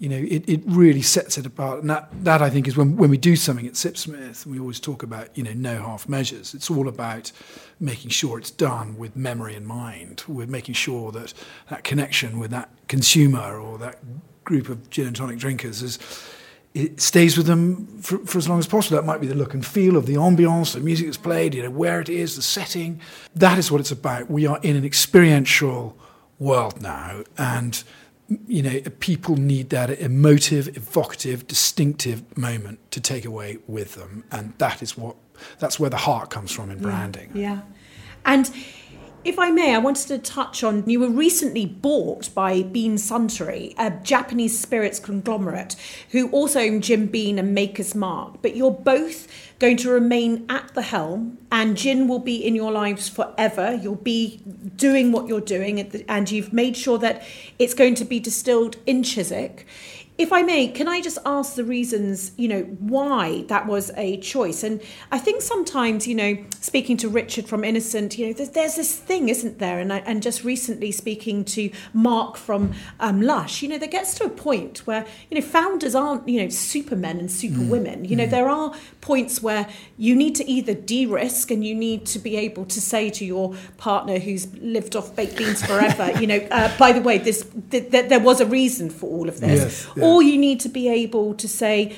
you 0.00 0.08
know, 0.08 0.16
it, 0.16 0.48
it 0.48 0.62
really 0.64 1.02
sets 1.02 1.36
it 1.36 1.44
apart. 1.44 1.80
And 1.80 1.90
that, 1.90 2.08
that 2.24 2.40
I 2.40 2.48
think 2.48 2.66
is 2.66 2.74
when, 2.74 2.96
when 2.96 3.10
we 3.10 3.18
do 3.18 3.36
something 3.36 3.66
at 3.66 3.74
Sipsmith, 3.74 4.46
we 4.46 4.58
always 4.58 4.80
talk 4.80 5.02
about, 5.02 5.28
you 5.36 5.42
know, 5.42 5.52
no 5.52 5.76
half 5.76 6.08
measures. 6.08 6.54
It's 6.54 6.70
all 6.70 6.88
about 6.88 7.30
making 7.78 8.10
sure 8.10 8.38
it's 8.38 8.50
done 8.50 8.96
with 8.96 9.14
memory 9.14 9.54
in 9.54 9.66
mind, 9.66 10.24
with 10.26 10.48
making 10.48 10.74
sure 10.74 11.12
that 11.12 11.34
that 11.68 11.84
connection 11.84 12.38
with 12.38 12.50
that 12.50 12.70
consumer 12.88 13.60
or 13.60 13.76
that 13.76 13.98
group 14.42 14.70
of 14.70 14.88
gin 14.88 15.06
and 15.06 15.14
tonic 15.14 15.38
drinkers 15.38 15.82
is 15.82 15.98
it 16.72 17.00
stays 17.00 17.36
with 17.36 17.46
them 17.46 17.86
for, 18.00 18.18
for, 18.18 18.38
as 18.38 18.48
long 18.48 18.58
as 18.58 18.66
possible. 18.66 18.96
That 18.96 19.04
might 19.04 19.20
be 19.20 19.26
the 19.26 19.34
look 19.34 19.54
and 19.54 19.66
feel 19.66 19.96
of 19.96 20.06
the 20.06 20.14
ambiance, 20.14 20.72
the 20.72 20.80
music 20.80 21.06
that's 21.06 21.16
played, 21.18 21.52
you 21.52 21.62
know, 21.62 21.70
where 21.70 22.00
it 22.00 22.08
is, 22.08 22.36
the 22.36 22.42
setting. 22.42 23.00
That 23.34 23.58
is 23.58 23.70
what 23.70 23.80
it's 23.80 23.90
about. 23.90 24.30
We 24.30 24.46
are 24.46 24.60
in 24.62 24.76
an 24.76 24.84
experiential 24.84 25.98
world 26.38 26.80
now, 26.80 27.24
and 27.36 27.82
you 28.46 28.62
know, 28.62 28.80
people 29.00 29.36
need 29.36 29.70
that 29.70 29.90
emotive, 29.90 30.76
evocative, 30.76 31.46
distinctive 31.46 32.36
moment 32.36 32.78
to 32.92 33.00
take 33.00 33.24
away 33.24 33.58
with 33.66 33.94
them, 33.94 34.24
and 34.30 34.54
that 34.58 34.82
is 34.82 34.96
what 34.96 35.16
that's 35.58 35.80
where 35.80 35.90
the 35.90 35.96
heart 35.96 36.30
comes 36.30 36.52
from 36.52 36.70
in 36.70 36.78
mm. 36.78 36.82
branding. 36.82 37.30
Yeah, 37.34 37.54
yeah. 37.54 37.60
and 38.24 38.50
if 39.22 39.38
I 39.38 39.50
may, 39.50 39.74
I 39.74 39.78
wanted 39.78 40.08
to 40.08 40.18
touch 40.18 40.64
on 40.64 40.88
you 40.88 41.00
were 41.00 41.10
recently 41.10 41.66
bought 41.66 42.34
by 42.34 42.62
Beam 42.62 42.96
Suntory, 42.96 43.74
a 43.78 43.90
Japanese 44.02 44.58
spirits 44.58 44.98
conglomerate, 44.98 45.76
who 46.10 46.30
also 46.30 46.60
own 46.60 46.80
Jim 46.80 47.06
Beam 47.06 47.38
and 47.38 47.54
Maker's 47.54 47.94
Mark. 47.94 48.40
But 48.40 48.56
you're 48.56 48.70
both 48.70 49.28
going 49.58 49.76
to 49.78 49.90
remain 49.90 50.46
at 50.48 50.72
the 50.74 50.82
helm, 50.82 51.38
and 51.52 51.76
gin 51.76 52.08
will 52.08 52.18
be 52.18 52.36
in 52.36 52.54
your 52.54 52.72
lives 52.72 53.08
forever. 53.08 53.74
You'll 53.74 53.96
be 53.96 54.40
doing 54.76 55.12
what 55.12 55.28
you're 55.28 55.40
doing, 55.40 55.80
and 56.08 56.30
you've 56.30 56.52
made 56.52 56.76
sure 56.76 56.98
that 56.98 57.22
it's 57.58 57.74
going 57.74 57.94
to 57.96 58.04
be 58.04 58.20
distilled 58.20 58.76
in 58.86 59.02
Chiswick. 59.02 59.66
If 60.20 60.34
I 60.34 60.42
may, 60.42 60.68
can 60.68 60.86
I 60.86 61.00
just 61.00 61.16
ask 61.24 61.54
the 61.54 61.64
reasons, 61.64 62.32
you 62.36 62.46
know, 62.46 62.60
why 62.78 63.44
that 63.48 63.66
was 63.66 63.90
a 63.96 64.18
choice? 64.18 64.62
And 64.62 64.82
I 65.10 65.18
think 65.18 65.40
sometimes, 65.40 66.06
you 66.06 66.14
know, 66.14 66.36
speaking 66.60 66.98
to 66.98 67.08
Richard 67.08 67.46
from 67.48 67.64
Innocent, 67.64 68.18
you 68.18 68.26
know, 68.26 68.34
there's, 68.34 68.50
there's 68.50 68.74
this 68.74 68.94
thing, 68.94 69.30
isn't 69.30 69.58
there? 69.60 69.78
And, 69.78 69.90
I, 69.90 70.00
and 70.00 70.22
just 70.22 70.44
recently 70.44 70.92
speaking 70.92 71.42
to 71.46 71.70
Mark 71.94 72.36
from 72.36 72.74
um, 73.00 73.22
Lush, 73.22 73.62
you 73.62 73.68
know, 73.70 73.78
there 73.78 73.88
gets 73.88 74.12
to 74.16 74.24
a 74.24 74.28
point 74.28 74.86
where, 74.86 75.06
you 75.30 75.40
know, 75.40 75.46
founders 75.46 75.94
aren't, 75.94 76.28
you 76.28 76.42
know, 76.42 76.50
supermen 76.50 77.18
and 77.18 77.30
superwomen. 77.30 78.02
Mm. 78.02 78.10
You 78.10 78.16
know, 78.16 78.26
mm. 78.26 78.30
there 78.30 78.50
are 78.50 78.74
points 79.00 79.40
where 79.42 79.70
you 79.96 80.14
need 80.14 80.34
to 80.34 80.46
either 80.46 80.74
de-risk 80.74 81.50
and 81.50 81.64
you 81.64 81.74
need 81.74 82.04
to 82.04 82.18
be 82.18 82.36
able 82.36 82.66
to 82.66 82.78
say 82.78 83.08
to 83.08 83.24
your 83.24 83.54
partner 83.78 84.18
who's 84.18 84.54
lived 84.58 84.96
off 84.96 85.16
baked 85.16 85.38
beans 85.38 85.64
forever, 85.64 86.12
you 86.20 86.26
know, 86.26 86.46
uh, 86.50 86.76
by 86.76 86.92
the 86.92 87.00
way, 87.00 87.16
this 87.16 87.48
th- 87.70 87.90
th- 87.90 88.10
there 88.10 88.20
was 88.20 88.42
a 88.42 88.46
reason 88.46 88.90
for 88.90 89.08
all 89.08 89.26
of 89.26 89.40
this. 89.40 89.62
Yes, 89.62 89.88
yeah 89.96 90.09
or 90.10 90.22
you 90.22 90.36
need 90.38 90.60
to 90.60 90.68
be 90.68 90.88
able 90.88 91.34
to 91.34 91.48
say, 91.48 91.96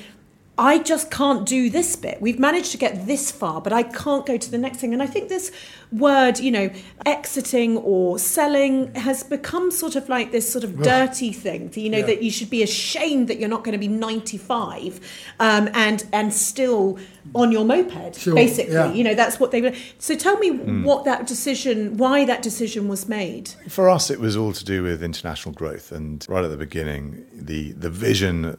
I 0.57 0.77
just 0.77 1.09
can't 1.09 1.47
do 1.47 1.71
this 1.71 1.95
bit. 1.95 2.21
We've 2.21 2.37
managed 2.37 2.71
to 2.73 2.77
get 2.77 3.07
this 3.07 3.31
far, 3.31 3.59
but 3.59 3.73
I 3.73 3.81
can't 3.81 4.23
go 4.23 4.37
to 4.37 4.51
the 4.51 4.59
next 4.59 4.77
thing. 4.77 4.93
And 4.93 5.01
I 5.01 5.07
think 5.07 5.27
this 5.27 5.51
word, 5.91 6.39
you 6.39 6.51
know, 6.51 6.69
exiting 7.07 7.77
or 7.77 8.19
selling 8.19 8.93
has 8.93 9.23
become 9.23 9.71
sort 9.71 9.95
of 9.95 10.09
like 10.09 10.31
this 10.31 10.51
sort 10.51 10.63
of 10.63 10.79
dirty 10.83 11.31
thing. 11.31 11.71
You 11.73 11.89
know, 11.89 11.97
yeah. 11.99 12.05
that 12.05 12.21
you 12.21 12.29
should 12.29 12.51
be 12.51 12.61
ashamed 12.61 13.29
that 13.29 13.39
you're 13.39 13.49
not 13.49 13.63
going 13.63 13.73
to 13.73 13.79
be 13.79 13.87
95 13.87 14.99
um, 15.39 15.69
and 15.73 16.05
and 16.13 16.31
still 16.31 16.99
on 17.33 17.51
your 17.51 17.65
moped, 17.65 18.19
sure. 18.19 18.35
basically. 18.35 18.73
Yeah. 18.73 18.93
You 18.93 19.03
know, 19.03 19.15
that's 19.15 19.39
what 19.39 19.49
they 19.49 19.61
were. 19.61 19.73
So 19.97 20.15
tell 20.15 20.37
me 20.37 20.51
mm. 20.51 20.83
what 20.83 21.03
that 21.05 21.25
decision, 21.25 21.97
why 21.97 22.25
that 22.25 22.43
decision 22.43 22.87
was 22.87 23.09
made. 23.09 23.49
For 23.69 23.89
us, 23.89 24.11
it 24.11 24.19
was 24.19 24.37
all 24.37 24.53
to 24.53 24.63
do 24.63 24.83
with 24.83 25.01
international 25.01 25.55
growth. 25.55 25.91
And 25.91 26.23
right 26.29 26.43
at 26.43 26.51
the 26.51 26.57
beginning, 26.57 27.25
the, 27.33 27.71
the 27.71 27.89
vision 27.89 28.57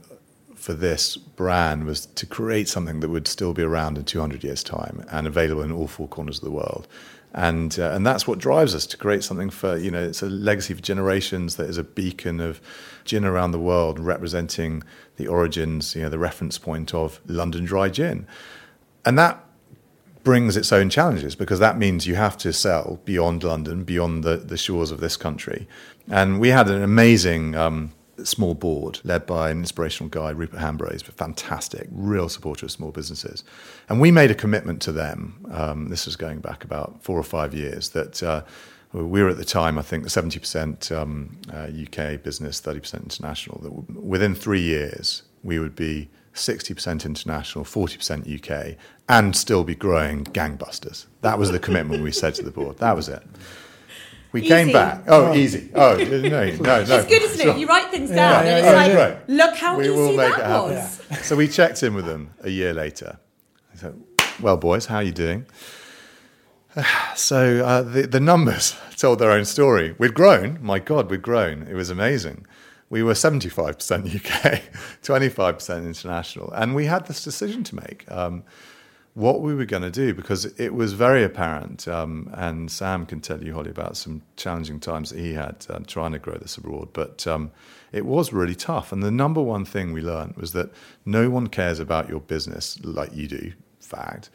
for 0.65 0.73
this 0.73 1.19
brand 1.19 1.85
was 1.85 2.07
to 2.07 2.25
create 2.25 2.71
something 2.71 3.01
that 3.01 3.11
would 3.11 3.29
still 3.29 3.53
be 3.53 3.61
around 3.61 3.99
in 3.99 4.05
200 4.05 4.43
years' 4.43 4.65
time 4.65 5.05
and 5.11 5.27
available 5.27 5.61
in 5.61 5.71
all 5.71 5.87
four 5.87 6.09
corners 6.09 6.39
of 6.39 6.45
the 6.45 6.51
world. 6.51 6.89
And, 7.35 7.79
uh, 7.79 7.91
and 7.91 8.07
that's 8.07 8.27
what 8.27 8.39
drives 8.39 8.75
us 8.75 8.87
to 8.87 8.97
create 8.97 9.23
something 9.23 9.51
for, 9.51 9.77
you 9.77 9.91
know, 9.91 10.03
it's 10.03 10.23
a 10.23 10.27
legacy 10.27 10.73
for 10.73 10.81
generations 10.81 11.57
that 11.57 11.69
is 11.69 11.77
a 11.77 11.85
beacon 11.85 12.41
of 12.41 12.63
gin 13.05 13.27
around 13.27 13.51
the 13.51 13.59
world, 13.59 14.01
representing 14.01 14.83
the 15.17 15.27
origins, 15.27 15.95
you 15.95 16.01
know, 16.01 16.09
the 16.09 16.19
reference 16.19 16.57
point 16.57 16.95
of 16.95 17.21
London 17.27 17.67
dry 17.67 17.91
gin. 17.91 18.27
And 19.05 19.19
that 19.19 19.45
brings 20.23 20.57
its 20.57 20.73
own 20.73 20.89
challenges 20.89 21.35
because 21.35 21.59
that 21.59 21.77
means 21.77 22.07
you 22.07 22.15
have 22.15 22.39
to 22.39 22.55
sell 22.55 23.01
beyond 23.05 23.45
London, 23.45 23.85
beyond 23.85 24.25
the, 24.25 24.39
the 24.39 24.57
shores 24.57 24.91
of 24.91 25.01
this 25.01 25.19
country. 25.19 25.69
And 26.09 26.41
we 26.41 26.49
had 26.49 26.71
an 26.71 26.83
amazing 26.83 27.55
um, 27.55 27.93
small 28.23 28.55
board 28.55 29.01
led 29.05 29.27
by 29.27 29.51
an 29.51 29.59
inspirational 29.59 30.09
guy, 30.09 30.31
Rupert 30.31 30.61
Hambraze, 30.61 31.05
but 31.05 31.15
fantastic, 31.15 31.89
real 31.91 32.29
supporter 32.29 32.67
of 32.67 32.73
small 32.73 32.91
businesses. 32.91 33.45
And 33.89 34.01
we 34.01 34.11
made 34.11 34.31
a 34.31 34.35
commitment 34.35 34.81
to 34.83 34.93
them. 34.93 35.47
Um, 35.51 35.89
this 35.89 36.07
was 36.07 36.17
going 36.17 36.41
back 36.41 36.65
about 36.65 37.03
four 37.03 37.19
or 37.19 37.25
five 37.25 37.55
years 37.55 37.91
that. 37.91 38.23
Uh, 38.23 38.43
we 38.93 39.25
were 39.25 39.29
at 39.29 39.39
the 39.39 39.45
time, 39.45 39.77
I 39.77 39.83
think, 39.83 40.05
70% 40.05 40.97
um, 40.97 41.37
uh, 41.53 41.67
UK 41.67 42.23
business, 42.23 42.61
30% 42.61 43.03
international. 43.03 43.59
That 43.61 44.01
within 44.01 44.37
three 44.37 44.61
years, 44.61 45.25
we 45.43 45.59
would 45.59 45.75
be 45.75 46.11
60% 46.35 47.05
international, 47.05 47.65
40% 47.65 48.51
UK, 48.51 48.77
and 49.09 49.37
still 49.37 49.65
be 49.65 49.75
growing 49.75 50.25
gangbusters. 50.25 51.07
That 51.23 51.39
was 51.39 51.51
the 51.51 51.59
commitment 51.59 52.03
we 52.03 52.13
said 52.13 52.35
to 52.37 52.43
the 52.43 52.51
board. 52.51 52.79
That 52.79 52.95
was 52.95 53.09
it. 53.09 53.23
We 54.35 54.41
easy. 54.41 54.49
came 54.49 54.73
back. 54.73 55.05
Oh, 55.07 55.27
oh, 55.27 55.35
easy. 55.35 55.71
Oh, 55.77 55.95
no, 55.95 56.05
no, 56.05 56.29
no. 56.57 56.81
It's 56.81 57.07
good, 57.07 57.23
isn't 57.23 57.49
it? 57.51 57.57
You 57.57 57.69
write 57.69 57.89
things 57.93 58.11
down, 58.11 58.45
yeah, 58.45 58.59
yeah, 58.59 58.83
and 58.83 58.91
it's 58.91 58.99
like, 58.99 59.29
look 59.29 59.57
how 59.57 59.79
we 59.79 59.85
easy 59.85 59.93
will 59.93 60.17
make 60.17 60.35
that 60.37 60.51
it 60.51 60.75
was. 60.75 61.03
So 61.23 61.37
we 61.37 61.47
checked 61.47 61.85
in 61.85 61.95
with 61.95 62.05
them 62.05 62.35
a 62.41 62.51
year 62.51 62.75
later. 62.75 63.21
I 63.73 63.77
said, 63.77 64.03
"Well, 64.41 64.57
boys, 64.57 64.87
how 64.87 64.97
are 64.97 65.05
you 65.05 65.13
doing?" 65.13 65.47
So 67.15 67.65
uh, 67.65 67.83
the 67.83 68.09
the 68.09 68.19
numbers 68.19 68.75
told 68.97 69.21
their 69.21 69.31
own 69.31 69.45
story. 69.45 69.95
We'd 69.99 70.15
grown. 70.15 70.59
My 70.61 70.81
God, 70.81 71.11
we'd 71.13 71.23
grown. 71.23 71.69
It 71.69 71.75
was 71.75 71.89
amazing. 71.89 72.45
We 72.91 73.05
were 73.05 73.15
seventy 73.15 73.49
five 73.49 73.77
percent 73.77 74.13
UK, 74.13 74.63
twenty 75.05 75.29
five 75.29 75.55
percent 75.59 75.87
international, 75.87 76.51
and 76.51 76.75
we 76.75 76.87
had 76.87 77.07
this 77.07 77.23
decision 77.23 77.63
to 77.63 77.77
make. 77.77 78.05
Um, 78.11 78.43
what 79.15 79.41
we 79.41 79.55
were 79.55 79.65
going 79.65 79.83
to 79.83 79.91
do 79.91 80.13
because 80.13 80.45
it 80.45 80.75
was 80.75 80.93
very 80.93 81.23
apparent, 81.23 81.87
um, 81.87 82.29
and 82.35 82.71
Sam 82.71 83.07
can 83.07 83.21
tell 83.21 83.43
you, 83.43 83.55
Holly, 83.55 83.71
about 83.71 83.97
some 83.97 84.23
challenging 84.37 84.81
times 84.81 85.11
that 85.11 85.21
he 85.21 85.35
had 85.35 85.65
um, 85.71 85.85
trying 85.85 86.13
to 86.13 86.19
grow 86.19 86.35
this 86.35 86.57
abroad. 86.57 86.89
But 86.93 87.25
um, 87.27 87.53
it 87.93 88.05
was 88.05 88.33
really 88.33 88.57
tough. 88.57 88.91
And 88.91 89.03
the 89.03 89.13
number 89.13 89.41
one 89.41 89.65
thing 89.65 89.93
we 89.93 90.03
learned 90.03 90.37
was 90.37 90.53
that 90.53 90.71
no 91.05 91.31
one 91.31 91.47
cares 91.47 91.79
about 91.79 92.09
your 92.09 92.21
business 92.21 92.79
like 92.83 93.15
you 93.15 93.29
do, 93.29 93.53
fact. 93.79 94.31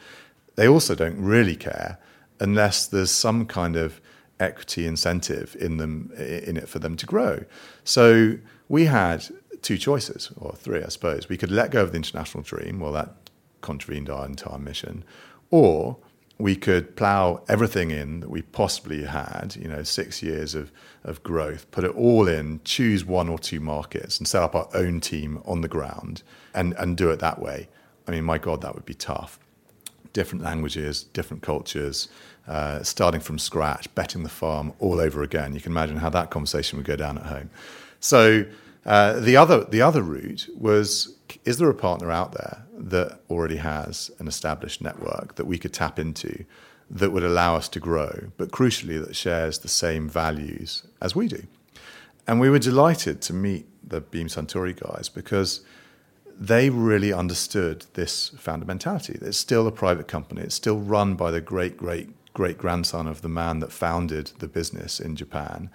They 0.55 0.67
also 0.67 0.95
don't 0.95 1.21
really 1.21 1.57
care 1.57 1.99
unless 2.39 2.87
there's 2.87 3.11
some 3.11 3.45
kind 3.45 3.75
of 3.75 3.99
equity 4.39 4.87
incentive 4.87 5.57
in 5.59 5.75
them 5.75 6.11
in 6.17 6.55
it 6.55 6.69
for 6.69 6.79
them 6.79 6.95
to 6.95 7.05
grow. 7.05 7.43
So 7.83 8.37
we 8.69 8.85
had 8.85 9.25
two 9.61 9.77
choices, 9.77 10.31
or 10.37 10.53
three, 10.53 10.81
I 10.81 10.87
suppose. 10.87 11.27
We 11.27 11.35
could 11.35 11.51
let 11.51 11.71
go 11.71 11.83
of 11.83 11.91
the 11.91 11.97
international 11.97 12.43
dream. 12.43 12.79
Well, 12.79 12.93
that 12.93 13.28
contravened 13.61 14.09
our 14.09 14.25
entire 14.25 14.59
mission, 14.59 15.03
or 15.49 15.97
we 16.39 16.55
could 16.55 16.95
plow 16.95 17.43
everything 17.49 17.91
in 17.91 18.21
that 18.21 18.29
we 18.29 18.41
possibly 18.41 19.03
had, 19.03 19.57
you 19.59 19.67
know, 19.67 19.83
six 19.83 20.23
years 20.23 20.55
of, 20.55 20.71
of 21.03 21.21
growth, 21.21 21.69
put 21.69 21.83
it 21.83 21.93
all 21.95 22.29
in, 22.29 22.61
choose 22.63 23.03
one 23.03 23.27
or 23.27 23.37
two 23.37 23.59
markets 23.59 24.17
and 24.17 24.27
set 24.27 24.41
up 24.41 24.55
our 24.55 24.69
own 24.73 25.01
team 25.01 25.41
on 25.45 25.59
the 25.59 25.67
ground 25.67 26.23
and, 26.53 26.73
and 26.75 26.95
do 26.95 27.09
it 27.09 27.19
that 27.19 27.39
way. 27.41 27.67
I 28.07 28.11
mean, 28.11 28.23
my 28.23 28.37
God, 28.37 28.61
that 28.61 28.73
would 28.73 28.85
be 28.85 28.93
tough. 28.93 29.37
Different 30.13 30.43
languages, 30.43 31.03
different 31.03 31.43
cultures, 31.43 32.07
uh, 32.47 32.81
starting 32.83 33.19
from 33.21 33.37
scratch, 33.37 33.93
betting 33.93 34.23
the 34.23 34.29
farm 34.29 34.73
all 34.79 35.01
over 35.01 35.21
again. 35.21 35.53
You 35.53 35.61
can 35.61 35.73
imagine 35.73 35.97
how 35.97 36.09
that 36.09 36.29
conversation 36.31 36.77
would 36.77 36.85
go 36.87 36.95
down 36.95 37.17
at 37.17 37.25
home. 37.25 37.49
So 37.99 38.45
uh, 38.85 39.19
the 39.19 39.35
other 39.35 39.65
the 39.65 39.81
other 39.81 40.01
route 40.01 40.47
was: 40.57 41.18
is 41.45 41.57
there 41.57 41.69
a 41.69 41.75
partner 41.75 42.11
out 42.11 42.33
there 42.33 42.65
that 42.77 43.21
already 43.29 43.57
has 43.57 44.11
an 44.19 44.27
established 44.27 44.81
network 44.81 45.35
that 45.35 45.45
we 45.45 45.57
could 45.57 45.73
tap 45.73 45.99
into 45.99 46.45
that 46.89 47.11
would 47.11 47.23
allow 47.23 47.55
us 47.55 47.69
to 47.69 47.79
grow, 47.79 48.31
but 48.37 48.51
crucially 48.51 49.03
that 49.03 49.15
shares 49.15 49.59
the 49.59 49.67
same 49.67 50.09
values 50.09 50.83
as 51.01 51.15
we 51.15 51.27
do? 51.27 51.43
And 52.27 52.39
we 52.39 52.49
were 52.49 52.59
delighted 52.59 53.21
to 53.23 53.33
meet 53.33 53.65
the 53.87 54.01
Beam 54.01 54.27
Suntory 54.27 54.79
guys 54.79 55.09
because 55.09 55.61
they 56.39 56.69
really 56.69 57.11
understood 57.11 57.85
this 57.93 58.29
fundamentality. 58.31 59.21
It's 59.21 59.37
still 59.37 59.67
a 59.67 59.71
private 59.71 60.07
company. 60.07 60.41
It's 60.41 60.55
still 60.55 60.79
run 60.79 61.15
by 61.15 61.31
the 61.31 61.41
great 61.41 61.75
great 61.75 62.09
great 62.33 62.57
grandson 62.57 63.07
of 63.07 63.21
the 63.21 63.29
man 63.29 63.59
that 63.59 63.71
founded 63.71 64.31
the 64.39 64.47
business 64.47 64.99
in 64.99 65.15
Japan. 65.15 65.69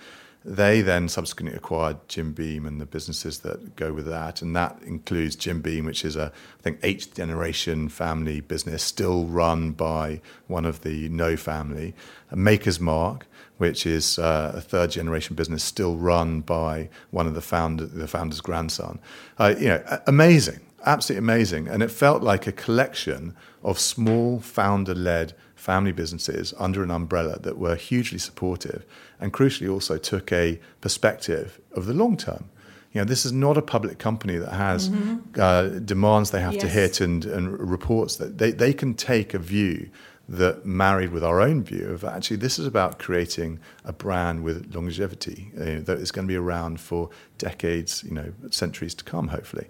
They 0.47 0.82
then 0.82 1.09
subsequently 1.09 1.57
acquired 1.57 2.07
Jim 2.07 2.32
Beam 2.32 2.66
and 2.66 2.78
the 2.78 2.84
businesses 2.84 3.38
that 3.40 3.76
go 3.76 3.95
with 3.95 4.05
that, 4.07 4.42
and 4.42 4.55
that 4.55 4.78
includes 4.84 5.36
Jim 5.36 5.62
Beam, 5.62 5.86
which 5.86 6.05
is 6.05 6.16
a 6.16 6.32
I 6.59 6.62
think 6.62 6.80
eighth 6.82 7.14
generation 7.14 7.88
family 7.88 8.42
business, 8.42 8.82
still 8.82 9.24
run 9.24 9.72
by 9.72 10.20
one 10.47 10.66
of 10.66 10.82
the 10.82 11.09
Noe 11.09 11.38
family. 11.38 11.95
Maker's 12.30 12.78
Mark, 12.78 13.26
which 13.57 13.86
is 13.86 14.18
uh, 14.18 14.53
a 14.55 14.61
third 14.61 14.90
generation 14.90 15.34
business, 15.34 15.64
still 15.64 15.97
run 15.97 16.42
by 16.42 16.90
one 17.11 17.26
of 17.26 17.34
the 17.34 17.40
founder, 17.40 17.86
the 17.86 18.07
founder's 18.07 18.42
grandson. 18.42 18.99
Uh, 19.38 19.55
you 19.59 19.68
know, 19.68 20.01
amazing, 20.07 20.61
absolutely 20.84 21.24
amazing, 21.24 21.68
and 21.68 21.82
it 21.82 21.90
felt 21.90 22.22
like 22.22 22.47
a 22.47 22.53
collection 22.53 23.34
of 23.62 23.78
small 23.78 24.40
founder 24.40 24.95
led 24.95 25.32
family 25.55 25.92
businesses 25.92 26.53
under 26.59 26.82
an 26.82 26.90
umbrella 26.90 27.38
that 27.38 27.57
were 27.57 27.74
hugely 27.74 28.18
supportive 28.18 28.84
and 29.25 29.33
crucially 29.33 29.72
also 29.72 29.97
took 29.97 30.31
a 30.33 30.61
perspective 30.83 31.59
of 31.72 31.87
the 31.87 31.95
long 31.95 32.14
term. 32.16 32.45
You 32.93 33.01
know, 33.01 33.07
this 33.07 33.25
is 33.25 33.33
not 33.33 33.57
a 33.57 33.62
public 33.62 33.99
company 33.99 34.37
that 34.37 34.53
has 34.53 34.91
uh, 35.39 35.81
demands 35.85 36.31
they 36.31 36.43
have 36.43 36.59
to 36.59 36.66
Mm-hmm. 36.66 36.79
Hit 36.79 37.01
and, 37.01 37.25
and 37.25 37.70
reports 37.70 38.16
that 38.16 38.39
they, 38.39 38.51
they 38.53 38.72
can 38.72 38.95
take 38.95 39.33
a 39.35 39.39
view 39.39 39.89
that 40.29 40.64
married 40.64 41.11
with 41.11 41.25
our 41.25 41.41
own 41.41 41.62
view 41.62 41.87
of 41.89 42.05
actually 42.05 42.37
this 42.37 42.59
is 42.59 42.66
about 42.66 42.99
creating 42.99 43.61
a 43.85 43.93
brand 43.93 44.43
with 44.43 44.75
longevity 44.75 45.51
that 45.55 45.99
is 45.99 46.11
going 46.11 46.27
to 46.27 46.33
be 46.33 46.37
around 46.37 46.81
for 46.81 47.11
decades, 47.39 48.05
you 48.05 48.12
know, 48.12 48.33
centuries 48.51 48.95
to 48.95 49.05
come, 49.05 49.29
hopefully. 49.29 49.66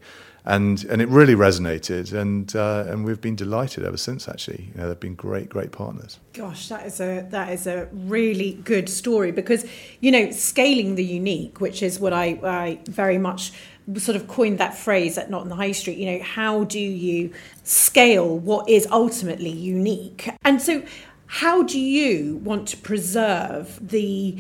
And 0.47 0.85
and 0.85 1.01
it 1.01 1.09
really 1.09 1.35
resonated, 1.35 2.13
and 2.13 2.55
uh, 2.55 2.85
and 2.87 3.03
we've 3.07 3.21
been 3.21 3.35
delighted 3.35 3.83
ever 3.83 3.97
since. 3.97 4.29
Actually, 4.29 4.71
you 4.75 4.81
know, 4.81 4.89
they've 4.89 5.01
been 5.01 5.15
great, 5.15 5.49
great 5.49 5.73
partners. 5.73 6.21
Gosh, 6.35 6.69
that 6.69 6.85
is 6.85 7.01
a 7.01 7.27
that 7.31 7.51
is 7.51 7.67
a 7.67 7.89
really 7.93 8.53
good 8.65 8.91
story 8.91 9.33
because 9.33 9.65
you 10.01 10.13
know 10.13 10.31
scaling 10.33 10.97
the 10.97 11.05
unique, 11.05 11.63
which 11.63 11.83
is 11.83 11.99
what 11.99 12.13
I, 12.13 12.39
I 12.43 12.79
very 12.91 13.17
much 13.17 13.53
sort 13.97 14.17
of 14.17 14.29
coined 14.29 14.59
that 14.59 14.77
phrase 14.77 15.19
at 15.19 15.31
Not 15.31 15.43
in 15.43 15.49
the 15.49 15.57
High 15.57 15.73
Street. 15.73 15.99
You 15.99 16.13
know, 16.13 16.23
how 16.23 16.65
do 16.65 16.81
you 16.81 17.33
scale 17.63 18.39
what 18.39 18.69
is 18.69 18.87
ultimately 18.91 19.51
unique? 19.51 20.31
And 20.45 20.61
so, 20.61 20.83
how 21.27 21.63
do 21.63 21.81
you 21.81 22.37
want 22.37 22.69
to 22.69 22.77
preserve 22.77 23.79
the 23.89 24.39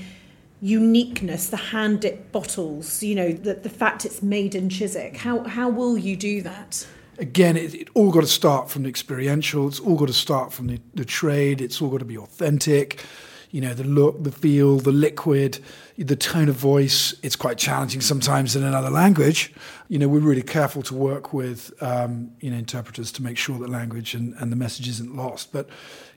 uniqueness, 0.64 1.48
the 1.48 1.56
hand 1.56 2.00
dipped 2.00 2.32
bottles? 2.32 3.02
You 3.02 3.14
know, 3.14 3.32
the 3.32 3.54
the 3.54 3.70
fact 3.70 4.04
it's 4.04 4.22
made 4.22 4.54
in 4.54 4.68
Chiswick. 4.68 5.18
How 5.18 5.44
how 5.44 5.68
will 5.68 5.96
you 5.98 6.16
do 6.16 6.42
that? 6.42 6.86
again, 7.18 7.56
it, 7.56 7.74
it 7.74 7.88
all 7.94 8.10
got 8.10 8.22
to 8.22 8.26
start 8.26 8.70
from 8.70 8.84
the 8.84 8.88
experiential. 8.88 9.68
It's 9.68 9.80
all 9.80 9.96
got 9.96 10.08
to 10.08 10.14
start 10.14 10.52
from 10.52 10.66
the, 10.68 10.80
the 10.94 11.04
trade. 11.04 11.60
It's 11.60 11.80
all 11.80 11.90
got 11.90 11.98
to 11.98 12.04
be 12.04 12.18
authentic. 12.18 13.04
You 13.50 13.60
know, 13.60 13.72
the 13.72 13.84
look, 13.84 14.22
the 14.24 14.32
feel, 14.32 14.78
the 14.78 14.90
liquid, 14.90 15.60
the 15.96 16.16
tone 16.16 16.48
of 16.48 16.56
voice. 16.56 17.14
It's 17.22 17.36
quite 17.36 17.56
challenging 17.56 18.00
sometimes 18.00 18.56
in 18.56 18.64
another 18.64 18.90
language. 18.90 19.52
You 19.88 20.00
know, 20.00 20.08
we're 20.08 20.20
really 20.20 20.42
careful 20.42 20.82
to 20.82 20.94
work 20.94 21.32
with, 21.32 21.72
um, 21.80 22.32
you 22.40 22.50
know, 22.50 22.56
interpreters 22.56 23.12
to 23.12 23.22
make 23.22 23.38
sure 23.38 23.58
that 23.58 23.70
language 23.70 24.14
and, 24.14 24.34
and 24.38 24.50
the 24.50 24.56
message 24.56 24.88
isn't 24.88 25.14
lost. 25.14 25.52
But, 25.52 25.68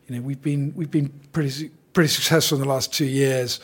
you 0.08 0.16
know, 0.16 0.22
we've 0.22 0.42
been 0.42 0.74
we've 0.76 0.90
been 0.90 1.10
pretty 1.32 1.70
pretty 1.94 2.10
successful 2.10 2.58
in 2.58 2.64
the 2.64 2.70
last 2.70 2.94
two 2.94 3.06
years 3.06 3.60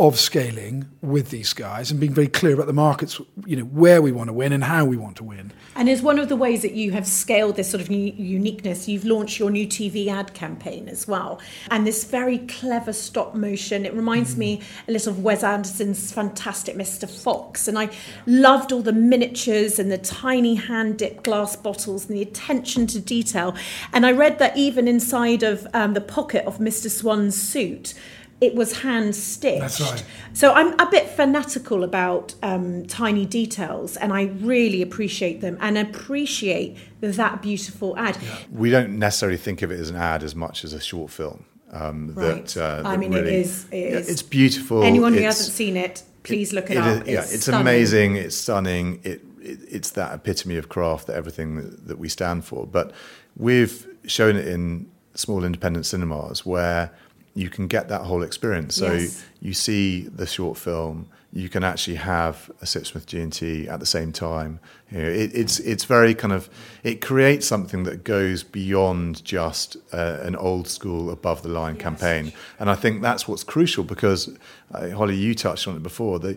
of 0.00 0.18
scaling 0.18 0.90
with 1.02 1.28
these 1.28 1.52
guys 1.52 1.90
and 1.90 2.00
being 2.00 2.14
very 2.14 2.26
clear 2.26 2.54
about 2.54 2.66
the 2.66 2.72
markets, 2.72 3.20
you 3.44 3.54
know, 3.54 3.64
where 3.64 4.00
we 4.00 4.10
want 4.10 4.28
to 4.28 4.32
win 4.32 4.50
and 4.50 4.64
how 4.64 4.82
we 4.82 4.96
want 4.96 5.14
to 5.14 5.22
win. 5.22 5.52
And 5.76 5.90
is 5.90 6.00
one 6.00 6.18
of 6.18 6.30
the 6.30 6.36
ways 6.36 6.62
that 6.62 6.72
you 6.72 6.92
have 6.92 7.06
scaled 7.06 7.56
this 7.56 7.68
sort 7.68 7.82
of 7.82 7.90
uniqueness, 7.90 8.88
you've 8.88 9.04
launched 9.04 9.38
your 9.38 9.50
new 9.50 9.66
TV 9.66 10.08
ad 10.08 10.32
campaign 10.32 10.88
as 10.88 11.06
well. 11.06 11.38
And 11.70 11.86
this 11.86 12.04
very 12.04 12.38
clever 12.38 12.94
stop 12.94 13.34
motion, 13.34 13.84
it 13.84 13.92
reminds 13.92 14.38
me 14.38 14.62
a 14.88 14.92
little 14.92 15.12
of 15.12 15.22
Wes 15.22 15.44
Anderson's 15.44 16.10
fantastic 16.10 16.76
Mr. 16.76 17.08
Fox. 17.08 17.68
And 17.68 17.78
I 17.78 17.90
loved 18.26 18.72
all 18.72 18.80
the 18.80 18.94
miniatures 18.94 19.78
and 19.78 19.92
the 19.92 19.98
tiny 19.98 20.54
hand 20.54 20.96
dipped 20.96 21.24
glass 21.24 21.56
bottles 21.56 22.08
and 22.08 22.16
the 22.16 22.22
attention 22.22 22.86
to 22.86 23.00
detail. 23.00 23.54
And 23.92 24.06
I 24.06 24.12
read 24.12 24.38
that 24.38 24.56
even 24.56 24.88
inside 24.88 25.42
of 25.42 25.66
um, 25.74 25.92
the 25.92 26.00
pocket 26.00 26.46
of 26.46 26.56
Mr. 26.56 26.90
Swan's 26.90 27.36
suit, 27.36 27.92
it 28.40 28.54
was 28.54 28.80
hand 28.80 29.14
stitched. 29.14 29.60
That's 29.60 29.80
right. 29.80 30.04
So 30.32 30.52
I'm 30.52 30.78
a 30.80 30.88
bit 30.90 31.08
fanatical 31.10 31.84
about 31.84 32.34
um, 32.42 32.86
tiny 32.86 33.26
details, 33.26 33.96
and 33.96 34.12
I 34.12 34.24
really 34.40 34.80
appreciate 34.82 35.40
them 35.40 35.58
and 35.60 35.76
appreciate 35.76 36.76
that 37.00 37.42
beautiful 37.42 37.96
ad. 37.98 38.16
we 38.52 38.70
don't 38.70 38.98
necessarily 38.98 39.38
think 39.38 39.62
of 39.62 39.70
it 39.70 39.78
as 39.80 39.90
an 39.90 39.96
ad 39.96 40.22
as 40.22 40.34
much 40.34 40.64
as 40.64 40.72
a 40.72 40.80
short 40.80 41.10
film. 41.10 41.44
Um, 41.72 42.14
Right. 42.14 42.46
That, 42.46 42.84
uh, 42.84 42.88
I 42.88 42.96
mean, 42.96 43.12
it 43.12 43.16
really- 43.22 43.34
is- 43.42 43.66
it 43.70 43.76
yeah, 43.92 43.98
is. 43.98 44.08
It's 44.08 44.22
beautiful. 44.22 44.82
Anyone 44.82 45.14
who 45.14 45.20
hasn't 45.22 45.52
seen 45.52 45.76
it, 45.76 46.02
please 46.22 46.52
look 46.52 46.68
it, 46.70 46.76
it 46.76 46.82
up. 46.82 47.02
is- 47.02 47.08
yeah, 47.08 47.20
it's 47.20 47.42
stunning. 47.42 47.60
amazing. 47.60 48.16
It's 48.16 48.36
stunning. 48.36 49.00
It, 49.04 49.22
it 49.42 49.58
it's 49.70 49.90
that 49.90 50.12
epitome 50.14 50.56
of 50.56 50.68
craft 50.68 51.06
that 51.06 51.16
everything 51.16 51.56
that, 51.56 51.86
that 51.88 51.98
we 51.98 52.08
stand 52.08 52.44
for. 52.44 52.66
But 52.66 52.92
we've 53.36 53.86
shown 54.06 54.36
it 54.36 54.48
in 54.48 54.86
small 55.14 55.44
independent 55.44 55.86
cinemas 55.86 56.44
where 56.44 56.90
you 57.34 57.48
can 57.48 57.66
get 57.68 57.88
that 57.88 58.02
whole 58.02 58.22
experience. 58.22 58.74
So 58.74 58.92
Yes. 58.92 59.24
you 59.40 59.52
see 59.54 60.02
the 60.02 60.26
short 60.26 60.58
film. 60.58 61.08
You 61.32 61.48
can 61.48 61.62
actually 61.62 61.94
have 61.96 62.50
a 62.60 62.64
Sipsmith 62.64 63.06
G&T 63.06 63.68
at 63.68 63.78
the 63.78 63.86
same 63.86 64.10
time. 64.10 64.58
You 64.90 64.98
know, 65.02 65.08
it, 65.08 65.30
it's 65.32 65.60
it's 65.60 65.84
very 65.84 66.12
kind 66.12 66.32
of 66.32 66.50
it 66.82 67.00
creates 67.00 67.46
something 67.46 67.84
that 67.84 68.02
goes 68.02 68.42
beyond 68.42 69.24
just 69.24 69.76
uh, 69.92 70.18
an 70.22 70.34
old 70.34 70.66
school 70.66 71.08
above 71.10 71.42
the 71.44 71.48
line 71.48 71.76
campaign, 71.76 72.32
and 72.58 72.68
I 72.68 72.74
think 72.74 73.00
that's 73.00 73.28
what's 73.28 73.44
crucial 73.44 73.84
because 73.84 74.36
uh, 74.74 74.90
Holly, 74.90 75.14
you 75.16 75.36
touched 75.36 75.68
on 75.68 75.76
it 75.76 75.84
before. 75.84 76.18
That 76.18 76.36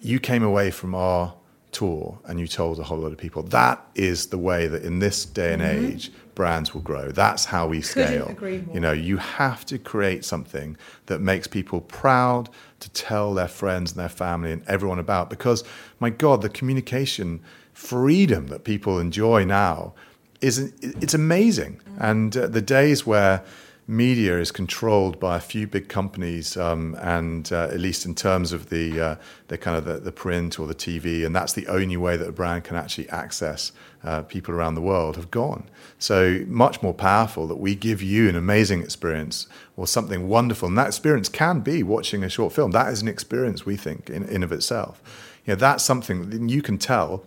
you 0.00 0.18
came 0.20 0.42
away 0.42 0.70
from 0.70 0.94
our 0.94 1.34
tour 1.70 2.18
and 2.26 2.38
you 2.40 2.46
told 2.46 2.78
a 2.78 2.84
whole 2.84 2.98
lot 2.98 3.10
of 3.12 3.18
people 3.18 3.42
that 3.42 3.84
is 3.96 4.28
the 4.28 4.38
way 4.38 4.68
that 4.68 4.84
in 4.84 5.00
this 5.00 5.24
day 5.24 5.52
and 5.52 5.60
age 5.60 6.12
brands 6.34 6.74
will 6.74 6.80
grow. 6.80 7.10
That's 7.10 7.46
how 7.46 7.66
we 7.68 7.80
scale. 7.80 8.28
You 8.74 8.80
know, 8.80 8.92
you 8.92 9.16
have 9.18 9.64
to 9.66 9.78
create 9.78 10.24
something 10.24 10.76
that 11.06 11.20
makes 11.20 11.46
people 11.46 11.80
proud 11.80 12.48
to 12.80 12.90
tell 12.90 13.34
their 13.34 13.48
friends 13.48 13.92
and 13.92 14.00
their 14.00 14.08
family 14.08 14.52
and 14.52 14.62
everyone 14.66 14.98
about 14.98 15.30
because 15.30 15.64
my 16.00 16.10
god, 16.10 16.42
the 16.42 16.48
communication 16.48 17.40
freedom 17.72 18.48
that 18.48 18.64
people 18.64 18.98
enjoy 18.98 19.44
now 19.44 19.94
is 20.40 20.72
it's 20.80 21.14
amazing. 21.14 21.80
And 21.98 22.36
uh, 22.36 22.46
the 22.48 22.60
days 22.60 23.06
where 23.06 23.42
media 23.86 24.38
is 24.38 24.50
controlled 24.50 25.20
by 25.20 25.36
a 25.36 25.40
few 25.40 25.66
big 25.66 25.88
companies, 25.88 26.56
um, 26.56 26.96
and 27.00 27.52
uh, 27.52 27.64
at 27.64 27.78
least 27.78 28.06
in 28.06 28.14
terms 28.14 28.52
of 28.52 28.70
the 28.70 29.00
uh, 29.00 29.16
the 29.48 29.58
kind 29.58 29.76
of 29.76 29.84
the, 29.84 29.98
the 29.98 30.12
print 30.12 30.58
or 30.58 30.66
the 30.66 30.74
TV, 30.74 31.24
and 31.24 31.34
that's 31.34 31.52
the 31.52 31.66
only 31.66 31.96
way 31.96 32.16
that 32.16 32.28
a 32.28 32.32
brand 32.32 32.64
can 32.64 32.76
actually 32.76 33.08
access 33.10 33.72
uh, 34.02 34.22
people 34.22 34.54
around 34.54 34.74
the 34.74 34.80
world, 34.80 35.16
have 35.16 35.30
gone. 35.30 35.68
So 35.98 36.44
much 36.46 36.82
more 36.82 36.94
powerful 36.94 37.46
that 37.46 37.56
we 37.56 37.74
give 37.74 38.02
you 38.02 38.28
an 38.28 38.36
amazing 38.36 38.82
experience 38.82 39.46
or 39.76 39.86
something 39.86 40.28
wonderful, 40.28 40.68
and 40.68 40.78
that 40.78 40.88
experience 40.88 41.28
can 41.28 41.60
be 41.60 41.82
watching 41.82 42.24
a 42.24 42.28
short 42.28 42.52
film. 42.52 42.70
That 42.70 42.92
is 42.92 43.02
an 43.02 43.08
experience 43.08 43.66
we 43.66 43.76
think 43.76 44.08
in, 44.08 44.24
in 44.24 44.42
of 44.42 44.52
itself. 44.52 45.02
You 45.44 45.52
know, 45.52 45.56
that's 45.56 45.84
something 45.84 46.48
you 46.48 46.62
can 46.62 46.78
tell, 46.78 47.24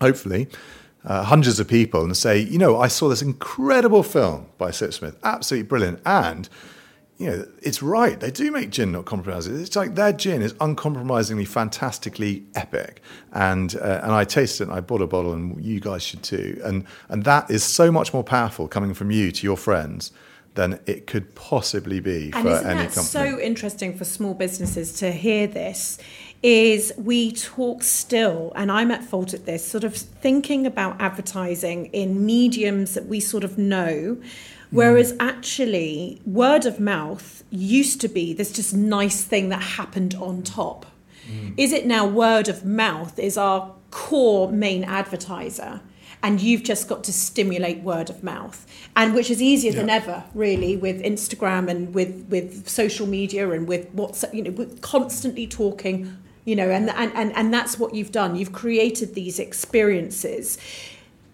hopefully 0.00 0.48
uh, 1.04 1.24
hundreds 1.24 1.60
of 1.60 1.68
people 1.68 2.04
and 2.04 2.16
say, 2.16 2.38
you 2.38 2.58
know, 2.58 2.78
I 2.78 2.88
saw 2.88 3.08
this 3.08 3.22
incredible 3.22 4.02
film 4.02 4.46
by 4.58 4.70
Sipsmith, 4.70 5.16
absolutely 5.22 5.66
brilliant, 5.68 6.00
and 6.04 6.48
you 7.18 7.26
know, 7.26 7.48
it's 7.62 7.82
right. 7.82 8.18
They 8.20 8.30
do 8.30 8.52
make 8.52 8.70
gin 8.70 8.92
not 8.92 9.04
compromising. 9.04 9.60
It's 9.60 9.74
like 9.74 9.96
their 9.96 10.12
gin 10.12 10.40
is 10.40 10.54
uncompromisingly, 10.60 11.46
fantastically 11.46 12.44
epic, 12.54 13.02
and 13.32 13.74
uh, 13.74 14.00
and 14.04 14.12
I 14.12 14.22
tasted 14.24 14.64
it. 14.64 14.68
and 14.68 14.76
I 14.76 14.80
bought 14.80 15.02
a 15.02 15.06
bottle, 15.06 15.32
and 15.32 15.62
you 15.62 15.80
guys 15.80 16.04
should 16.04 16.22
too. 16.22 16.60
And 16.64 16.84
and 17.08 17.24
that 17.24 17.50
is 17.50 17.64
so 17.64 17.90
much 17.90 18.14
more 18.14 18.22
powerful 18.22 18.68
coming 18.68 18.94
from 18.94 19.10
you 19.10 19.32
to 19.32 19.44
your 19.44 19.56
friends 19.56 20.12
than 20.58 20.80
it 20.86 21.06
could 21.06 21.36
possibly 21.36 22.00
be 22.00 22.32
And 22.34 22.42
for 22.42 22.50
isn't 22.50 22.66
any 22.66 22.80
that 22.80 22.92
company. 22.92 23.30
so 23.30 23.38
interesting 23.38 23.96
for 23.96 24.04
small 24.04 24.34
businesses 24.34 24.92
to 24.94 25.12
hear 25.12 25.46
this? 25.46 25.98
Is 26.42 26.92
we 26.98 27.30
talk 27.30 27.84
still, 27.84 28.52
and 28.56 28.70
I'm 28.70 28.90
at 28.90 29.04
fault 29.04 29.34
at 29.34 29.46
this, 29.46 29.64
sort 29.64 29.84
of 29.84 29.94
thinking 29.94 30.66
about 30.66 31.00
advertising 31.00 31.86
in 31.86 32.26
mediums 32.26 32.94
that 32.94 33.06
we 33.06 33.20
sort 33.20 33.44
of 33.44 33.56
know, 33.56 34.20
whereas 34.72 35.12
mm. 35.12 35.16
actually 35.20 36.20
word 36.26 36.66
of 36.66 36.80
mouth 36.80 37.44
used 37.50 38.00
to 38.00 38.08
be 38.08 38.32
this 38.32 38.50
just 38.52 38.74
nice 38.74 39.22
thing 39.22 39.50
that 39.50 39.62
happened 39.62 40.16
on 40.16 40.42
top. 40.42 40.86
Mm. 41.30 41.54
Is 41.56 41.72
it 41.72 41.86
now 41.86 42.04
word 42.04 42.48
of 42.48 42.64
mouth 42.64 43.16
is 43.20 43.36
our 43.36 43.72
core 43.92 44.50
main 44.50 44.82
advertiser? 44.82 45.80
And 46.22 46.40
you've 46.40 46.62
just 46.62 46.88
got 46.88 47.04
to 47.04 47.12
stimulate 47.12 47.80
word 47.82 48.10
of 48.10 48.22
mouth 48.22 48.66
and 48.96 49.14
which 49.14 49.30
is 49.30 49.40
easier 49.40 49.72
than 49.72 49.88
ever 49.88 50.24
really 50.34 50.76
with 50.76 51.00
instagram 51.02 51.68
and 51.68 51.94
with 51.94 52.26
with 52.28 52.68
social 52.68 53.06
media 53.06 53.48
and 53.50 53.68
with 53.68 53.88
what's 53.92 54.24
you 54.32 54.42
know 54.42 54.50
with 54.50 54.80
constantly 54.80 55.46
talking 55.46 56.16
you 56.48 56.56
know 56.56 56.70
and 56.70 56.88
and 56.90 57.12
and, 57.14 57.36
and 57.36 57.52
that's 57.52 57.78
what 57.78 57.94
you've 57.94 58.10
done. 58.10 58.34
You've 58.34 58.52
created 58.52 59.14
these 59.14 59.38
experiences. 59.38 60.56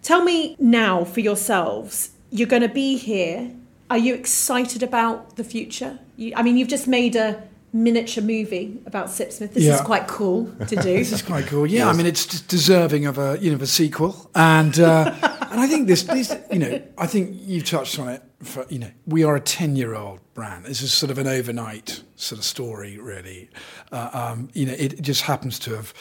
Tell 0.01 0.21
me 0.23 0.57
now 0.59 1.05
for 1.05 1.21
yourselves 1.21 2.11
you're 2.31 2.49
going 2.49 2.61
to 2.63 2.75
be 2.83 2.97
here. 2.97 3.51
Are 3.89 3.97
you 3.97 4.13
excited 4.13 4.83
about 4.83 5.37
the 5.37 5.43
future? 5.43 5.99
You, 6.17 6.33
i 6.35 6.43
mean 6.43 6.57
you've 6.57 6.73
just 6.77 6.87
made 6.87 7.15
a 7.15 7.41
miniature 7.75 8.23
movie 8.23 8.79
about 8.85 9.07
Sipsmith. 9.07 9.53
This 9.53 9.65
is 9.65 9.81
quite 9.81 10.07
cool 10.07 10.45
to 10.67 10.75
do. 10.75 10.95
This 11.05 11.11
is 11.11 11.21
quite 11.21 11.45
cool. 11.45 11.67
Yeah, 11.67 11.89
I 11.89 11.93
mean, 11.93 12.05
it's 12.05 12.25
just 12.25 12.47
deserving 12.47 13.05
of 13.05 13.17
a 13.17 13.37
you 13.39 13.49
know 13.49 13.55
of 13.55 13.61
a 13.61 13.67
sequel, 13.67 14.31
and 14.33 14.79
uh, 14.79 15.13
and 15.51 15.59
I 15.59 15.67
think 15.67 15.87
this, 15.87 16.03
this 16.03 16.35
you 16.51 16.59
know 16.59 16.81
I 16.97 17.05
think 17.05 17.35
you've 17.41 17.65
touched 17.65 17.99
on 17.99 18.07
it. 18.07 18.23
For 18.41 18.65
you 18.69 18.79
know, 18.79 18.91
we 19.05 19.23
are 19.23 19.35
a 19.35 19.41
ten 19.41 19.75
year 19.75 19.93
old 19.93 20.21
brand. 20.33 20.65
This 20.65 20.81
is 20.81 20.93
sort 20.93 21.11
of 21.11 21.17
an 21.17 21.27
overnight 21.27 22.01
sort 22.15 22.39
of 22.39 22.45
story, 22.45 22.97
really. 22.97 23.49
Uh, 23.91 24.09
um, 24.13 24.49
you 24.53 24.65
know, 24.65 24.73
it 24.73 25.01
just 25.01 25.23
happens 25.23 25.59
to 25.59 25.75
have 25.75 25.93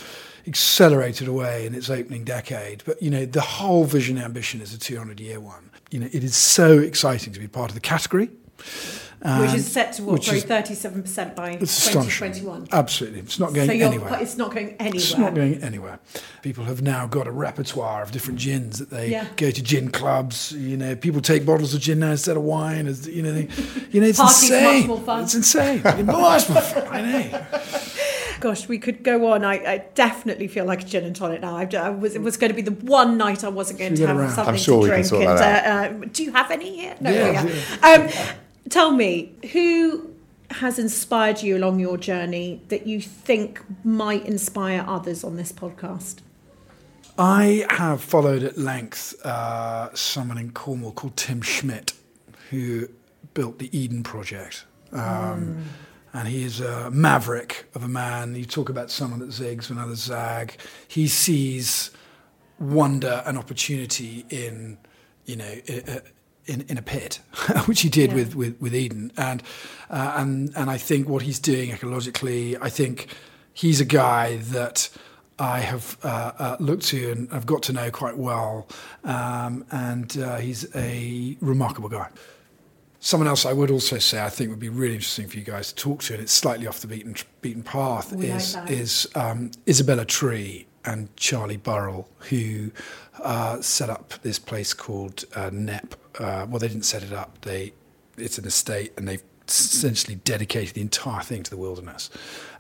accelerated 0.46 1.26
away 1.26 1.66
in 1.66 1.74
its 1.74 1.90
opening 1.90 2.24
decade. 2.24 2.84
But 2.86 3.02
you 3.02 3.10
know, 3.10 3.26
the 3.26 3.40
whole 3.40 3.84
vision 3.84 4.16
ambition 4.18 4.60
is 4.60 4.72
a 4.72 4.78
two 4.78 4.96
hundred 4.96 5.18
year 5.18 5.40
one. 5.40 5.70
You 5.90 6.00
know, 6.00 6.08
it 6.12 6.22
is 6.22 6.36
so 6.36 6.78
exciting 6.78 7.32
to 7.32 7.40
be 7.40 7.48
part 7.48 7.70
of 7.70 7.74
the 7.74 7.80
category. 7.80 8.30
Which 9.24 9.54
is 9.54 9.72
set 9.72 9.94
to 9.94 10.02
what, 10.02 10.12
which 10.14 10.28
grow 10.28 10.38
37% 10.38 11.34
by 11.34 11.56
2021. 11.56 12.68
Absolutely. 12.70 13.20
It's 13.20 13.38
not 13.38 13.54
going 13.54 13.66
So 13.68 13.72
you're, 13.72 13.88
anywhere. 13.88 14.18
it's 14.20 14.36
not 14.36 14.52
going 14.54 14.70
anywhere. 14.78 14.96
It's 14.96 15.16
not 15.16 15.34
going 15.34 15.62
anywhere. 15.62 15.98
People 16.42 16.64
have 16.64 16.82
now 16.82 17.06
got 17.06 17.26
a 17.26 17.30
repertoire 17.30 18.02
of 18.02 18.10
different 18.10 18.38
gins 18.38 18.78
that 18.80 18.90
they 18.90 19.08
Yeah. 19.10 19.26
go 19.36 19.50
to 19.50 19.62
gin 19.62 19.88
clubs. 19.90 20.52
You 20.52 20.76
know, 20.76 20.94
people 20.94 21.22
take 21.22 21.46
bottles 21.46 21.72
of 21.74 21.80
gin 21.80 22.00
now 22.00 22.10
instead 22.10 22.36
of 22.36 22.42
wine. 22.42 22.86
As 22.86 23.08
you 23.08 23.22
know, 23.22 23.32
they, 23.32 23.48
you 23.90 24.02
know, 24.02 24.06
it's 24.08 24.18
Party's 24.18 24.50
much 24.50 24.60
insane. 24.60 24.86
more 24.88 25.00
fun. 25.00 25.22
It's 25.24 25.34
insane. 25.34 25.82
Much 25.82 26.48
more 26.50 26.60
fun. 26.60 26.88
I 26.88 27.00
know. 27.00 27.46
Gosh, 28.40 28.68
we 28.68 28.78
could 28.78 29.02
go 29.02 29.32
on. 29.32 29.42
I, 29.42 29.54
I 29.54 29.84
definitely 29.94 30.48
feel 30.48 30.66
like 30.66 30.82
a 30.82 30.84
gin 30.84 31.04
and 31.04 31.16
tonic 31.16 31.40
now. 31.40 31.56
I've, 31.56 31.74
I 31.74 31.88
was, 31.88 32.14
it 32.14 32.20
was 32.20 32.36
going 32.36 32.50
to 32.50 32.54
be 32.54 32.60
the 32.60 32.72
one 32.72 33.16
night 33.16 33.42
I 33.42 33.48
wasn't 33.48 33.78
going 33.78 33.94
to 33.94 34.06
have 34.06 34.18
around? 34.18 34.32
something 34.32 34.52
I'm 34.54 34.60
sure 34.60 34.76
to 34.76 34.82
we 34.82 34.88
can 34.88 34.94
drink. 34.96 35.06
sort 35.06 35.22
and, 35.24 35.38
that 35.38 35.66
uh, 35.66 35.94
uh, 36.04 36.08
do 36.12 36.24
you 36.24 36.32
have 36.32 36.50
any 36.50 36.76
here? 36.78 36.94
No, 37.00 37.10
Yeah, 37.10 37.42
yeah. 37.82 37.88
Um, 38.28 38.34
tell 38.68 38.92
me, 38.92 39.32
who 39.52 40.10
has 40.50 40.78
inspired 40.78 41.42
you 41.42 41.56
along 41.56 41.80
your 41.80 41.96
journey 41.96 42.62
that 42.68 42.86
you 42.86 43.00
think 43.00 43.62
might 43.84 44.24
inspire 44.26 44.84
others 44.86 45.24
on 45.24 45.36
this 45.36 45.52
podcast? 45.52 46.16
I 47.18 47.64
have 47.70 48.00
followed 48.02 48.42
at 48.42 48.58
length 48.58 49.14
uh, 49.24 49.94
someone 49.94 50.38
in 50.38 50.50
Cornwall 50.52 50.92
called 50.92 51.16
Tim 51.16 51.42
Smit, 51.42 51.92
who 52.50 52.88
built 53.34 53.58
the 53.58 53.76
Eden 53.76 54.02
Project. 54.02 54.64
Um, 54.92 55.64
And 56.16 56.28
he 56.28 56.44
is 56.44 56.60
a 56.60 56.92
maverick 56.92 57.66
of 57.74 57.82
a 57.82 57.88
man. 57.88 58.36
You 58.36 58.44
talk 58.44 58.68
about 58.68 58.88
someone 58.88 59.18
that 59.18 59.30
zigs 59.30 59.68
when 59.68 59.78
others 59.80 59.98
zag. 59.98 60.56
He 60.86 61.08
sees 61.08 61.90
wonder 62.60 63.20
and 63.26 63.36
opportunity 63.36 64.24
in, 64.30 64.78
you 65.24 65.34
know, 65.34 65.44
i- 65.68 66.02
in, 66.46 66.62
in 66.68 66.78
a 66.78 66.82
pit, 66.82 67.20
which 67.66 67.80
he 67.82 67.88
did 67.88 68.10
Yeah. 68.10 68.16
with, 68.16 68.34
with, 68.34 68.60
with 68.60 68.74
Eden. 68.74 69.12
And, 69.16 69.42
uh, 69.90 70.14
and, 70.16 70.52
and 70.56 70.70
I 70.70 70.78
think 70.78 71.08
what 71.08 71.22
he's 71.22 71.38
doing 71.38 71.70
ecologically, 71.70 72.56
I 72.60 72.68
think 72.70 73.08
he's 73.52 73.80
a 73.80 73.84
guy 73.84 74.36
that 74.36 74.88
I 75.38 75.60
have 75.60 75.96
uh, 76.02 76.32
uh, 76.38 76.56
looked 76.60 76.84
to 76.86 77.10
and 77.10 77.28
I've 77.32 77.46
got 77.46 77.62
to 77.64 77.72
know 77.72 77.90
quite 77.90 78.16
well. 78.16 78.68
Um, 79.04 79.64
and 79.70 80.16
uh, 80.18 80.36
he's 80.36 80.66
a 80.76 81.36
remarkable 81.40 81.88
guy. 81.88 82.08
Someone 83.00 83.28
else 83.28 83.44
I 83.44 83.52
would 83.52 83.70
also 83.70 83.98
say 83.98 84.22
I 84.22 84.30
think 84.30 84.48
would 84.48 84.58
be 84.58 84.70
really 84.70 84.94
interesting 84.94 85.28
for 85.28 85.36
you 85.36 85.44
guys 85.44 85.72
to 85.72 85.74
talk 85.74 86.02
to, 86.04 86.14
and 86.14 86.22
it's 86.22 86.32
slightly 86.32 86.66
off 86.66 86.80
the 86.80 86.86
beaten 86.86 87.14
beaten 87.42 87.62
path, 87.62 88.12
We 88.14 88.32
like 88.32 88.70
is 88.70 89.06
um, 89.14 89.50
Isabella 89.68 90.06
Tree 90.06 90.66
and 90.86 91.14
Charlie 91.14 91.58
Burrell, 91.58 92.08
who 92.30 92.70
uh, 93.22 93.60
set 93.60 93.90
up 93.90 94.14
this 94.22 94.38
place 94.38 94.72
called 94.72 95.24
uh, 95.36 95.50
Knepp. 95.50 95.92
Uh, 96.18 96.46
well, 96.48 96.58
they 96.58 96.68
didn't 96.68 96.84
set 96.84 97.02
it 97.02 97.12
up; 97.12 97.40
they 97.42 97.72
it's 98.16 98.38
an 98.38 98.44
estate, 98.46 98.92
and 98.96 99.08
they've 99.08 99.22
essentially 99.48 100.14
dedicated 100.16 100.74
the 100.74 100.80
entire 100.80 101.22
thing 101.22 101.42
to 101.42 101.50
the 101.50 101.56
wilderness. 101.56 102.08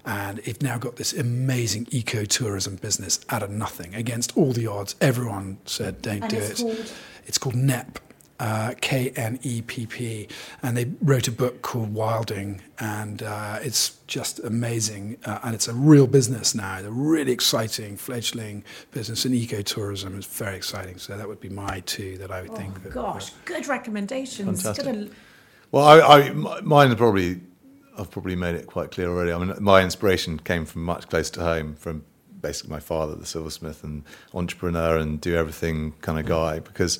And 0.04 0.38
they've 0.38 0.60
now 0.60 0.76
got 0.76 0.96
this 0.96 1.12
amazing 1.14 1.86
ecotourism 1.86 2.80
business 2.80 3.20
out 3.30 3.42
of 3.42 3.50
nothing 3.50 3.94
against 3.94 4.36
all 4.36 4.52
the 4.52 4.66
odds. 4.66 4.94
Everyone 5.00 5.58
said, 5.64 6.02
"Don't 6.02 6.22
And 6.22 6.30
do 6.30 6.36
it's 6.36 6.60
it." 6.60 6.62
called? 6.62 6.92
It's 7.26 7.38
called 7.38 7.54
Knepp, 7.54 7.96
uh, 8.44 8.74
K 8.80 9.10
N 9.16 9.38
E 9.42 9.62
P 9.62 9.86
P, 9.86 10.28
and 10.62 10.76
they 10.76 10.86
wrote 11.00 11.26
a 11.28 11.32
book 11.32 11.62
called 11.62 11.94
Wilding, 11.94 12.60
and 12.78 13.22
uh, 13.22 13.58
it's 13.62 13.96
just 14.06 14.38
amazing. 14.40 15.16
Uh, 15.24 15.38
and 15.44 15.54
it's 15.54 15.68
a 15.68 15.72
real 15.74 16.06
business 16.06 16.54
now, 16.54 16.78
a 16.80 16.90
really 16.90 17.32
exciting 17.32 17.96
fledgling 17.96 18.62
business, 18.90 19.24
in 19.24 19.32
ecotourism 19.32 20.18
is 20.18 20.26
very 20.26 20.56
exciting. 20.56 20.98
So 20.98 21.16
that 21.16 21.26
would 21.26 21.40
be 21.40 21.48
my 21.48 21.80
two 21.86 22.18
that 22.18 22.30
I 22.30 22.42
would 22.42 22.54
think. 22.54 22.82
that- 22.82 22.92
Gosh, 22.92 23.30
good 23.46 23.66
recommendations. 23.66 24.62
Fantastic. 24.62 24.84
Gotta- 24.84 25.10
Well, 25.72 25.84
I, 25.84 25.96
I, 26.00 26.20
m- 26.28 26.46
mine 26.62 26.90
are 26.92 26.96
probably, 26.96 27.40
I've 27.98 28.10
probably 28.10 28.36
made 28.36 28.56
it 28.56 28.66
quite 28.66 28.90
clear 28.90 29.08
already. 29.08 29.32
I 29.32 29.38
mean, 29.38 29.54
my 29.60 29.82
inspiration 29.82 30.38
came 30.38 30.66
from 30.66 30.84
much 30.84 31.08
closer 31.08 31.32
to 31.34 31.40
home, 31.40 31.76
from 31.76 32.04
basically 32.42 32.70
my 32.72 32.80
father, 32.80 33.14
the 33.14 33.24
silversmith 33.24 33.82
and 33.84 34.02
entrepreneur 34.34 34.98
and 34.98 35.18
do 35.18 35.34
everything 35.34 35.94
kind 36.02 36.18
of 36.18 36.26
guy, 36.26 36.58
because 36.58 36.98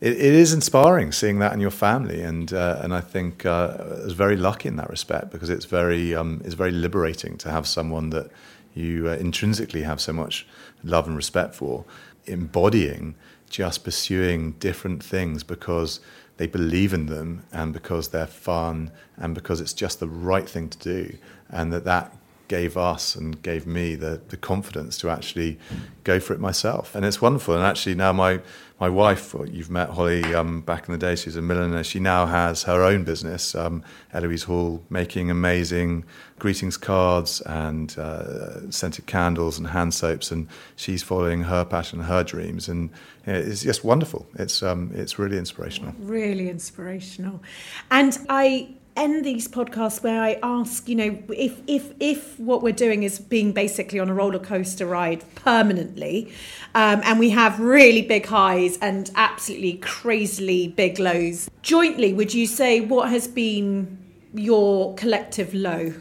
it, 0.00 0.12
it 0.12 0.34
is 0.34 0.52
inspiring 0.52 1.12
seeing 1.12 1.38
that 1.40 1.52
in 1.52 1.60
your 1.60 1.70
family, 1.70 2.22
and 2.22 2.52
uh, 2.52 2.80
and 2.82 2.94
I 2.94 3.00
think 3.00 3.44
uh, 3.44 3.76
I 3.78 4.04
was 4.04 4.12
very 4.12 4.36
lucky 4.36 4.68
in 4.68 4.76
that 4.76 4.90
respect 4.90 5.30
because 5.30 5.50
it's 5.50 5.64
very 5.64 6.14
um, 6.14 6.40
it's 6.44 6.54
very 6.54 6.70
liberating 6.70 7.36
to 7.38 7.50
have 7.50 7.66
someone 7.66 8.10
that 8.10 8.30
you 8.74 9.08
uh, 9.08 9.14
intrinsically 9.14 9.82
have 9.82 10.00
so 10.00 10.12
much 10.12 10.46
love 10.84 11.06
and 11.06 11.16
respect 11.16 11.54
for, 11.54 11.84
embodying 12.26 13.14
just 13.50 13.82
pursuing 13.82 14.52
different 14.52 15.02
things 15.02 15.42
because 15.42 16.00
they 16.36 16.46
believe 16.46 16.92
in 16.92 17.06
them 17.06 17.44
and 17.52 17.72
because 17.72 18.08
they're 18.08 18.26
fun 18.26 18.90
and 19.16 19.34
because 19.34 19.60
it's 19.60 19.72
just 19.72 20.00
the 20.00 20.08
right 20.08 20.48
thing 20.48 20.68
to 20.68 20.78
do. 20.78 21.16
And 21.50 21.72
that 21.72 21.84
that 21.84 22.14
gave 22.46 22.76
us 22.76 23.14
and 23.14 23.42
gave 23.42 23.66
me 23.66 23.94
the, 23.94 24.20
the 24.28 24.36
confidence 24.36 24.96
to 24.98 25.10
actually 25.10 25.58
go 26.04 26.18
for 26.18 26.32
it 26.32 26.40
myself. 26.40 26.94
And 26.94 27.04
it's 27.04 27.20
wonderful. 27.20 27.54
And 27.54 27.62
actually 27.62 27.94
now 27.94 28.12
my 28.12 28.40
my 28.80 28.88
wife 28.88 29.34
you've 29.50 29.70
met 29.70 29.90
Holly 29.90 30.22
um, 30.34 30.60
back 30.60 30.88
in 30.88 30.92
the 30.92 30.98
day 30.98 31.16
she's 31.16 31.36
a 31.36 31.42
milliner 31.42 31.82
she 31.82 32.00
now 32.00 32.26
has 32.26 32.62
her 32.64 32.82
own 32.82 33.04
business 33.04 33.54
um, 33.54 33.82
Eloise 34.12 34.44
Hall 34.44 34.84
making 34.90 35.30
amazing 35.30 36.04
greetings 36.38 36.76
cards 36.76 37.40
and 37.42 37.98
uh, 37.98 38.70
scented 38.70 39.06
candles 39.06 39.58
and 39.58 39.68
hand 39.68 39.94
soaps 39.94 40.30
and 40.30 40.48
she's 40.76 41.02
following 41.02 41.42
her 41.42 41.64
passion 41.64 42.00
her 42.00 42.22
dreams 42.22 42.68
and 42.68 42.90
it's 43.28 43.62
just 43.62 43.84
wonderful. 43.84 44.26
It's 44.36 44.62
um, 44.62 44.90
it's 44.94 45.18
really 45.18 45.36
inspirational. 45.36 45.92
Really 45.98 46.48
inspirational. 46.48 47.42
And 47.90 48.18
I 48.28 48.74
end 48.98 49.24
these 49.24 49.48
podcasts 49.48 50.02
where 50.02 50.20
I 50.20 50.38
ask, 50.42 50.88
you 50.88 50.94
know, 50.94 51.18
if 51.30 51.60
if 51.66 51.92
if 52.00 52.38
what 52.38 52.62
we're 52.62 52.72
doing 52.72 53.02
is 53.02 53.18
being 53.18 53.52
basically 53.52 53.98
on 53.98 54.08
a 54.08 54.14
roller 54.14 54.38
coaster 54.38 54.86
ride 54.86 55.24
permanently, 55.34 56.32
um, 56.74 57.00
and 57.04 57.18
we 57.18 57.30
have 57.30 57.58
really 57.60 58.02
big 58.02 58.26
highs 58.26 58.78
and 58.78 59.10
absolutely 59.14 59.74
crazily 59.74 60.68
big 60.68 60.98
lows, 60.98 61.48
jointly, 61.62 62.12
would 62.12 62.34
you 62.34 62.46
say 62.46 62.80
what 62.80 63.08
has 63.08 63.28
been 63.28 63.98
your 64.34 64.94
collective 64.94 65.54
low? 65.54 65.94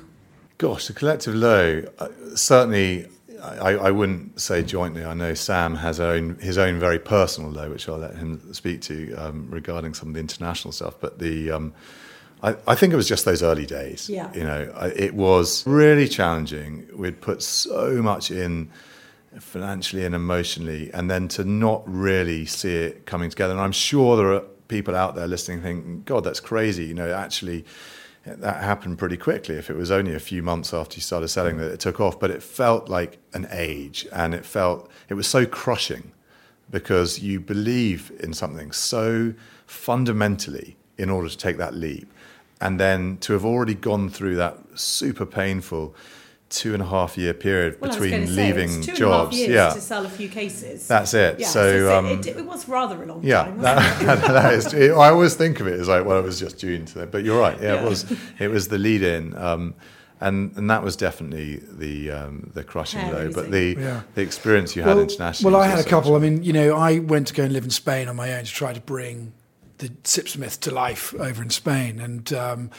Gosh, 0.57 0.87
the 0.87 0.93
collective 0.93 1.35
low. 1.35 1.83
Uh, 1.99 2.07
certainly, 2.35 3.07
I, 3.41 3.73
I 3.73 3.91
wouldn't 3.91 4.41
say 4.41 4.63
jointly. 4.63 5.05
I 5.05 5.13
know 5.13 5.33
Sam 5.33 5.75
has 5.75 5.99
own, 5.99 6.37
his 6.39 6.57
own 6.57 6.79
very 6.79 6.99
personal 6.99 7.51
low, 7.51 7.69
which 7.69 7.87
I'll 7.87 7.97
let 7.97 8.15
him 8.15 8.53
speak 8.53 8.81
to 8.81 9.13
um, 9.13 9.47
regarding 9.51 9.93
some 9.93 10.09
of 10.09 10.13
the 10.15 10.19
international 10.19 10.71
stuff. 10.71 10.95
But 10.99 11.19
the, 11.19 11.51
um, 11.51 11.73
I, 12.43 12.55
I 12.67 12.75
think 12.75 12.93
it 12.93 12.95
was 12.95 13.07
just 13.07 13.25
those 13.25 13.41
early 13.41 13.65
days. 13.65 14.09
Yeah. 14.09 14.31
You 14.33 14.43
know, 14.43 14.73
I, 14.75 14.87
it 14.89 15.13
was 15.15 15.65
really 15.65 16.07
challenging. 16.07 16.87
We'd 16.95 17.19
put 17.19 17.41
so 17.41 18.01
much 18.01 18.31
in 18.31 18.69
financially 19.39 20.05
and 20.05 20.15
emotionally, 20.15 20.91
and 20.93 21.09
then 21.11 21.27
to 21.29 21.43
not 21.43 21.83
really 21.85 22.45
see 22.45 22.75
it 22.75 23.05
coming 23.05 23.29
together. 23.29 23.53
And 23.53 23.61
I'm 23.61 23.71
sure 23.71 24.17
there 24.17 24.33
are 24.33 24.43
people 24.67 24.95
out 24.95 25.15
there 25.15 25.27
listening 25.27 25.61
thinking, 25.61 26.03
God, 26.05 26.23
that's 26.23 26.39
crazy. 26.39 26.85
You 26.85 26.93
know, 26.93 27.13
actually, 27.13 27.65
that 28.25 28.63
happened 28.63 28.97
pretty 28.97 29.17
quickly. 29.17 29.55
If 29.55 29.69
it 29.69 29.75
was 29.75 29.91
only 29.91 30.13
a 30.15 30.19
few 30.19 30.41
months 30.43 30.73
after 30.73 30.95
you 30.95 31.01
started 31.01 31.27
selling 31.27 31.57
that 31.57 31.71
it 31.71 31.79
took 31.79 31.99
off, 31.99 32.19
but 32.19 32.31
it 32.31 32.41
felt 32.43 32.89
like 32.89 33.19
an 33.33 33.47
age, 33.51 34.07
and 34.11 34.33
it 34.33 34.45
felt 34.45 34.89
it 35.09 35.13
was 35.13 35.27
so 35.27 35.45
crushing 35.45 36.11
because 36.69 37.19
you 37.19 37.39
believe 37.39 38.11
in 38.19 38.33
something 38.33 38.71
so 38.71 39.33
fundamentally 39.65 40.75
in 40.97 41.09
order 41.09 41.29
to 41.29 41.37
take 41.37 41.57
that 41.57 41.73
leap, 41.73 42.11
and 42.61 42.79
then 42.79 43.17
to 43.21 43.33
have 43.33 43.45
already 43.45 43.75
gone 43.75 44.09
through 44.09 44.35
that 44.35 44.57
super 44.75 45.25
painful 45.25 45.95
two 46.49 46.73
and 46.73 46.81
a 46.81 46.85
half 46.85 47.17
year 47.17 47.33
period 47.33 47.75
Well, 47.81 47.91
I 47.91 47.93
was 47.93 47.97
between 47.97 48.11
going 48.11 48.27
to 48.27 48.33
say, 48.33 48.47
leaving 48.47 48.77
it's 48.77 48.85
two 48.85 48.91
and 48.93 49.01
a 49.01 49.17
half 49.17 49.23
jobs. 49.25 49.37
years 49.37 49.49
yeah, 49.49 49.69
to 49.73 49.81
sell 49.81 50.05
a 50.05 50.09
few 50.09 50.29
cases. 50.29 50.87
That's 50.87 51.13
it. 51.13 51.39
Yeah, 51.41 51.47
So, 51.47 51.67
it- 51.67 51.91
um, 51.93 52.05
it, 52.07 52.25
it, 52.27 52.45
was 52.45 52.69
rather 52.69 53.03
a 53.03 53.05
long 53.05 53.21
yeah, 53.21 53.43
time. 53.43 53.57
that, 53.61 53.75
wasn't 53.75 54.23
it? 54.23 54.27
that 54.31 54.53
is. 54.53 54.73
It, 54.73 54.91
I 54.91 55.09
always 55.09 55.33
think 55.35 55.59
of 55.59 55.67
it 55.67 55.77
as 55.77 55.89
like, 55.89 56.05
well, 56.05 56.17
it 56.19 56.23
was 56.23 56.39
just 56.39 56.57
June 56.57 56.85
to 56.85 56.99
that, 56.99 57.11
but 57.11 57.25
you're 57.25 57.37
right. 57.39 57.59
Yeah, 57.61 57.73
Yeah. 57.73 57.81
it 57.83 57.89
was. 57.89 58.11
It 58.39 58.47
was 58.49 58.69
the 58.69 58.77
lead 58.77 59.03
in, 59.03 59.35
um, 59.37 59.75
and 60.21 60.55
and 60.55 60.69
that 60.69 60.83
was 60.83 60.95
definitely 60.95 61.57
the 61.69 62.11
um, 62.11 62.49
the 62.53 62.63
crushing 62.63 63.01
Hair 63.01 63.11
blow. 63.11 63.31
But 63.33 63.51
the 63.51 63.75
Yeah. 63.77 64.01
the 64.15 64.21
experience 64.21 64.73
you 64.73 64.83
had 64.83 64.97
internationally. 64.97 65.53
Well, 65.53 65.61
I 65.61 65.67
had 65.67 65.79
a 65.79 65.83
couple. 65.89 66.15
I 66.15 66.19
mean, 66.19 66.43
you 66.43 66.53
know, 66.53 66.77
I 66.77 66.99
went 66.99 67.27
to 67.27 67.33
go 67.33 67.43
and 67.43 67.51
live 67.51 67.65
in 67.65 67.71
Spain 67.71 68.07
on 68.07 68.15
my 68.15 68.33
own 68.33 68.45
to 68.45 68.51
try 68.51 68.71
to 68.71 68.79
bring 68.79 69.33
the 69.77 69.89
Sipsmith 70.03 70.59
to 70.61 70.71
life 70.71 71.13
over 71.15 71.41
in 71.41 71.49
Spain, 71.49 71.99
and 71.99 72.31
um, 72.33 72.71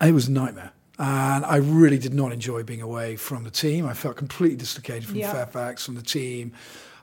it 0.00 0.12
was 0.12 0.28
a 0.28 0.32
nightmare. 0.32 0.72
And 0.98 1.46
I 1.46 1.56
really 1.56 1.98
did 1.98 2.12
not 2.12 2.30
enjoy 2.30 2.62
being 2.62 2.82
away 2.82 3.16
from 3.16 3.44
the 3.44 3.50
team. 3.50 3.86
I 3.86 3.94
felt 3.94 4.16
completely 4.16 4.56
dislocated 4.56 5.06
from 5.06 5.16
Yeah. 5.16 5.32
Fairfax, 5.32 5.86
from 5.86 5.94
the 5.94 6.02
team. 6.02 6.52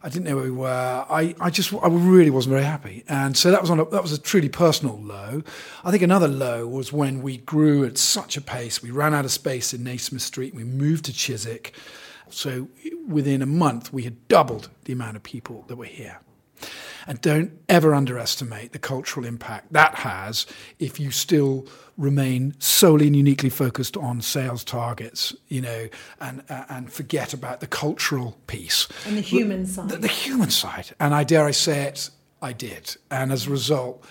I 0.03 0.09
didn't 0.09 0.25
know 0.25 0.35
where 0.35 0.45
we 0.45 0.51
were. 0.51 1.05
I, 1.09 1.33
I 1.41 1.49
just, 1.49 1.73
I 1.73 1.87
really 1.87 2.29
wasn't 2.29 2.51
very 2.51 2.63
happy. 2.63 3.03
And 3.09 3.35
so 3.35 3.49
that 3.49 3.59
was 3.59 3.71
on 3.71 3.79
a, 3.79 3.85
that 3.85 4.03
was 4.03 4.11
a 4.11 4.19
truly 4.21 4.49
personal 4.49 5.01
low. 5.01 5.41
I 5.83 5.89
think 5.89 6.03
another 6.03 6.27
low 6.27 6.67
was 6.67 6.93
when 6.93 7.23
we 7.23 7.37
grew 7.37 7.83
at 7.85 7.97
such 7.97 8.37
a 8.37 8.41
pace. 8.41 8.83
We 8.83 8.91
ran 8.91 9.15
out 9.15 9.25
of 9.25 9.31
space 9.31 9.73
in 9.73 9.81
Nasmyth 9.83 10.21
Street. 10.21 10.53
We 10.53 10.63
moved 10.63 11.05
to 11.05 11.13
Chiswick. 11.13 11.73
So 12.29 12.67
within 13.07 13.41
a 13.41 13.47
month, 13.47 13.91
we 13.91 14.03
had 14.03 14.27
doubled 14.27 14.69
the 14.85 14.93
amount 14.93 15.15
of 15.15 15.23
people 15.23 15.65
that 15.69 15.75
were 15.75 15.85
here. 15.85 16.19
And 17.07 17.21
don't 17.21 17.51
ever 17.69 17.95
underestimate 17.95 18.73
the 18.73 18.79
cultural 18.79 19.25
impact 19.25 19.71
that 19.71 19.95
has 19.95 20.45
if 20.77 20.99
you 20.99 21.09
still 21.09 21.67
remain 21.97 22.53
solely 22.59 23.07
and 23.07 23.15
uniquely 23.15 23.49
focused 23.49 23.97
on 23.97 24.21
sales 24.21 24.63
targets, 24.63 25.35
you 25.47 25.61
know, 25.61 25.87
and 26.19 26.43
uh, 26.49 26.65
and 26.69 26.91
forget 26.91 27.33
about 27.33 27.61
the 27.61 27.67
cultural 27.67 28.37
piece 28.47 28.87
and 29.05 29.17
the 29.17 29.21
human 29.21 29.65
side. 29.65 29.89
The, 29.89 29.97
the 29.97 30.07
human 30.07 30.49
side, 30.49 30.93
and 30.99 31.15
I 31.15 31.23
dare 31.23 31.45
I 31.45 31.51
say 31.51 31.83
it, 31.83 32.09
I 32.41 32.53
did, 32.53 32.97
and 33.09 33.31
as 33.31 33.47
a 33.47 33.51
result 33.51 34.05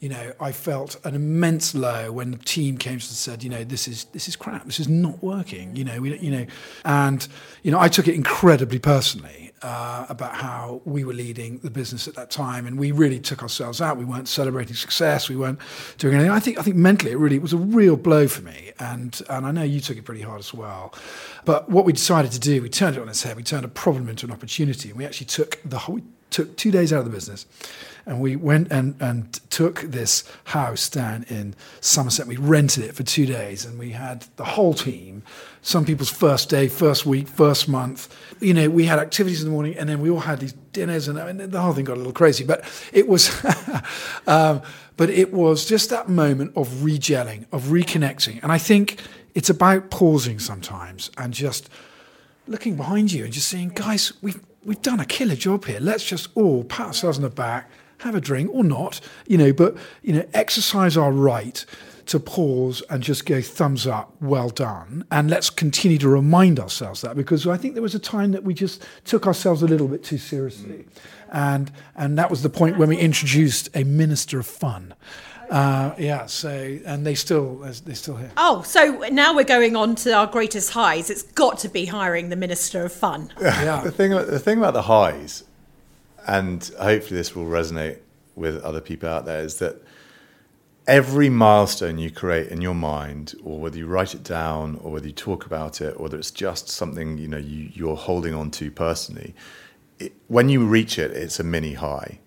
you 0.00 0.08
know, 0.08 0.32
I 0.40 0.50
felt 0.50 0.96
an 1.04 1.14
immense 1.14 1.74
low 1.74 2.10
when 2.10 2.30
the 2.30 2.38
team 2.38 2.78
came 2.78 2.94
and 2.94 3.02
said, 3.02 3.42
you 3.42 3.50
know, 3.50 3.64
this 3.64 3.86
is 3.86 4.06
this 4.06 4.28
is 4.28 4.34
crap. 4.34 4.64
This 4.64 4.80
is 4.80 4.88
not 4.88 5.22
working. 5.22 5.76
You 5.76 5.84
know, 5.84 6.00
we, 6.00 6.18
you 6.18 6.30
know, 6.30 6.46
and 6.86 7.28
you 7.62 7.70
know, 7.70 7.78
I 7.78 7.88
took 7.88 8.08
it 8.08 8.14
incredibly 8.14 8.78
personally 8.78 9.49
uh, 9.62 10.06
about 10.08 10.34
how 10.34 10.80
we 10.84 11.04
were 11.04 11.12
leading 11.12 11.58
the 11.58 11.70
business 11.70 12.08
at 12.08 12.14
that 12.14 12.30
time, 12.30 12.66
and 12.66 12.78
we 12.78 12.92
really 12.92 13.20
took 13.20 13.42
ourselves 13.42 13.80
out. 13.80 13.96
We 13.96 14.04
weren't 14.04 14.28
celebrating 14.28 14.74
success. 14.74 15.28
We 15.28 15.36
weren't 15.36 15.58
doing 15.98 16.14
anything. 16.14 16.32
I 16.32 16.40
think 16.40 16.58
I 16.58 16.62
think 16.62 16.76
mentally, 16.76 17.12
it 17.12 17.18
really 17.18 17.36
it 17.36 17.42
was 17.42 17.52
a 17.52 17.58
real 17.58 17.96
blow 17.96 18.26
for 18.28 18.42
me, 18.42 18.72
and 18.78 19.20
and 19.28 19.46
I 19.46 19.50
know 19.50 19.62
you 19.62 19.80
took 19.80 19.96
it 19.96 20.04
pretty 20.04 20.22
hard 20.22 20.40
as 20.40 20.54
well. 20.54 20.94
But 21.44 21.68
what 21.68 21.84
we 21.84 21.92
decided 21.92 22.32
to 22.32 22.40
do, 22.40 22.62
we 22.62 22.68
turned 22.68 22.96
it 22.96 23.02
on 23.02 23.08
its 23.08 23.22
head. 23.22 23.36
We 23.36 23.42
turned 23.42 23.64
a 23.64 23.68
problem 23.68 24.08
into 24.08 24.26
an 24.26 24.32
opportunity, 24.32 24.90
and 24.90 24.98
we 24.98 25.04
actually 25.04 25.26
took 25.26 25.60
the 25.64 25.78
whole 25.78 26.00
took 26.30 26.56
two 26.56 26.70
days 26.70 26.92
out 26.92 27.00
of 27.00 27.04
the 27.04 27.10
business 27.10 27.46
and 28.06 28.20
we 28.20 28.36
went 28.36 28.72
and, 28.72 28.94
and 29.00 29.32
took 29.50 29.82
this 29.82 30.24
house 30.44 30.88
down 30.88 31.24
in 31.28 31.54
Somerset. 31.80 32.26
We 32.26 32.36
rented 32.36 32.84
it 32.84 32.94
for 32.94 33.02
two 33.02 33.26
days, 33.26 33.64
and 33.64 33.78
we 33.78 33.90
had 33.90 34.26
the 34.36 34.44
whole 34.44 34.74
team. 34.74 35.22
Some 35.62 35.84
people's 35.84 36.10
first 36.10 36.48
day, 36.48 36.68
first 36.68 37.04
week, 37.04 37.28
first 37.28 37.68
month. 37.68 38.14
You 38.40 38.54
know, 38.54 38.70
we 38.70 38.86
had 38.86 38.98
activities 38.98 39.42
in 39.42 39.48
the 39.48 39.52
morning, 39.52 39.76
and 39.76 39.88
then 39.88 40.00
we 40.00 40.10
all 40.10 40.20
had 40.20 40.40
these 40.40 40.54
dinners, 40.72 41.08
and, 41.08 41.18
and 41.18 41.52
the 41.52 41.60
whole 41.60 41.72
thing 41.72 41.84
got 41.84 41.94
a 41.94 41.96
little 41.96 42.12
crazy. 42.12 42.44
But 42.44 42.64
it 42.92 43.06
was, 43.06 43.30
um, 44.26 44.62
but 44.96 45.10
it 45.10 45.32
was 45.32 45.66
just 45.66 45.90
that 45.90 46.08
moment 46.08 46.56
of 46.56 46.68
regelling, 46.68 47.46
of 47.52 47.64
reconnecting, 47.64 48.42
and 48.42 48.50
I 48.50 48.58
think 48.58 49.00
it's 49.34 49.50
about 49.50 49.90
pausing 49.90 50.40
sometimes 50.40 51.10
and 51.16 51.32
just 51.32 51.70
looking 52.48 52.74
behind 52.74 53.12
you 53.12 53.22
and 53.22 53.32
just 53.32 53.46
saying, 53.46 53.70
guys, 53.76 54.12
we've 54.22 54.40
we've 54.64 54.82
done 54.82 55.00
a 55.00 55.06
killer 55.06 55.36
job 55.36 55.64
here. 55.64 55.80
Let's 55.80 56.04
just 56.04 56.28
all 56.34 56.64
pat 56.64 56.88
ourselves 56.88 57.18
on 57.18 57.22
the 57.22 57.30
back 57.30 57.70
have 58.00 58.14
a 58.14 58.20
drink 58.20 58.50
or 58.52 58.64
not, 58.64 59.00
you 59.26 59.38
know, 59.38 59.52
but, 59.52 59.76
you 60.02 60.12
know, 60.12 60.26
exercise 60.34 60.96
our 60.96 61.12
right 61.12 61.64
to 62.06 62.18
pause 62.18 62.82
and 62.90 63.02
just 63.02 63.24
go 63.24 63.40
thumbs 63.40 63.86
up, 63.86 64.14
well 64.20 64.48
done. 64.48 65.04
And 65.12 65.30
let's 65.30 65.48
continue 65.48 65.98
to 65.98 66.08
remind 66.08 66.58
ourselves 66.58 67.02
that 67.02 67.14
because 67.14 67.46
I 67.46 67.56
think 67.56 67.74
there 67.74 67.82
was 67.82 67.94
a 67.94 68.00
time 68.00 68.32
that 68.32 68.42
we 68.42 68.52
just 68.52 68.84
took 69.04 69.26
ourselves 69.26 69.62
a 69.62 69.66
little 69.66 69.86
bit 69.86 70.02
too 70.02 70.18
seriously. 70.18 70.70
Mm. 70.70 70.86
And, 71.32 71.72
and 71.94 72.18
that 72.18 72.30
was 72.30 72.42
the 72.42 72.50
point 72.50 72.78
when 72.78 72.88
we 72.88 72.96
introduced 72.96 73.68
a 73.74 73.84
minister 73.84 74.40
of 74.40 74.46
fun. 74.46 74.94
Uh, 75.50 75.94
yeah, 75.98 76.26
so 76.26 76.78
and 76.86 77.04
they 77.04 77.14
still 77.14 77.56
they 77.84 77.94
still 77.94 78.16
here. 78.16 78.30
Oh, 78.36 78.62
so 78.62 79.04
now 79.10 79.34
we're 79.34 79.44
going 79.44 79.74
on 79.74 79.96
to 79.96 80.12
our 80.12 80.26
greatest 80.26 80.70
highs. 80.70 81.10
It's 81.10 81.22
got 81.22 81.58
to 81.58 81.68
be 81.68 81.86
hiring 81.86 82.28
the 82.28 82.36
minister 82.36 82.84
of 82.84 82.92
fun. 82.92 83.32
Yeah. 83.40 83.82
the 83.82 83.90
thing 83.90 84.12
the 84.12 84.38
thing 84.38 84.58
about 84.58 84.74
the 84.74 84.82
highs 84.82 85.44
and 86.26 86.70
hopefully 86.78 87.16
this 87.16 87.34
will 87.34 87.46
resonate 87.46 87.98
with 88.34 88.62
other 88.62 88.80
people 88.80 89.08
out 89.08 89.24
there, 89.24 89.42
is 89.42 89.58
that 89.58 89.82
every 90.86 91.28
milestone 91.28 91.98
you 91.98 92.10
create 92.10 92.48
in 92.48 92.60
your 92.60 92.74
mind, 92.74 93.34
or 93.42 93.58
whether 93.58 93.76
you 93.78 93.86
write 93.86 94.14
it 94.14 94.22
down, 94.22 94.78
or 94.82 94.92
whether 94.92 95.06
you 95.06 95.12
talk 95.12 95.46
about 95.46 95.80
it, 95.80 95.96
or 95.96 96.04
whether 96.04 96.18
it's 96.18 96.30
just 96.30 96.68
something 96.68 97.18
you 97.18 97.28
know 97.28 97.38
you, 97.38 97.70
you're 97.72 97.96
holding 97.96 98.34
on 98.34 98.50
to 98.52 98.70
personally, 98.70 99.34
it, 99.98 100.12
when 100.28 100.48
you 100.48 100.64
reach 100.64 100.98
it, 100.98 101.10
it's 101.10 101.40
a 101.40 101.44
mini 101.44 101.74
high. 101.74 102.20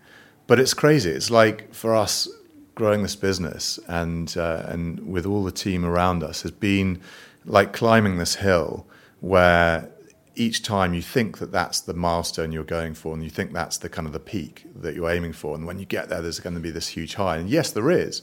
But 0.45 0.60
it's 0.60 0.74
crazy. 0.74 1.10
It's 1.10 1.32
like 1.32 1.74
for 1.74 1.95
us 1.95 2.28
growing 2.76 3.04
this 3.04 3.16
business 3.16 3.80
and 3.88 4.36
uh, 4.38 4.64
and 4.68 5.12
with 5.12 5.26
all 5.26 5.44
the 5.44 5.52
team 5.52 5.86
around 5.86 6.24
us 6.24 6.41
has 6.41 6.52
been 6.52 7.00
like 7.45 7.74
climbing 7.74 8.18
this 8.18 8.36
hill 8.36 8.86
where 9.20 9.90
each 10.36 10.64
time 10.64 10.94
you 10.94 11.02
think 11.02 11.38
that 11.38 11.52
that's 11.52 11.82
the 11.82 11.94
milestone 11.94 12.52
you're 12.52 12.64
going 12.64 12.94
for 12.94 13.14
and 13.14 13.24
you 13.24 13.30
think 13.30 13.54
that's 13.54 13.78
the 13.78 13.90
kind 13.90 14.08
of 14.08 14.14
the 14.14 14.20
peak 14.20 14.66
that 14.76 14.95
you're 14.95 15.12
aiming 15.12 15.34
for 15.34 15.56
and 15.56 15.68
when 15.68 15.78
you 15.78 15.86
get 15.86 16.10
there 16.10 16.22
there's 16.22 16.40
going 16.40 16.56
to 16.56 16.60
be 16.60 16.72
this 16.72 16.88
huge 16.88 17.16
high. 17.16 17.38
And 17.38 17.50
yes 17.50 17.72
there 17.72 17.91
is. 17.91 18.22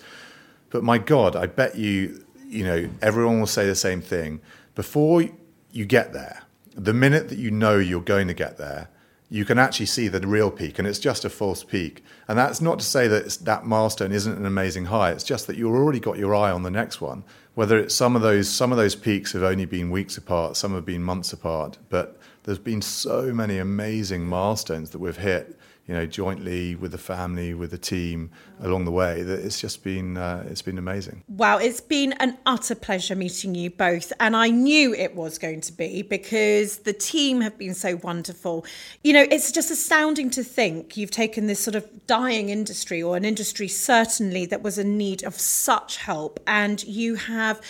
But 0.70 0.82
my 0.82 0.98
god 0.98 1.36
i 1.36 1.46
bet 1.46 1.76
you 1.76 2.24
you 2.46 2.64
know 2.64 2.88
everyone 3.00 3.38
will 3.38 3.46
say 3.46 3.66
the 3.66 3.74
same 3.74 4.00
thing. 4.00 4.40
Before 4.74 5.24
you 5.70 5.84
get 5.84 6.12
there 6.12 6.42
the 6.74 6.94
minute 6.94 7.28
that 7.28 7.38
you 7.38 7.50
know 7.50 7.78
you're 7.78 8.00
going 8.00 8.26
to 8.28 8.34
get 8.34 8.56
there 8.56 8.88
you 9.32 9.44
can 9.44 9.58
actually 9.58 9.86
see 9.86 10.08
the 10.08 10.20
real 10.26 10.50
peak 10.50 10.78
and 10.78 10.88
it's 10.88 10.98
just 10.98 11.24
a 11.24 11.30
false 11.30 11.62
peak. 11.62 12.04
And 12.26 12.36
that's 12.36 12.60
not 12.60 12.80
to 12.80 12.84
say 12.84 13.06
that 13.08 13.38
that 13.42 13.64
milestone 13.64 14.10
isn't 14.10 14.36
an 14.36 14.44
amazing 14.44 14.86
high. 14.86 15.12
It's 15.12 15.24
just 15.24 15.46
that 15.46 15.56
you've 15.56 15.72
already 15.72 16.00
got 16.00 16.18
your 16.18 16.34
eye 16.34 16.50
on 16.50 16.64
the 16.64 16.70
next 16.70 17.00
one. 17.00 17.22
Whether 17.54 17.78
it's 17.78 17.94
some 17.94 18.16
of 18.16 18.22
those 18.22 18.48
some 18.48 18.72
of 18.72 18.78
those 18.78 18.96
peaks 18.96 19.32
have 19.32 19.44
only 19.44 19.64
been 19.64 19.90
weeks 19.90 20.16
apart 20.16 20.56
some 20.56 20.74
have 20.74 20.84
been 20.84 21.02
months 21.02 21.32
apart 21.32 21.78
but 21.88 22.18
there's 22.44 22.58
been 22.58 22.80
so 22.80 23.32
many 23.32 23.58
amazing 23.58 24.24
milestones 24.24 24.90
that 24.90 24.98
we've 24.98 25.16
hit 25.16 25.58
you 25.90 25.96
know, 25.96 26.06
jointly 26.06 26.76
with 26.76 26.92
the 26.92 26.98
family, 26.98 27.52
with 27.52 27.72
the 27.72 27.78
team 27.78 28.30
along 28.60 28.84
the 28.84 28.92
way. 28.92 29.24
That 29.24 29.40
it's 29.44 29.60
just 29.60 29.82
been 29.82 30.16
uh, 30.16 30.46
it's 30.48 30.62
been 30.62 30.78
amazing. 30.78 31.24
Wow, 31.26 31.58
it's 31.58 31.80
been 31.80 32.12
an 32.20 32.38
utter 32.46 32.76
pleasure 32.76 33.16
meeting 33.16 33.56
you 33.56 33.70
both, 33.70 34.12
and 34.20 34.36
I 34.36 34.50
knew 34.50 34.94
it 34.94 35.16
was 35.16 35.36
going 35.36 35.60
to 35.62 35.72
be 35.72 36.02
because 36.02 36.78
the 36.78 36.92
team 36.92 37.40
have 37.40 37.58
been 37.58 37.74
so 37.74 37.96
wonderful. 38.04 38.64
You 39.02 39.14
know, 39.14 39.26
it's 39.32 39.50
just 39.50 39.72
astounding 39.72 40.30
to 40.30 40.44
think 40.44 40.96
you've 40.96 41.10
taken 41.10 41.48
this 41.48 41.58
sort 41.58 41.74
of 41.74 42.06
dying 42.06 42.50
industry 42.50 43.02
or 43.02 43.16
an 43.16 43.24
industry 43.24 43.66
certainly 43.66 44.46
that 44.46 44.62
was 44.62 44.78
in 44.78 44.96
need 44.96 45.24
of 45.24 45.40
such 45.40 45.96
help, 45.96 46.38
and 46.46 46.84
you 46.84 47.16
have 47.16 47.60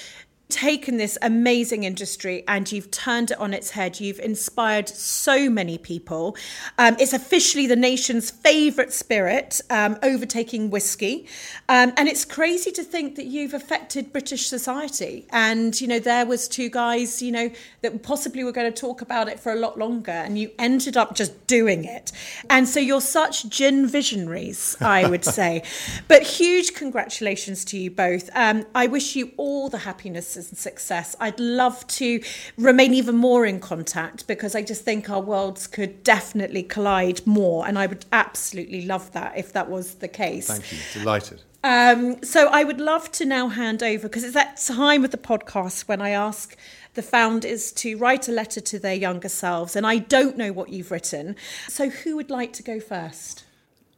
taken 0.51 0.97
this 0.97 1.17
amazing 1.23 1.85
industry 1.85 2.45
and 2.47 2.71
you've 2.71 2.91
turned 2.91 3.31
it 3.31 3.39
on 3.39 3.55
its 3.55 3.71
head. 3.71 4.01
You've 4.01 4.19
inspired 4.19 4.89
so 4.89 5.49
many 5.49 5.79
people. 5.79 6.37
Um, 6.79 6.97
it's 6.99 7.13
officially 7.13 7.67
the 7.67 7.77
nation's 7.77 8.31
favourite 8.31 8.93
spirit, 8.93 9.61
um, 9.71 9.99
overtaking 10.03 10.71
whiskey. 10.71 11.27
Um, 11.69 11.93
and 11.97 12.09
it's 12.09 12.25
crazy 12.25 12.71
to 12.73 12.83
think 12.83 13.17
that 13.17 13.27
you've 13.27 13.55
affected 13.55 14.13
British 14.13 14.47
society. 14.49 15.27
And, 15.31 15.81
you 15.81 15.87
know, 15.87 15.99
there 15.99 16.27
was 16.27 16.49
two 16.49 16.69
guys, 16.69 17.23
you 17.23 17.33
know, 17.33 17.51
that 17.83 18.03
possibly 18.03 18.45
were 18.45 18.53
going 18.53 18.73
to 18.73 18.81
talk 18.81 19.01
about 19.01 19.29
it 19.29 19.41
for 19.41 19.53
a 19.53 19.57
lot 19.57 19.79
longer 19.79 20.11
and 20.11 20.39
you 20.39 20.51
ended 20.59 20.97
up 20.97 21.15
just 21.15 21.47
doing 21.47 21.85
it. 21.85 22.13
And 22.49 22.69
so 22.69 22.81
you're 22.81 23.01
such 23.01 23.49
gin 23.49 23.87
visionaries, 23.87 24.77
I 24.81 25.09
would 25.09 25.25
say. 25.39 25.63
but 26.09 26.23
huge 26.23 26.75
congratulations 26.75 27.65
to 27.67 27.79
you 27.79 27.91
both. 27.91 28.31
Um, 28.35 28.67
I 28.75 28.87
wish 28.87 29.17
you 29.17 29.33
all 29.37 29.69
the 29.69 29.79
happiness 29.79 30.37
and 30.49 30.59
success. 30.59 31.15
I'd 31.21 31.39
love 31.39 31.87
to 31.89 32.23
remain 32.57 32.95
even 32.95 33.17
more 33.17 33.45
in 33.45 33.61
contact 33.61 34.27
because 34.27 34.55
I 34.55 34.63
just 34.63 34.85
think 34.85 35.11
our 35.11 35.21
worlds 35.21 35.67
could 35.67 36.03
definitely 36.03 36.63
collide 36.63 37.27
more. 37.27 37.67
And 37.67 37.79
I 37.79 37.87
would 37.87 38.07
absolutely 38.13 38.87
love 38.87 39.13
that 39.13 39.37
if 39.37 39.53
that 39.53 39.69
was 39.69 39.97
the 39.97 40.09
case. 40.09 40.49
Thank 40.49 40.73
you. 40.73 40.79
Delighted. 40.95 41.43
Um, 41.63 42.23
so 42.23 42.49
I 42.49 42.65
would 42.65 42.81
love 42.81 43.13
to 43.13 43.27
now 43.27 43.49
hand 43.49 43.83
over 43.83 44.09
because 44.09 44.25
it's 44.25 44.35
that 44.35 44.57
time 44.57 45.05
of 45.05 45.11
the 45.11 45.19
podcast 45.19 45.89
when 45.89 46.01
I 46.01 46.11
ask 46.11 46.57
the 46.95 47.03
founders 47.03 47.71
to 47.73 47.97
write 47.99 48.29
a 48.29 48.33
letter 48.33 48.61
to 48.61 48.79
their 48.79 48.95
younger 48.95 49.29
selves. 49.29 49.77
And 49.77 49.87
I 49.87 49.99
don't 49.99 50.37
know 50.37 50.53
what 50.53 50.71
you've 50.71 50.91
written. 50.91 51.37
So 51.69 51.91
who 51.91 52.17
would 52.17 52.31
like 52.31 52.53
to 52.55 52.63
go 52.63 52.81
first? 52.81 53.45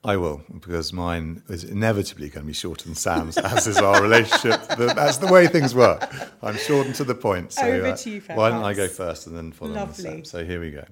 I 0.04 0.16
will, 0.16 0.42
because 0.52 0.92
mine 0.92 1.42
is 1.48 1.62
inevitably 1.62 2.28
going 2.28 2.42
to 2.42 2.46
be 2.48 2.52
shorter 2.52 2.84
than 2.84 2.96
Sam's, 2.96 3.38
as 3.38 3.68
is 3.68 3.78
our 3.78 4.02
relationship. 4.02 4.60
That's 4.78 5.18
the 5.18 5.28
way 5.28 5.46
things 5.46 5.76
work. 5.76 6.12
I'm 6.42 6.56
short 6.56 6.86
and 6.86 6.94
to 6.96 7.04
the 7.04 7.14
point. 7.14 7.52
So 7.52 7.62
Over 7.62 7.86
uh, 7.86 7.96
to 7.96 8.10
you, 8.10 8.20
Fairfax. 8.20 8.36
Why 8.36 8.50
don't 8.50 8.64
I 8.64 8.74
go 8.74 8.88
first 8.88 9.28
and 9.28 9.36
then 9.36 9.52
follow 9.52 9.72
Lovely. 9.72 10.08
on 10.08 10.12
Sam? 10.12 10.24
So 10.24 10.44
here 10.44 10.60
we 10.60 10.72
go. 10.72 10.84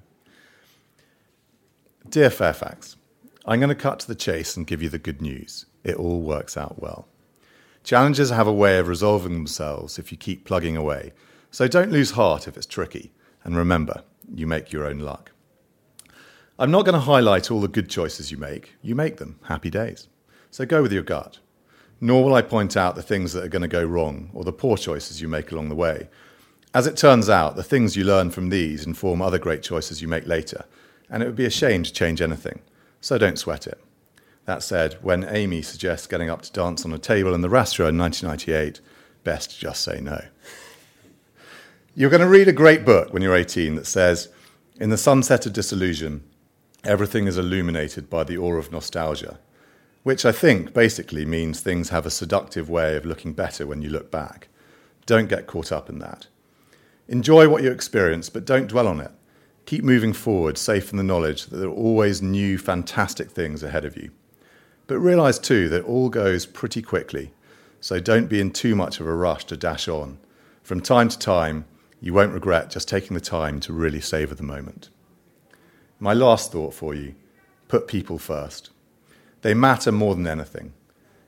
Dear 2.07 2.29
Fairfax, 2.29 2.95
I'm 3.45 3.59
going 3.59 3.69
to 3.69 3.75
cut 3.75 3.99
to 3.99 4.07
the 4.07 4.15
chase 4.15 4.55
and 4.55 4.65
give 4.65 4.81
you 4.81 4.87
the 4.87 4.97
good 4.97 5.21
news. 5.21 5.65
It 5.83 5.97
all 5.97 6.21
works 6.21 6.55
out 6.55 6.81
well. 6.81 7.09
Challenges 7.83 8.29
have 8.29 8.47
a 8.47 8.53
way 8.53 8.77
of 8.77 8.87
resolving 8.87 9.33
themselves 9.33 9.99
if 9.99 10.11
you 10.11 10.17
keep 10.17 10.45
plugging 10.45 10.77
away. 10.77 11.11
So 11.49 11.67
don't 11.67 11.91
lose 11.91 12.11
heart 12.11 12.47
if 12.47 12.55
it's 12.55 12.65
tricky. 12.65 13.11
And 13.43 13.57
remember, 13.57 14.03
you 14.33 14.47
make 14.47 14.71
your 14.71 14.85
own 14.85 14.99
luck. 14.99 15.31
I'm 16.61 16.69
not 16.69 16.85
going 16.85 16.93
to 16.93 16.99
highlight 16.99 17.49
all 17.49 17.59
the 17.59 17.67
good 17.67 17.89
choices 17.89 18.29
you 18.29 18.37
make. 18.37 18.75
You 18.83 18.93
make 18.93 19.17
them. 19.17 19.39
Happy 19.45 19.71
days. 19.71 20.07
So 20.51 20.63
go 20.63 20.83
with 20.83 20.93
your 20.93 21.01
gut. 21.01 21.39
Nor 21.99 22.23
will 22.23 22.35
I 22.35 22.43
point 22.43 22.77
out 22.77 22.95
the 22.95 23.01
things 23.01 23.33
that 23.33 23.43
are 23.43 23.49
going 23.49 23.63
to 23.63 23.67
go 23.67 23.83
wrong 23.83 24.29
or 24.31 24.43
the 24.43 24.53
poor 24.53 24.77
choices 24.77 25.19
you 25.19 25.27
make 25.27 25.51
along 25.51 25.69
the 25.69 25.75
way. 25.75 26.07
As 26.71 26.85
it 26.85 26.97
turns 26.97 27.31
out, 27.31 27.55
the 27.55 27.63
things 27.63 27.97
you 27.97 28.03
learn 28.03 28.29
from 28.29 28.49
these 28.49 28.85
inform 28.85 29.23
other 29.23 29.39
great 29.39 29.63
choices 29.63 30.03
you 30.03 30.07
make 30.07 30.27
later, 30.27 30.65
and 31.09 31.23
it 31.23 31.25
would 31.25 31.35
be 31.35 31.47
a 31.47 31.49
shame 31.49 31.81
to 31.81 31.91
change 31.91 32.21
anything. 32.21 32.59
So 32.99 33.17
don't 33.17 33.39
sweat 33.39 33.65
it. 33.65 33.83
That 34.45 34.61
said, 34.61 34.99
when 35.01 35.23
Amy 35.23 35.63
suggests 35.63 36.05
getting 36.05 36.29
up 36.29 36.43
to 36.43 36.51
dance 36.51 36.85
on 36.85 36.93
a 36.93 36.99
table 36.99 37.33
in 37.33 37.41
the 37.41 37.49
restaurant 37.49 37.95
in 37.95 37.97
1998, 37.97 38.81
best 39.23 39.59
just 39.59 39.81
say 39.83 39.99
no. 39.99 40.25
You're 41.95 42.11
going 42.11 42.21
to 42.21 42.27
read 42.27 42.47
a 42.47 42.53
great 42.53 42.85
book 42.85 43.11
when 43.13 43.23
you're 43.23 43.35
18 43.35 43.73
that 43.77 43.87
says, 43.87 44.29
In 44.79 44.91
the 44.91 44.97
sunset 44.97 45.47
of 45.47 45.53
disillusion, 45.53 46.23
everything 46.83 47.27
is 47.27 47.37
illuminated 47.37 48.09
by 48.09 48.23
the 48.23 48.37
aura 48.37 48.59
of 48.59 48.71
nostalgia, 48.71 49.39
which 50.03 50.25
I 50.25 50.31
think 50.31 50.73
basically 50.73 51.25
means 51.25 51.59
things 51.59 51.89
have 51.89 52.05
a 52.05 52.11
seductive 52.11 52.69
way 52.69 52.95
of 52.95 53.05
looking 53.05 53.33
better 53.33 53.67
when 53.67 53.81
you 53.81 53.89
look 53.89 54.09
back. 54.09 54.47
Don't 55.05 55.29
get 55.29 55.47
caught 55.47 55.71
up 55.71 55.89
in 55.89 55.99
that. 55.99 56.27
Enjoy 57.07 57.49
what 57.49 57.63
you 57.63 57.71
experience, 57.71 58.29
but 58.29 58.45
don't 58.45 58.67
dwell 58.67 58.87
on 58.87 58.99
it. 58.99 59.11
Keep 59.65 59.83
moving 59.83 60.13
forward, 60.13 60.57
safe 60.57 60.91
in 60.91 60.97
the 60.97 61.03
knowledge 61.03 61.45
that 61.45 61.57
there 61.57 61.69
are 61.69 61.73
always 61.73 62.21
new, 62.21 62.57
fantastic 62.57 63.29
things 63.31 63.63
ahead 63.63 63.85
of 63.85 63.95
you. 63.95 64.11
But 64.87 64.99
realize 64.99 65.39
too 65.39 65.69
that 65.69 65.83
all 65.83 66.09
goes 66.09 66.45
pretty 66.45 66.81
quickly, 66.81 67.33
so 67.79 67.99
don't 67.99 68.27
be 68.27 68.39
in 68.39 68.51
too 68.51 68.75
much 68.75 68.99
of 68.99 69.07
a 69.07 69.15
rush 69.15 69.45
to 69.45 69.57
dash 69.57 69.87
on. 69.87 70.19
From 70.63 70.81
time 70.81 71.09
to 71.09 71.17
time, 71.17 71.65
you 71.99 72.13
won't 72.13 72.33
regret 72.33 72.69
just 72.69 72.87
taking 72.87 73.13
the 73.13 73.21
time 73.21 73.59
to 73.61 73.73
really 73.73 74.01
savour 74.01 74.35
the 74.35 74.43
moment. 74.43 74.89
My 76.03 76.13
last 76.15 76.51
thought 76.51 76.73
for 76.73 76.95
you 76.95 77.13
put 77.67 77.87
people 77.87 78.17
first. 78.17 78.71
They 79.43 79.53
matter 79.53 79.91
more 79.91 80.15
than 80.15 80.25
anything. 80.25 80.73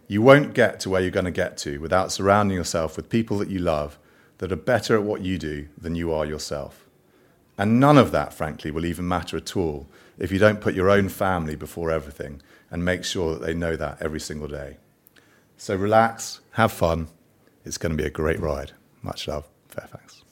You 0.08 0.24
won't 0.24 0.56
get 0.56 0.80
to 0.80 0.90
where 0.90 1.00
you're 1.00 1.12
going 1.12 1.26
to 1.26 1.32
get 1.32 1.58
to 1.60 1.78
without 1.78 2.12
surrounding 2.12 2.58
yourself 2.58 2.98
with 2.98 3.08
people 3.08 3.38
that 3.38 3.52
you 3.52 3.60
love 3.60 4.00
that 4.40 4.52
are 4.52 4.56
better 4.56 4.96
at 4.96 5.04
what 5.04 5.22
you 5.22 5.38
do 5.38 5.68
than 5.80 5.94
you 5.94 6.12
are 6.12 6.26
yourself. 6.26 6.86
And 7.56 7.80
none 7.80 8.00
of 8.00 8.12
that, 8.14 8.34
frankly, 8.34 8.72
will 8.72 8.86
even 8.86 9.08
matter 9.08 9.38
at 9.38 9.56
all 9.56 9.88
if 10.18 10.32
you 10.32 10.40
don't 10.40 10.60
put 10.60 10.74
your 10.74 10.90
own 10.90 11.08
family 11.08 11.56
before 11.56 11.92
everything 11.92 12.42
and 12.72 12.84
make 12.84 13.04
sure 13.04 13.34
that 13.34 13.46
they 13.46 13.54
know 13.54 13.76
that 13.76 14.02
every 14.02 14.20
single 14.20 14.48
day. 14.48 14.78
So 15.56 15.76
relax, 15.76 16.42
have 16.54 16.72
fun. 16.72 17.10
It's 17.64 17.78
going 17.78 17.96
to 17.96 18.04
be 18.04 18.08
a 18.08 18.12
great 18.12 18.40
ride. 18.40 18.72
Much 19.04 19.28
love, 19.28 19.48
Fairfax. 19.70 20.23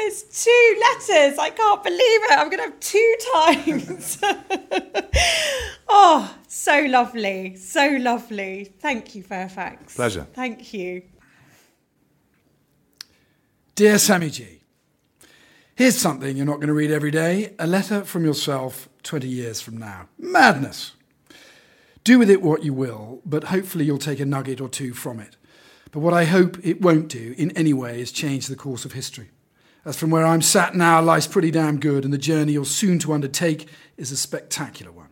It's 0.00 0.44
two 0.44 0.80
letters. 0.80 1.38
I 1.38 1.50
can't 1.50 1.82
believe 1.82 2.00
it. 2.00 2.38
I'm 2.38 2.48
going 2.48 2.58
to 2.58 2.70
have 2.70 2.80
two 2.80 3.16
times. 3.34 4.18
oh, 5.88 6.36
so 6.46 6.80
lovely. 6.88 7.56
So 7.56 7.96
lovely. 8.00 8.72
Thank 8.78 9.14
you, 9.14 9.22
Fairfax. 9.22 9.96
Pleasure. 9.96 10.26
Thank 10.32 10.72
you. 10.72 11.02
Dear 13.74 13.98
Sammy 13.98 14.30
G, 14.30 14.60
here's 15.74 15.96
something 15.96 16.36
you're 16.36 16.46
not 16.46 16.56
going 16.56 16.68
to 16.68 16.74
read 16.74 16.90
every 16.90 17.12
day 17.12 17.54
a 17.58 17.66
letter 17.66 18.02
from 18.02 18.24
yourself 18.24 18.88
20 19.02 19.28
years 19.28 19.60
from 19.60 19.76
now. 19.76 20.08
Madness. 20.18 20.92
Do 22.04 22.18
with 22.18 22.30
it 22.30 22.40
what 22.40 22.64
you 22.64 22.72
will, 22.72 23.20
but 23.26 23.44
hopefully 23.44 23.84
you'll 23.84 23.98
take 23.98 24.20
a 24.20 24.24
nugget 24.24 24.60
or 24.60 24.68
two 24.68 24.94
from 24.94 25.20
it. 25.20 25.36
But 25.90 26.00
what 26.00 26.14
I 26.14 26.24
hope 26.24 26.56
it 26.64 26.80
won't 26.80 27.08
do 27.08 27.34
in 27.36 27.50
any 27.52 27.72
way 27.72 28.00
is 28.00 28.12
change 28.12 28.46
the 28.46 28.56
course 28.56 28.84
of 28.84 28.92
history. 28.92 29.30
As 29.88 29.96
from 29.96 30.10
where 30.10 30.26
I'm 30.26 30.42
sat 30.42 30.74
now, 30.74 31.00
life's 31.00 31.26
pretty 31.26 31.50
damn 31.50 31.80
good, 31.80 32.04
and 32.04 32.12
the 32.12 32.18
journey 32.18 32.52
you're 32.52 32.66
soon 32.66 32.98
to 32.98 33.14
undertake 33.14 33.70
is 33.96 34.12
a 34.12 34.18
spectacular 34.18 34.92
one. 34.92 35.08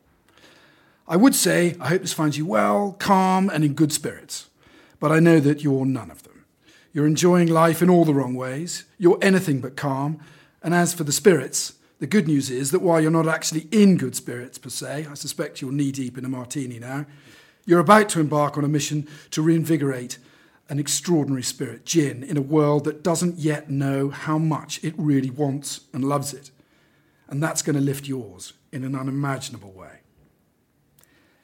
I 1.09 1.17
would 1.17 1.35
say 1.35 1.77
I 1.81 1.89
hope 1.89 2.03
this 2.03 2.13
finds 2.13 2.37
you 2.37 2.45
well, 2.45 2.95
calm, 2.99 3.49
and 3.49 3.65
in 3.65 3.73
good 3.73 3.91
spirits, 3.91 4.51
but 5.01 5.11
I 5.11 5.19
know 5.19 5.41
that 5.41 5.65
you're 5.65 5.87
none 5.87 6.11
of 6.11 6.25
them. 6.25 6.45
You're 6.93 7.07
enjoying 7.07 7.49
life 7.49 7.81
in 7.81 7.89
all 7.89 8.05
the 8.05 8.13
wrong 8.13 8.35
ways, 8.35 8.85
you're 8.99 9.19
anything 9.23 9.63
but 9.63 9.77
calm, 9.77 10.21
and 10.63 10.75
as 10.75 10.93
for 10.93 11.05
the 11.05 11.11
spirits, 11.11 11.77
the 11.99 12.07
good 12.07 12.29
news 12.29 12.51
is 12.51 12.71
that 12.71 12.83
while 12.83 13.01
you're 13.01 13.11
not 13.11 13.27
actually 13.27 13.69
in 13.73 13.97
good 13.97 14.15
spirits 14.15 14.59
per 14.59 14.69
se, 14.69 15.07
I 15.11 15.15
suspect 15.15 15.63
you're 15.63 15.73
knee 15.73 15.91
deep 15.91 16.19
in 16.19 16.27
a 16.27 16.29
martini 16.29 16.79
now, 16.79 17.07
you're 17.65 17.81
about 17.81 18.11
to 18.11 18.21
embark 18.21 18.59
on 18.59 18.65
a 18.65 18.69
mission 18.69 19.09
to 19.31 19.41
reinvigorate 19.41 20.19
an 20.69 20.79
extraordinary 20.79 21.43
spirit, 21.43 21.85
gin, 21.85 22.23
in 22.25 22.37
a 22.37 22.43
world 22.43 22.85
that 22.85 23.03
doesn't 23.03 23.39
yet 23.39 23.71
know 23.71 24.11
how 24.11 24.39
much 24.39 24.83
it 24.83 24.95
really 24.97 25.31
wants 25.31 25.83
and 25.93 26.05
loves 26.05 26.35
it. 26.35 26.51
And 27.29 27.43
that's 27.43 27.63
going 27.63 27.77
to 27.77 27.83
lift 27.83 28.07
yours 28.07 28.53
in 28.73 28.85
an 28.85 28.95
unimaginable 28.95 29.73
way. 29.73 30.01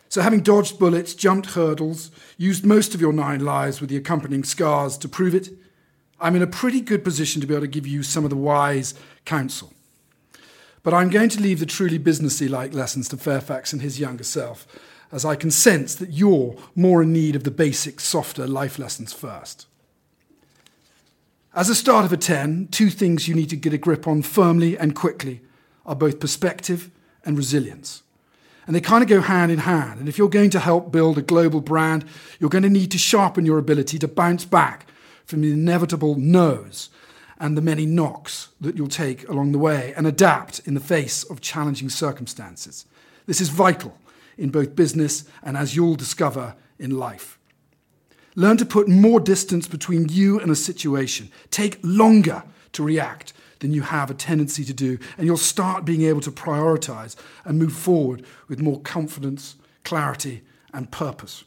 So, 0.08 0.20
having 0.20 0.40
dodged 0.40 0.78
bullets, 0.78 1.14
jumped 1.14 1.52
hurdles, 1.52 2.10
used 2.36 2.66
most 2.66 2.94
of 2.94 3.00
your 3.00 3.12
nine 3.12 3.44
lives 3.44 3.80
with 3.80 3.88
the 3.88 3.96
accompanying 3.96 4.44
scars 4.44 4.98
to 4.98 5.08
prove 5.08 5.34
it, 5.34 5.48
I'm 6.20 6.36
in 6.36 6.42
a 6.42 6.46
pretty 6.46 6.80
good 6.80 7.02
position 7.02 7.40
to 7.40 7.46
be 7.46 7.54
able 7.54 7.62
to 7.62 7.68
give 7.68 7.86
you 7.86 8.02
some 8.02 8.24
of 8.24 8.30
the 8.30 8.36
wise 8.36 8.94
counsel. 9.24 9.72
But 10.82 10.94
I'm 10.94 11.10
going 11.10 11.30
to 11.30 11.40
leave 11.40 11.60
the 11.60 11.66
truly 11.66 11.98
businessy 11.98 12.50
like 12.50 12.74
lessons 12.74 13.08
to 13.08 13.16
Fairfax 13.16 13.72
and 13.72 13.80
his 13.80 13.98
younger 13.98 14.24
self 14.24 14.66
as 15.12 15.26
I 15.26 15.36
can 15.36 15.50
sense 15.50 15.94
that 15.96 16.10
you're 16.10 16.56
more 16.74 17.02
in 17.02 17.12
need 17.12 17.36
of 17.36 17.44
the 17.44 17.50
basic, 17.50 18.00
softer 18.00 18.46
life 18.46 18.78
lessons 18.78 19.12
first. 19.12 19.66
As 21.54 21.68
a 21.68 21.74
start 21.74 22.06
of 22.06 22.12
a 22.14 22.16
10, 22.16 22.68
two 22.70 22.88
things 22.88 23.28
you 23.28 23.34
need 23.34 23.50
to 23.50 23.56
get 23.56 23.74
a 23.74 23.78
grip 23.78 24.08
on 24.08 24.22
firmly 24.22 24.76
and 24.78 24.96
quickly 24.96 25.42
are 25.84 25.94
both 25.94 26.18
perspective 26.18 26.90
and 27.26 27.36
resilience. 27.36 28.02
And 28.66 28.74
they 28.74 28.80
kind 28.80 29.02
of 29.02 29.08
go 29.08 29.20
hand 29.20 29.52
in 29.52 29.58
hand. 29.58 30.00
And 30.00 30.08
if 30.08 30.16
you're 30.16 30.30
going 30.30 30.48
to 30.50 30.60
help 30.60 30.90
build 30.90 31.18
a 31.18 31.22
global 31.22 31.60
brand, 31.60 32.06
you're 32.40 32.48
going 32.48 32.62
to 32.62 32.70
need 32.70 32.90
to 32.92 32.98
sharpen 32.98 33.44
your 33.44 33.58
ability 33.58 33.98
to 33.98 34.08
bounce 34.08 34.46
back 34.46 34.86
from 35.26 35.42
the 35.42 35.52
inevitable 35.52 36.14
no's 36.14 36.88
and 37.38 37.56
the 37.56 37.62
many 37.62 37.84
knocks 37.84 38.48
that 38.60 38.76
you'll 38.76 38.86
take 38.86 39.28
along 39.28 39.52
the 39.52 39.58
way 39.58 39.92
and 39.94 40.06
adapt 40.06 40.60
in 40.60 40.74
the 40.74 40.80
face 40.80 41.22
of 41.24 41.40
challenging 41.40 41.90
circumstances. 41.90 42.86
This 43.26 43.40
is 43.40 43.50
vital 43.50 43.98
in 44.38 44.50
both 44.50 44.76
business 44.76 45.24
and, 45.42 45.56
as 45.56 45.76
you'll 45.76 45.96
discover, 45.96 46.54
in 46.78 46.98
life. 46.98 47.38
Learn 48.34 48.56
to 48.56 48.64
put 48.64 48.88
more 48.88 49.20
distance 49.20 49.68
between 49.68 50.08
you 50.08 50.40
and 50.40 50.50
a 50.50 50.56
situation. 50.56 51.30
Take 51.50 51.78
longer 51.82 52.44
to 52.72 52.82
react 52.82 53.32
than 53.58 53.72
you 53.72 53.82
have 53.82 54.10
a 54.10 54.14
tendency 54.14 54.64
to 54.64 54.72
do, 54.72 54.98
and 55.16 55.26
you'll 55.26 55.36
start 55.36 55.84
being 55.84 56.02
able 56.02 56.20
to 56.20 56.32
prioritize 56.32 57.14
and 57.44 57.58
move 57.58 57.72
forward 57.72 58.24
with 58.48 58.60
more 58.60 58.80
confidence, 58.80 59.56
clarity, 59.84 60.42
and 60.72 60.90
purpose. 60.90 61.44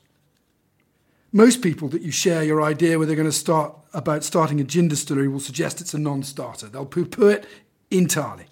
Most 1.33 1.61
people 1.61 1.89
that 1.89 2.01
you 2.01 2.11
share 2.11 2.43
your 2.43 2.61
idea 2.61 2.97
where 2.97 3.05
they're 3.05 3.15
going 3.15 3.27
to 3.27 3.31
start 3.33 3.75
about 3.93 4.23
starting 4.23 4.61
a 4.61 4.63
gin 4.63 4.87
distillery 4.87 5.27
will 5.27 5.41
suggest 5.41 5.81
it's 5.81 5.93
a 5.93 5.97
non-starter. 5.97 6.67
They'll 6.67 6.85
poo-poo 6.85 7.27
it 7.27 7.45
entirely. 7.91 8.45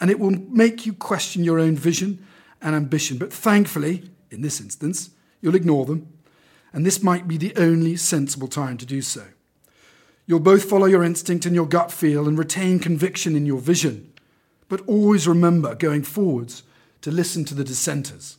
And 0.00 0.10
it 0.10 0.18
will 0.18 0.30
make 0.30 0.86
you 0.86 0.94
question 0.94 1.44
your 1.44 1.58
own 1.58 1.76
vision 1.76 2.26
and 2.62 2.74
ambition. 2.74 3.18
But 3.18 3.32
thankfully, 3.32 4.10
in 4.30 4.40
this 4.40 4.60
instance, 4.60 5.10
you'll 5.40 5.54
ignore 5.54 5.84
them, 5.84 6.12
and 6.72 6.86
this 6.86 7.02
might 7.02 7.28
be 7.28 7.36
the 7.36 7.54
only 7.56 7.96
sensible 7.96 8.48
time 8.48 8.78
to 8.78 8.86
do 8.86 9.02
so. 9.02 9.24
You'll 10.26 10.40
both 10.40 10.64
follow 10.64 10.86
your 10.86 11.02
instinct 11.02 11.44
and 11.46 11.54
your 11.54 11.66
gut 11.66 11.90
feel 11.90 12.28
and 12.28 12.38
retain 12.38 12.78
conviction 12.78 13.36
in 13.36 13.44
your 13.44 13.58
vision. 13.58 14.12
But 14.68 14.86
always 14.86 15.28
remember, 15.28 15.74
going 15.74 16.04
forwards, 16.04 16.62
to 17.02 17.10
listen 17.10 17.44
to 17.46 17.54
the 17.54 17.64
dissenters, 17.64 18.38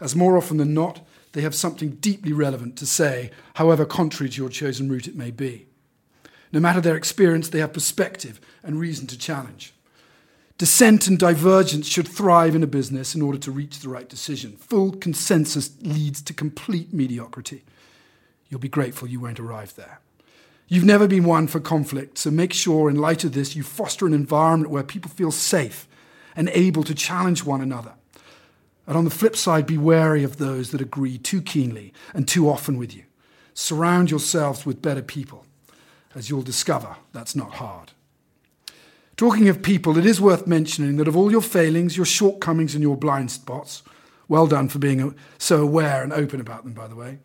as 0.00 0.14
more 0.14 0.36
often 0.36 0.58
than 0.58 0.74
not, 0.74 1.00
they 1.32 1.40
have 1.40 1.54
something 1.54 1.92
deeply 1.92 2.32
relevant 2.32 2.76
to 2.76 2.86
say, 2.86 3.30
however 3.54 3.86
contrary 3.86 4.28
to 4.30 4.36
your 4.36 4.50
chosen 4.50 4.90
route 4.90 5.08
it 5.08 5.16
may 5.16 5.30
be. 5.30 5.66
No 6.52 6.60
matter 6.60 6.80
their 6.80 6.96
experience, 6.96 7.48
they 7.48 7.60
have 7.60 7.72
perspective 7.72 8.38
and 8.62 8.78
reason 8.78 9.06
to 9.06 9.18
challenge. 9.18 9.72
Dissent 10.62 11.08
and 11.08 11.18
divergence 11.18 11.88
should 11.88 12.06
thrive 12.06 12.54
in 12.54 12.62
a 12.62 12.68
business 12.68 13.16
in 13.16 13.20
order 13.20 13.36
to 13.36 13.50
reach 13.50 13.80
the 13.80 13.88
right 13.88 14.08
decision. 14.08 14.52
Full 14.58 14.92
consensus 14.92 15.72
leads 15.80 16.22
to 16.22 16.32
complete 16.32 16.94
mediocrity. 16.94 17.64
You'll 18.48 18.60
be 18.60 18.68
grateful 18.68 19.08
you 19.08 19.18
won't 19.18 19.40
arrive 19.40 19.74
there. 19.74 19.98
You've 20.68 20.84
never 20.84 21.08
been 21.08 21.24
one 21.24 21.48
for 21.48 21.58
conflict, 21.58 22.16
so 22.16 22.30
make 22.30 22.52
sure, 22.52 22.88
in 22.88 22.94
light 22.94 23.24
of 23.24 23.32
this, 23.32 23.56
you 23.56 23.64
foster 23.64 24.06
an 24.06 24.14
environment 24.14 24.70
where 24.70 24.84
people 24.84 25.10
feel 25.10 25.32
safe 25.32 25.88
and 26.36 26.48
able 26.50 26.84
to 26.84 26.94
challenge 26.94 27.42
one 27.42 27.60
another. 27.60 27.94
And 28.86 28.96
on 28.96 29.04
the 29.04 29.10
flip 29.10 29.34
side, 29.34 29.66
be 29.66 29.78
wary 29.78 30.22
of 30.22 30.36
those 30.36 30.70
that 30.70 30.80
agree 30.80 31.18
too 31.18 31.42
keenly 31.42 31.92
and 32.14 32.28
too 32.28 32.48
often 32.48 32.78
with 32.78 32.94
you. 32.94 33.02
Surround 33.52 34.12
yourselves 34.12 34.64
with 34.64 34.80
better 34.80 35.02
people. 35.02 35.44
As 36.14 36.30
you'll 36.30 36.42
discover, 36.42 36.98
that's 37.12 37.34
not 37.34 37.54
hard. 37.54 37.90
Talking 39.16 39.48
of 39.48 39.62
people, 39.62 39.98
it 39.98 40.06
is 40.06 40.20
worth 40.20 40.46
mentioning 40.46 40.96
that 40.96 41.08
of 41.08 41.16
all 41.16 41.30
your 41.30 41.42
failings, 41.42 41.96
your 41.96 42.06
shortcomings, 42.06 42.74
and 42.74 42.82
your 42.82 42.96
blind 42.96 43.30
spots, 43.30 43.82
well 44.28 44.46
done 44.46 44.68
for 44.68 44.78
being 44.78 45.14
so 45.38 45.62
aware 45.62 46.02
and 46.02 46.12
open 46.12 46.40
about 46.40 46.64
them, 46.64 46.72
by 46.72 46.88
the 46.88 46.96
way, 46.96 47.18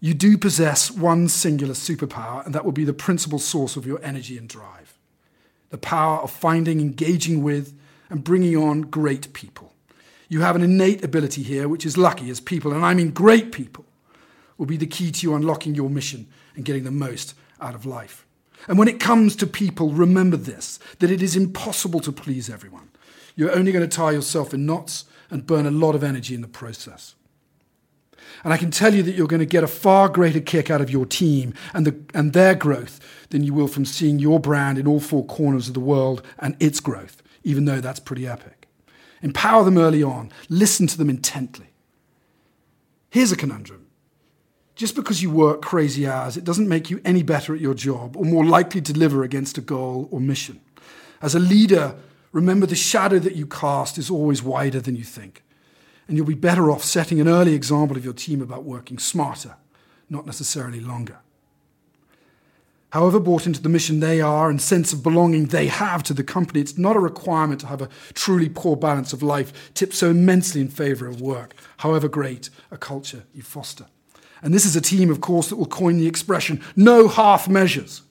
you 0.00 0.14
do 0.14 0.38
possess 0.38 0.90
one 0.90 1.28
singular 1.28 1.74
superpower, 1.74 2.44
and 2.44 2.54
that 2.54 2.64
will 2.64 2.72
be 2.72 2.84
the 2.84 2.92
principal 2.92 3.38
source 3.38 3.76
of 3.76 3.86
your 3.86 4.02
energy 4.02 4.36
and 4.38 4.48
drive 4.48 4.94
the 5.70 5.78
power 5.78 6.18
of 6.18 6.32
finding, 6.32 6.80
engaging 6.80 7.44
with, 7.44 7.72
and 8.08 8.24
bringing 8.24 8.56
on 8.56 8.82
great 8.82 9.32
people. 9.32 9.72
You 10.28 10.40
have 10.40 10.56
an 10.56 10.62
innate 10.62 11.04
ability 11.04 11.44
here, 11.44 11.68
which 11.68 11.86
is 11.86 11.96
lucky 11.96 12.28
as 12.28 12.40
people, 12.40 12.72
and 12.72 12.84
I 12.84 12.92
mean 12.92 13.10
great 13.10 13.52
people, 13.52 13.84
will 14.58 14.66
be 14.66 14.76
the 14.76 14.86
key 14.86 15.12
to 15.12 15.22
you 15.26 15.34
unlocking 15.34 15.76
your 15.76 15.88
mission 15.88 16.26
and 16.56 16.64
getting 16.64 16.82
the 16.82 16.90
most 16.90 17.34
out 17.60 17.76
of 17.76 17.86
life. 17.86 18.26
And 18.68 18.78
when 18.78 18.88
it 18.88 19.00
comes 19.00 19.36
to 19.36 19.46
people, 19.46 19.90
remember 19.90 20.36
this 20.36 20.78
that 20.98 21.10
it 21.10 21.22
is 21.22 21.36
impossible 21.36 22.00
to 22.00 22.12
please 22.12 22.50
everyone. 22.50 22.90
You're 23.36 23.56
only 23.56 23.72
going 23.72 23.88
to 23.88 23.96
tie 23.96 24.12
yourself 24.12 24.52
in 24.52 24.66
knots 24.66 25.04
and 25.30 25.46
burn 25.46 25.66
a 25.66 25.70
lot 25.70 25.94
of 25.94 26.04
energy 26.04 26.34
in 26.34 26.40
the 26.40 26.48
process. 26.48 27.14
And 28.44 28.52
I 28.52 28.56
can 28.56 28.70
tell 28.70 28.94
you 28.94 29.02
that 29.02 29.14
you're 29.14 29.26
going 29.26 29.40
to 29.40 29.46
get 29.46 29.64
a 29.64 29.68
far 29.68 30.08
greater 30.08 30.40
kick 30.40 30.70
out 30.70 30.80
of 30.80 30.90
your 30.90 31.04
team 31.04 31.54
and, 31.74 31.86
the, 31.86 32.00
and 32.14 32.32
their 32.32 32.54
growth 32.54 33.00
than 33.30 33.44
you 33.44 33.52
will 33.52 33.68
from 33.68 33.84
seeing 33.84 34.18
your 34.18 34.40
brand 34.40 34.78
in 34.78 34.86
all 34.86 35.00
four 35.00 35.24
corners 35.26 35.68
of 35.68 35.74
the 35.74 35.80
world 35.80 36.22
and 36.38 36.56
its 36.60 36.80
growth, 36.80 37.22
even 37.44 37.64
though 37.64 37.80
that's 37.80 38.00
pretty 38.00 38.26
epic. 38.26 38.68
Empower 39.22 39.64
them 39.64 39.78
early 39.78 40.02
on. 40.02 40.30
Listen 40.48 40.86
to 40.86 40.96
them 40.96 41.10
intently. 41.10 41.66
Here's 43.10 43.32
a 43.32 43.36
conundrum. 43.36 43.79
Just 44.80 44.96
because 44.96 45.22
you 45.22 45.30
work 45.30 45.60
crazy 45.60 46.06
hours, 46.06 46.38
it 46.38 46.44
doesn't 46.44 46.66
make 46.66 46.88
you 46.88 47.02
any 47.04 47.22
better 47.22 47.54
at 47.54 47.60
your 47.60 47.74
job 47.74 48.16
or 48.16 48.24
more 48.24 48.46
likely 48.46 48.80
to 48.80 48.94
deliver 48.94 49.22
against 49.22 49.58
a 49.58 49.60
goal 49.60 50.08
or 50.10 50.20
mission. 50.22 50.58
As 51.20 51.34
a 51.34 51.38
leader, 51.38 51.96
remember 52.32 52.64
the 52.64 52.74
shadow 52.74 53.18
that 53.18 53.36
you 53.36 53.46
cast 53.46 53.98
is 53.98 54.08
always 54.08 54.42
wider 54.42 54.80
than 54.80 54.96
you 54.96 55.04
think. 55.04 55.44
And 56.08 56.16
you'll 56.16 56.24
be 56.24 56.32
better 56.32 56.70
off 56.70 56.82
setting 56.82 57.20
an 57.20 57.28
early 57.28 57.52
example 57.52 57.98
of 57.98 58.06
your 58.06 58.14
team 58.14 58.40
about 58.40 58.64
working 58.64 58.98
smarter, 58.98 59.56
not 60.08 60.24
necessarily 60.24 60.80
longer. 60.80 61.18
However 62.94 63.20
bought 63.20 63.44
into 63.44 63.60
the 63.60 63.68
mission 63.68 64.00
they 64.00 64.22
are 64.22 64.48
and 64.48 64.62
sense 64.62 64.94
of 64.94 65.02
belonging 65.02 65.48
they 65.48 65.66
have 65.66 66.02
to 66.04 66.14
the 66.14 66.24
company, 66.24 66.62
it's 66.62 66.78
not 66.78 66.96
a 66.96 67.00
requirement 67.00 67.60
to 67.60 67.66
have 67.66 67.82
a 67.82 67.90
truly 68.14 68.48
poor 68.48 68.76
balance 68.76 69.12
of 69.12 69.22
life 69.22 69.74
tipped 69.74 69.92
so 69.92 70.08
immensely 70.08 70.62
in 70.62 70.68
favour 70.68 71.06
of 71.06 71.20
work, 71.20 71.52
however 71.76 72.08
great 72.08 72.48
a 72.70 72.78
culture 72.78 73.24
you 73.34 73.42
foster. 73.42 73.84
And 74.42 74.54
this 74.54 74.64
is 74.64 74.76
a 74.76 74.80
team, 74.80 75.10
of 75.10 75.20
course, 75.20 75.48
that 75.48 75.56
will 75.56 75.66
coin 75.66 75.98
the 75.98 76.06
expression 76.06 76.62
no 76.76 77.08
half 77.08 77.48
measures, 77.48 78.02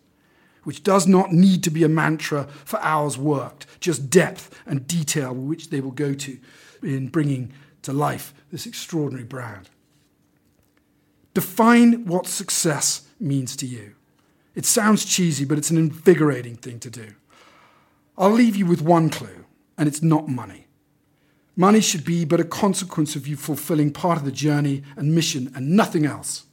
which 0.64 0.84
does 0.84 1.08
not 1.08 1.34
need 1.34 1.64
to 1.64 1.70
be 1.70 1.84
a 1.84 1.90
mantra 1.90 2.46
for 2.66 2.80
hours 2.82 3.18
worked, 3.18 3.66
just 3.80 4.10
depth 4.10 4.62
and 4.66 4.88
detail 4.88 5.34
which 5.34 5.70
they 5.70 5.82
will 5.82 5.92
go 5.92 6.14
to 6.14 6.38
in 6.84 7.08
bringing 7.08 7.52
to 7.82 7.94
life 7.94 8.34
this 8.52 8.66
extraordinary 8.66 9.26
brand. 9.26 9.70
Define 11.34 12.06
what 12.06 12.28
success 12.28 13.08
means 13.20 13.56
to 13.58 13.66
you. 13.66 13.96
It 14.56 14.66
sounds 14.66 15.06
cheesy, 15.06 15.46
but 15.46 15.58
it's 15.58 15.70
an 15.70 15.78
invigorating 15.78 16.56
thing 16.56 16.80
to 16.80 16.90
do. 16.90 17.14
I'll 18.18 18.32
leave 18.32 18.56
you 18.56 18.66
with 18.66 18.82
one 18.82 19.10
clue, 19.10 19.46
and 19.78 19.88
it's 19.88 20.02
not 20.02 20.28
money. 20.28 20.68
Money 21.60 21.82
should 21.82 22.06
be 22.06 22.24
but 22.24 22.40
a 22.40 22.46
consequence 22.46 23.18
of 23.18 23.28
you 23.28 23.36
fulfilling 23.36 23.92
part 23.92 24.18
of 24.18 24.24
the 24.24 24.32
journey 24.32 24.82
and 24.96 25.14
mission 25.14 25.52
and 25.54 25.72
nothing 25.72 26.06
else. 26.06 26.46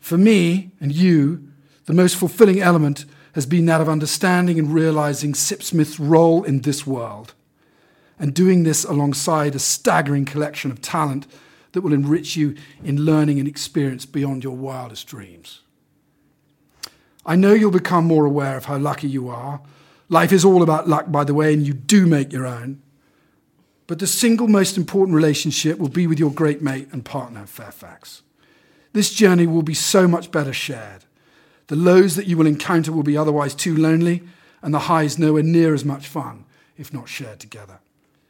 For 0.00 0.16
me 0.16 0.70
and 0.80 0.90
you, 0.90 1.46
the 1.84 1.92
most 1.92 2.16
fulfilling 2.16 2.58
element 2.58 3.04
has 3.34 3.44
been 3.44 3.66
that 3.66 3.82
of 3.82 3.90
understanding 3.90 4.58
and 4.58 4.72
realizing 4.72 5.34
Sipsmith's 5.34 6.00
role 6.00 6.42
in 6.42 6.62
this 6.62 6.86
world, 6.86 7.34
and 8.18 8.32
doing 8.32 8.62
this 8.62 8.84
alongside 8.84 9.54
a 9.54 9.58
staggering 9.58 10.24
collection 10.24 10.70
of 10.70 10.80
talent 10.80 11.26
that 11.72 11.82
will 11.82 11.92
enrich 11.92 12.34
you 12.34 12.56
in 12.82 13.04
learning 13.04 13.38
and 13.38 13.46
experience 13.46 14.06
beyond 14.06 14.42
your 14.42 14.56
wildest 14.56 15.06
dreams. 15.06 15.60
I 17.26 17.36
know 17.36 17.52
you'll 17.52 17.70
become 17.70 18.06
more 18.06 18.24
aware 18.24 18.56
of 18.56 18.64
how 18.64 18.78
lucky 18.78 19.08
you 19.08 19.28
are. 19.28 19.60
Life 20.08 20.32
is 20.32 20.46
all 20.46 20.62
about 20.62 20.88
luck, 20.88 21.12
by 21.12 21.24
the 21.24 21.34
way, 21.34 21.52
and 21.52 21.66
you 21.66 21.74
do 21.74 22.06
make 22.06 22.32
your 22.32 22.46
own. 22.46 22.81
But 23.86 23.98
the 23.98 24.06
single 24.06 24.48
most 24.48 24.76
important 24.76 25.14
relationship 25.14 25.78
will 25.78 25.88
be 25.88 26.06
with 26.06 26.18
your 26.18 26.32
great 26.32 26.62
mate 26.62 26.88
and 26.92 27.04
partner, 27.04 27.46
Fairfax. 27.46 28.22
This 28.92 29.12
journey 29.12 29.46
will 29.46 29.62
be 29.62 29.74
so 29.74 30.06
much 30.06 30.30
better 30.30 30.52
shared. 30.52 31.04
The 31.66 31.76
lows 31.76 32.16
that 32.16 32.26
you 32.26 32.36
will 32.36 32.46
encounter 32.46 32.92
will 32.92 33.02
be 33.02 33.16
otherwise 33.16 33.54
too 33.54 33.76
lonely, 33.76 34.22
and 34.60 34.72
the 34.72 34.80
highs 34.80 35.18
nowhere 35.18 35.42
near 35.42 35.74
as 35.74 35.84
much 35.84 36.06
fun 36.06 36.44
if 36.76 36.92
not 36.92 37.08
shared 37.08 37.40
together. 37.40 37.80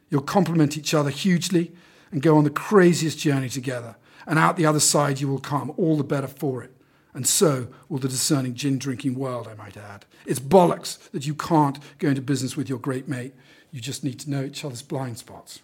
You'll 0.09 0.21
complement 0.21 0.77
each 0.77 0.93
other 0.93 1.09
hugely 1.09 1.71
and 2.11 2.21
go 2.21 2.37
on 2.37 2.43
the 2.43 2.49
craziest 2.49 3.19
journey 3.19 3.49
together. 3.49 3.95
And 4.25 4.39
out 4.39 4.57
the 4.57 4.65
other 4.65 4.79
side, 4.79 5.19
you 5.19 5.27
will 5.27 5.39
come 5.39 5.73
all 5.77 5.97
the 5.97 6.03
better 6.03 6.27
for 6.27 6.63
it 6.63 6.73
and 7.13 7.27
so 7.27 7.67
will 7.89 7.99
the 7.99 8.07
discerning 8.07 8.55
gin 8.55 8.77
drinking 8.77 9.15
world, 9.15 9.47
I 9.47 9.53
might 9.53 9.77
add. 9.77 10.05
It's 10.25 10.39
bollocks 10.39 10.97
that 11.11 11.27
you 11.27 11.35
can't 11.35 11.77
go 11.99 12.09
into 12.09 12.21
business 12.21 12.57
with 12.57 12.69
your 12.69 12.79
great 12.79 13.07
mate. 13.07 13.33
You 13.73 13.81
just 13.81 14.03
need 14.03 14.19
to 14.19 14.29
know 14.29 14.43
each 14.43 14.63
other's 14.63 14.83
blind 14.83 15.17
spots. 15.17 15.59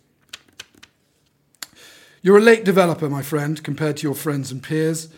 You're 2.24 2.40
a 2.40 2.42
late 2.42 2.66
developer, 2.66 3.08
my 3.08 3.22
friend, 3.22 3.64
compared 3.64 3.98
to 3.98 4.04
your 4.04 4.16
friends 4.16 4.52
and 4.52 4.64
peers, 4.64 5.10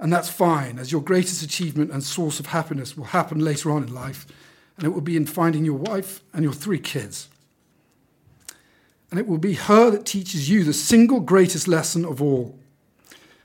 and 0.00 0.10
that's 0.10 0.30
fine, 0.30 0.78
as 0.78 0.90
your 0.90 1.02
greatest 1.02 1.42
achievement 1.42 1.90
and 1.90 2.02
source 2.02 2.40
of 2.40 2.46
happiness 2.46 2.96
will 2.96 3.04
happen 3.04 3.38
later 3.38 3.70
on 3.70 3.82
in 3.82 3.94
life, 3.94 4.26
and 4.76 4.86
it 4.86 4.90
will 4.90 5.02
be 5.02 5.16
in 5.16 5.26
finding 5.26 5.66
your 5.66 5.74
wife 5.74 6.22
and 6.32 6.42
your 6.42 6.54
three 6.54 6.78
kids. 6.78 7.28
And 9.10 9.20
it 9.20 9.26
will 9.26 9.38
be 9.38 9.54
her 9.54 9.90
that 9.90 10.06
teaches 10.06 10.48
you 10.48 10.64
the 10.64 10.72
single 10.72 11.20
greatest 11.20 11.68
lesson 11.68 12.04
of 12.04 12.22
all 12.22 12.58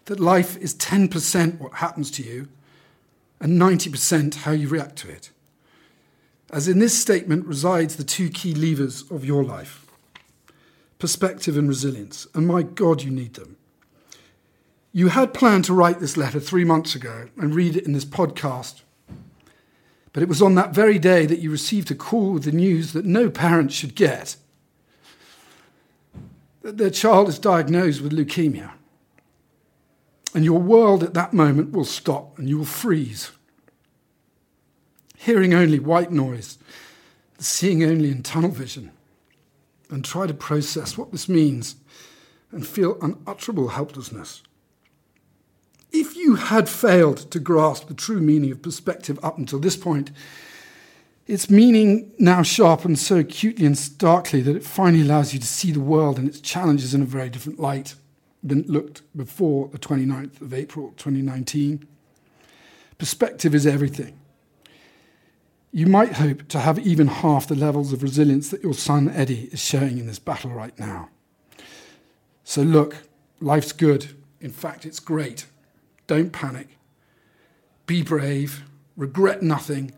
that 0.05 0.19
life 0.19 0.57
is 0.57 0.75
10% 0.75 1.59
what 1.59 1.73
happens 1.75 2.09
to 2.11 2.23
you 2.23 2.47
and 3.39 3.61
90% 3.61 4.35
how 4.35 4.51
you 4.51 4.69
react 4.69 4.95
to 4.97 5.09
it. 5.09 5.29
As 6.53 6.67
in 6.67 6.77
this 6.77 6.95
statement 6.97 7.47
resides 7.47 7.95
the 7.95 8.03
two 8.03 8.29
key 8.29 8.53
levers 8.53 9.09
of 9.09 9.25
your 9.25 9.43
life 9.43 9.87
perspective 10.99 11.57
and 11.57 11.67
resilience. 11.67 12.27
And 12.33 12.47
my 12.47 12.61
God, 12.61 13.01
you 13.01 13.11
need 13.11 13.33
them. 13.33 13.57
You 14.93 15.09
had 15.09 15.33
planned 15.33 15.65
to 15.65 15.73
write 15.73 15.99
this 15.99 16.15
letter 16.15 16.39
three 16.39 16.63
months 16.63 16.95
ago 16.95 17.27
and 17.37 17.53
read 17.53 17.75
it 17.75 17.85
in 17.85 17.91
this 17.91 18.05
podcast. 18.05 18.83
But 20.13 20.23
it 20.23 20.29
was 20.29 20.41
on 20.41 20.55
that 20.55 20.73
very 20.73 20.99
day 20.99 21.25
that 21.25 21.39
you 21.39 21.51
received 21.51 21.91
a 21.91 21.95
call 21.95 22.31
with 22.31 22.43
the 22.43 22.53
news 22.53 22.93
that 22.93 23.03
no 23.03 23.29
parent 23.29 23.73
should 23.73 23.95
get 23.95 24.37
that 26.61 26.77
their 26.77 26.89
child 26.89 27.27
is 27.27 27.37
diagnosed 27.37 27.99
with 27.99 28.13
leukemia. 28.13 28.71
And 30.33 30.45
your 30.45 30.59
world 30.59 31.03
at 31.03 31.15
that 31.15 31.33
moment 31.33 31.71
will 31.71 31.83
stop 31.83 32.39
and 32.39 32.47
you 32.47 32.59
will 32.59 32.65
freeze. 32.65 33.31
Hearing 35.23 35.53
only 35.53 35.79
white 35.79 36.11
noise, 36.11 36.57
seeing 37.39 37.81
only 37.81 38.11
in 38.11 38.23
tunnel 38.23 38.49
vision, 38.51 38.91
and 39.89 40.03
try 40.03 40.27
to 40.27 40.33
process 40.33 40.97
what 40.97 41.13
this 41.13 41.29
means 41.29 41.77
and 42.51 42.67
feel 42.67 42.97
unutterable 43.01 43.69
helplessness. 43.69 44.43
If 45.93 46.17
you 46.17 46.35
had 46.35 46.67
failed 46.67 47.31
to 47.31 47.39
grasp 47.39 47.87
the 47.87 47.93
true 47.93 48.19
meaning 48.19 48.51
of 48.51 48.61
perspective 48.61 49.17
up 49.23 49.37
until 49.37 49.59
this 49.59 49.77
point, 49.77 50.11
its 51.25 51.49
meaning 51.49 52.11
now 52.19 52.43
sharpens 52.43 52.99
so 52.99 53.19
acutely 53.19 53.65
and 53.65 53.77
starkly 53.77 54.41
that 54.41 54.57
it 54.57 54.65
finally 54.65 55.03
allows 55.03 55.33
you 55.33 55.39
to 55.39 55.47
see 55.47 55.71
the 55.71 55.79
world 55.79 56.19
and 56.19 56.27
its 56.27 56.41
challenges 56.41 56.93
in 56.93 57.01
a 57.01 57.05
very 57.05 57.29
different 57.29 57.61
light 57.61 57.95
been 58.45 58.65
looked 58.67 59.03
before 59.15 59.69
the 59.69 59.79
29th 59.79 60.41
of 60.41 60.53
April 60.53 60.89
2019. 60.97 61.87
Perspective 62.97 63.55
is 63.55 63.65
everything. 63.65 64.19
You 65.75 65.87
might 65.87 66.13
hope 66.13 66.47
to 66.49 66.59
have 66.59 66.77
even 66.77 67.07
half 67.07 67.47
the 67.47 67.55
levels 67.55 67.91
of 67.91 68.03
resilience 68.03 68.49
that 68.49 68.61
your 68.61 68.75
son 68.75 69.09
Eddie 69.09 69.49
is 69.51 69.59
showing 69.59 69.97
in 69.97 70.05
this 70.05 70.19
battle 70.19 70.51
right 70.51 70.77
now. 70.77 71.09
So, 72.43 72.61
look, 72.61 72.95
life's 73.39 73.71
good. 73.71 74.09
In 74.39 74.51
fact, 74.51 74.85
it's 74.85 74.99
great. 74.99 75.47
Don't 76.05 76.31
panic. 76.31 76.77
Be 77.87 78.03
brave. 78.03 78.63
Regret 78.95 79.41
nothing. 79.41 79.91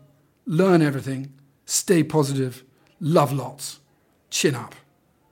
Learn 0.46 0.80
everything. 0.80 1.34
Stay 1.66 2.02
positive. 2.02 2.64
Love 2.98 3.30
lots. 3.30 3.80
Chin 4.30 4.54
up. 4.54 4.74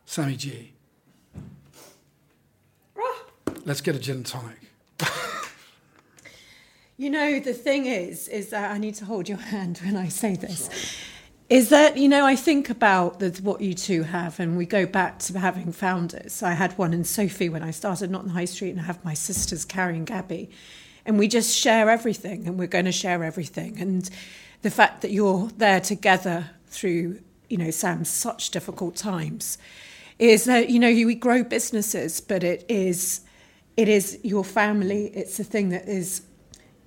Sammy 0.05 0.37
G. 0.37 0.75
Let's 3.65 3.81
get 3.81 3.97
a 3.97 3.99
gin 3.99 4.17
and 4.17 4.27
tonic. 4.27 4.59
you 6.97 7.11
know, 7.11 7.41
the 7.41 7.53
thing 7.53 7.87
is, 7.87 8.29
is 8.29 8.51
that 8.51 8.71
I 8.71 8.79
need 8.79 8.95
to 8.97 9.05
hold 9.05 9.29
your 9.29 9.39
hand 9.55 9.81
when 9.85 9.97
I 9.97 10.09
say 10.09 10.37
this. 10.37 10.71
Is 11.51 11.69
that, 11.69 11.99
you 11.99 12.09
know, 12.09 12.25
I 12.25 12.37
think 12.37 12.71
about 12.71 13.19
the, 13.19 13.29
what 13.43 13.61
you 13.61 13.75
two 13.75 14.03
have, 14.03 14.41
and 14.41 14.57
we 14.57 14.65
go 14.65 14.87
back 14.87 15.19
to 15.21 15.39
having 15.39 15.73
founders. 15.73 16.43
I 16.43 16.53
had 16.53 16.77
one 16.79 16.95
in 16.95 17.05
Sophie 17.05 17.51
when 17.51 17.63
I 17.63 17.71
started, 17.71 18.11
not 18.11 18.23
in 18.23 18.29
the 18.29 18.35
high 18.35 18.47
street, 18.47 18.71
and 18.71 18.81
I 18.81 18.85
have 18.85 19.05
my 19.05 19.15
sisters 19.15 19.65
Carrie 19.65 19.97
and 19.97 20.07
Gabby. 20.07 20.51
And 21.05 21.19
we 21.19 21.29
just 21.29 21.55
share 21.55 21.91
everything, 21.91 22.47
and 22.47 22.59
we're 22.59 22.67
going 22.67 22.87
to 22.87 22.93
share 22.93 23.23
everything. 23.23 23.79
And 23.79 24.09
the 24.63 24.71
fact 24.71 25.03
that 25.03 25.11
you're 25.11 25.49
there 25.59 25.81
together 25.81 26.49
through, 26.69 27.21
you 27.51 27.59
know, 27.59 27.71
Sam's 27.71 28.09
such 28.09 28.51
difficult 28.51 28.97
times 28.97 29.59
is 30.19 30.45
that, 30.45 30.71
you 30.71 30.79
know, 30.79 30.89
you 30.89 31.15
grow 31.15 31.45
businesses, 31.45 32.21
but 32.21 32.43
it 32.43 32.65
is 32.69 33.21
it 33.77 33.89
is 33.89 34.21
your 34.23 34.45
family. 34.45 35.07
It's 35.09 35.37
the 35.37 35.45
thing 35.45 35.71
that 35.71 35.89
is 35.89 36.23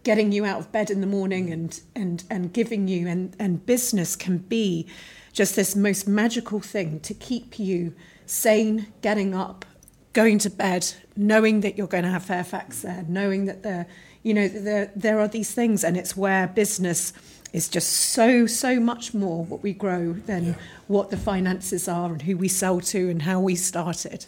getting 0.07 0.31
you 0.31 0.45
out 0.45 0.57
of 0.57 0.71
bed 0.71 0.89
in 0.89 1.01
the 1.01 1.07
morning 1.07 1.47
mm. 1.49 1.53
and 1.53 1.81
and 1.93 2.23
and 2.29 2.53
giving 2.53 2.87
you 2.87 3.09
and 3.09 3.35
and 3.39 3.65
business 3.65 4.15
can 4.15 4.37
be 4.37 4.87
just 5.33 5.57
this 5.57 5.75
most 5.75 6.07
magical 6.07 6.61
thing 6.61 7.01
to 7.01 7.13
keep 7.13 7.59
you 7.59 7.93
sane, 8.25 8.87
getting 9.01 9.35
up, 9.35 9.65
going 10.13 10.39
to 10.39 10.49
bed, 10.49 10.93
knowing 11.17 11.59
that 11.59 11.77
you're 11.77 11.87
going 11.87 12.05
to 12.05 12.09
have 12.09 12.23
Fairfax 12.23 12.79
mm. 12.79 12.83
there, 12.83 13.05
knowing 13.09 13.47
that 13.47 13.63
there, 13.63 13.85
you 14.23 14.33
know, 14.33 14.47
there 14.47 14.89
there 14.95 15.19
are 15.19 15.27
these 15.27 15.51
things, 15.53 15.83
and 15.83 15.97
it's 15.97 16.15
where 16.15 16.47
business 16.47 17.11
is 17.51 17.67
just 17.67 17.89
so 17.89 18.45
so 18.45 18.79
much 18.79 19.13
more 19.13 19.43
what 19.43 19.61
we 19.61 19.73
grow 19.73 20.13
than 20.13 20.45
yeah. 20.45 20.55
what 20.87 21.09
the 21.09 21.17
finances 21.17 21.89
are 21.89 22.13
and 22.13 22.21
who 22.21 22.37
we 22.37 22.47
sell 22.47 22.79
to 22.79 23.09
and 23.09 23.23
how 23.23 23.41
we 23.41 23.55
started. 23.55 24.25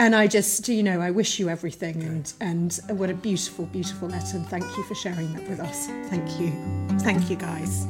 And 0.00 0.16
I 0.16 0.28
just, 0.28 0.66
you 0.66 0.82
know, 0.82 1.02
I 1.02 1.10
wish 1.10 1.38
you 1.38 1.50
everything 1.50 2.02
and, 2.02 2.32
and 2.40 2.98
what 2.98 3.10
a 3.10 3.14
beautiful, 3.14 3.66
beautiful 3.66 4.08
letter. 4.08 4.38
And 4.38 4.46
thank 4.46 4.64
you 4.78 4.82
for 4.84 4.94
sharing 4.94 5.30
that 5.34 5.46
with 5.46 5.60
us. 5.60 5.88
Thank 6.08 6.40
you. 6.40 6.52
Thank 7.00 7.28
you, 7.28 7.36
guys. 7.36 7.84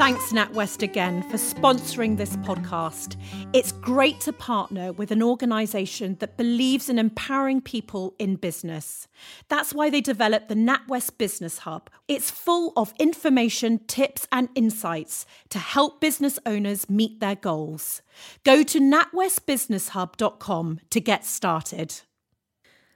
Thanks, 0.00 0.32
NatWest, 0.32 0.82
again 0.82 1.22
for 1.24 1.36
sponsoring 1.36 2.16
this 2.16 2.34
podcast. 2.38 3.16
It's 3.52 3.70
great 3.70 4.18
to 4.20 4.32
partner 4.32 4.94
with 4.94 5.10
an 5.10 5.22
organisation 5.22 6.16
that 6.20 6.38
believes 6.38 6.88
in 6.88 6.98
empowering 6.98 7.60
people 7.60 8.14
in 8.18 8.36
business. 8.36 9.08
That's 9.48 9.74
why 9.74 9.90
they 9.90 10.00
developed 10.00 10.48
the 10.48 10.54
NatWest 10.54 11.18
Business 11.18 11.58
Hub. 11.58 11.90
It's 12.08 12.30
full 12.30 12.72
of 12.78 12.94
information, 12.98 13.80
tips, 13.88 14.26
and 14.32 14.48
insights 14.54 15.26
to 15.50 15.58
help 15.58 16.00
business 16.00 16.38
owners 16.46 16.88
meet 16.88 17.20
their 17.20 17.36
goals. 17.36 18.00
Go 18.42 18.62
to 18.62 18.80
natwestbusinesshub.com 18.80 20.80
to 20.88 21.00
get 21.02 21.26
started. 21.26 22.00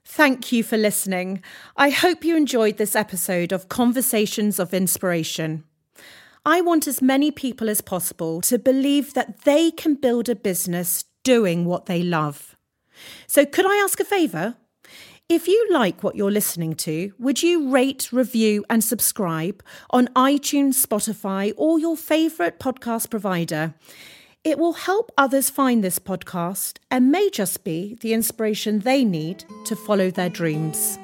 Thank 0.07 0.53
you 0.53 0.65
for 0.65 0.79
listening. 0.79 1.43
I 1.77 1.91
hope 1.91 2.25
you 2.25 2.35
enjoyed 2.35 2.79
this 2.79 2.97
episode 2.97 3.53
of 3.53 3.69
Conversations 3.69 4.59
of 4.59 4.73
Inspiration. 4.73 5.65
I 6.47 6.61
want 6.61 6.87
as 6.87 7.01
many 7.01 7.31
people 7.31 7.71
as 7.71 7.81
possible 7.81 8.43
to 8.43 8.59
believe 8.59 9.15
that 9.15 9.45
they 9.45 9.71
can 9.71 9.95
build 9.95 10.29
a 10.29 10.35
business 10.35 11.05
doing 11.23 11.65
what 11.65 11.87
they 11.87 12.03
love. 12.03 12.55
So, 13.27 13.47
could 13.47 13.65
I 13.65 13.77
ask 13.77 13.99
a 13.99 14.05
favour? 14.05 14.57
If 15.27 15.49
you 15.49 15.67
like 15.71 16.03
what 16.03 16.17
you're 16.17 16.31
listening 16.31 16.75
to, 16.75 17.15
would 17.19 17.43
you 17.43 17.71
rate, 17.71 18.13
review, 18.13 18.63
and 18.69 18.85
subscribe 18.85 19.63
on 19.89 20.09
iTunes, 20.09 20.85
Spotify, 20.85 21.55
or 21.57 21.79
your 21.79 21.97
favourite 21.97 22.61
podcast 22.61 23.09
provider? 23.09 23.73
It 24.45 24.59
will 24.59 24.75
help 24.75 25.11
others 25.17 25.49
find 25.49 25.83
this 25.83 25.99
podcast 25.99 26.77
and 26.91 27.11
may 27.11 27.31
just 27.31 27.65
be 27.65 27.97
the 28.03 28.13
inspiration 28.13 28.81
they 28.81 29.03
need 29.03 29.47
to 29.65 29.75
follow 29.75 30.11
their 30.11 30.29
dreams. 30.29 30.99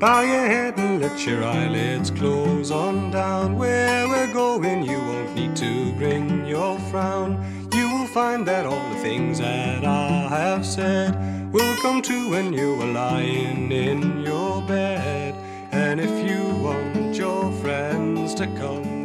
Bow 0.00 0.22
your 0.22 0.46
head 0.46 0.78
and 0.78 0.98
let 1.02 1.26
your 1.26 1.44
eyelids 1.44 2.10
close 2.10 2.70
on 2.70 3.10
down. 3.10 3.58
Where 3.58 4.08
we're 4.08 4.32
going, 4.32 4.82
you 4.82 4.98
won't 4.98 5.34
need 5.34 5.54
to 5.56 5.92
bring 5.92 6.46
your 6.46 6.78
frown. 6.90 7.36
You 7.74 7.86
will 7.92 8.06
find 8.06 8.48
that 8.48 8.64
all 8.64 8.88
the 8.94 9.00
things 9.00 9.40
that 9.40 9.84
I 9.84 10.26
have 10.30 10.64
said 10.64 11.52
will 11.52 11.76
come 11.82 12.00
true 12.00 12.30
when 12.30 12.50
you 12.54 12.80
are 12.80 12.86
lying 12.86 13.70
in 13.70 14.22
your 14.22 14.62
bed. 14.62 15.34
And 15.70 16.00
if 16.00 16.26
you 16.26 16.48
want 16.64 17.14
your 17.14 17.52
friends 17.60 18.32
to 18.36 18.46
come, 18.56 19.00